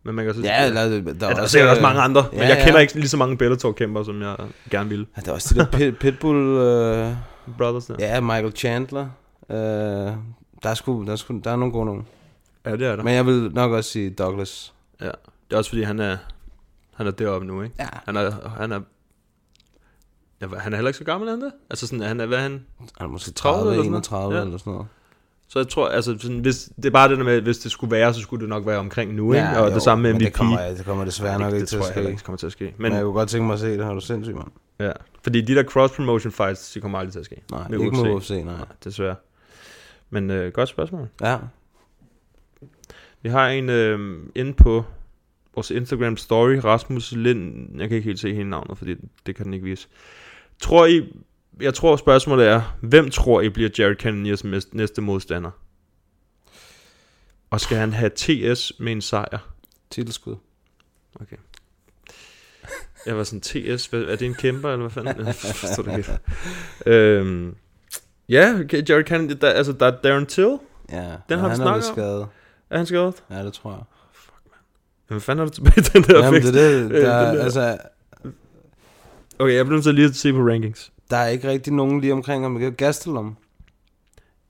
Men 0.05 0.15
man 0.15 0.25
kan 0.25 0.35
så 0.35 0.41
Ja, 0.41 0.67
eller 0.67 0.89
der- 0.89 1.01
der 1.01 1.11
er 1.11 1.13
der 1.15 1.27
er 1.37 1.41
også, 1.43 1.53
sikkert 1.53 1.71
også 1.71 1.83
mange 1.83 2.01
andre, 2.01 2.25
men 2.33 2.41
ja, 2.41 2.49
jeg 2.49 2.57
kender 2.59 2.75
ja. 2.75 2.79
ikke 2.79 2.95
lige 2.95 3.09
så 3.09 3.17
mange 3.17 3.37
Bellator-kæmper, 3.37 4.03
som 4.03 4.23
jeg 4.23 4.37
gerne 4.71 4.89
ville. 4.89 5.07
Ja, 5.17 5.21
der 5.23 5.29
er 5.31 5.35
også 5.35 5.55
de 5.55 5.61
der 5.61 5.67
pit, 5.67 5.99
Pitbull... 6.13 6.37
Øh, 6.59 7.13
Brothers 7.59 7.85
der. 7.87 7.95
Ja, 7.99 8.21
Michael 8.21 8.53
Chandler. 8.53 9.07
Øh, 9.51 9.57
der, 9.57 10.17
er 10.71 10.75
sgu, 10.75 11.05
der, 11.05 11.13
er 11.13 11.17
sgu, 11.17 11.41
der 11.45 11.51
er 11.51 11.57
nogle 11.57 11.73
gode 11.73 11.87
nogen. 11.87 12.07
Ja, 12.67 12.73
det 12.73 12.87
er 12.87 12.97
der. 12.97 13.03
Men 13.03 13.15
jeg 13.15 13.27
vil 13.27 13.51
nok 13.55 13.73
også 13.73 13.91
sige 13.91 14.11
Douglas. 14.11 14.75
Ja, 15.01 15.07
det 15.07 15.53
er 15.53 15.57
også 15.57 15.71
fordi, 15.71 15.83
han 15.83 15.99
er, 16.01 16.17
han 16.95 17.07
er 17.07 17.11
deroppe 17.11 17.47
nu, 17.47 17.63
ikke? 17.63 17.75
Ja. 17.79 17.87
Han 18.05 18.17
er, 18.17 18.31
han 18.59 18.73
er, 18.73 18.81
ja, 20.41 20.47
han 20.59 20.73
er 20.73 20.77
heller 20.77 20.89
ikke 20.89 20.99
så 20.99 21.05
gammel, 21.05 21.31
han 21.31 21.41
det? 21.41 21.53
Altså 21.71 21.87
sådan, 21.87 22.05
han 22.05 22.21
er, 22.21 22.27
hvad 22.27 22.39
er 22.39 22.43
han? 22.43 22.65
Han 22.99 23.07
er 23.07 23.11
måske 23.11 23.31
30 23.33 23.57
30, 23.59 23.71
eller 23.73 23.83
sådan 23.83 23.91
noget? 23.91 24.03
31 24.05 24.35
Ja. 24.35 24.41
eller 24.41 24.59
sådan 24.59 24.73
noget. 24.73 24.87
Så 25.53 25.59
jeg 25.59 25.69
tror, 25.69 25.89
altså, 25.89 26.19
sådan, 26.19 26.39
hvis, 26.39 26.71
det 26.77 26.85
er 26.85 26.91
bare 26.91 27.09
det 27.09 27.19
der 27.19 27.25
med, 27.25 27.41
hvis 27.41 27.59
det 27.59 27.73
skulle 27.73 27.91
være, 27.91 28.15
så 28.15 28.21
skulle 28.21 28.41
det 28.41 28.49
nok 28.49 28.67
være 28.67 28.79
omkring 28.79 29.15
nu, 29.15 29.33
ikke? 29.33 29.49
Og 29.49 29.69
jo, 29.69 29.75
det 29.75 29.83
samme 29.83 30.03
med 30.03 30.13
MVP. 30.13 30.25
Det 30.25 30.33
kommer, 30.33 30.69
det 30.69 30.85
kommer 30.85 31.05
desværre 31.05 31.39
nok 31.39 31.51
det, 31.51 31.57
ikke 31.57 31.61
det 31.61 31.69
til 31.69 31.77
at 31.77 31.83
jeg 31.83 31.93
ske. 31.93 32.11
ikke 32.11 32.23
kommer 32.23 32.37
til 32.37 32.47
at 32.47 32.53
ske. 32.53 32.65
Men, 32.65 32.75
Men, 32.79 32.93
jeg 32.93 33.03
kunne 33.03 33.13
godt 33.13 33.29
tænke 33.29 33.47
mig 33.47 33.55
at 33.55 33.61
se 33.61 33.79
det, 33.79 33.85
har 33.85 33.95
du 33.95 34.01
sindssygt, 34.01 34.37
mand. 34.37 34.49
ja, 34.81 34.93
fordi 35.23 35.41
de 35.41 35.55
der 35.55 35.63
cross-promotion 35.63 36.31
fights, 36.31 36.73
de 36.73 36.81
kommer 36.81 36.99
aldrig 36.99 37.13
til 37.13 37.19
at 37.19 37.25
ske. 37.25 37.43
Nej, 37.51 37.65
ikke 37.73 38.03
med 38.03 38.15
UFC, 38.15 38.31
nej. 38.31 38.43
nej 38.43 38.55
desværre. 38.85 39.15
Men 40.11 40.31
øh, 40.31 40.53
godt 40.53 40.69
spørgsmål. 40.69 41.09
Ja. 41.21 41.39
Vi 43.23 43.29
har 43.29 43.49
en 43.49 43.69
øh, 43.69 44.19
inde 44.35 44.53
på 44.53 44.85
vores 45.55 45.71
Instagram 45.71 46.17
story, 46.17 46.55
Rasmus 46.55 47.13
Lind. 47.13 47.69
Jeg 47.79 47.89
kan 47.89 47.97
ikke 47.97 48.07
helt 48.07 48.21
se 48.21 48.35
hele 48.35 48.51
navnet, 48.51 48.79
fordi 48.79 48.95
det 49.27 49.37
kan 49.37 49.45
den 49.45 49.55
ikke 49.55 49.65
vise. 49.65 49.89
Tror 50.61 50.87
I, 50.87 51.17
jeg 51.61 51.75
tror 51.75 51.97
spørgsmålet 51.97 52.47
er, 52.49 52.77
hvem 52.83 53.11
tror 53.11 53.41
I 53.41 53.49
bliver 53.49 53.71
Jared 53.79 53.97
Cannoniers 53.97 54.45
næste 54.73 55.01
modstander? 55.01 55.51
Og 57.51 57.61
skal 57.61 57.77
han 57.77 57.93
have 57.93 58.11
TS 58.17 58.73
med 58.79 58.93
en 58.93 59.01
sejr? 59.01 59.39
Titelskud. 59.91 60.37
Okay. 61.21 61.37
Jeg 63.07 63.17
var 63.17 63.25
sådan, 63.25 63.41
TS, 63.41 63.87
hvad, 63.87 64.03
er 64.03 64.17
det 64.17 64.27
en 64.27 64.35
kæmper, 64.35 64.71
eller 64.73 64.89
hvad 64.89 64.91
fanden? 65.05 65.27
Jeg 65.27 65.35
forstår 65.35 65.83
det 65.83 65.99
ikke. 65.99 66.19
Øhm, 66.87 67.55
ja, 68.29 68.55
okay, 68.65 68.89
Jared 68.89 69.05
Kennedy, 69.05 69.37
der, 69.41 69.51
altså 69.51 69.73
der 69.73 69.87
er 69.87 69.97
Darren 70.01 70.27
Till. 70.27 70.59
Ja, 70.93 71.13
den 71.29 71.39
har 71.39 71.49
vi 71.49 71.55
snakket 71.57 71.89
om. 71.89 71.95
skadet. 71.95 72.27
Er 72.71 72.77
han 72.77 72.87
skadet? 72.87 73.23
Ja, 73.31 73.45
det 73.45 73.53
tror 73.53 73.71
jeg. 73.71 73.81
Hvad 75.09 75.21
fanden 75.21 75.43
er 75.47 75.51
du 75.51 75.55
tilbage 75.55 75.81
den 75.83 76.03
der 76.03 76.25
Jamen, 76.25 76.43
fix? 76.43 76.53
det 76.53 76.63
er 76.63 76.79
det, 76.79 76.85
Øh, 76.93 77.03
der, 77.03 77.27
den 77.27 77.37
der- 77.37 77.45
altså, 77.45 77.79
Okay, 79.39 79.55
jeg 79.55 79.65
bliver 79.65 79.77
nødt 79.77 79.85
til 79.85 79.95
lige 79.95 80.09
at 80.09 80.15
se 80.15 80.33
på 80.33 80.39
rankings. 80.39 80.92
Der 81.13 81.19
er 81.19 81.29
ikke 81.29 81.49
rigtig 81.49 81.73
nogen 81.73 82.01
lige 82.01 82.13
omkring 82.13 82.45
ham. 82.45 82.75
Gastelum. 82.77 83.37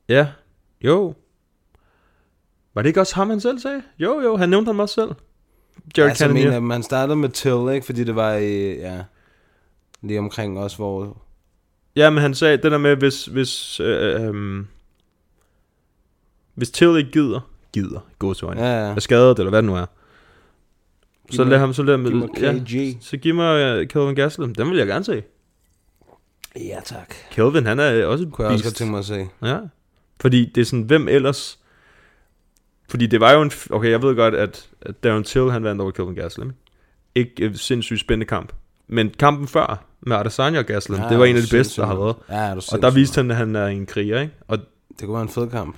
Ja, 0.09 0.27
jo. 0.85 1.15
Var 2.75 2.83
det 2.83 2.89
ikke 2.89 3.01
også 3.01 3.15
ham, 3.15 3.31
han 3.31 3.41
selv 3.41 3.59
sagde? 3.59 3.83
Jo, 3.99 4.21
jo, 4.21 4.37
han 4.37 4.49
nævnte 4.49 4.69
ham 4.69 4.81
også 4.81 4.95
selv. 4.95 5.11
Jared 5.97 6.09
altså, 6.11 6.27
Kennedy. 6.27 6.45
mener, 6.45 6.61
man 6.61 6.83
startede 6.83 7.17
med 7.17 7.29
Till, 7.29 7.75
ikke? 7.75 7.87
Fordi 7.87 8.05
det 8.05 8.17
var 8.17 8.33
i, 8.35 8.73
ja, 8.79 9.03
lige 10.03 10.19
omkring 10.19 10.59
også, 10.59 10.77
hvor... 10.77 11.23
Ja, 11.97 12.11
men 12.11 12.23
han 12.23 12.35
sagde 12.35 12.57
det 12.57 12.73
der 12.73 12.79
med, 12.79 12.97
hvis, 12.97 13.27
hvis, 13.27 13.81
øh, 13.81 14.29
øh, 14.29 14.65
hvis 16.55 16.71
Till 16.71 16.97
ikke 16.97 17.11
gider, 17.11 17.41
gider, 17.73 18.01
gå 18.19 18.35
til 18.35 18.47
Ja, 18.57 18.65
ja. 18.65 18.95
er 18.95 19.01
skadet, 19.01 19.39
eller 19.39 19.51
hvad 19.51 19.63
det 19.63 19.67
nu 19.71 19.75
er, 19.77 19.87
Giv 21.31 21.37
så 21.37 21.43
mig- 21.45 21.51
lad 21.51 21.59
ham, 21.59 21.73
så 21.73 21.83
lad 21.83 21.97
mig 21.97 22.29
ja, 22.41 22.61
så 23.01 23.17
giv 23.17 23.35
mig 23.35 23.81
uh, 23.81 23.87
Kelvin 23.87 24.15
Gastelum, 24.15 24.55
den 24.55 24.71
vil 24.71 24.79
jeg 24.79 24.87
gerne 24.87 25.05
se. 25.05 25.23
Ja, 26.57 26.81
tak. 26.85 27.15
Kelvin, 27.31 27.67
han 27.67 27.79
er 27.81 28.05
også 28.07 28.25
et 28.25 28.33
Kunne 28.33 28.45
jeg 28.47 28.53
også 28.53 28.65
beast. 28.65 28.65
godt 28.65 28.77
tænke 28.77 28.91
mig 28.91 28.99
at 28.99 29.05
se. 29.05 29.29
Ja, 29.43 29.59
fordi 30.21 30.53
det 30.55 30.61
er 30.61 30.65
sådan, 30.65 30.83
hvem 30.83 31.09
ellers, 31.09 31.59
fordi 32.91 33.07
det 33.07 33.21
var 33.21 33.33
jo 33.33 33.43
en, 33.43 33.51
f- 33.51 33.67
okay, 33.71 33.91
jeg 33.91 34.03
ved 34.03 34.17
godt, 34.17 34.35
at, 34.35 34.69
at 34.81 35.05
Darren 35.05 35.25
Till, 35.25 35.51
han 35.51 35.65
vandt 35.65 35.81
over 35.81 35.91
Kelvin 35.91 36.15
Gastelum. 36.15 36.53
Ikke 37.15 37.33
et 37.43 37.59
sindssygt 37.61 38.01
spændende 38.01 38.27
kamp. 38.27 38.53
Men 38.89 39.11
kampen 39.19 39.49
før, 39.49 39.85
med 40.01 40.17
Adesanya 40.17 40.59
og 40.59 40.65
Gastelum, 40.67 41.01
Ja, 41.01 41.09
det 41.09 41.19
var 41.19 41.25
en 41.25 41.37
af 41.37 41.43
de 41.43 41.49
bedste, 41.51 41.81
der 41.81 41.87
har 41.87 41.95
været. 41.95 42.17
Ja, 42.29 42.35
er 42.35 42.55
du 42.55 42.61
og 42.73 42.83
der 42.83 42.91
viste 42.91 43.17
han, 43.17 43.31
at 43.31 43.37
han 43.37 43.57
er 43.57 43.67
en 43.67 43.87
kriger, 43.87 44.21
ikke? 44.21 44.35
Og 44.49 44.59
Det 44.99 45.07
kunne 45.07 45.15
være 45.15 45.23
en 45.23 45.29
fed 45.29 45.51
kamp. 45.51 45.77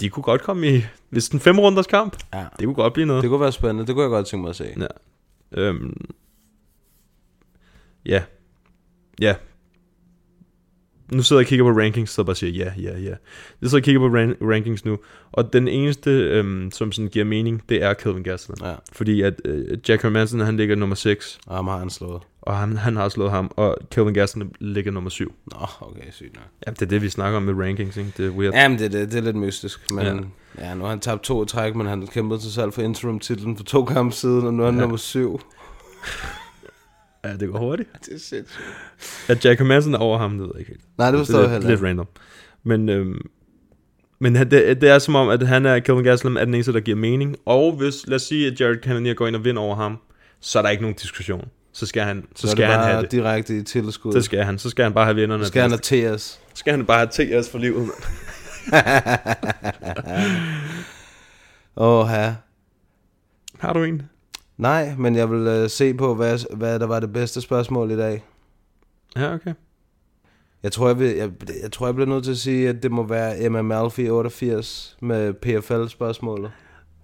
de 0.00 0.08
kunne 0.10 0.22
godt 0.22 0.42
komme 0.42 0.76
i, 0.76 0.82
hvis 1.10 1.28
den 1.28 1.40
fem 1.40 1.58
runders 1.58 1.86
kamp, 1.86 2.16
Ja. 2.34 2.44
det 2.58 2.64
kunne 2.64 2.74
godt 2.74 2.92
blive 2.92 3.06
noget. 3.06 3.22
Det 3.22 3.30
kunne 3.30 3.40
være 3.40 3.52
spændende. 3.52 3.86
Det 3.86 3.94
kunne 3.94 4.02
jeg 4.02 4.10
godt 4.10 4.26
tænke 4.26 4.42
mig 4.42 4.50
at 4.50 4.56
se. 4.56 4.74
Ja. 4.80 4.86
Øhm, 5.52 6.06
ja. 8.06 8.22
Ja. 9.20 9.34
Nu 11.12 11.22
sidder 11.22 11.40
jeg 11.40 11.46
og 11.46 11.48
kigger 11.48 11.64
på 11.72 11.80
rankings, 11.80 12.10
så 12.10 12.24
bare 12.24 12.36
siger 12.36 12.52
ja, 12.64 12.72
ja, 12.82 12.98
ja. 12.98 13.08
Jeg 13.08 13.70
sidder 13.70 13.76
og 13.76 13.82
kigger 13.82 14.00
på 14.00 14.06
ran- 14.16 14.36
rankings 14.52 14.84
nu, 14.84 14.98
og 15.32 15.52
den 15.52 15.68
eneste, 15.68 16.10
øhm, 16.10 16.70
som 16.70 16.92
sådan 16.92 17.08
giver 17.08 17.24
mening, 17.24 17.62
det 17.68 17.82
er 17.82 17.94
Kelvin 17.94 18.22
Gastelum. 18.22 18.58
Ja. 18.68 18.74
Fordi 18.92 19.22
at 19.22 19.34
øh, 19.44 19.78
Jack 19.88 20.02
Hermansen, 20.02 20.40
han 20.40 20.56
ligger 20.56 20.76
nummer 20.76 20.96
6. 20.96 21.38
Og 21.46 21.56
ham 21.56 21.66
har 21.66 21.78
han 21.78 21.90
slået. 21.90 22.22
Og 22.42 22.56
han, 22.56 22.76
han 22.76 22.96
har 22.96 23.08
slået 23.08 23.30
ham, 23.30 23.50
og 23.56 23.76
Kelvin 23.90 24.14
Gastelum 24.14 24.52
ligger 24.60 24.92
nummer 24.92 25.10
7. 25.10 25.32
Nå, 25.52 25.56
okay, 25.80 26.00
sygt 26.12 26.34
nok. 26.34 26.44
Ja, 26.66 26.70
det 26.70 26.82
er 26.82 26.86
det, 26.86 27.02
vi 27.02 27.08
snakker 27.08 27.36
om 27.36 27.42
med 27.42 27.54
rankings, 27.66 27.96
ikke? 27.96 28.12
Det 28.16 28.26
er 28.26 28.30
weird. 28.30 28.54
Jamen, 28.54 28.78
det, 28.78 28.84
er 28.84 28.88
det, 28.98 29.12
det 29.12 29.18
er 29.18 29.22
lidt 29.22 29.36
mystisk. 29.36 29.90
Men 29.90 30.04
Ja. 30.58 30.64
ja. 30.68 30.74
nu 30.74 30.82
har 30.82 30.90
han 30.90 31.00
tabt 31.00 31.22
to 31.22 31.44
træk, 31.44 31.74
men 31.74 31.86
han 31.86 32.06
kæmpede 32.06 32.40
sig 32.40 32.52
selv 32.52 32.72
for 32.72 32.82
interim-titlen 32.82 33.56
for 33.56 33.64
to 33.64 33.84
kampe 33.84 34.14
siden, 34.16 34.46
og 34.46 34.54
nu 34.54 34.62
er 34.62 34.66
han 34.66 34.74
Ja. 34.74 34.78
ja. 34.80 34.84
nummer 34.84 34.96
syv. 34.96 35.40
Ja, 37.30 37.36
det 37.36 37.48
går 37.52 37.58
hurtigt. 37.58 37.88
Det 38.04 38.14
er 38.14 38.18
sindssygt. 38.18 38.60
At 39.28 39.44
Jack 39.44 39.58
Hermansen 39.60 39.94
er 39.94 39.98
over 39.98 40.18
ham, 40.18 40.30
det 40.30 40.40
ved 40.40 40.48
jeg 40.54 40.60
ikke 40.60 40.70
helt. 40.72 40.98
Nej, 40.98 41.10
det 41.10 41.18
forstår 41.18 41.38
er 41.38 41.42
jeg 41.42 41.50
heller 41.50 41.68
lidt 41.68 41.78
ikke. 41.80 41.88
random. 41.88 42.06
Men, 42.64 42.88
øhm, 42.88 43.20
men 44.18 44.36
han- 44.36 44.50
det, 44.50 44.80
det 44.80 44.88
er 44.88 44.98
som 44.98 45.14
om, 45.14 45.28
at 45.28 45.46
han 45.48 45.66
er, 45.66 45.78
Kelvin 45.78 46.04
Gastelum 46.04 46.36
er 46.36 46.44
den 46.44 46.54
eneste, 46.54 46.72
der 46.72 46.80
giver 46.80 46.96
mening. 46.96 47.36
Og 47.46 47.72
hvis, 47.72 48.06
lad 48.06 48.16
os 48.16 48.22
sige, 48.22 48.46
at 48.46 48.60
Jared 48.60 48.76
Cannonier 48.82 49.14
går 49.14 49.26
ind 49.26 49.36
og 49.36 49.44
vinder 49.44 49.62
over 49.62 49.76
ham, 49.76 49.98
så 50.40 50.58
er 50.58 50.62
der 50.62 50.70
ikke 50.70 50.82
nogen 50.82 50.96
diskussion. 50.96 51.48
Så 51.72 51.86
skal 51.86 52.02
han, 52.02 52.26
så 52.36 52.46
Så 52.46 52.50
skal 52.50 52.68
det 52.68 52.74
han 52.74 52.84
have 52.84 53.02
det. 53.02 53.12
direkte 53.12 53.56
i 53.58 53.62
tilskud. 53.62 54.12
Så 54.12 54.22
skal 54.22 54.42
han. 54.44 54.58
Så 54.58 54.70
skal 54.70 54.82
han 54.82 54.92
bare 54.92 55.04
have 55.04 55.14
vinderne. 55.16 55.44
Så 55.44 55.48
skal 55.48 55.62
han 55.62 55.70
have 55.70 56.14
TS. 56.16 56.22
Så 56.22 56.38
skal 56.54 56.70
han 56.70 56.86
bare 56.86 56.98
have 56.98 57.40
TS 57.42 57.50
for 57.50 57.58
livet. 57.58 57.80
mand. 57.80 57.92
Åh, 61.76 62.08
ja. 62.12 62.34
Har 63.58 63.72
du 63.72 63.82
en? 63.84 64.02
Nej, 64.58 64.94
men 64.98 65.16
jeg 65.16 65.30
vil 65.30 65.62
uh, 65.62 65.70
se 65.70 65.94
på, 65.94 66.14
hvad, 66.14 66.56
hvad 66.56 66.78
der 66.78 66.86
var 66.86 67.00
det 67.00 67.12
bedste 67.12 67.40
spørgsmål 67.40 67.90
i 67.90 67.96
dag. 67.96 68.24
Ja, 69.16 69.34
okay. 69.34 69.54
Jeg 70.62 70.72
tror, 70.72 70.86
jeg, 70.86 70.98
vil, 70.98 71.08
jeg, 71.08 71.30
jeg 71.62 71.72
tror, 71.72 71.86
jeg 71.86 71.94
bliver 71.94 72.08
nødt 72.08 72.24
til 72.24 72.30
at 72.30 72.38
sige, 72.38 72.68
at 72.68 72.82
det 72.82 72.90
må 72.92 73.02
være 73.06 73.40
Emma 73.44 73.62
Malfi 73.62 74.08
88 74.10 74.96
med 75.00 75.34
PFL-spørgsmålet. 75.34 76.50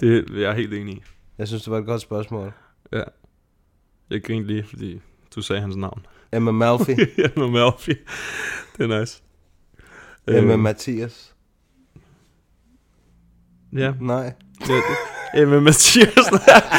Det 0.00 0.30
er 0.30 0.40
jeg 0.40 0.54
helt 0.54 0.74
enig 0.74 0.94
i. 0.94 1.02
Jeg 1.38 1.48
synes, 1.48 1.62
det 1.62 1.70
var 1.70 1.78
et 1.78 1.86
godt 1.86 2.00
spørgsmål. 2.00 2.52
Ja. 2.92 3.02
Jeg 4.10 4.22
grinte 4.24 4.46
lige, 4.48 4.64
fordi 4.64 5.00
du 5.34 5.42
sagde 5.42 5.60
hans 5.62 5.76
navn. 5.76 6.06
Emma 6.32 6.50
Malfi. 6.50 6.92
Emma 7.36 7.46
Malfi. 7.46 7.94
Det 8.78 8.90
er 8.92 9.00
nice. 9.00 9.22
Emma 10.28 10.52
Øhm, 10.52 10.60
Mathias. 10.60 11.34
Ja. 13.72 13.94
Nej. 14.00 14.32
Det, 14.58 14.82
Emma 15.36 15.60
Mathias. 15.60 16.08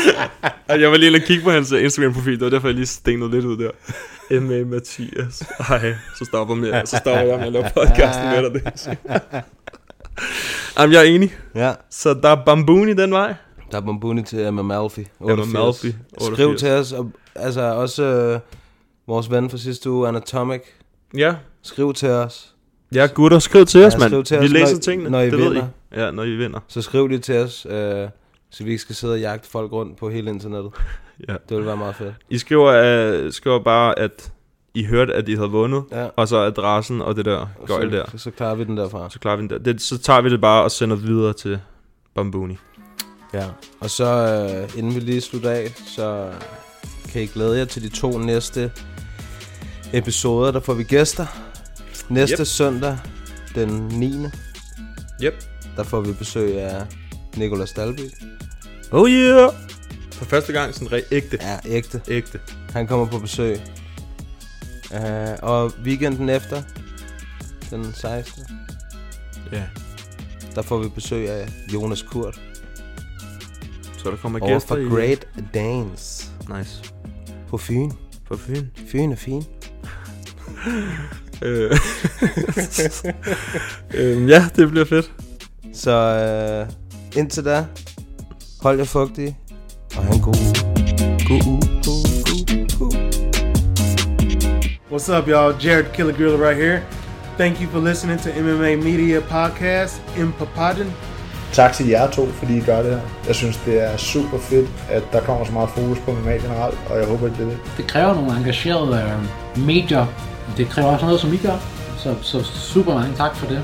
og 0.69 0.81
jeg 0.81 0.91
var 0.91 0.97
lige 0.97 1.07
inde 1.07 1.17
og 1.17 1.21
kigge 1.27 1.43
på 1.43 1.51
hans 1.51 1.71
øh, 1.71 1.83
Instagram-profil, 1.83 2.33
det 2.33 2.41
var 2.41 2.49
derfor, 2.49 2.67
jeg 2.67 2.75
lige 2.75 2.85
stenede 2.85 3.31
lidt 3.31 3.45
ud 3.45 3.57
der. 3.57 3.71
Emma 4.31 4.63
Mathias. 4.63 5.43
Ej, 5.69 5.95
så 6.17 6.25
stopper, 6.25 6.55
med, 6.55 6.85
så 6.85 6.97
stopper 6.97 7.21
jeg 7.21 7.37
med 7.37 7.45
at 7.47 7.51
lave 7.53 7.65
podcasten 7.75 8.25
med 8.29 8.43
dig. 8.49 8.53
Det. 8.53 8.97
Jamen, 10.79 10.93
jeg 10.93 10.99
er 10.99 11.03
enig. 11.15 11.35
Ja. 11.55 11.73
Så 11.89 12.13
der 12.13 12.29
er 12.29 12.45
bambuni 12.45 12.93
den 12.93 13.11
vej. 13.11 13.33
Der 13.71 13.77
er 13.77 13.81
bombuni 13.81 14.23
til 14.23 14.39
Emma 14.39 14.61
Malfi. 14.61 15.07
Emma 15.21 15.35
Malfi, 15.45 15.95
Skriv 16.21 16.47
88. 16.49 16.59
til 16.59 16.69
os. 16.69 16.91
Og, 16.91 17.11
altså 17.35 17.61
også 17.61 18.03
øh, 18.03 18.39
vores 19.07 19.31
ven 19.31 19.49
fra 19.49 19.57
sidste 19.57 19.89
uge, 19.91 20.07
Anatomic. 20.07 20.61
Ja. 21.17 21.33
Skriv 21.61 21.93
til 21.93 22.09
os. 22.09 22.51
Ja, 22.95 23.05
gutter, 23.13 23.39
skriv 23.39 23.65
til 23.65 23.83
os, 23.83 23.93
Ja, 23.93 23.99
mand. 23.99 24.09
skriv 24.09 24.23
til 24.23 24.39
Vi 24.39 24.45
os, 24.45 24.51
læser 24.51 24.73
når, 24.73 24.79
tingene, 24.81 25.09
Når 25.09 25.21
I 25.21 25.25
det 25.25 25.31
ved 25.37 25.49
vinder. 25.49 25.67
I. 25.95 25.99
Ja, 25.99 26.11
når 26.11 26.23
I 26.23 26.35
vinder. 26.35 26.59
Så 26.67 26.81
skriv 26.81 27.07
lige 27.07 27.19
til 27.19 27.37
os, 27.37 27.67
øh, 27.69 28.07
så 28.55 28.63
vi 28.63 28.69
ikke 28.69 28.81
skal 28.81 28.95
sidde 28.95 29.13
og 29.13 29.19
jagte 29.19 29.49
folk 29.49 29.71
rundt 29.71 29.97
på 29.97 30.09
hele 30.09 30.29
internettet. 30.29 30.71
Ja. 31.27 31.35
Det 31.49 31.57
vil 31.57 31.65
være 31.65 31.77
meget 31.77 31.95
fedt. 31.95 32.13
I 32.29 32.37
skriver, 32.37 33.25
uh, 33.25 33.31
skriver 33.31 33.59
bare, 33.59 33.99
at 33.99 34.31
I 34.73 34.85
hørte, 34.85 35.13
at 35.13 35.29
I 35.29 35.35
havde 35.35 35.49
vundet, 35.49 35.83
Ja. 35.91 36.07
og 36.15 36.27
så 36.27 36.37
adressen 36.37 37.01
og 37.01 37.15
det 37.15 37.25
der 37.25 37.47
gøjl 37.65 37.91
der. 37.91 38.05
Så, 38.11 38.17
så 38.17 38.31
klarer 38.31 38.55
vi 38.55 38.63
den 38.63 38.77
derfra. 38.77 39.09
Så 39.09 39.19
klarer 39.19 39.35
vi 39.35 39.41
den 39.41 39.49
der. 39.49 39.57
Det, 39.57 39.81
så 39.81 39.97
tager 39.97 40.21
vi 40.21 40.29
det 40.29 40.41
bare 40.41 40.63
og 40.63 40.71
sender 40.71 40.95
det 40.95 41.07
videre 41.07 41.33
til 41.33 41.59
Bambuni. 42.15 42.57
Ja. 43.33 43.45
Og 43.79 43.89
så 43.89 44.05
øh, 44.05 44.77
inden 44.77 44.95
vi 44.95 44.99
lige 44.99 45.21
slutter 45.21 45.49
af, 45.49 45.73
så 45.87 46.31
kan 47.11 47.21
I 47.21 47.25
glæde 47.25 47.57
jer 47.57 47.65
til 47.65 47.83
de 47.83 47.89
to 47.89 48.17
næste 48.17 48.71
episoder. 49.93 50.51
Der 50.51 50.59
får 50.59 50.73
vi 50.73 50.83
gæster. 50.83 51.25
Næste 52.09 52.41
yep. 52.41 52.47
søndag, 52.47 52.97
den 53.55 53.69
9. 53.87 54.13
Yep. 55.23 55.43
Der 55.77 55.83
får 55.83 56.01
vi 56.01 56.13
besøg 56.13 56.59
af 56.61 56.85
Nicolas 57.37 57.71
Dalby. 57.73 58.01
Oh 58.91 59.09
yeah! 59.09 59.49
For 60.11 60.25
første 60.25 60.53
gang 60.53 60.73
sådan 60.73 60.87
re- 60.99 61.07
ægte. 61.11 61.37
Ja, 61.41 61.59
ægte. 61.65 62.01
Ægte. 62.07 62.39
Han 62.73 62.87
kommer 62.87 63.05
på 63.05 63.19
besøg. 63.19 63.61
Uh, 64.91 64.99
og 65.41 65.71
weekenden 65.83 66.29
efter, 66.29 66.61
den 67.69 67.93
16. 67.93 68.43
Ja. 69.51 69.63
Der 70.55 70.61
får 70.61 70.77
vi 70.77 70.89
besøg 70.89 71.29
af 71.29 71.49
Jonas 71.73 72.01
Kurt. 72.01 72.41
Så 73.97 74.09
der 74.11 74.17
kommer 74.17 74.39
Over 74.39 74.53
gæster 74.53 74.67
for 74.67 74.77
i- 74.77 74.83
Great 74.83 75.27
Danes. 75.53 76.31
Nice. 76.57 76.83
På 77.47 77.57
Fyn. 77.57 77.91
På 78.27 78.37
Fyn. 78.37 78.65
Fyn 78.87 79.11
er 79.11 79.15
fin. 79.15 79.43
Øh. 81.41 81.71
øhm, 83.93 84.27
ja, 84.27 84.49
det 84.55 84.69
bliver 84.69 84.85
fedt. 84.85 85.11
Så 85.73 85.91
øh, 85.91 86.73
indtil 87.19 87.45
da, 87.45 87.65
hold 88.61 88.77
jer 88.77 88.85
fugtige, 88.85 89.37
og 89.97 90.03
have 90.03 90.15
en 90.15 90.21
god 90.21 90.35
uge. 90.35 90.53
God 91.27 91.47
uge. 91.47 91.61
What's 94.91 95.09
up, 95.09 95.27
y'all? 95.27 95.65
Jared 95.65 95.85
Killer 95.93 96.13
Gorilla 96.13 96.37
right 96.37 96.57
here. 96.57 96.81
Thank 97.37 97.61
you 97.61 97.67
for 97.67 97.79
listening 97.89 98.19
to 98.19 98.29
MMA 98.41 98.75
Media 98.75 99.19
Podcast 99.19 100.01
in 100.17 100.33
Papadon. 100.39 100.93
Tak 101.53 101.73
til 101.73 101.87
jer 101.87 102.11
to, 102.11 102.25
fordi 102.27 102.57
I 102.57 102.61
gør 102.61 102.81
det 102.81 102.91
her. 102.91 102.99
Jeg 103.27 103.35
synes, 103.35 103.57
det 103.65 103.83
er 103.83 103.97
super 103.97 104.37
fedt, 104.37 104.69
at 104.89 105.03
der 105.11 105.21
kommer 105.21 105.45
så 105.45 105.51
meget 105.51 105.69
fokus 105.69 105.99
på 105.99 106.11
MMA 106.11 106.31
generelt, 106.31 106.79
og 106.89 106.97
jeg 106.99 107.07
håber, 107.07 107.25
at 107.25 107.31
det 107.31 107.41
er 107.41 107.49
det. 107.49 107.57
Det 107.77 107.87
kræver 107.87 108.13
nogle 108.13 108.37
engagerede 108.37 109.01
øh, 109.57 109.65
medier. 109.65 110.05
Det 110.57 110.67
kræver 110.69 110.89
også 110.89 111.05
noget, 111.05 111.19
som 111.19 111.33
I 111.33 111.37
gør. 111.37 111.57
Så, 111.97 112.15
så 112.21 112.43
super 112.43 112.93
mange 112.93 113.15
tak 113.15 113.35
for 113.35 113.47
det. 113.47 113.63